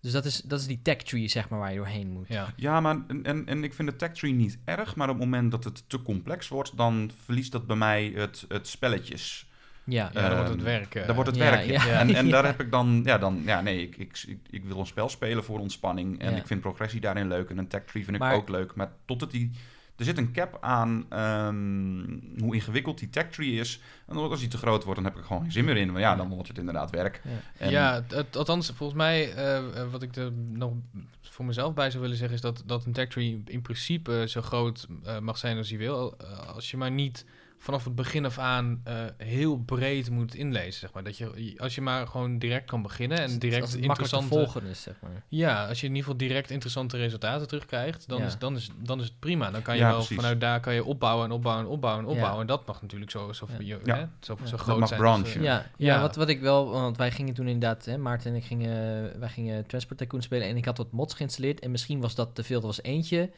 Dus 0.00 0.12
dat 0.12 0.24
is, 0.24 0.40
dat 0.40 0.60
is 0.60 0.66
die 0.66 0.80
tech 0.82 0.96
tree, 0.96 1.28
zeg 1.28 1.48
maar, 1.48 1.58
waar 1.58 1.70
je 1.70 1.76
doorheen 1.76 2.10
moet. 2.10 2.28
Ja. 2.28 2.52
Ja, 2.56 2.80
maar 2.80 2.96
en, 3.08 3.24
en, 3.24 3.46
en 3.46 3.64
ik 3.64 3.74
vind 3.74 3.90
de 3.90 3.96
tech 3.96 4.12
tree 4.12 4.32
niet 4.32 4.58
erg, 4.64 4.96
maar 4.96 5.08
op 5.08 5.14
het 5.14 5.24
moment 5.24 5.50
dat 5.50 5.64
het 5.64 5.88
te 5.88 6.02
complex 6.02 6.48
wordt, 6.48 6.76
dan 6.76 7.10
verliest 7.24 7.52
dat 7.52 7.66
bij 7.66 7.76
mij 7.76 8.12
het, 8.14 8.44
het 8.48 8.68
spelletjes. 8.68 9.48
Ja, 9.84 10.10
Ja, 10.12 10.28
dan 10.28 10.34
wordt 10.36 10.48
het 10.48 10.56
Ehm, 10.58 10.64
werk. 10.66 10.94
eh, 10.94 11.06
Daar 11.06 11.14
wordt 11.14 11.30
het 11.30 11.38
Ja, 11.38 11.50
werk. 11.50 11.64
ja. 11.66 11.86
En, 12.00 12.14
en 12.14 12.28
daar 12.34 12.44
heb 12.44 12.60
ik 12.60 12.70
dan, 12.70 13.02
ja, 13.04 13.18
dan, 13.18 13.42
ja, 13.46 13.60
nee, 13.60 13.82
ik, 13.82 13.96
ik, 13.96 14.24
ik, 14.26 14.38
ik 14.50 14.64
wil 14.64 14.78
een 14.78 14.86
spel 14.86 15.08
spelen 15.08 15.44
voor 15.44 15.58
ontspanning. 15.58 16.18
En 16.20 16.30
Ja. 16.30 16.36
ik 16.36 16.46
vind 16.46 16.60
progressie 16.60 17.00
daarin 17.00 17.28
leuk. 17.28 17.50
En 17.50 17.58
een 17.58 17.68
tech 17.68 17.84
tree 17.84 18.04
vind 18.04 18.16
ik 18.16 18.22
Maar- 18.22 18.34
ook 18.34 18.48
leuk. 18.48 18.74
Maar 18.74 18.92
tot 19.04 19.20
het 19.20 19.30
die, 19.30 19.50
er 19.96 20.04
zit 20.04 20.18
een 20.18 20.32
cap 20.32 20.58
aan 20.60 21.06
ehm, 21.08 22.40
hoe 22.42 22.54
ingewikkeld 22.54 22.98
die 22.98 23.10
tech 23.10 23.30
tree 23.30 23.52
is. 23.52 23.80
En 24.06 24.16
als 24.16 24.40
die 24.40 24.48
te 24.48 24.56
groot 24.56 24.84
wordt, 24.84 25.00
dan 25.00 25.08
heb 25.08 25.14
ik 25.18 25.20
er 25.20 25.26
gewoon 25.26 25.42
geen 25.42 25.52
zin 25.52 25.64
meer 25.64 25.76
in. 25.76 25.92
Maar 25.92 26.00
ja, 26.00 26.16
dan 26.16 26.28
wordt 26.28 26.48
het 26.48 26.58
inderdaad 26.58 26.90
werk. 26.90 27.20
Ja. 27.24 27.30
En- 27.64 27.70
ja, 27.70 28.04
het- 28.08 28.36
althans, 28.36 28.70
volgens 28.74 28.98
mij, 28.98 29.32
eh, 29.32 29.56
eh, 29.80 29.90
wat 29.90 30.02
ik 30.02 30.16
er 30.16 30.32
nog 30.32 30.72
voor 31.20 31.44
mezelf 31.44 31.74
bij 31.74 31.90
zou 31.90 32.02
willen 32.02 32.16
zeggen, 32.16 32.36
is 32.36 32.42
dat, 32.42 32.62
dat 32.66 32.84
een 32.84 32.92
tech 32.92 33.08
tree 33.08 33.42
in 33.46 33.62
principe 33.62 34.24
zo 34.28 34.40
groot 34.42 34.86
eh, 35.04 35.18
mag 35.18 35.38
zijn 35.38 35.56
als 35.56 35.68
je 35.68 35.76
wil. 35.76 36.14
Eh, 36.18 36.48
als 36.54 36.70
je 36.70 36.76
maar 36.76 36.90
niet 36.90 37.24
vanaf 37.64 37.84
het 37.84 37.94
begin 37.94 38.24
af 38.24 38.38
aan 38.38 38.80
eh, 38.84 38.94
heel 39.16 39.56
breed 39.58 40.10
moet 40.10 40.34
inlezen, 40.34 40.72
zeg 40.80 40.92
maar. 40.92 41.04
Dat 41.04 41.16
je, 41.18 41.54
als 41.58 41.74
je 41.74 41.80
maar 41.80 42.06
gewoon 42.06 42.38
direct 42.38 42.64
kan 42.70 42.82
beginnen 42.82 43.18
en 43.18 43.38
direct 43.38 43.72
het 43.72 43.80
interessante... 43.80 44.28
volgen 44.28 44.62
is, 44.64 44.82
zeg 44.82 44.94
maar. 45.02 45.22
Ja, 45.28 45.66
als 45.68 45.80
je 45.80 45.86
in 45.86 45.94
ieder 45.94 46.10
geval 46.10 46.26
direct 46.28 46.50
interessante 46.50 46.96
resultaten 46.96 47.48
terugkrijgt, 47.48 48.08
dan, 48.08 48.18
Ja. 48.18 48.24
is, 48.26 48.38
dan, 48.38 48.56
is, 48.56 48.70
dan 48.76 48.98
is 49.00 49.04
het 49.06 49.18
prima. 49.18 49.50
Dan 49.50 49.62
kan 49.62 49.74
je 49.74 49.80
Ja, 49.80 49.86
wel 49.88 49.96
precies. 49.96 50.16
vanuit 50.16 50.40
daar 50.40 50.60
kan 50.60 50.74
je 50.74 50.84
opbouwen 50.84 51.24
en 51.24 51.32
opbouwen 51.32 51.64
en 51.66 51.70
opbouwen 51.70 52.02
en 52.04 52.08
Ja. 52.10 52.14
opbouwen. 52.16 52.40
En 52.40 52.46
dat 52.46 52.66
mag 52.66 52.82
natuurlijk 52.82 53.10
zo, 53.10 53.32
zo, 53.32 53.46
Ja. 53.50 53.56
je- 53.58 53.80
Ja. 53.84 53.96
hè, 53.96 54.04
zo, 54.20 54.36
Ja. 54.40 54.44
zo 54.46 54.50
Dat 54.50 54.60
groot 54.60 54.78
mag 54.78 54.88
zijn. 54.88 55.00
branchen. 55.00 55.40
eh, 55.40 55.42
Ja, 55.42 55.52
ja, 55.76 55.94
Ja. 55.94 56.00
Wat, 56.00 56.16
wat 56.16 56.28
ik 56.28 56.40
wel, 56.40 56.70
want 56.70 56.96
wij 56.96 57.10
gingen 57.10 57.34
toen 57.34 57.46
inderdaad, 57.48 57.84
hè, 57.84 57.96
Maarten 57.98 58.30
en 58.30 58.36
ik 58.36 58.44
gingen, 58.44 59.18
wij 59.20 59.28
gingen 59.28 59.66
Transport 59.66 59.98
Tycoon 59.98 60.22
spelen 60.22 60.48
en 60.48 60.56
ik 60.56 60.64
had 60.64 60.76
wat 60.78 60.92
mods 60.92 61.14
geïnstalleerd 61.14 61.60
en 61.60 61.70
misschien 61.70 62.00
was 62.00 62.14
dat 62.14 62.34
te 62.34 62.42
veel, 62.44 62.60
er 62.60 62.66
was 62.66 62.82
eentje, 62.82 63.30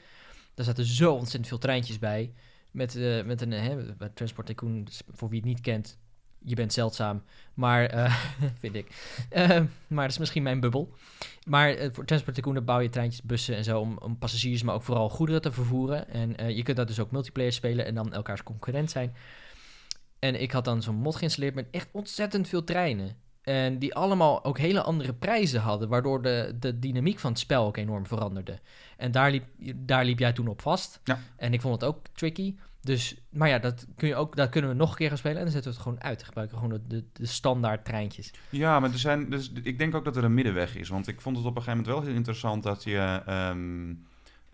daar 0.55 0.67
zaten 0.67 0.85
zo 0.85 1.13
ontzettend 1.13 1.47
veel 1.49 1.59
treintjes 1.59 1.99
bij, 1.99 2.33
met, 2.77 2.97
eh, 2.97 3.25
met 3.25 3.41
een, 3.41 3.53
hè, 3.53 3.95
bij 3.95 4.09
Transport 4.09 4.47
Tycoon, 4.47 4.87
voor 5.09 5.29
wie 5.29 5.39
het 5.39 5.49
niet 5.49 5.61
kent, 5.61 5.99
je 6.39 6.55
bent 6.55 6.73
zeldzaam, 6.73 7.23
maar, 7.55 7.87
eh, 7.87 8.17
vind 8.61 8.75
ik, 8.75 8.87
Eh, 9.31 9.49
maar 9.87 10.03
dat 10.03 10.13
is 10.13 10.19
misschien 10.19 10.43
mijn 10.43 10.61
bubbel. 10.61 10.95
Maar 11.47 11.71
eh, 11.71 11.89
voor 11.93 12.05
Transport 12.05 12.35
Tycoon 12.35 12.65
bouw 12.65 12.79
je 12.79 12.89
treintjes, 12.89 13.23
bussen 13.23 13.57
en 13.57 13.65
zo 13.65 13.81
om, 13.81 13.99
om 13.99 14.19
passagiers, 14.19 14.63
maar 14.63 14.75
ook 14.75 14.83
vooral 14.83 15.09
goederen 15.09 15.43
te 15.43 15.53
vervoeren. 15.53 16.09
En 16.09 16.37
eh, 16.37 16.57
je 16.57 16.63
kunt 16.63 16.77
dat 16.77 16.89
dus 16.89 17.01
ook 17.01 17.11
multiplayer 17.11 17.53
spelen 17.53 17.87
en 17.87 17.95
dan 17.95 18.13
elkaars 18.13 18.43
concurrent 18.43 18.91
zijn. 18.91 19.15
En 20.19 20.41
ik 20.41 20.53
had 20.53 20.65
dan 20.65 20.83
zo'n 20.83 20.95
mod 20.95 21.17
geïnstalleerd 21.17 21.55
met 21.55 21.67
echt 21.71 21.89
ontzettend 21.93 22.49
veel 22.49 22.65
treinen. 22.65 23.17
En 23.47 23.79
die 23.79 23.95
allemaal 23.95 24.45
ook 24.45 24.59
hele 24.59 24.83
andere 24.83 25.15
prijzen 25.15 25.61
hadden, 25.61 25.89
waardoor 25.89 26.23
de, 26.23 26.57
de 26.61 26.79
dynamiek 26.79 27.19
van 27.19 27.31
het 27.31 27.39
spel 27.39 27.67
ook 27.67 27.77
enorm 27.77 28.07
veranderde. 28.07 28.59
En 28.97 29.11
daar 29.11 29.31
liep, 29.31 29.45
daar 29.77 30.05
liep 30.05 30.19
jij 30.19 30.33
toen 30.33 30.49
op 30.49 30.63
vast. 30.63 31.01
Ja. 31.05 31.19
En 31.37 31.53
ik 31.53 31.61
vond 31.61 31.81
het 31.81 31.91
ook 31.91 32.07
tricky. 32.13 32.55
Dus, 32.81 33.17
maar 33.31 33.49
ja, 33.49 33.59
dat, 33.59 33.87
kun 33.97 34.09
je 34.09 34.15
ook, 34.15 34.37
dat 34.37 34.49
kunnen 34.49 34.71
we 34.71 34.77
nog 34.77 34.91
een 34.91 34.97
keer 34.97 35.09
gaan 35.09 35.19
spelen. 35.19 35.37
En 35.37 35.43
dan 35.43 35.53
zetten 35.53 35.71
we 35.71 35.77
het 35.77 35.87
gewoon 35.87 36.03
uit. 36.03 36.17
Dan 36.17 36.27
gebruiken 36.27 36.59
we 36.59 36.65
gewoon 36.65 36.81
de, 36.89 36.97
de, 36.97 37.05
de 37.13 37.27
standaard 37.27 37.85
treintjes. 37.85 38.33
Ja, 38.51 38.81
maar 38.81 38.93
er 38.93 38.99
zijn, 38.99 39.31
dus 39.31 39.53
ik 39.63 39.79
denk 39.79 39.95
ook 39.95 40.05
dat 40.05 40.17
er 40.17 40.25
een 40.25 40.35
middenweg 40.35 40.77
is. 40.77 40.89
Want 40.89 41.09
ik 41.09 41.21
vond 41.21 41.37
het 41.37 41.47
op 41.47 41.57
een 41.57 41.63
gegeven 41.63 41.85
moment 41.85 41.99
wel 41.99 42.07
heel 42.07 42.17
interessant 42.19 42.63
dat 42.63 42.85
je. 42.85 43.23
ehm, 43.27 43.95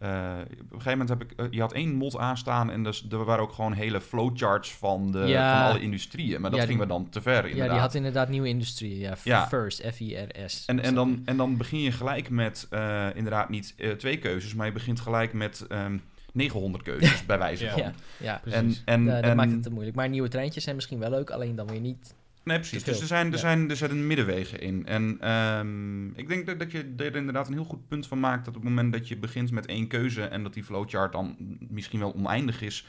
eh, 0.03 0.39
op 0.41 0.73
een 0.73 0.83
gegeven 0.83 0.91
moment 0.91 1.09
heb 1.09 1.23
ik. 1.23 1.33
eh, 1.37 1.47
je 1.51 1.61
had 1.61 1.73
één 1.73 1.95
mod 1.95 2.17
aanstaan 2.17 2.71
en 2.71 2.83
dus, 2.83 3.07
er 3.11 3.25
waren 3.25 3.43
ook 3.43 3.53
gewoon 3.53 3.73
hele 3.73 4.01
flowcharts 4.01 4.75
van, 4.75 5.11
de, 5.13 5.19
Ja. 5.19 5.61
van 5.63 5.71
alle 5.71 5.81
industrieën. 5.81 6.41
Maar 6.41 6.51
dat 6.51 6.61
Ja, 6.61 6.67
ging 6.67 6.79
die- 6.79 6.87
me 6.89 6.93
dan 6.93 7.09
te 7.09 7.21
ver. 7.23 7.35
Inderdaad. 7.37 7.67
Ja, 7.67 7.73
die 7.73 7.81
had 7.81 7.95
inderdaad 7.95 8.29
nieuwe 8.29 8.49
industrie. 8.49 8.99
Ja, 8.99 9.15
Ja. 9.25 9.47
First, 9.49 9.83
F-I-R-S. 9.95 10.65
En, 10.67 10.81
en, 10.81 10.95
dan, 10.95 11.23
en 11.25 11.37
dan 11.37 11.57
begin 11.57 11.81
je 11.81 11.93
gelijk 11.93 12.31
met 12.31 12.67
eh, 12.71 13.07
inderdaad 13.15 13.49
niet 13.49 13.75
eh, 13.77 13.91
twee 13.91 14.19
keuzes, 14.19 14.55
maar 14.55 14.67
je 14.67 14.73
begint 14.73 15.01
gelijk 15.01 15.33
met 15.33 15.65
ehm 15.69 15.97
900 16.33 16.85
keuzes, 16.85 17.27
bij 17.27 17.39
wijze 17.39 17.69
van. 17.69 17.83
Ja, 17.83 17.93
ja. 18.17 18.35
En, 18.35 18.41
Precies. 18.51 18.83
en, 18.85 19.05
dat 19.07 19.23
en- 19.23 19.37
maakt 19.37 19.51
het 19.53 19.63
te 19.63 19.71
moeilijk. 19.71 19.97
Maar 19.97 20.09
nieuwe 20.09 20.29
treintjes 20.29 20.63
zijn 20.65 20.77
misschien 20.77 20.99
wel 20.99 21.11
leuk, 21.11 21.31
alleen 21.31 21.55
dan 21.55 21.67
weer 21.67 21.81
niet. 21.81 22.15
Nee, 22.45 22.59
precies. 22.59 22.85
Dus 22.85 23.01
er 23.01 23.07
zijn, 23.07 23.27
er, 23.27 23.33
Ja. 23.33 23.39
zijn, 23.39 23.71
er 23.71 23.77
zijn 23.77 24.07
middenwegen 24.07 24.61
in. 24.61 24.87
En 24.87 25.17
ehm, 25.21 26.07
ik 26.07 26.29
denk 26.29 26.47
dat, 26.47 26.59
dat 26.59 26.73
je 26.73 26.93
er 26.97 27.17
inderdaad 27.17 27.47
een 27.47 27.53
heel 27.53 27.65
goed 27.65 27.89
punt 27.89 28.07
van 28.07 28.21
maakt... 28.21 28.45
dat 28.45 28.57
op 28.57 28.63
het 28.63 28.71
moment 28.71 28.93
dat 28.93 29.09
je 29.09 29.17
begint 29.17 29.51
met 29.51 29.67
één 29.67 29.89
keuze... 29.89 30.23
en 30.23 30.43
dat 30.43 30.55
die 30.55 30.65
flowchart 30.65 31.13
dan 31.13 31.37
misschien 31.69 31.99
wel 31.99 32.15
oneindig 32.15 32.63
is... 32.63 32.87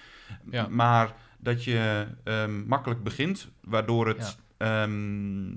Ja. 0.51 0.67
maar 0.67 1.13
dat 1.39 1.63
je 1.63 2.07
ehm, 2.23 2.65
makkelijk 2.65 3.03
begint... 3.03 3.49
waardoor 3.61 4.07
het 4.07 4.37
ehm, 4.57 5.51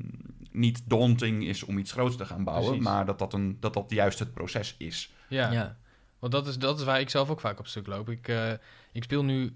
niet 0.52 0.82
daunting 0.84 1.44
is 1.46 1.62
om 1.62 1.78
iets 1.78 1.92
groots 1.92 2.16
te 2.16 2.24
gaan 2.24 2.44
bouwen... 2.44 2.66
Precies. 2.66 2.86
maar 2.86 3.06
dat 3.06 3.18
dat, 3.18 3.32
een, 3.32 3.56
dat 3.60 3.74
dat 3.74 3.90
juist 3.90 4.18
het 4.18 4.32
proces 4.32 4.74
is. 4.78 5.14
Ja. 5.28 5.52
Ja. 5.52 5.76
Want 6.18 6.32
dat 6.32 6.46
is, 6.46 6.58
dat 6.58 6.78
is 6.78 6.84
waar 6.84 7.00
ik 7.00 7.10
zelf 7.10 7.30
ook 7.30 7.40
vaak 7.40 7.58
op 7.58 7.66
stuk 7.66 7.86
loop. 7.86 8.08
Ik, 8.08 8.28
eh, 8.28 8.52
ik 8.92 9.02
speel 9.02 9.24
nu... 9.24 9.54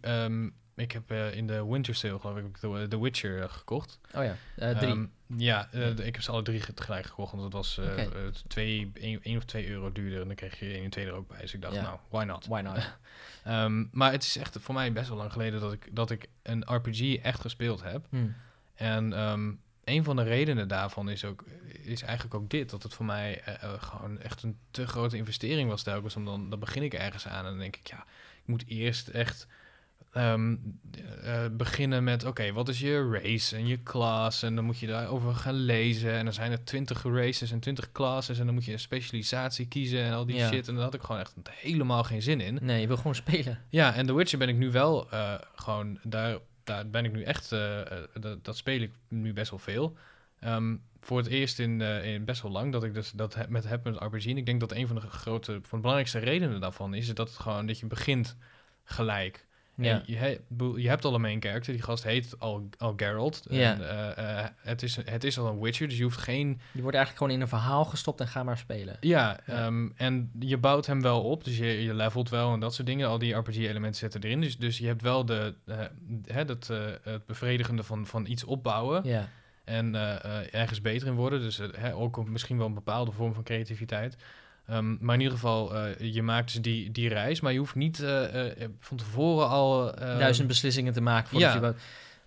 ik 0.80 0.92
heb 0.92 1.10
eh, 1.10 1.34
in 1.34 1.46
de 1.46 1.66
Winter 1.66 1.94
Sale, 1.94 2.18
geloof 2.18 2.36
ik, 2.36 2.56
The, 2.56 2.86
The 2.88 3.00
Witcher 3.00 3.42
eh, 3.42 3.48
gekocht. 3.48 3.98
Oh 4.14 4.24
ja, 4.24 4.36
eh, 4.56 4.78
drie. 4.78 4.90
Ehm, 4.90 5.06
ja, 5.36 5.68
eh, 5.72 5.88
ik 5.88 6.14
heb 6.14 6.22
ze 6.22 6.30
alle 6.30 6.42
drie 6.42 6.74
tegelijk 6.74 7.06
gekocht. 7.06 7.30
Want 7.32 7.44
het 7.44 7.52
was 7.52 7.78
eh 7.78 8.02
eh, 8.02 8.34
twee, 8.48 8.90
één, 9.22 9.36
of 9.36 9.44
twee 9.44 9.68
euro 9.68 9.92
duurder. 9.92 10.20
En 10.20 10.26
dan 10.26 10.36
kreeg 10.36 10.58
je 10.58 10.72
één 10.72 10.84
en 10.84 10.90
twee 10.90 11.06
er 11.06 11.12
ook 11.12 11.28
bij. 11.28 11.40
Dus 11.40 11.54
ik 11.54 11.62
dacht, 11.62 11.74
nou, 11.74 11.98
why 12.08 12.24
not? 12.24 12.46
Why 12.46 12.60
not? 12.60 12.78
Ehm, 13.44 13.84
maar 13.92 14.12
het 14.12 14.22
is 14.22 14.36
echt 14.36 14.56
voor 14.60 14.74
mij 14.74 14.92
best 14.92 15.08
wel 15.08 15.16
lang 15.16 15.32
geleden 15.32 15.60
dat 15.60 15.72
ik, 15.72 15.88
dat 15.92 16.10
ik 16.10 16.28
een 16.42 16.64
RPG 16.66 17.14
echt 17.14 17.40
gespeeld 17.40 17.82
heb. 17.82 18.06
Hm. 18.10 18.16
En 18.74 19.12
ehm, 19.12 19.52
een 19.84 20.04
van 20.04 20.16
de 20.16 20.22
redenen 20.22 20.68
daarvan 20.68 21.10
is, 21.10 21.24
ook, 21.24 21.44
is 21.82 22.02
eigenlijk 22.02 22.34
ook 22.34 22.50
dit. 22.50 22.70
Dat 22.70 22.82
het 22.82 22.94
voor 22.94 23.04
mij 23.04 23.40
eh, 23.40 23.62
eh, 23.62 23.82
gewoon 23.82 24.18
echt 24.18 24.42
een 24.42 24.58
te 24.70 24.86
grote 24.86 25.16
investering 25.16 25.68
was 25.68 25.82
telkens. 25.82 26.16
Om 26.16 26.24
dan, 26.24 26.50
dan 26.50 26.58
begin 26.58 26.82
ik 26.82 26.94
ergens 26.94 27.26
aan 27.28 27.44
en 27.44 27.50
dan 27.50 27.58
denk 27.58 27.76
ik, 27.76 27.86
ja, 27.86 28.04
ik 28.42 28.46
moet 28.46 28.64
eerst 28.66 29.08
echt 29.08 29.46
ehm, 30.12 30.56
eh, 31.22 31.44
beginnen 31.52 32.04
met, 32.04 32.24
oké, 32.24 32.52
wat 32.52 32.68
is 32.68 32.80
je 32.80 33.08
race 33.22 33.56
en 33.56 33.66
je 33.66 33.82
class? 33.82 34.42
En 34.42 34.54
dan 34.54 34.64
moet 34.64 34.78
je 34.78 34.86
daarover 34.86 35.34
gaan 35.34 35.54
lezen. 35.54 36.12
En 36.12 36.24
dan 36.24 36.34
zijn 36.34 36.52
er 36.52 36.64
twintig 36.64 37.02
races 37.02 37.50
en 37.50 37.60
twintig 37.60 37.92
classes. 37.92 38.38
En 38.38 38.44
dan 38.44 38.54
moet 38.54 38.64
je 38.64 38.72
een 38.72 38.78
specialisatie 38.78 39.66
kiezen 39.66 40.02
en 40.02 40.12
al 40.12 40.26
die 40.26 40.36
Ja. 40.36 40.48
shit. 40.48 40.68
En 40.68 40.74
daar 40.74 40.84
had 40.84 40.94
ik 40.94 41.02
gewoon 41.02 41.20
echt 41.20 41.34
helemaal 41.50 42.04
geen 42.04 42.22
zin 42.22 42.40
in. 42.40 42.58
Nee, 42.62 42.80
je 42.80 42.86
wil 42.86 42.96
gewoon 42.96 43.14
spelen. 43.14 43.58
Ja, 43.68 43.94
en 43.94 44.06
The 44.06 44.14
Witcher 44.14 44.38
ben 44.38 44.48
ik 44.48 44.56
nu 44.56 44.70
wel 44.70 45.10
eh, 45.10 45.34
gewoon, 45.54 45.98
daar, 46.02 46.38
daar 46.64 46.88
ben 46.88 47.04
ik 47.04 47.12
nu 47.12 47.22
echt, 47.22 47.52
eh, 47.52 47.80
dat, 48.20 48.44
dat 48.44 48.56
speel 48.56 48.80
ik 48.80 48.92
nu 49.08 49.32
best 49.32 49.50
wel 49.50 49.58
veel. 49.58 49.96
Ehm, 50.40 50.76
voor 51.00 51.18
het 51.18 51.26
eerst 51.26 51.58
in, 51.58 51.80
in 51.80 52.24
best 52.24 52.42
wel 52.42 52.50
lang 52.50 52.72
dat 52.72 52.84
ik 52.84 52.94
dus 52.94 53.10
dat 53.10 53.34
heb 53.34 53.48
met 53.48 53.64
heb 53.64 53.84
met 53.84 53.96
RPG. 53.96 54.26
En 54.26 54.36
ik 54.36 54.46
denk 54.46 54.60
dat 54.60 54.72
een 54.72 54.86
van 54.86 54.96
de 54.96 55.02
grote, 55.02 55.52
van 55.52 55.60
de 55.70 55.76
belangrijkste 55.76 56.18
redenen 56.18 56.60
daarvan 56.60 56.94
is, 56.94 57.14
dat 57.14 57.28
het 57.28 57.38
gewoon 57.38 57.66
dat 57.66 57.78
je 57.78 57.86
begint 57.86 58.36
gelijk. 58.84 59.46
Ja. 59.84 60.02
Je, 60.06 60.16
he- 60.16 60.38
je 60.76 60.88
hebt 60.88 61.04
al 61.04 61.14
een 61.14 61.20
main 61.20 61.42
character, 61.42 61.72
die 61.72 61.82
gast 61.82 62.04
heet 62.04 62.34
al, 62.38 62.68
al 62.78 62.92
Geralt. 62.96 63.42
Ja. 63.50 63.72
En, 63.72 63.88
eh, 63.88 64.38
eh, 64.40 64.46
het, 64.56 64.82
is, 64.82 64.96
het 65.04 65.24
is 65.24 65.38
al 65.38 65.46
een 65.46 65.60
Witcher, 65.60 65.88
dus 65.88 65.96
je 65.96 66.02
hoeft 66.02 66.18
geen 66.20 66.60
Die 66.72 66.82
wordt 66.82 66.96
eigenlijk 66.96 67.16
gewoon 67.16 67.32
in 67.32 67.40
een 67.40 67.48
verhaal 67.60 67.84
gestopt 67.84 68.20
en 68.20 68.28
ga 68.28 68.42
maar 68.42 68.58
spelen. 68.58 68.96
ja, 69.00 69.38
Ja. 69.46 69.64
ehm, 69.64 69.88
en 69.96 70.30
je 70.38 70.58
bouwt 70.58 70.86
hem 70.86 71.02
wel 71.02 71.22
op, 71.22 71.44
dus 71.44 71.56
je, 71.58 71.82
je 71.82 71.94
levelt 71.94 72.28
wel 72.28 72.52
en 72.52 72.60
dat 72.60 72.74
soort 72.74 72.86
dingen. 72.86 73.08
Al 73.08 73.18
die 73.18 73.34
RPG-elementen 73.34 74.00
zitten 74.00 74.22
erin. 74.22 74.40
Dus, 74.40 74.58
dus 74.58 74.78
je 74.78 74.86
hebt 74.86 75.02
wel 75.02 75.24
de, 75.24 75.54
hè, 76.24 76.44
dat, 76.44 76.68
eh, 76.70 76.78
het 77.02 77.26
bevredigende 77.26 77.82
van, 77.82 78.06
van 78.06 78.26
iets 78.26 78.44
opbouwen 78.44 79.04
Ja, 79.04 79.28
en 79.64 79.94
ergens 80.52 80.80
beter 80.80 81.06
in 81.06 81.14
worden. 81.14 81.40
Dus 81.40 81.60
hè, 81.76 81.94
ook 81.94 82.28
misschien 82.28 82.56
wel 82.58 82.66
een 82.66 82.74
bepaalde 82.74 83.12
vorm 83.12 83.34
van 83.34 83.42
creativiteit. 83.42 84.16
Ehm, 84.70 84.96
maar 85.00 85.14
in 85.14 85.20
ieder 85.20 85.36
geval, 85.36 85.76
eh, 85.76 86.12
je 86.14 86.22
maakt 86.22 86.52
dus 86.52 86.62
die, 86.62 86.90
die 86.90 87.08
reis, 87.08 87.40
maar 87.40 87.52
je 87.52 87.58
hoeft 87.58 87.74
niet 87.74 88.00
eh, 88.00 88.62
eh, 88.62 88.68
van 88.78 88.96
tevoren 88.96 89.48
al... 89.48 89.94
duizend 89.94 90.48
beslissingen 90.48 90.92
te 90.92 91.00
maken 91.00 91.28
voordat 91.30 91.62
ja. 91.62 91.68
je... 91.68 91.74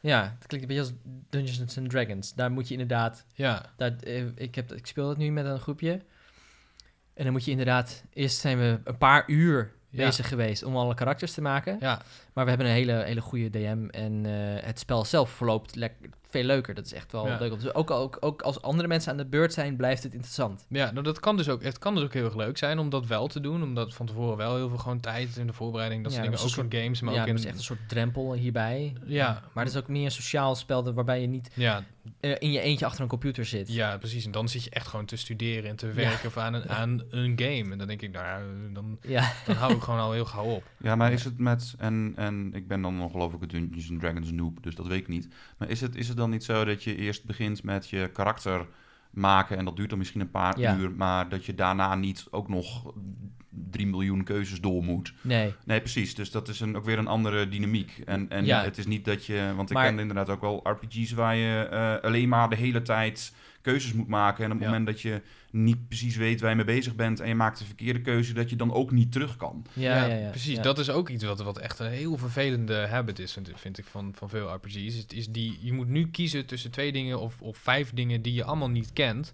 Ja, 0.10 0.36
het 0.40 0.48
klinkt 0.48 0.70
een 0.70 0.76
beetje 0.76 0.92
als 0.92 1.02
Dungeons 1.30 1.78
and 1.78 1.90
Dragons. 1.90 2.34
Daar 2.34 2.52
moet 2.52 2.68
je 2.68 2.74
inderdaad... 2.74 3.26
Ja, 3.34 3.66
Daar, 3.78 3.94
ik, 4.36 4.56
heb, 4.56 4.74
ik 4.74 4.88
speel 4.88 5.08
dat 5.08 5.18
nu 5.18 5.32
met 5.32 5.46
een 5.46 5.60
groepje. 5.60 5.92
En 7.14 7.24
dan 7.24 7.32
moet 7.32 7.46
je 7.46 7.52
inderdaad... 7.52 8.04
Eerst 8.14 8.38
zijn 8.40 8.58
we 8.58 8.80
een 8.84 8.98
paar 8.98 9.24
uur 9.28 9.72
Ja. 9.90 10.06
bezig 10.06 10.28
geweest 10.28 10.64
om 10.64 10.76
alle 10.76 10.94
karakters 10.94 11.34
te 11.34 11.42
maken. 11.42 11.78
ja, 11.80 12.02
Maar 12.34 12.44
we 12.44 12.50
hebben 12.50 12.68
een 12.68 12.74
hele, 12.74 13.04
hele 13.04 13.22
goede 13.22 13.50
DM. 13.50 13.88
En 13.90 14.26
eh, 14.26 14.66
het 14.66 14.80
spel 14.80 15.06
zelf 15.06 15.30
verloopt, 15.30 15.76
lek- 15.76 16.10
veel 16.30 16.44
leuker. 16.44 16.74
Dat 16.74 16.86
is 16.86 16.94
echt 16.94 17.12
wel 17.12 17.28
Ja. 17.28 17.38
leuk. 17.40 17.60
Dus 17.60 17.74
ook, 17.74 17.92
ook, 17.92 18.18
ook 18.20 18.42
als 18.42 18.62
andere 18.62 18.88
mensen 18.88 19.12
aan 19.12 19.18
de 19.18 19.26
beurt 19.26 19.54
zijn, 19.54 19.76
blijft 19.76 20.04
het 20.04 20.14
interessant. 20.14 20.66
Ja, 20.70 20.92
nou, 20.92 21.04
dat 21.04 21.20
kan 21.20 21.38
dus 21.38 21.50
ook, 21.50 21.64
het 21.64 21.80
kan 21.80 21.96
dus 21.96 22.04
ook 22.04 22.14
heel 22.14 22.26
erg 22.26 22.36
leuk 22.36 22.58
zijn 22.58 22.80
om 22.80 22.90
dat 22.90 23.06
wel 23.08 23.28
te 23.28 23.40
doen. 23.40 23.64
Omdat 23.64 23.94
van 23.94 24.06
tevoren 24.06 24.38
wel 24.38 24.56
heel 24.56 24.70
veel 24.70 24.78
gewoon 24.78 25.00
tijd 25.00 25.38
in 25.38 25.48
de 25.48 25.54
voorbereiding, 25.54 26.04
dat 26.04 26.12
Ja, 26.12 26.18
soort 26.18 26.32
dingen. 26.32 26.66
Ook 26.66 26.72
in 26.74 26.80
games, 26.82 27.02
maar 27.02 27.14
ja, 27.14 27.22
ook 27.22 27.28
in... 27.28 27.36
is 27.36 27.46
echt 27.46 27.58
een 27.58 27.64
soort 27.64 27.90
drempel 27.90 28.34
hierbij. 28.34 28.94
Ja. 29.06 29.42
Maar 29.54 29.64
het 29.66 29.74
is 29.74 29.80
ook 29.80 29.88
meer 29.88 30.06
een 30.06 30.12
sociaal 30.12 30.56
spel 30.56 30.94
waarbij 30.94 31.22
je 31.22 31.28
niet 31.28 31.50
Ja, 31.54 31.84
eh, 32.20 32.36
in 32.40 32.52
je 32.52 32.60
eentje 32.60 32.86
achter 32.86 33.02
een 33.02 33.08
computer 33.08 33.46
zit. 33.46 33.74
ja, 33.74 33.98
precies. 33.98 34.26
En 34.26 34.32
dan 34.32 34.50
zit 34.50 34.64
je 34.64 34.70
echt 34.70 34.88
gewoon 34.88 35.06
te 35.06 35.16
studeren 35.16 35.70
en 35.70 35.76
te 35.76 35.92
werken 35.92 36.28
of 36.28 36.38
aan, 36.38 36.54
een, 36.54 36.70
aan 36.70 37.02
een 37.10 37.34
game. 37.40 37.72
En 37.72 37.78
dan 37.78 37.88
denk 37.88 38.02
ik, 38.02 38.12
nou 38.12 38.26
ja, 38.26 38.40
dan, 38.74 38.98
Ja, 39.02 39.32
dan 39.46 39.56
hou 39.56 39.74
ik 39.74 39.82
gewoon 39.82 40.00
al 40.00 40.12
heel 40.12 40.26
gauw 40.26 40.46
op. 40.46 40.64
Ja, 40.78 40.96
maar 40.96 41.12
is 41.12 41.24
het 41.24 41.38
met, 41.38 41.74
en, 41.78 42.14
en 42.26 42.54
ik 42.54 42.68
ben 42.68 42.82
dan 42.82 43.02
ongelooflijk 43.02 43.44
een 43.44 43.50
Dungeons 43.50 43.90
and 43.92 44.00
Dragons 44.00 44.32
noob, 44.32 44.64
dus 44.64 44.76
dat 44.76 44.88
weet 44.88 45.00
ik 45.00 45.08
niet. 45.08 45.28
Maar 45.58 45.70
is 45.70 45.82
het, 45.82 45.96
is 45.96 46.08
het 46.08 46.18
dan 46.18 46.30
niet 46.30 46.44
zo 46.44 46.66
dat 46.66 46.84
je 46.84 46.96
eerst 46.96 47.26
begint 47.26 47.64
met 47.64 47.90
je 47.90 48.10
karakter 48.14 48.68
maken 49.12 49.58
en 49.58 49.66
dat 49.66 49.76
duurt 49.76 49.90
dan 49.90 49.98
misschien 49.98 50.22
een 50.22 50.32
paar 50.32 50.60
Ja. 50.60 50.76
uur, 50.78 50.92
maar 50.92 51.30
dat 51.30 51.46
je 51.46 51.56
daarna 51.56 51.96
niet 51.96 52.28
ook 52.32 52.48
nog 52.50 52.94
3 53.70 53.88
miljoen 53.88 54.24
keuzes 54.24 54.62
door 54.62 54.84
moet? 54.84 55.14
nee. 55.22 55.54
Nee, 55.66 55.80
precies. 55.80 56.16
Dus 56.16 56.32
dat 56.32 56.48
is 56.48 56.60
een, 56.60 56.76
ook 56.76 56.86
weer 56.86 56.98
een 56.98 57.08
andere 57.08 57.48
dynamiek. 57.48 58.02
En, 58.06 58.30
en 58.30 58.46
Ja. 58.46 58.64
het 58.64 58.78
is 58.78 58.86
niet 58.86 59.06
dat 59.06 59.26
je, 59.26 59.54
want 59.56 59.70
ik 59.70 59.76
Maar- 59.76 59.86
ken 59.90 60.00
inderdaad 60.00 60.30
ook 60.30 60.42
wel 60.42 60.60
RPG's 60.64 61.12
waar 61.12 61.36
je 61.36 61.64
eh, 61.64 61.96
alleen 62.10 62.30
maar 62.30 62.50
de 62.50 62.56
hele 62.56 62.82
tijd 62.82 63.34
keuzes 63.62 63.94
moet 63.94 64.08
maken. 64.08 64.44
En 64.44 64.52
op 64.52 64.58
het 64.58 64.66
Ja. 64.66 64.70
moment 64.70 64.86
dat 64.88 65.02
je 65.02 65.22
niet 65.54 65.88
precies 65.88 66.16
weet 66.16 66.42
waar 66.42 66.50
je 66.50 66.56
mee 66.56 66.66
bezig 66.66 66.96
bent 66.96 67.20
en 67.20 67.28
je 67.28 67.36
maakt 67.36 67.58
de 67.58 67.66
verkeerde 67.66 68.02
keuze, 68.02 68.34
dat 68.34 68.50
je 68.50 68.56
dan 68.56 68.74
ook 68.74 68.92
niet 68.92 69.12
terug 69.12 69.36
kan. 69.36 69.66
Ja, 69.74 70.06
ja, 70.06 70.16
ja. 70.16 70.30
precies. 70.30 70.56
ja. 70.56 70.62
Dat 70.62 70.80
is 70.80 70.90
ook 70.90 71.10
iets 71.10 71.24
wat, 71.24 71.42
wat 71.42 71.58
echt 71.58 71.80
een 71.80 71.92
heel 71.92 72.18
vervelende 72.18 72.88
habit 72.88 73.20
is, 73.20 73.34
vind, 73.34 73.50
vind 73.56 73.78
ik, 73.78 73.86
van, 73.86 74.12
van 74.16 74.30
veel 74.30 74.54
RPG's. 74.54 74.96
Het 74.96 75.14
is 75.14 75.28
die, 75.28 75.58
je 75.62 75.74
moet 75.74 75.88
nu 75.88 76.10
kiezen 76.10 76.46
tussen 76.46 76.72
twee 76.72 76.92
dingen 76.92 77.20
of, 77.20 77.42
of 77.42 77.58
vijf 77.58 77.94
dingen 77.94 78.22
die 78.22 78.34
je 78.34 78.44
allemaal 78.44 78.70
niet 78.70 78.94
kent. 78.94 79.34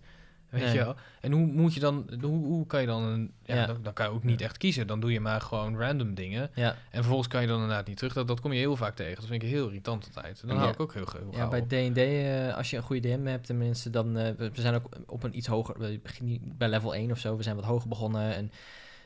Weet 0.49 0.61
Nee. 0.63 0.71
je 0.73 0.77
wel? 0.79 0.95
En 1.21 1.31
hoe 1.31 1.45
moet 1.45 1.73
je 1.73 1.79
dan, 1.79 2.09
hoe, 2.21 2.45
hoe 2.45 2.65
kan 2.67 2.81
je 2.81 2.87
dan, 2.87 3.03
een, 3.03 3.31
ja, 3.43 3.55
Ja. 3.55 3.65
Dan, 3.65 3.77
dan 3.81 3.93
kan 3.93 4.05
je 4.05 4.11
ook 4.11 4.23
niet 4.23 4.41
echt 4.41 4.57
kiezen. 4.57 4.87
Dan 4.87 4.99
doe 4.99 5.11
je 5.11 5.19
maar 5.19 5.41
gewoon 5.41 5.77
random 5.77 6.13
dingen. 6.13 6.49
Ja, 6.55 6.69
En 6.69 6.75
vervolgens 6.91 7.27
kan 7.27 7.41
je 7.41 7.47
dan 7.47 7.61
inderdaad 7.61 7.87
niet 7.87 7.97
terug. 7.97 8.13
Dat, 8.13 8.27
dat 8.27 8.39
kom 8.39 8.53
je 8.53 8.59
heel 8.59 8.75
vaak 8.75 8.95
tegen. 8.95 9.15
Dat 9.15 9.25
vind 9.25 9.43
ik 9.43 9.49
heel 9.49 9.67
irritant 9.67 10.05
altijd. 10.15 10.43
Dan 10.47 10.57
hou 10.57 10.71
ik 10.71 10.79
ook 10.79 10.93
heel, 10.93 11.07
heel 11.11 11.29
ja 11.31 11.47
bij. 11.47 11.61
D&D, 11.61 11.97
eh, 11.97 12.57
als 12.57 12.69
je 12.69 12.77
een 12.77 12.83
goede 12.83 13.07
DM 13.07 13.25
hebt, 13.25 13.45
tenminste, 13.45 13.89
dan... 13.89 14.17
eh, 14.17 14.31
we, 14.37 14.51
we 14.53 14.61
zijn 14.61 14.75
ook 14.75 14.89
op 15.07 15.23
een 15.23 15.37
iets 15.37 15.47
hoger... 15.47 15.79
We 15.79 15.99
beginnen 16.03 16.31
niet 16.31 16.57
bij 16.57 16.69
level 16.69 16.93
1 16.95 17.11
of 17.11 17.19
zo. 17.19 17.37
We 17.37 17.43
zijn 17.43 17.55
wat 17.55 17.65
hoger 17.65 17.89
begonnen. 17.89 18.33
En 18.35 18.51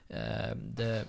eh, 0.08 0.52
de, 0.74 1.06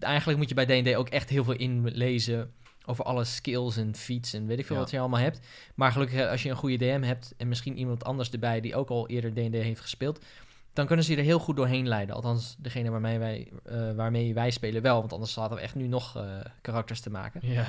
eigenlijk 0.00 0.38
moet 0.38 0.48
je 0.48 0.54
bij 0.54 0.82
D&D 0.82 0.94
ook 0.96 1.08
echt 1.08 1.28
heel 1.28 1.44
veel 1.44 1.54
inlezen 1.56 2.52
over 2.86 3.04
alle 3.04 3.24
skills 3.24 3.76
en 3.76 3.94
feats 3.94 4.32
en 4.32 4.46
weet 4.46 4.58
ik 4.58 4.66
veel 4.66 4.76
Ja. 4.76 4.82
wat 4.82 4.90
je 4.90 4.98
allemaal 4.98 5.20
hebt. 5.20 5.40
Maar 5.74 5.92
gelukkig, 5.92 6.18
eh, 6.18 6.30
als 6.30 6.42
je 6.42 6.50
een 6.50 6.56
goede 6.56 6.76
DM 6.76 7.02
hebt 7.02 7.34
en 7.36 7.48
misschien 7.48 7.78
iemand 7.78 8.04
anders 8.04 8.30
erbij 8.30 8.60
die 8.60 8.76
ook 8.76 8.88
al 8.88 9.08
eerder 9.08 9.32
D&D 9.32 9.54
heeft 9.54 9.80
gespeeld, 9.80 10.24
dan 10.72 10.86
kunnen 10.86 11.04
ze 11.04 11.10
je 11.12 11.16
er 11.18 11.24
heel 11.24 11.38
goed 11.38 11.56
doorheen 11.56 11.88
leiden. 11.88 12.14
Althans, 12.14 12.56
degene 12.58 12.90
waarmee 12.90 13.18
wij, 13.18 13.48
eh, 13.64 13.92
waarmee 13.94 14.34
wij 14.34 14.50
spelen 14.50 14.82
wel, 14.82 15.00
want 15.00 15.12
anders 15.12 15.34
hadden 15.34 15.58
we 15.58 15.64
echt 15.64 15.74
nu 15.74 15.86
nog 15.86 16.16
eh, 16.16 16.40
karakters 16.60 17.00
te 17.00 17.10
maken. 17.10 17.40
Ja, 17.42 17.66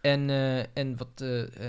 En, 0.00 0.30
en, 0.74 0.96
wat, 0.96 1.20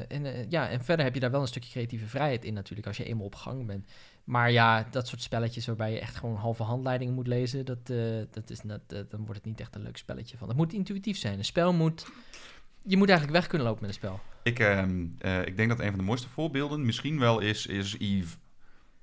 en, 0.07 0.45
ja, 0.49 0.69
en 0.69 0.83
verder 0.83 1.05
heb 1.05 1.13
je 1.13 1.19
daar 1.19 1.31
wel 1.31 1.41
een 1.41 1.47
stukje 1.47 1.69
creatieve 1.71 2.07
vrijheid 2.07 2.45
in 2.45 2.53
natuurlijk, 2.53 2.87
als 2.87 2.97
je 2.97 3.03
eenmaal 3.03 3.25
op 3.25 3.35
gang 3.35 3.65
bent. 3.65 3.89
Maar 4.23 4.51
ja, 4.51 4.87
dat 4.91 5.07
soort 5.07 5.21
spelletjes 5.21 5.65
waarbij 5.65 5.91
je 5.91 5.99
echt 5.99 6.15
gewoon 6.15 6.35
halve 6.35 6.63
handleidingen 6.63 7.13
moet 7.13 7.27
lezen, 7.27 7.65
dat, 7.65 7.85
dat 8.31 8.49
is 8.49 8.63
net, 8.63 8.81
dan 8.89 9.19
wordt 9.19 9.33
het 9.35 9.45
niet 9.45 9.59
echt 9.59 9.75
een 9.75 9.81
leuk 9.81 9.97
spelletje 9.97 10.37
van. 10.37 10.47
Het 10.47 10.57
moet 10.57 10.73
intuïtief 10.73 11.17
zijn. 11.17 11.37
Een 11.37 11.45
spel 11.45 11.73
moet... 11.73 12.05
Je 12.87 12.97
moet 12.97 13.09
eigenlijk 13.09 13.39
weg 13.39 13.47
kunnen 13.47 13.67
lopen 13.67 13.81
met 13.81 13.89
een 13.89 13.95
spel. 13.95 14.19
Ik, 14.43 14.59
ehm, 14.59 15.05
eh, 15.19 15.45
ik 15.45 15.57
denk 15.57 15.69
dat 15.69 15.79
een 15.79 15.89
van 15.89 15.97
de 15.97 16.03
mooiste 16.05 16.27
voorbeelden 16.29 16.85
misschien 16.85 17.19
wel 17.19 17.39
is, 17.39 17.65
is 17.65 17.95
Eve. 17.99 18.35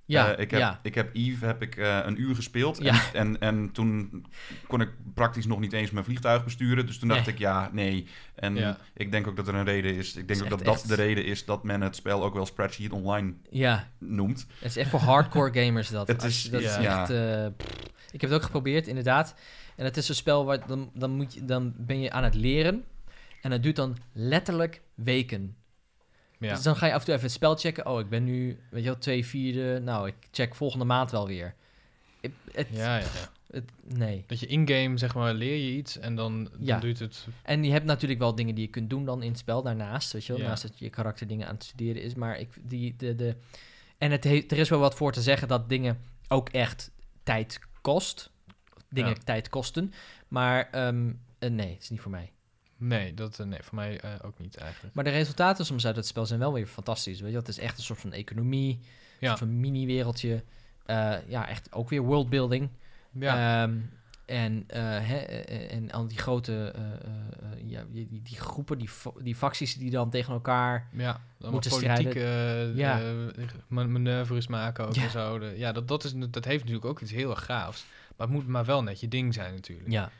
Ja, 0.06 0.32
Eh, 0.34 0.42
ik, 0.42 0.50
heb, 0.50 0.60
ja. 0.60 0.80
ik 0.82 0.94
heb 0.94 1.10
Eve 1.14 1.46
heb 1.46 1.62
ik, 1.62 1.76
eh, 1.76 1.98
een 2.04 2.20
uur 2.20 2.34
gespeeld. 2.34 2.82
Ja. 2.82 2.94
En, 3.12 3.26
en, 3.26 3.40
en 3.40 3.72
toen 3.72 4.24
kon 4.66 4.80
ik 4.80 4.90
praktisch 5.14 5.46
nog 5.46 5.60
niet 5.60 5.72
eens 5.72 5.90
mijn 5.90 6.04
vliegtuig 6.04 6.44
besturen. 6.44 6.86
Dus 6.86 6.98
toen 6.98 7.08
dacht 7.08 7.24
Nee. 7.26 7.34
ik, 7.34 7.40
ja, 7.40 7.70
nee. 7.72 8.06
En 8.34 8.56
Ja. 8.56 8.78
ik 8.94 9.10
denk 9.10 9.26
ook 9.26 9.36
dat 9.36 9.48
er 9.48 9.54
een 9.54 9.64
reden 9.64 9.94
is. 9.94 10.08
Ik 10.08 10.28
denk 10.28 10.30
is 10.30 10.36
ook 10.38 10.44
echt- 10.52 10.64
dat 10.64 10.74
dat 10.74 10.86
de 10.88 10.94
reden 10.94 11.24
is 11.24 11.44
dat 11.44 11.64
men 11.64 11.80
het 11.80 11.96
spel 11.96 12.24
ook 12.24 12.34
wel 12.34 12.46
Spreadsheet 12.46 12.92
Online 12.92 13.34
ja, 13.50 13.88
noemt. 13.98 14.46
het 14.58 14.68
is 14.70 14.76
echt 14.76 14.90
voor 14.90 15.00
hardcore 15.00 15.52
gamers 15.64 15.88
dat. 15.90 16.08
Het 16.08 16.22
is- 16.22 16.42
je- 16.42 16.50
dat 16.50 16.60
is 16.60 16.76
echt... 16.76 17.08
ik 18.10 18.20
heb 18.20 18.30
het 18.30 18.32
ook 18.32 18.42
geprobeerd, 18.42 18.86
inderdaad. 18.86 19.34
En 19.76 19.84
het 19.84 19.96
is 19.96 20.08
een 20.08 20.14
spel 20.14 20.44
waar 20.44 20.66
dan, 20.66 20.90
dan, 20.94 21.10
moet 21.10 21.34
je, 21.34 21.44
dan 21.44 21.74
ben 21.76 22.00
je 22.00 22.10
aan 22.10 22.24
het 22.24 22.34
leren. 22.34 22.84
En 23.44 23.50
dat 23.50 23.62
duurt 23.62 23.76
dan 23.76 23.96
letterlijk 24.12 24.82
weken. 24.94 25.56
ja. 26.38 26.54
Dus 26.54 26.62
dan 26.62 26.76
ga 26.76 26.86
je 26.86 26.92
af 26.92 26.98
en 26.98 27.04
toe 27.04 27.14
even 27.14 27.26
het 27.26 27.34
spel 27.36 27.56
checken. 27.56 27.86
Oh, 27.86 28.00
ik 28.00 28.08
ben 28.08 28.24
nu, 28.24 28.58
weet 28.70 28.82
je 28.82 28.88
wel, 28.88 28.98
twee 28.98 29.26
vierde. 29.26 29.80
Nou, 29.80 30.06
ik 30.08 30.14
check 30.30 30.54
volgende 30.54 30.84
maand 30.84 31.10
wel 31.10 31.26
weer. 31.26 31.54
Ja, 32.20 32.64
ja, 32.70 32.96
ja. 32.98 33.04
het- 33.50 33.70
nee. 33.84 34.24
Dat 34.26 34.40
je 34.40 34.46
in-game, 34.46 34.98
zeg 34.98 35.14
maar, 35.14 35.34
leer 35.34 35.56
je 35.56 35.76
iets 35.76 35.98
en 35.98 36.14
dan, 36.14 36.44
dan 36.44 36.52
Ja. 36.60 36.78
duurt 36.78 36.98
het... 36.98 37.26
En 37.42 37.64
je 37.64 37.70
hebt 37.72 37.84
natuurlijk 37.84 38.20
wel 38.20 38.34
dingen 38.34 38.54
die 38.54 38.64
je 38.64 38.70
kunt 38.70 38.90
doen 38.90 39.04
dan 39.04 39.22
in 39.22 39.28
het 39.30 39.38
spel 39.38 39.62
daarnaast. 39.62 40.12
Weet 40.12 40.24
je 40.24 40.32
wel, 40.32 40.42
Ja. 40.42 40.48
naast 40.48 40.62
dat 40.62 40.78
je 40.78 40.90
karakter 40.90 41.26
dingen 41.26 41.46
aan 41.48 41.54
het 41.54 41.64
studeren 41.64 42.02
is. 42.02 42.14
Maar 42.14 42.38
ik, 42.38 42.48
die, 42.62 42.94
de, 42.96 43.14
de, 43.14 43.36
en 43.98 44.10
het 44.10 44.24
he- 44.24 44.44
er 44.48 44.58
is 44.58 44.68
wel 44.68 44.78
wat 44.78 44.94
voor 44.94 45.12
te 45.12 45.22
zeggen 45.22 45.48
dat 45.48 45.68
dingen 45.68 46.00
ook 46.28 46.48
echt 46.48 46.90
tijd 47.22 47.60
kost. 47.80 48.30
Dingen 48.88 49.10
Ja. 49.14 49.20
tijd 49.24 49.48
kosten. 49.48 49.92
Maar 50.28 50.68
ehm, 50.70 51.12
eh, 51.38 51.50
nee, 51.50 51.72
het 51.72 51.82
is 51.82 51.90
niet 51.90 52.00
voor 52.00 52.10
mij. 52.10 52.32
Nee, 52.76 53.14
dat, 53.14 53.38
eh, 53.40 53.46
nee, 53.46 53.62
voor 53.62 53.74
mij 53.74 54.00
eh, 54.00 54.10
ook 54.22 54.38
niet 54.38 54.56
eigenlijk. 54.56 54.94
Maar 54.94 55.04
de 55.04 55.10
resultaten 55.10 55.64
soms 55.66 55.86
uit 55.86 55.96
het 55.96 56.06
spel 56.06 56.26
zijn 56.26 56.40
wel 56.40 56.52
weer 56.52 56.66
fantastisch. 56.66 57.20
Weet 57.20 57.30
je, 57.32 57.36
het 57.38 57.48
is 57.48 57.58
echt 57.58 57.78
een 57.78 57.84
soort 57.84 58.00
van 58.00 58.12
economie. 58.12 58.78
Een 59.20 59.26
soort 59.28 59.38
van 59.38 59.60
mini-wereldje. 59.60 60.42
Eh, 60.86 61.14
ja, 61.28 61.48
echt 61.48 61.72
ook 61.72 61.88
weer 61.88 62.02
worldbuilding. 62.02 62.68
ja, 63.12 63.62
Ehm, 63.62 63.76
en, 64.26 64.64
hè, 65.02 65.16
en 65.68 65.90
al 65.90 66.08
die 66.08 66.18
grote 66.18 66.74
ja, 67.66 67.84
die, 67.90 68.08
die- 68.22 68.36
groepen, 68.38 68.78
die, 68.78 68.88
die 69.22 69.34
facties 69.36 69.76
die 69.76 69.90
dan 69.90 70.10
tegen 70.10 70.32
elkaar. 70.32 70.88
ja. 70.92 71.20
Moeten 71.38 71.70
eh, 71.82 72.76
Ja. 72.76 73.00
ma- 73.68 73.84
manoeuvres 73.86 74.46
maken 74.46 74.86
ook 74.86 74.94
Ja. 74.94 75.02
en 75.02 75.10
zo. 75.10 75.44
Ja, 75.44 75.72
dat, 75.72 75.88
dat, 75.88 76.04
is, 76.04 76.12
dat 76.30 76.44
heeft 76.44 76.58
natuurlijk 76.60 76.84
ook 76.84 77.00
iets 77.00 77.10
heel 77.10 77.30
erg 77.30 77.44
gaafs. 77.44 77.84
Maar 78.16 78.26
het 78.26 78.36
moet 78.36 78.46
maar 78.46 78.64
wel 78.64 78.82
net 78.82 79.00
je 79.00 79.08
ding 79.08 79.34
zijn 79.34 79.54
natuurlijk. 79.54 79.90
Ja, 79.90 80.10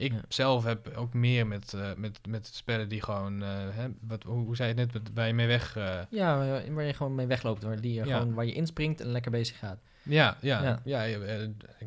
Ik 0.00 0.12
Ja. 0.12 0.20
zelf 0.28 0.64
heb 0.64 0.92
ook 0.96 1.14
meer 1.14 1.46
met, 1.46 1.72
eh, 1.74 1.90
met, 1.96 2.18
met 2.28 2.46
spellen 2.46 2.88
die 2.88 3.02
gewoon... 3.02 3.42
eh, 3.42 3.48
hè, 3.70 3.88
wat, 4.00 4.22
hoe, 4.22 4.44
hoe 4.44 4.56
zei 4.56 4.74
je 4.74 4.80
het 4.80 4.92
net, 4.92 5.02
waar 5.14 5.26
je 5.26 5.32
mee 5.34 5.46
weg... 5.46 5.76
eh, 5.76 5.98
ja 6.10 6.38
waar, 6.70 6.84
je 6.84 6.92
gewoon 6.94 7.14
mee 7.14 7.26
wegloopt. 7.26 7.62
Waar, 7.62 7.80
die, 7.80 7.92
je 7.94 8.04
Ja. 8.04 8.16
gewoon, 8.16 8.34
waar 8.34 8.44
je 8.46 8.52
inspringt 8.52 9.00
en 9.00 9.06
lekker 9.06 9.30
bezig 9.30 9.58
gaat. 9.58 9.78
ja, 10.02 10.36
ja, 10.40 10.80
Ja. 10.84 11.02
ja. 11.02 11.18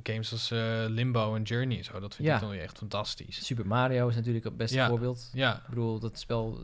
games 0.03 0.31
als 0.31 0.49
Limbo 0.89 1.35
en 1.35 1.41
Journey 1.43 1.77
en 1.77 1.83
zo, 1.83 1.99
dat 1.99 2.15
vind 2.15 2.27
ik 2.29 2.39
dan 2.39 2.49
weer 2.49 2.61
echt 2.61 2.77
fantastisch. 2.77 3.45
Super 3.45 3.67
Mario 3.67 4.07
is 4.07 4.15
natuurlijk 4.15 4.45
het 4.45 4.57
beste 4.57 4.85
voorbeeld. 4.87 5.29
Ja, 5.33 5.55
Ik 5.55 5.67
bedoel, 5.69 5.99
dat 5.99 6.19
spel 6.19 6.59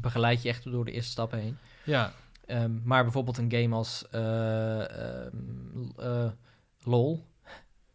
begeleidt 0.00 0.42
je 0.42 0.48
echt 0.48 0.64
door 0.64 0.84
de 0.84 0.92
eerste 0.92 1.10
stappen 1.10 1.38
heen. 1.38 1.58
ja, 1.84 2.12
Ehm, 2.46 2.70
maar 2.84 3.02
bijvoorbeeld 3.02 3.38
een 3.38 3.52
game 3.52 3.74
als 3.74 4.04
eh, 4.10 5.24
ehm, 5.24 5.36
eh, 5.96 6.30
LOL. 6.84 7.26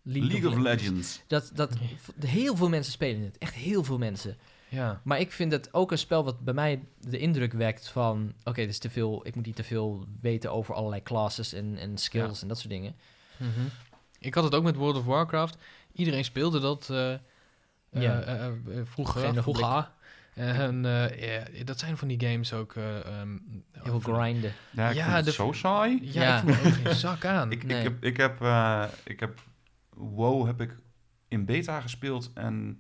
League 0.04 0.50
of 0.50 0.58
Legends. 0.58 1.22
Dat, 1.28 1.52
dat, 1.54 1.74
heel 2.26 2.56
veel 2.56 2.70
mensen 2.70 2.92
spelen 2.94 3.22
het. 3.24 3.38
Echt 3.38 3.54
heel 3.54 3.84
veel 3.84 3.98
mensen. 3.98 4.38
ja. 4.70 5.02
Maar 5.04 5.20
ik 5.20 5.32
vind 5.32 5.52
het 5.52 5.74
ook 5.74 5.92
een 5.92 5.98
spel 5.98 6.24
wat 6.24 6.40
bij 6.40 6.54
mij 6.54 6.84
de 7.00 7.18
indruk 7.18 7.54
wekt 7.54 7.90
van... 7.90 8.34
Oké, 8.44 8.62
dit 8.62 8.70
is 8.70 8.78
te 8.80 8.90
veel. 8.90 9.28
Ik 9.28 9.36
moet 9.36 9.46
niet 9.46 9.56
te 9.56 9.64
veel 9.64 10.06
weten 10.22 10.52
over 10.52 10.74
allerlei 10.76 11.04
classes 11.04 11.54
en, 11.54 11.78
en 11.78 11.98
skills 11.98 12.42
en 12.42 12.48
dat 12.48 12.58
soort 12.58 12.70
dingen. 12.70 12.96
Mhm. 13.38 13.50
Ik 14.20 14.34
had 14.34 14.44
het 14.44 14.56
ook 14.56 14.64
met 14.64 14.76
World 14.76 14.96
of 14.98 15.06
Warcraft. 15.06 15.58
Iedereen 15.94 16.24
speelde 16.24 16.60
dat 16.60 16.90
eh, 16.90 17.14
Ja. 18.02 18.20
eh, 18.22 18.46
eh, 18.46 18.52
vroeger. 18.84 19.42
Vroeger. 19.44 19.92
En 20.36 20.86
eh, 20.86 21.38
ja, 21.58 21.64
dat 21.64 21.80
zijn 21.80 21.98
van 21.98 22.08
die 22.08 22.20
games 22.28 22.54
ook... 22.54 22.76
eh, 22.76 22.98
ehm, 23.06 23.38
Heel 23.72 24.00
veel 24.02 24.14
grinden. 24.14 24.54
Ja, 24.72 24.90
ik 24.90 24.96
Ja, 24.96 25.04
vind 25.04 25.16
het 25.16 25.26
de- 25.26 25.32
zo 25.32 25.52
saai. 25.52 26.00
Ja, 26.02 26.22
Ja. 26.22 26.36
ik 26.38 26.44
vond 26.44 26.56
er 26.56 26.66
ook 26.68 26.74
geen 26.74 26.96
zak 26.96 27.26
aan. 27.26 27.52
Ik, 27.52 27.64
Nee. 27.64 27.78
ik, 27.78 27.84
heb, 27.84 28.04
ik, 28.04 28.18
heb, 28.18 28.42
eh, 28.42 28.84
ik 29.04 29.20
heb 29.20 29.40
WoW 29.96 30.46
heb 30.46 30.62
ik 30.62 30.76
in 31.28 31.46
beta 31.46 31.82
gespeeld 31.82 32.32
en 32.34 32.80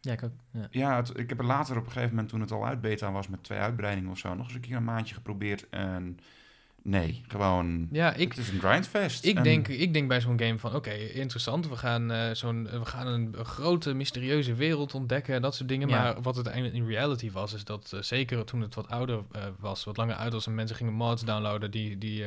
Ja, 0.00 0.12
ik 0.12 0.22
ook. 0.22 0.32
Ja. 0.52 0.66
ja, 0.70 0.96
het- 0.96 1.18
ik 1.18 1.28
heb 1.28 1.38
er 1.38 1.44
later 1.44 1.76
op 1.76 1.84
een 1.86 1.90
gegeven 1.92 2.10
moment 2.14 2.28
toen 2.28 2.40
het 2.40 2.52
al 2.52 2.66
uit 2.66 2.80
beta 2.80 3.12
was 3.12 3.28
met 3.28 3.42
twee 3.42 3.58
uitbreidingen 3.58 4.10
of 4.10 4.18
zo, 4.18 4.34
nog 4.34 4.44
eens 4.46 4.54
een 4.54 4.60
keer 4.60 4.76
een 4.76 4.84
maandje 4.84 5.14
geprobeerd 5.14 5.68
en 5.68 6.18
nee, 6.82 7.22
gewoon 7.28 7.88
ja, 7.92 8.12
ik, 8.14 8.28
het 8.28 8.38
is 8.38 8.48
een 8.50 8.58
grindfest. 8.58 9.24
Ik 9.24 9.36
En- 9.36 9.42
denk, 9.42 9.68
ik 9.68 9.92
denk 9.92 10.08
bij 10.08 10.20
zo'n 10.20 10.40
game 10.40 10.58
van, 10.58 10.74
oké, 10.74 10.90
interessant. 10.94 11.68
We 11.68 11.76
gaan, 11.76 12.10
eh, 12.10 12.30
zo'n, 12.34 12.64
we 12.64 12.84
gaan 12.84 13.06
een, 13.06 13.34
een 13.38 13.44
grote, 13.44 13.94
mysterieuze 13.94 14.54
wereld 14.54 14.94
ontdekken 14.94 15.34
en 15.34 15.42
dat 15.42 15.54
soort 15.54 15.68
dingen. 15.68 15.88
Ja. 15.88 16.02
Maar 16.02 16.22
wat 16.22 16.36
het 16.36 16.46
eigenlijk 16.46 16.76
in 16.76 16.86
reality 16.90 17.30
was, 17.30 17.52
is 17.52 17.64
dat 17.64 17.92
eh, 17.94 18.00
zeker 18.02 18.44
toen 18.44 18.60
het 18.60 18.74
wat 18.74 18.88
ouder 18.88 19.22
eh, 19.32 19.42
was, 19.58 19.84
wat 19.84 19.96
langer 19.96 20.14
uit 20.14 20.32
was 20.32 20.46
en 20.46 20.54
mensen 20.54 20.76
gingen 20.76 20.92
mods 20.92 21.24
downloaden 21.24 21.70
die, 21.70 21.98
die, 21.98 22.24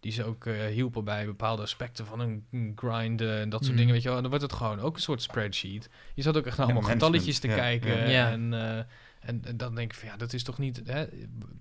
die 0.00 0.12
ze 0.12 0.24
ook 0.24 0.46
eh, 0.46 0.66
hielpen 0.66 1.04
bij 1.04 1.26
bepaalde 1.26 1.62
aspecten 1.62 2.06
van 2.06 2.20
een, 2.20 2.72
grind 2.76 3.20
eh, 3.20 3.40
en 3.40 3.48
dat 3.48 3.60
soort 3.60 3.70
Mhm. 3.70 3.76
dingen, 3.78 3.92
weet 3.92 4.02
je 4.02 4.08
wel. 4.08 4.16
En 4.16 4.22
dan 4.22 4.30
wordt 4.30 4.46
het 4.46 4.56
gewoon 4.56 4.80
ook 4.80 4.94
een 4.96 5.02
soort 5.02 5.22
spreadsheet. 5.22 5.90
Je 6.14 6.22
zat 6.22 6.36
ook 6.36 6.46
echt 6.46 6.56
naar 6.56 6.66
allemaal 6.66 6.90
getalletjes 6.90 7.38
te 7.38 7.48
ja, 7.48 7.54
kijken 7.54 7.96
ja. 7.96 8.08
Ja. 8.08 8.30
en... 8.30 8.52
eh, 8.54 8.84
En, 9.20 9.44
en 9.44 9.56
dan 9.56 9.74
denk 9.74 9.92
ik 9.92 9.98
van 9.98 10.08
ja, 10.08 10.16
dat 10.16 10.32
is 10.32 10.42
toch 10.42 10.58
niet, 10.58 10.82
hè, 10.84 11.04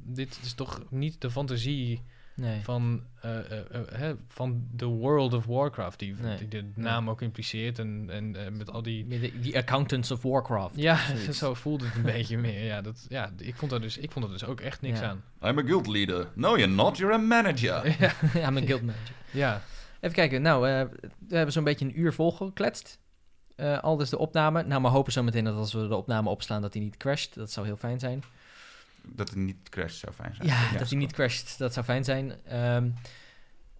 dit 0.03 0.39
is 0.43 0.53
toch 0.53 0.81
niet 0.89 1.21
de 1.21 1.31
fantasie 1.31 2.01
Nee. 2.39 2.59
van, 2.63 3.03
eh, 3.21 3.37
eh, 3.39 3.59
eh, 3.71 3.81
hè, 3.91 4.13
van 4.27 4.67
the 4.75 4.85
World 4.85 5.33
of 5.33 5.45
Warcraft, 5.45 5.99
die, 5.99 6.15
Nee. 6.21 6.37
die 6.37 6.47
de 6.47 6.71
naam 6.75 7.09
ook 7.09 7.21
impliceert 7.21 7.79
en, 7.79 8.05
en 8.09 8.57
met 8.57 8.71
al 8.71 8.81
die... 8.81 9.07
De- 9.07 9.39
Die 9.39 9.57
accountants 9.57 10.11
of 10.11 10.21
Warcraft. 10.21 10.75
Ja, 10.75 10.97
zo 11.31 11.53
voelde 11.53 11.85
het 11.85 11.95
een 11.95 12.01
beetje 12.01 12.37
meer. 12.37 12.63
Ja, 12.63 12.81
dat, 12.81 13.05
ja 13.09 13.31
ik, 13.37 13.55
vond 13.55 13.71
er 13.71 13.81
dus, 13.81 13.97
ik 13.97 14.11
vond 14.11 14.25
er 14.25 14.31
dus 14.31 14.45
ook 14.45 14.59
echt 14.61 14.81
niks 14.81 14.99
Ja. 14.99 15.05
aan. 15.09 15.23
I'm 15.51 15.57
a 15.59 15.61
guild 15.61 15.87
leader. 15.87 16.27
No, 16.35 16.57
you're 16.57 16.73
not. 16.73 16.97
You're 16.97 17.15
a 17.15 17.17
manager. 17.17 17.95
ja, 17.99 18.11
ja, 18.41 18.49
mijn 18.49 18.65
guild 18.65 18.81
manager. 18.81 19.15
ja. 19.31 19.61
Even 19.99 20.15
kijken. 20.15 20.41
Nou, 20.41 20.67
eh, 20.69 20.81
we 21.27 21.35
hebben 21.35 21.53
zo'n 21.53 21.63
beetje 21.63 21.85
een 21.85 21.99
uur 21.99 22.13
volgekletst. 22.13 22.99
Eh 23.55 23.79
al 23.79 23.97
dus 23.97 24.09
de 24.09 24.17
opname. 24.17 24.63
Nou, 24.63 24.81
maar 24.81 24.91
hopen 24.91 25.11
zo 25.11 25.23
meteen 25.23 25.43
dat 25.43 25.55
als 25.55 25.73
we 25.73 25.87
de 25.87 25.95
opname 25.95 26.29
opslaan 26.29 26.61
dat 26.61 26.73
hij 26.73 26.81
niet 26.83 26.97
crasht. 26.97 27.35
Dat 27.35 27.51
zou 27.51 27.65
heel 27.65 27.75
fijn 27.77 27.99
zijn. 27.99 28.23
Dat 29.15 29.29
het 29.29 29.37
niet 29.37 29.69
crasht 29.69 29.99
zou 29.99 30.13
fijn 30.13 30.35
zijn. 30.35 30.47
Ja, 30.47 30.77
dat 30.77 30.89
hij 30.89 30.97
niet 30.97 31.13
crasht. 31.13 31.57
Dat 31.57 31.73
zou 31.73 31.85
fijn 31.85 32.03
zijn. 32.03 32.45
Ehm, 32.45 32.89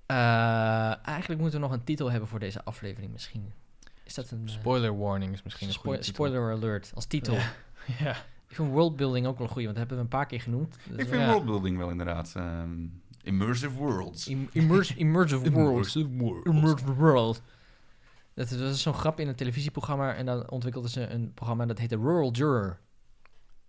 eh, 0.06 1.06
eigenlijk 1.08 1.42
moeten 1.42 1.60
we 1.62 1.66
nog 1.68 1.76
een 1.76 1.84
titel 1.84 2.12
hebben 2.12 2.30
voor 2.30 2.40
deze 2.40 2.64
aflevering 2.64 3.12
misschien. 3.12 3.54
Is 4.04 4.14
dat 4.14 4.32
een... 4.32 4.42
eh, 4.46 4.52
Spoiler 4.54 4.98
warning 4.98 5.34
is 5.34 5.44
misschien 5.44 5.68
een 5.68 5.74
spo- 5.74 5.82
goede 5.84 5.98
titel. 5.98 6.14
spoiler 6.26 6.52
alert 6.52 6.92
als 6.96 7.06
titel. 7.06 7.34
Ja. 7.34 7.52
ja. 8.00 8.12
Ik 8.48 8.56
vind 8.56 8.70
worldbuilding 8.72 9.26
ook 9.28 9.38
wel 9.38 9.48
een 9.48 9.54
goeie, 9.54 9.68
want 9.68 9.78
dat 9.80 9.88
hebben 9.90 9.98
we 9.98 10.04
een 10.14 10.20
paar 10.20 10.26
keer 10.30 10.42
genoemd. 10.42 10.76
Dus, 10.84 10.94
Ik 10.94 11.00
eh, 11.04 11.08
vind 11.10 11.22
Ja. 11.22 11.32
worldbuilding 11.32 11.78
wel 11.78 11.90
inderdaad. 11.90 12.34
ehm, 12.36 12.86
immersive 13.24 13.70
worlds. 13.76 14.28
im- 14.28 14.50
immersive 14.54 15.52
world. 15.52 15.52
worlds. 15.94 15.96
Immersive 16.44 16.94
world. 16.94 17.42
Dat 18.34 18.52
is, 18.52 18.58
dat 18.60 18.74
is 18.74 18.82
zo'n 18.82 18.94
grap 18.94 19.20
in 19.20 19.28
een 19.28 19.36
televisieprogramma 19.36 20.14
en 20.16 20.26
dan 20.26 20.50
ontwikkelden 20.50 20.92
ze 20.92 21.08
een 21.08 21.32
programma 21.34 21.66
dat 21.66 21.78
heette 21.80 21.96
Rural 21.96 22.32
Juror. 22.32 22.80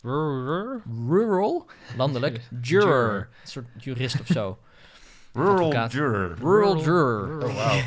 Rural, 0.03 1.67
landelijk, 1.97 2.41
juror. 2.61 2.89
Juror. 2.89 3.29
Een 3.43 3.49
soort 3.49 3.67
jurist 3.79 4.21
of 4.21 4.27
zo. 4.27 4.59
Rural 5.33 5.55
Advocaat. 5.55 5.93
juror. 5.93 6.35
Rural 6.39 6.79
Juror. 6.83 7.45
Oh, 7.45 7.55
wauw. 7.55 7.81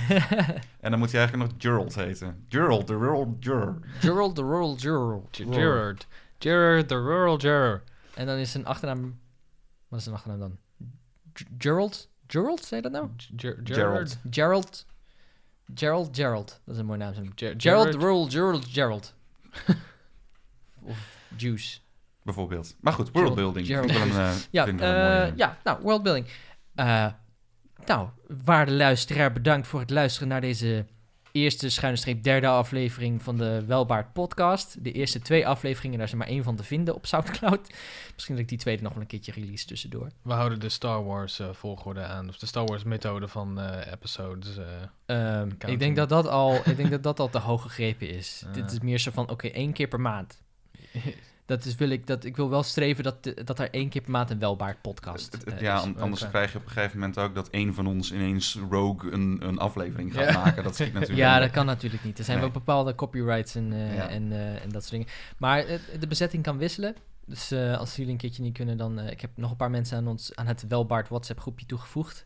en 0.79 0.89
dan 0.91 0.99
moet 0.99 1.11
hij 1.11 1.19
eigenlijk 1.21 1.51
nog 1.51 1.61
Gerald 1.61 1.95
heten. 1.95 2.45
Gerald, 2.49 2.87
de 2.87 2.97
rural 2.97 3.35
juror. 3.39 3.79
Gerald 3.99 4.35
de 4.35 4.41
Rural 4.41 4.75
Juror. 4.75 5.21
Gerard. 5.31 6.07
Gerard, 6.39 6.87
the 6.87 6.95
rural 6.95 7.37
juror. 7.37 7.81
En 8.13 8.25
dan 8.25 8.37
is 8.37 8.51
zijn 8.51 8.65
achternaam... 8.65 9.19
Wat 9.87 9.97
is 9.99 10.03
zijn 10.05 10.15
achternaam 10.15 10.39
dan? 10.39 10.57
G- 11.33 11.43
Gerald? 11.57 12.09
Gerald, 12.27 12.65
zei 12.65 12.81
je 12.81 12.89
dat 12.89 13.01
nou? 13.01 13.11
Ger- 13.35 13.59
Gerald. 13.63 14.17
Gerald. 14.29 14.85
Gerald 15.75 16.09
Gerald. 16.17 16.61
Dat 16.65 16.73
is 16.75 16.79
een 16.81 16.85
mooie 16.85 16.97
naam. 16.99 17.13
Gerald, 17.13 17.31
Ger- 17.35 17.53
Gerald 17.57 17.85
Gerard. 17.85 18.03
Rural 18.03 18.29
Gerald 18.29 18.65
Gerald. 18.65 19.13
of 20.83 21.17
Juice. 21.37 21.79
Bijvoorbeeld. 22.23 22.75
Maar 22.81 22.93
goed, 22.93 23.11
worldbuilding. 23.11 23.65
Gerald. 23.67 23.91
Vind 23.91 24.05
ik 24.05 24.13
wel 24.13 24.23
een, 24.25 24.29
eh, 24.31 24.35
Ja, 24.51 24.65
wel 24.65 24.73
een 24.73 24.79
eh, 24.79 25.19
mooie. 25.19 25.33
ja, 25.35 25.57
nou, 25.63 25.81
worldbuilding. 25.81 26.27
Eh 26.75 27.07
nou, 27.85 28.07
waarde 28.43 28.71
luisteraar, 28.71 29.31
bedankt 29.33 29.67
voor 29.67 29.79
het 29.79 29.89
luisteren 29.89 30.27
naar 30.27 30.41
deze 30.41 30.85
eerste 31.31 31.69
schuine 31.69 31.97
streep 31.97 32.23
derde 32.23 32.47
aflevering 32.47 33.23
van 33.23 33.37
de 33.37 33.63
Welbaard 33.65 34.13
podcast. 34.13 34.83
De 34.83 34.91
eerste 34.91 35.19
twee 35.19 35.47
afleveringen, 35.47 35.97
daar 35.97 36.05
is 36.05 36.11
er 36.11 36.17
maar 36.17 36.27
één 36.27 36.43
van 36.43 36.55
te 36.55 36.63
vinden 36.63 36.95
op 36.95 37.05
Soundcloud. 37.05 37.73
Misschien 38.13 38.35
dat 38.35 38.43
ik 38.43 38.49
die 38.49 38.57
tweede 38.57 38.83
nog 38.83 38.93
wel 38.93 39.01
een 39.01 39.07
keertje 39.07 39.31
release 39.31 39.65
tussendoor. 39.65 40.07
We 40.21 40.33
houden 40.33 40.59
de 40.59 40.69
Star 40.69 41.03
Wars 41.05 41.39
eh, 41.39 41.47
volgorde 41.53 42.03
aan, 42.03 42.29
of 42.29 42.37
de 42.37 42.45
Star 42.45 42.65
Wars 42.65 42.83
methode 42.83 43.27
van 43.27 43.59
eh, 43.59 43.91
episodes. 43.91 44.57
eh. 44.57 44.65
Ehm, 45.39 45.49
ik, 45.65 45.79
denk 45.79 45.95
dat 45.95 46.09
dat 46.09 46.27
al, 46.27 46.55
ik 46.65 46.77
denk 46.77 46.91
dat 46.91 47.03
dat 47.03 47.19
al 47.19 47.29
te 47.29 47.39
hoog 47.39 47.61
gegrepen 47.61 48.09
is. 48.09 48.43
Dit 48.53 48.71
is 48.71 48.79
meer 48.79 48.99
zo 48.99 49.11
van, 49.11 49.29
oké, 49.29 49.47
één 49.47 49.73
keer 49.73 49.87
per 49.87 50.01
maand. 50.01 50.41
Dat 51.45 51.65
is, 51.65 51.75
wil 51.75 51.89
ik, 51.89 52.07
dat, 52.07 52.23
ik 52.25 52.35
wil 52.35 52.49
wel 52.49 52.63
streven 52.63 53.03
dat, 53.03 53.33
dat 53.45 53.59
er 53.59 53.69
één 53.71 53.89
keer 53.89 54.01
per 54.01 54.11
maand 54.11 54.29
een 54.29 54.39
Welbaard 54.39 54.81
podcast 54.81 55.33
eh, 55.33 55.59
ja, 55.59 55.75
is. 55.77 55.95
anders 55.99 56.21
Oké. 56.21 56.31
krijg 56.31 56.51
je 56.51 56.57
op 56.57 56.63
een 56.65 56.71
gegeven 56.71 56.99
moment 56.99 57.17
ook 57.17 57.35
dat 57.35 57.47
een 57.51 57.73
van 57.73 57.87
ons 57.87 58.11
ineens 58.11 58.59
rogue 58.69 59.11
een, 59.11 59.37
een 59.41 59.57
aflevering 59.59 60.13
gaat 60.13 60.33
Ja. 60.33 60.43
maken. 60.43 60.63
Dat 60.63 60.75
schiet 60.75 60.93
natuurlijk 60.99 61.19
Ja, 61.19 61.39
dat 61.39 61.51
kan 61.51 61.65
natuurlijk 61.65 62.03
niet. 62.03 62.17
Er 62.17 62.23
zijn 62.23 62.37
Nee. 62.37 62.45
wel 62.45 62.55
bepaalde 62.55 62.95
copyrights 62.95 63.55
en, 63.55 63.73
eh, 63.73 63.95
Ja. 63.95 64.07
en, 64.09 64.31
eh, 64.31 64.63
en 64.63 64.69
dat 64.69 64.81
soort 64.81 64.91
dingen. 64.91 65.07
Maar 65.37 65.59
eh, 65.65 65.79
de 65.99 66.07
bezetting 66.07 66.43
kan 66.43 66.57
wisselen. 66.57 66.95
Dus 67.25 67.51
eh, 67.51 67.77
als 67.77 67.95
jullie 67.95 68.11
een 68.11 68.17
keertje 68.17 68.41
niet 68.41 68.53
kunnen, 68.53 68.77
dan... 68.77 68.99
eh, 68.99 69.11
ik 69.11 69.21
heb 69.21 69.29
nog 69.35 69.51
een 69.51 69.57
paar 69.57 69.69
mensen 69.69 69.97
aan, 69.97 70.07
ons, 70.07 70.35
aan 70.35 70.47
het 70.47 70.67
Welbaard 70.67 71.09
WhatsApp 71.09 71.39
groepje 71.39 71.65
toegevoegd. 71.65 72.25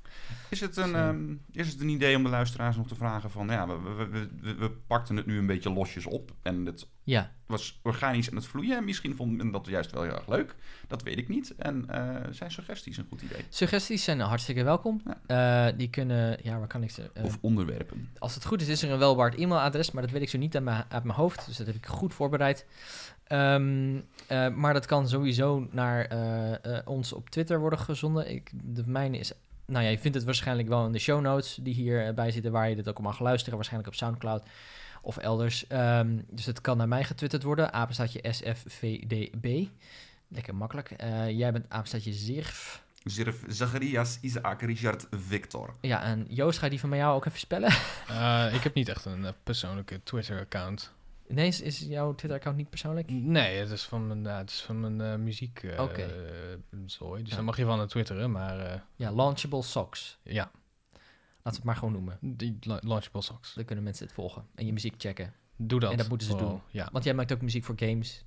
Is 0.50 0.60
het, 0.60 0.78
een, 0.78 0.88
Zo. 0.90 0.96
ehm, 0.96 1.34
is 1.52 1.68
het 1.72 1.82
een 1.82 1.90
idee 1.90 2.16
om 2.16 2.24
de 2.24 2.30
luisteraars 2.30 2.76
nog 2.78 2.88
te 2.88 2.96
vragen 2.96 3.32
van... 3.32 3.48
Ja, 3.48 3.68
we, 3.68 3.94
we, 3.96 4.30
we, 4.42 4.56
we, 4.56 4.72
pakten 4.72 5.16
het 5.16 5.26
nu 5.26 5.38
een 5.38 5.46
beetje 5.48 5.70
losjes 5.74 6.06
op. 6.06 6.32
En 6.42 6.66
het 6.66 6.88
Ja, 7.04 7.32
was 7.46 7.80
organisch 7.84 8.30
aan 8.30 8.36
het 8.36 8.46
vloeien. 8.46 8.78
En 8.78 8.84
misschien 8.86 9.16
vond 9.16 9.38
men 9.38 9.52
dat 9.52 9.66
juist 9.68 9.92
wel 9.92 10.04
heel 10.04 10.16
erg 10.16 10.28
leuk. 10.28 10.56
Dat 10.88 11.04
weet 11.04 11.18
ik 11.18 11.28
niet. 11.28 11.56
En 11.56 11.90
eh, 11.90 12.16
zijn 12.32 12.52
suggesties 12.52 12.98
een 12.98 13.06
goed 13.10 13.22
idee? 13.22 13.46
suggesties 13.50 14.04
zijn 14.04 14.20
hartstikke 14.20 14.64
welkom. 14.64 15.02
Eh, 15.26 15.68
die 15.78 15.90
kunnen... 15.90 16.40
Ja, 16.44 16.58
waar 16.60 16.68
kan 16.68 16.84
ik 16.84 16.92
ze... 16.92 17.10
eh, 17.14 17.24
Of 17.24 17.38
onderwerpen. 17.42 18.10
Als 18.20 18.36
het 18.36 18.46
goed 18.46 18.62
is, 18.62 18.68
is 18.68 18.84
er 18.84 18.92
een 18.92 18.98
Welbaard 19.00 19.36
e-mailadres, 19.36 19.92
maar 19.92 20.02
dat 20.04 20.12
weet 20.12 20.22
ik 20.22 20.30
zo 20.30 20.38
niet 20.38 20.56
uit 20.56 20.64
mijn, 20.64 20.86
uit 20.90 21.04
mijn 21.04 21.18
hoofd. 21.18 21.46
Dus 21.46 21.58
dat 21.58 21.68
heb 21.68 21.76
ik 21.76 21.86
goed 21.86 22.14
voorbereid. 22.14 22.66
Ehm, 23.28 24.00
eh, 24.28 24.50
maar 24.50 24.74
dat 24.74 24.86
kan 24.86 25.08
sowieso 25.08 25.68
naar 25.72 26.06
eh, 26.06 26.78
eh, 26.78 26.88
ons 26.88 27.14
op 27.14 27.30
Twitter 27.30 27.60
worden 27.60 27.80
gezonden. 27.80 28.32
Ik, 28.32 28.52
de 28.54 28.84
mijne 28.86 29.18
is... 29.18 29.32
Nou 29.66 29.84
ja, 29.84 29.90
je 29.90 30.00
vindt 30.00 30.18
het 30.18 30.26
waarschijnlijk 30.26 30.68
wel 30.68 30.86
in 30.86 30.92
de 30.92 31.00
show 31.00 31.22
notes 31.22 31.58
die 31.62 31.74
hierbij 31.74 32.32
zitten, 32.32 32.52
waar 32.52 32.70
je 32.70 32.76
dit 32.76 32.90
ook 32.90 33.00
mag 33.00 33.20
luisteren. 33.20 33.56
Waarschijnlijk 33.56 33.94
op 33.94 34.00
Soundcloud 34.00 34.44
of 35.02 35.18
elders. 35.18 35.68
Ehm, 35.68 36.18
dus 36.30 36.46
het 36.46 36.62
kan 36.62 36.78
naar 36.78 36.88
mij 36.88 37.04
getwitterd 37.04 37.44
worden. 37.44 37.74
Apenstaatje 37.74 38.20
SFVDB. 38.32 39.68
Lekker 40.28 40.56
makkelijk. 40.56 40.92
Eh, 40.92 41.30
jij 41.30 41.52
bent 41.52 41.66
apenstaatje 41.70 42.14
Zirf. 42.14 42.84
Zirf 43.04 43.44
Zacharias 43.48 44.18
Isaac 44.22 44.62
Richard 44.62 45.08
Victor. 45.12 45.74
Ja, 45.82 46.04
en 46.04 46.26
Joost, 46.30 46.58
ga 46.58 46.64
je 46.66 46.72
die 46.72 46.80
van 46.80 46.98
jou 46.98 47.16
ook 47.16 47.26
even 47.26 47.40
spellen? 47.40 47.72
Eh, 48.08 48.54
ik 48.54 48.64
heb 48.64 48.74
niet 48.74 48.90
echt 48.90 49.06
een 49.06 49.26
persoonlijke 49.44 50.04
Twitter-account. 50.04 50.92
Nee, 51.28 51.48
is, 51.48 51.80
jouw 51.80 52.16
Twitter-account 52.16 52.58
niet 52.58 52.70
persoonlijk? 52.70 53.10
Nee, 53.12 53.58
het 53.58 53.70
is 53.72 53.84
van 53.84 54.08
mijn, 54.08 54.24
ja, 54.24 54.38
het 54.38 54.50
is 54.50 54.62
van 54.62 54.80
mijn 54.80 55.02
eh, 55.02 55.16
muziek 55.24 55.64
eh, 55.64 55.82
Oké. 55.82 56.02
eh, 56.02 56.80
zooi. 56.86 57.22
Dus 57.22 57.30
Ja. 57.30 57.36
dan 57.36 57.46
mag 57.46 57.58
je 57.58 57.66
wel 57.66 57.76
naar 57.76 57.88
twitteren, 57.88 58.32
maar 58.32 58.60
eh, 58.60 58.80
Ja, 58.96 59.12
Launchable 59.12 59.62
Socks. 59.62 60.20
ja, 60.24 60.34
Laten 60.44 60.52
we 61.44 61.50
het 61.50 61.64
maar 61.64 61.76
gewoon 61.76 61.94
noemen. 61.94 62.18
die 62.22 62.58
la- 62.62 62.80
Launchable 62.84 63.22
Socks. 63.22 63.54
Dan 63.54 63.66
kunnen 63.66 63.84
mensen 63.84 64.06
het 64.06 64.14
volgen 64.16 64.46
en 64.56 64.66
je 64.66 64.74
muziek 64.74 64.94
checken. 64.98 65.34
Doe 65.56 65.80
dat. 65.80 65.92
En 65.92 65.98
dat 65.98 66.10
moeten 66.10 66.28
ze 66.28 66.36
doen. 66.36 66.62
Ja, 66.70 66.90
Want 66.92 67.04
jij 67.04 67.14
maakt 67.14 67.32
ook 67.34 67.42
muziek 67.42 67.64
voor 67.64 67.76
games. 67.78 68.26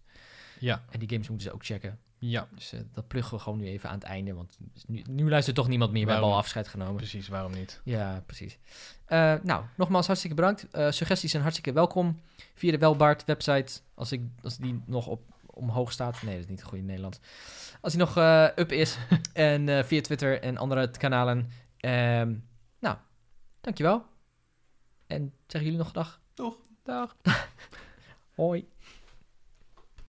ja, 0.59 0.85
En 0.91 0.99
die 0.99 1.09
games 1.09 1.29
moeten 1.29 1.47
ze 1.49 1.55
ook 1.55 1.65
checken. 1.65 1.99
Ja, 2.23 2.49
Dus 2.55 2.73
eh, 2.73 2.81
dat 2.93 3.07
pluggen 3.07 3.37
we 3.37 3.43
gewoon 3.43 3.59
nu 3.59 3.67
even 3.67 3.89
aan 3.89 3.95
het 3.95 4.05
einde. 4.05 4.35
Want 4.35 4.59
nu, 4.87 5.03
nu 5.11 5.29
luistert 5.29 5.57
toch 5.57 5.69
niemand 5.69 5.93
meer. 5.93 6.05
We 6.05 6.11
hebben 6.11 6.29
al 6.29 6.37
afscheid 6.37 6.69
genomen. 6.69 6.97
precies. 6.97 7.29
Waarom 7.29 7.53
niet? 7.53 7.81
Ja, 7.85 8.23
precies. 8.27 8.59
Eh, 9.05 9.35
nou, 9.43 9.65
nogmaals 9.77 10.07
hartstikke 10.07 10.37
bedankt. 10.37 10.71
Eh, 10.71 10.91
suggesties 10.91 11.31
zijn 11.31 11.43
hartstikke 11.43 11.73
welkom. 11.73 12.21
Via 12.55 12.71
de 12.71 12.79
Welbaard 12.79 13.25
website. 13.25 13.81
Als, 13.95 14.13
ik, 14.13 14.23
als 14.43 14.57
die 14.57 14.83
nog 14.87 15.07
op, 15.07 15.23
omhoog 15.47 15.93
staat. 15.93 16.23
Nee, 16.23 16.35
dat 16.35 16.45
is 16.45 16.51
niet 16.51 16.63
goed 16.63 16.79
in 16.79 16.87
Nederland. 16.87 17.21
Als 17.81 17.93
die 17.93 18.01
nog 18.01 18.17
up 18.57 18.73
is. 18.73 18.99
en 19.33 19.85
via 19.85 20.01
Twitter 20.01 20.43
en 20.43 20.57
andere 20.57 20.91
kanalen. 20.91 21.51
Ehm, 21.77 22.35
nou, 22.79 22.97
dankjewel. 23.61 24.05
En 25.07 25.33
zeggen 25.47 25.71
jullie 25.71 25.85
nog 25.85 25.93
dag? 25.93 26.21
Toch? 26.35 26.57
Dag. 26.83 27.17
Hoi. 28.35 28.69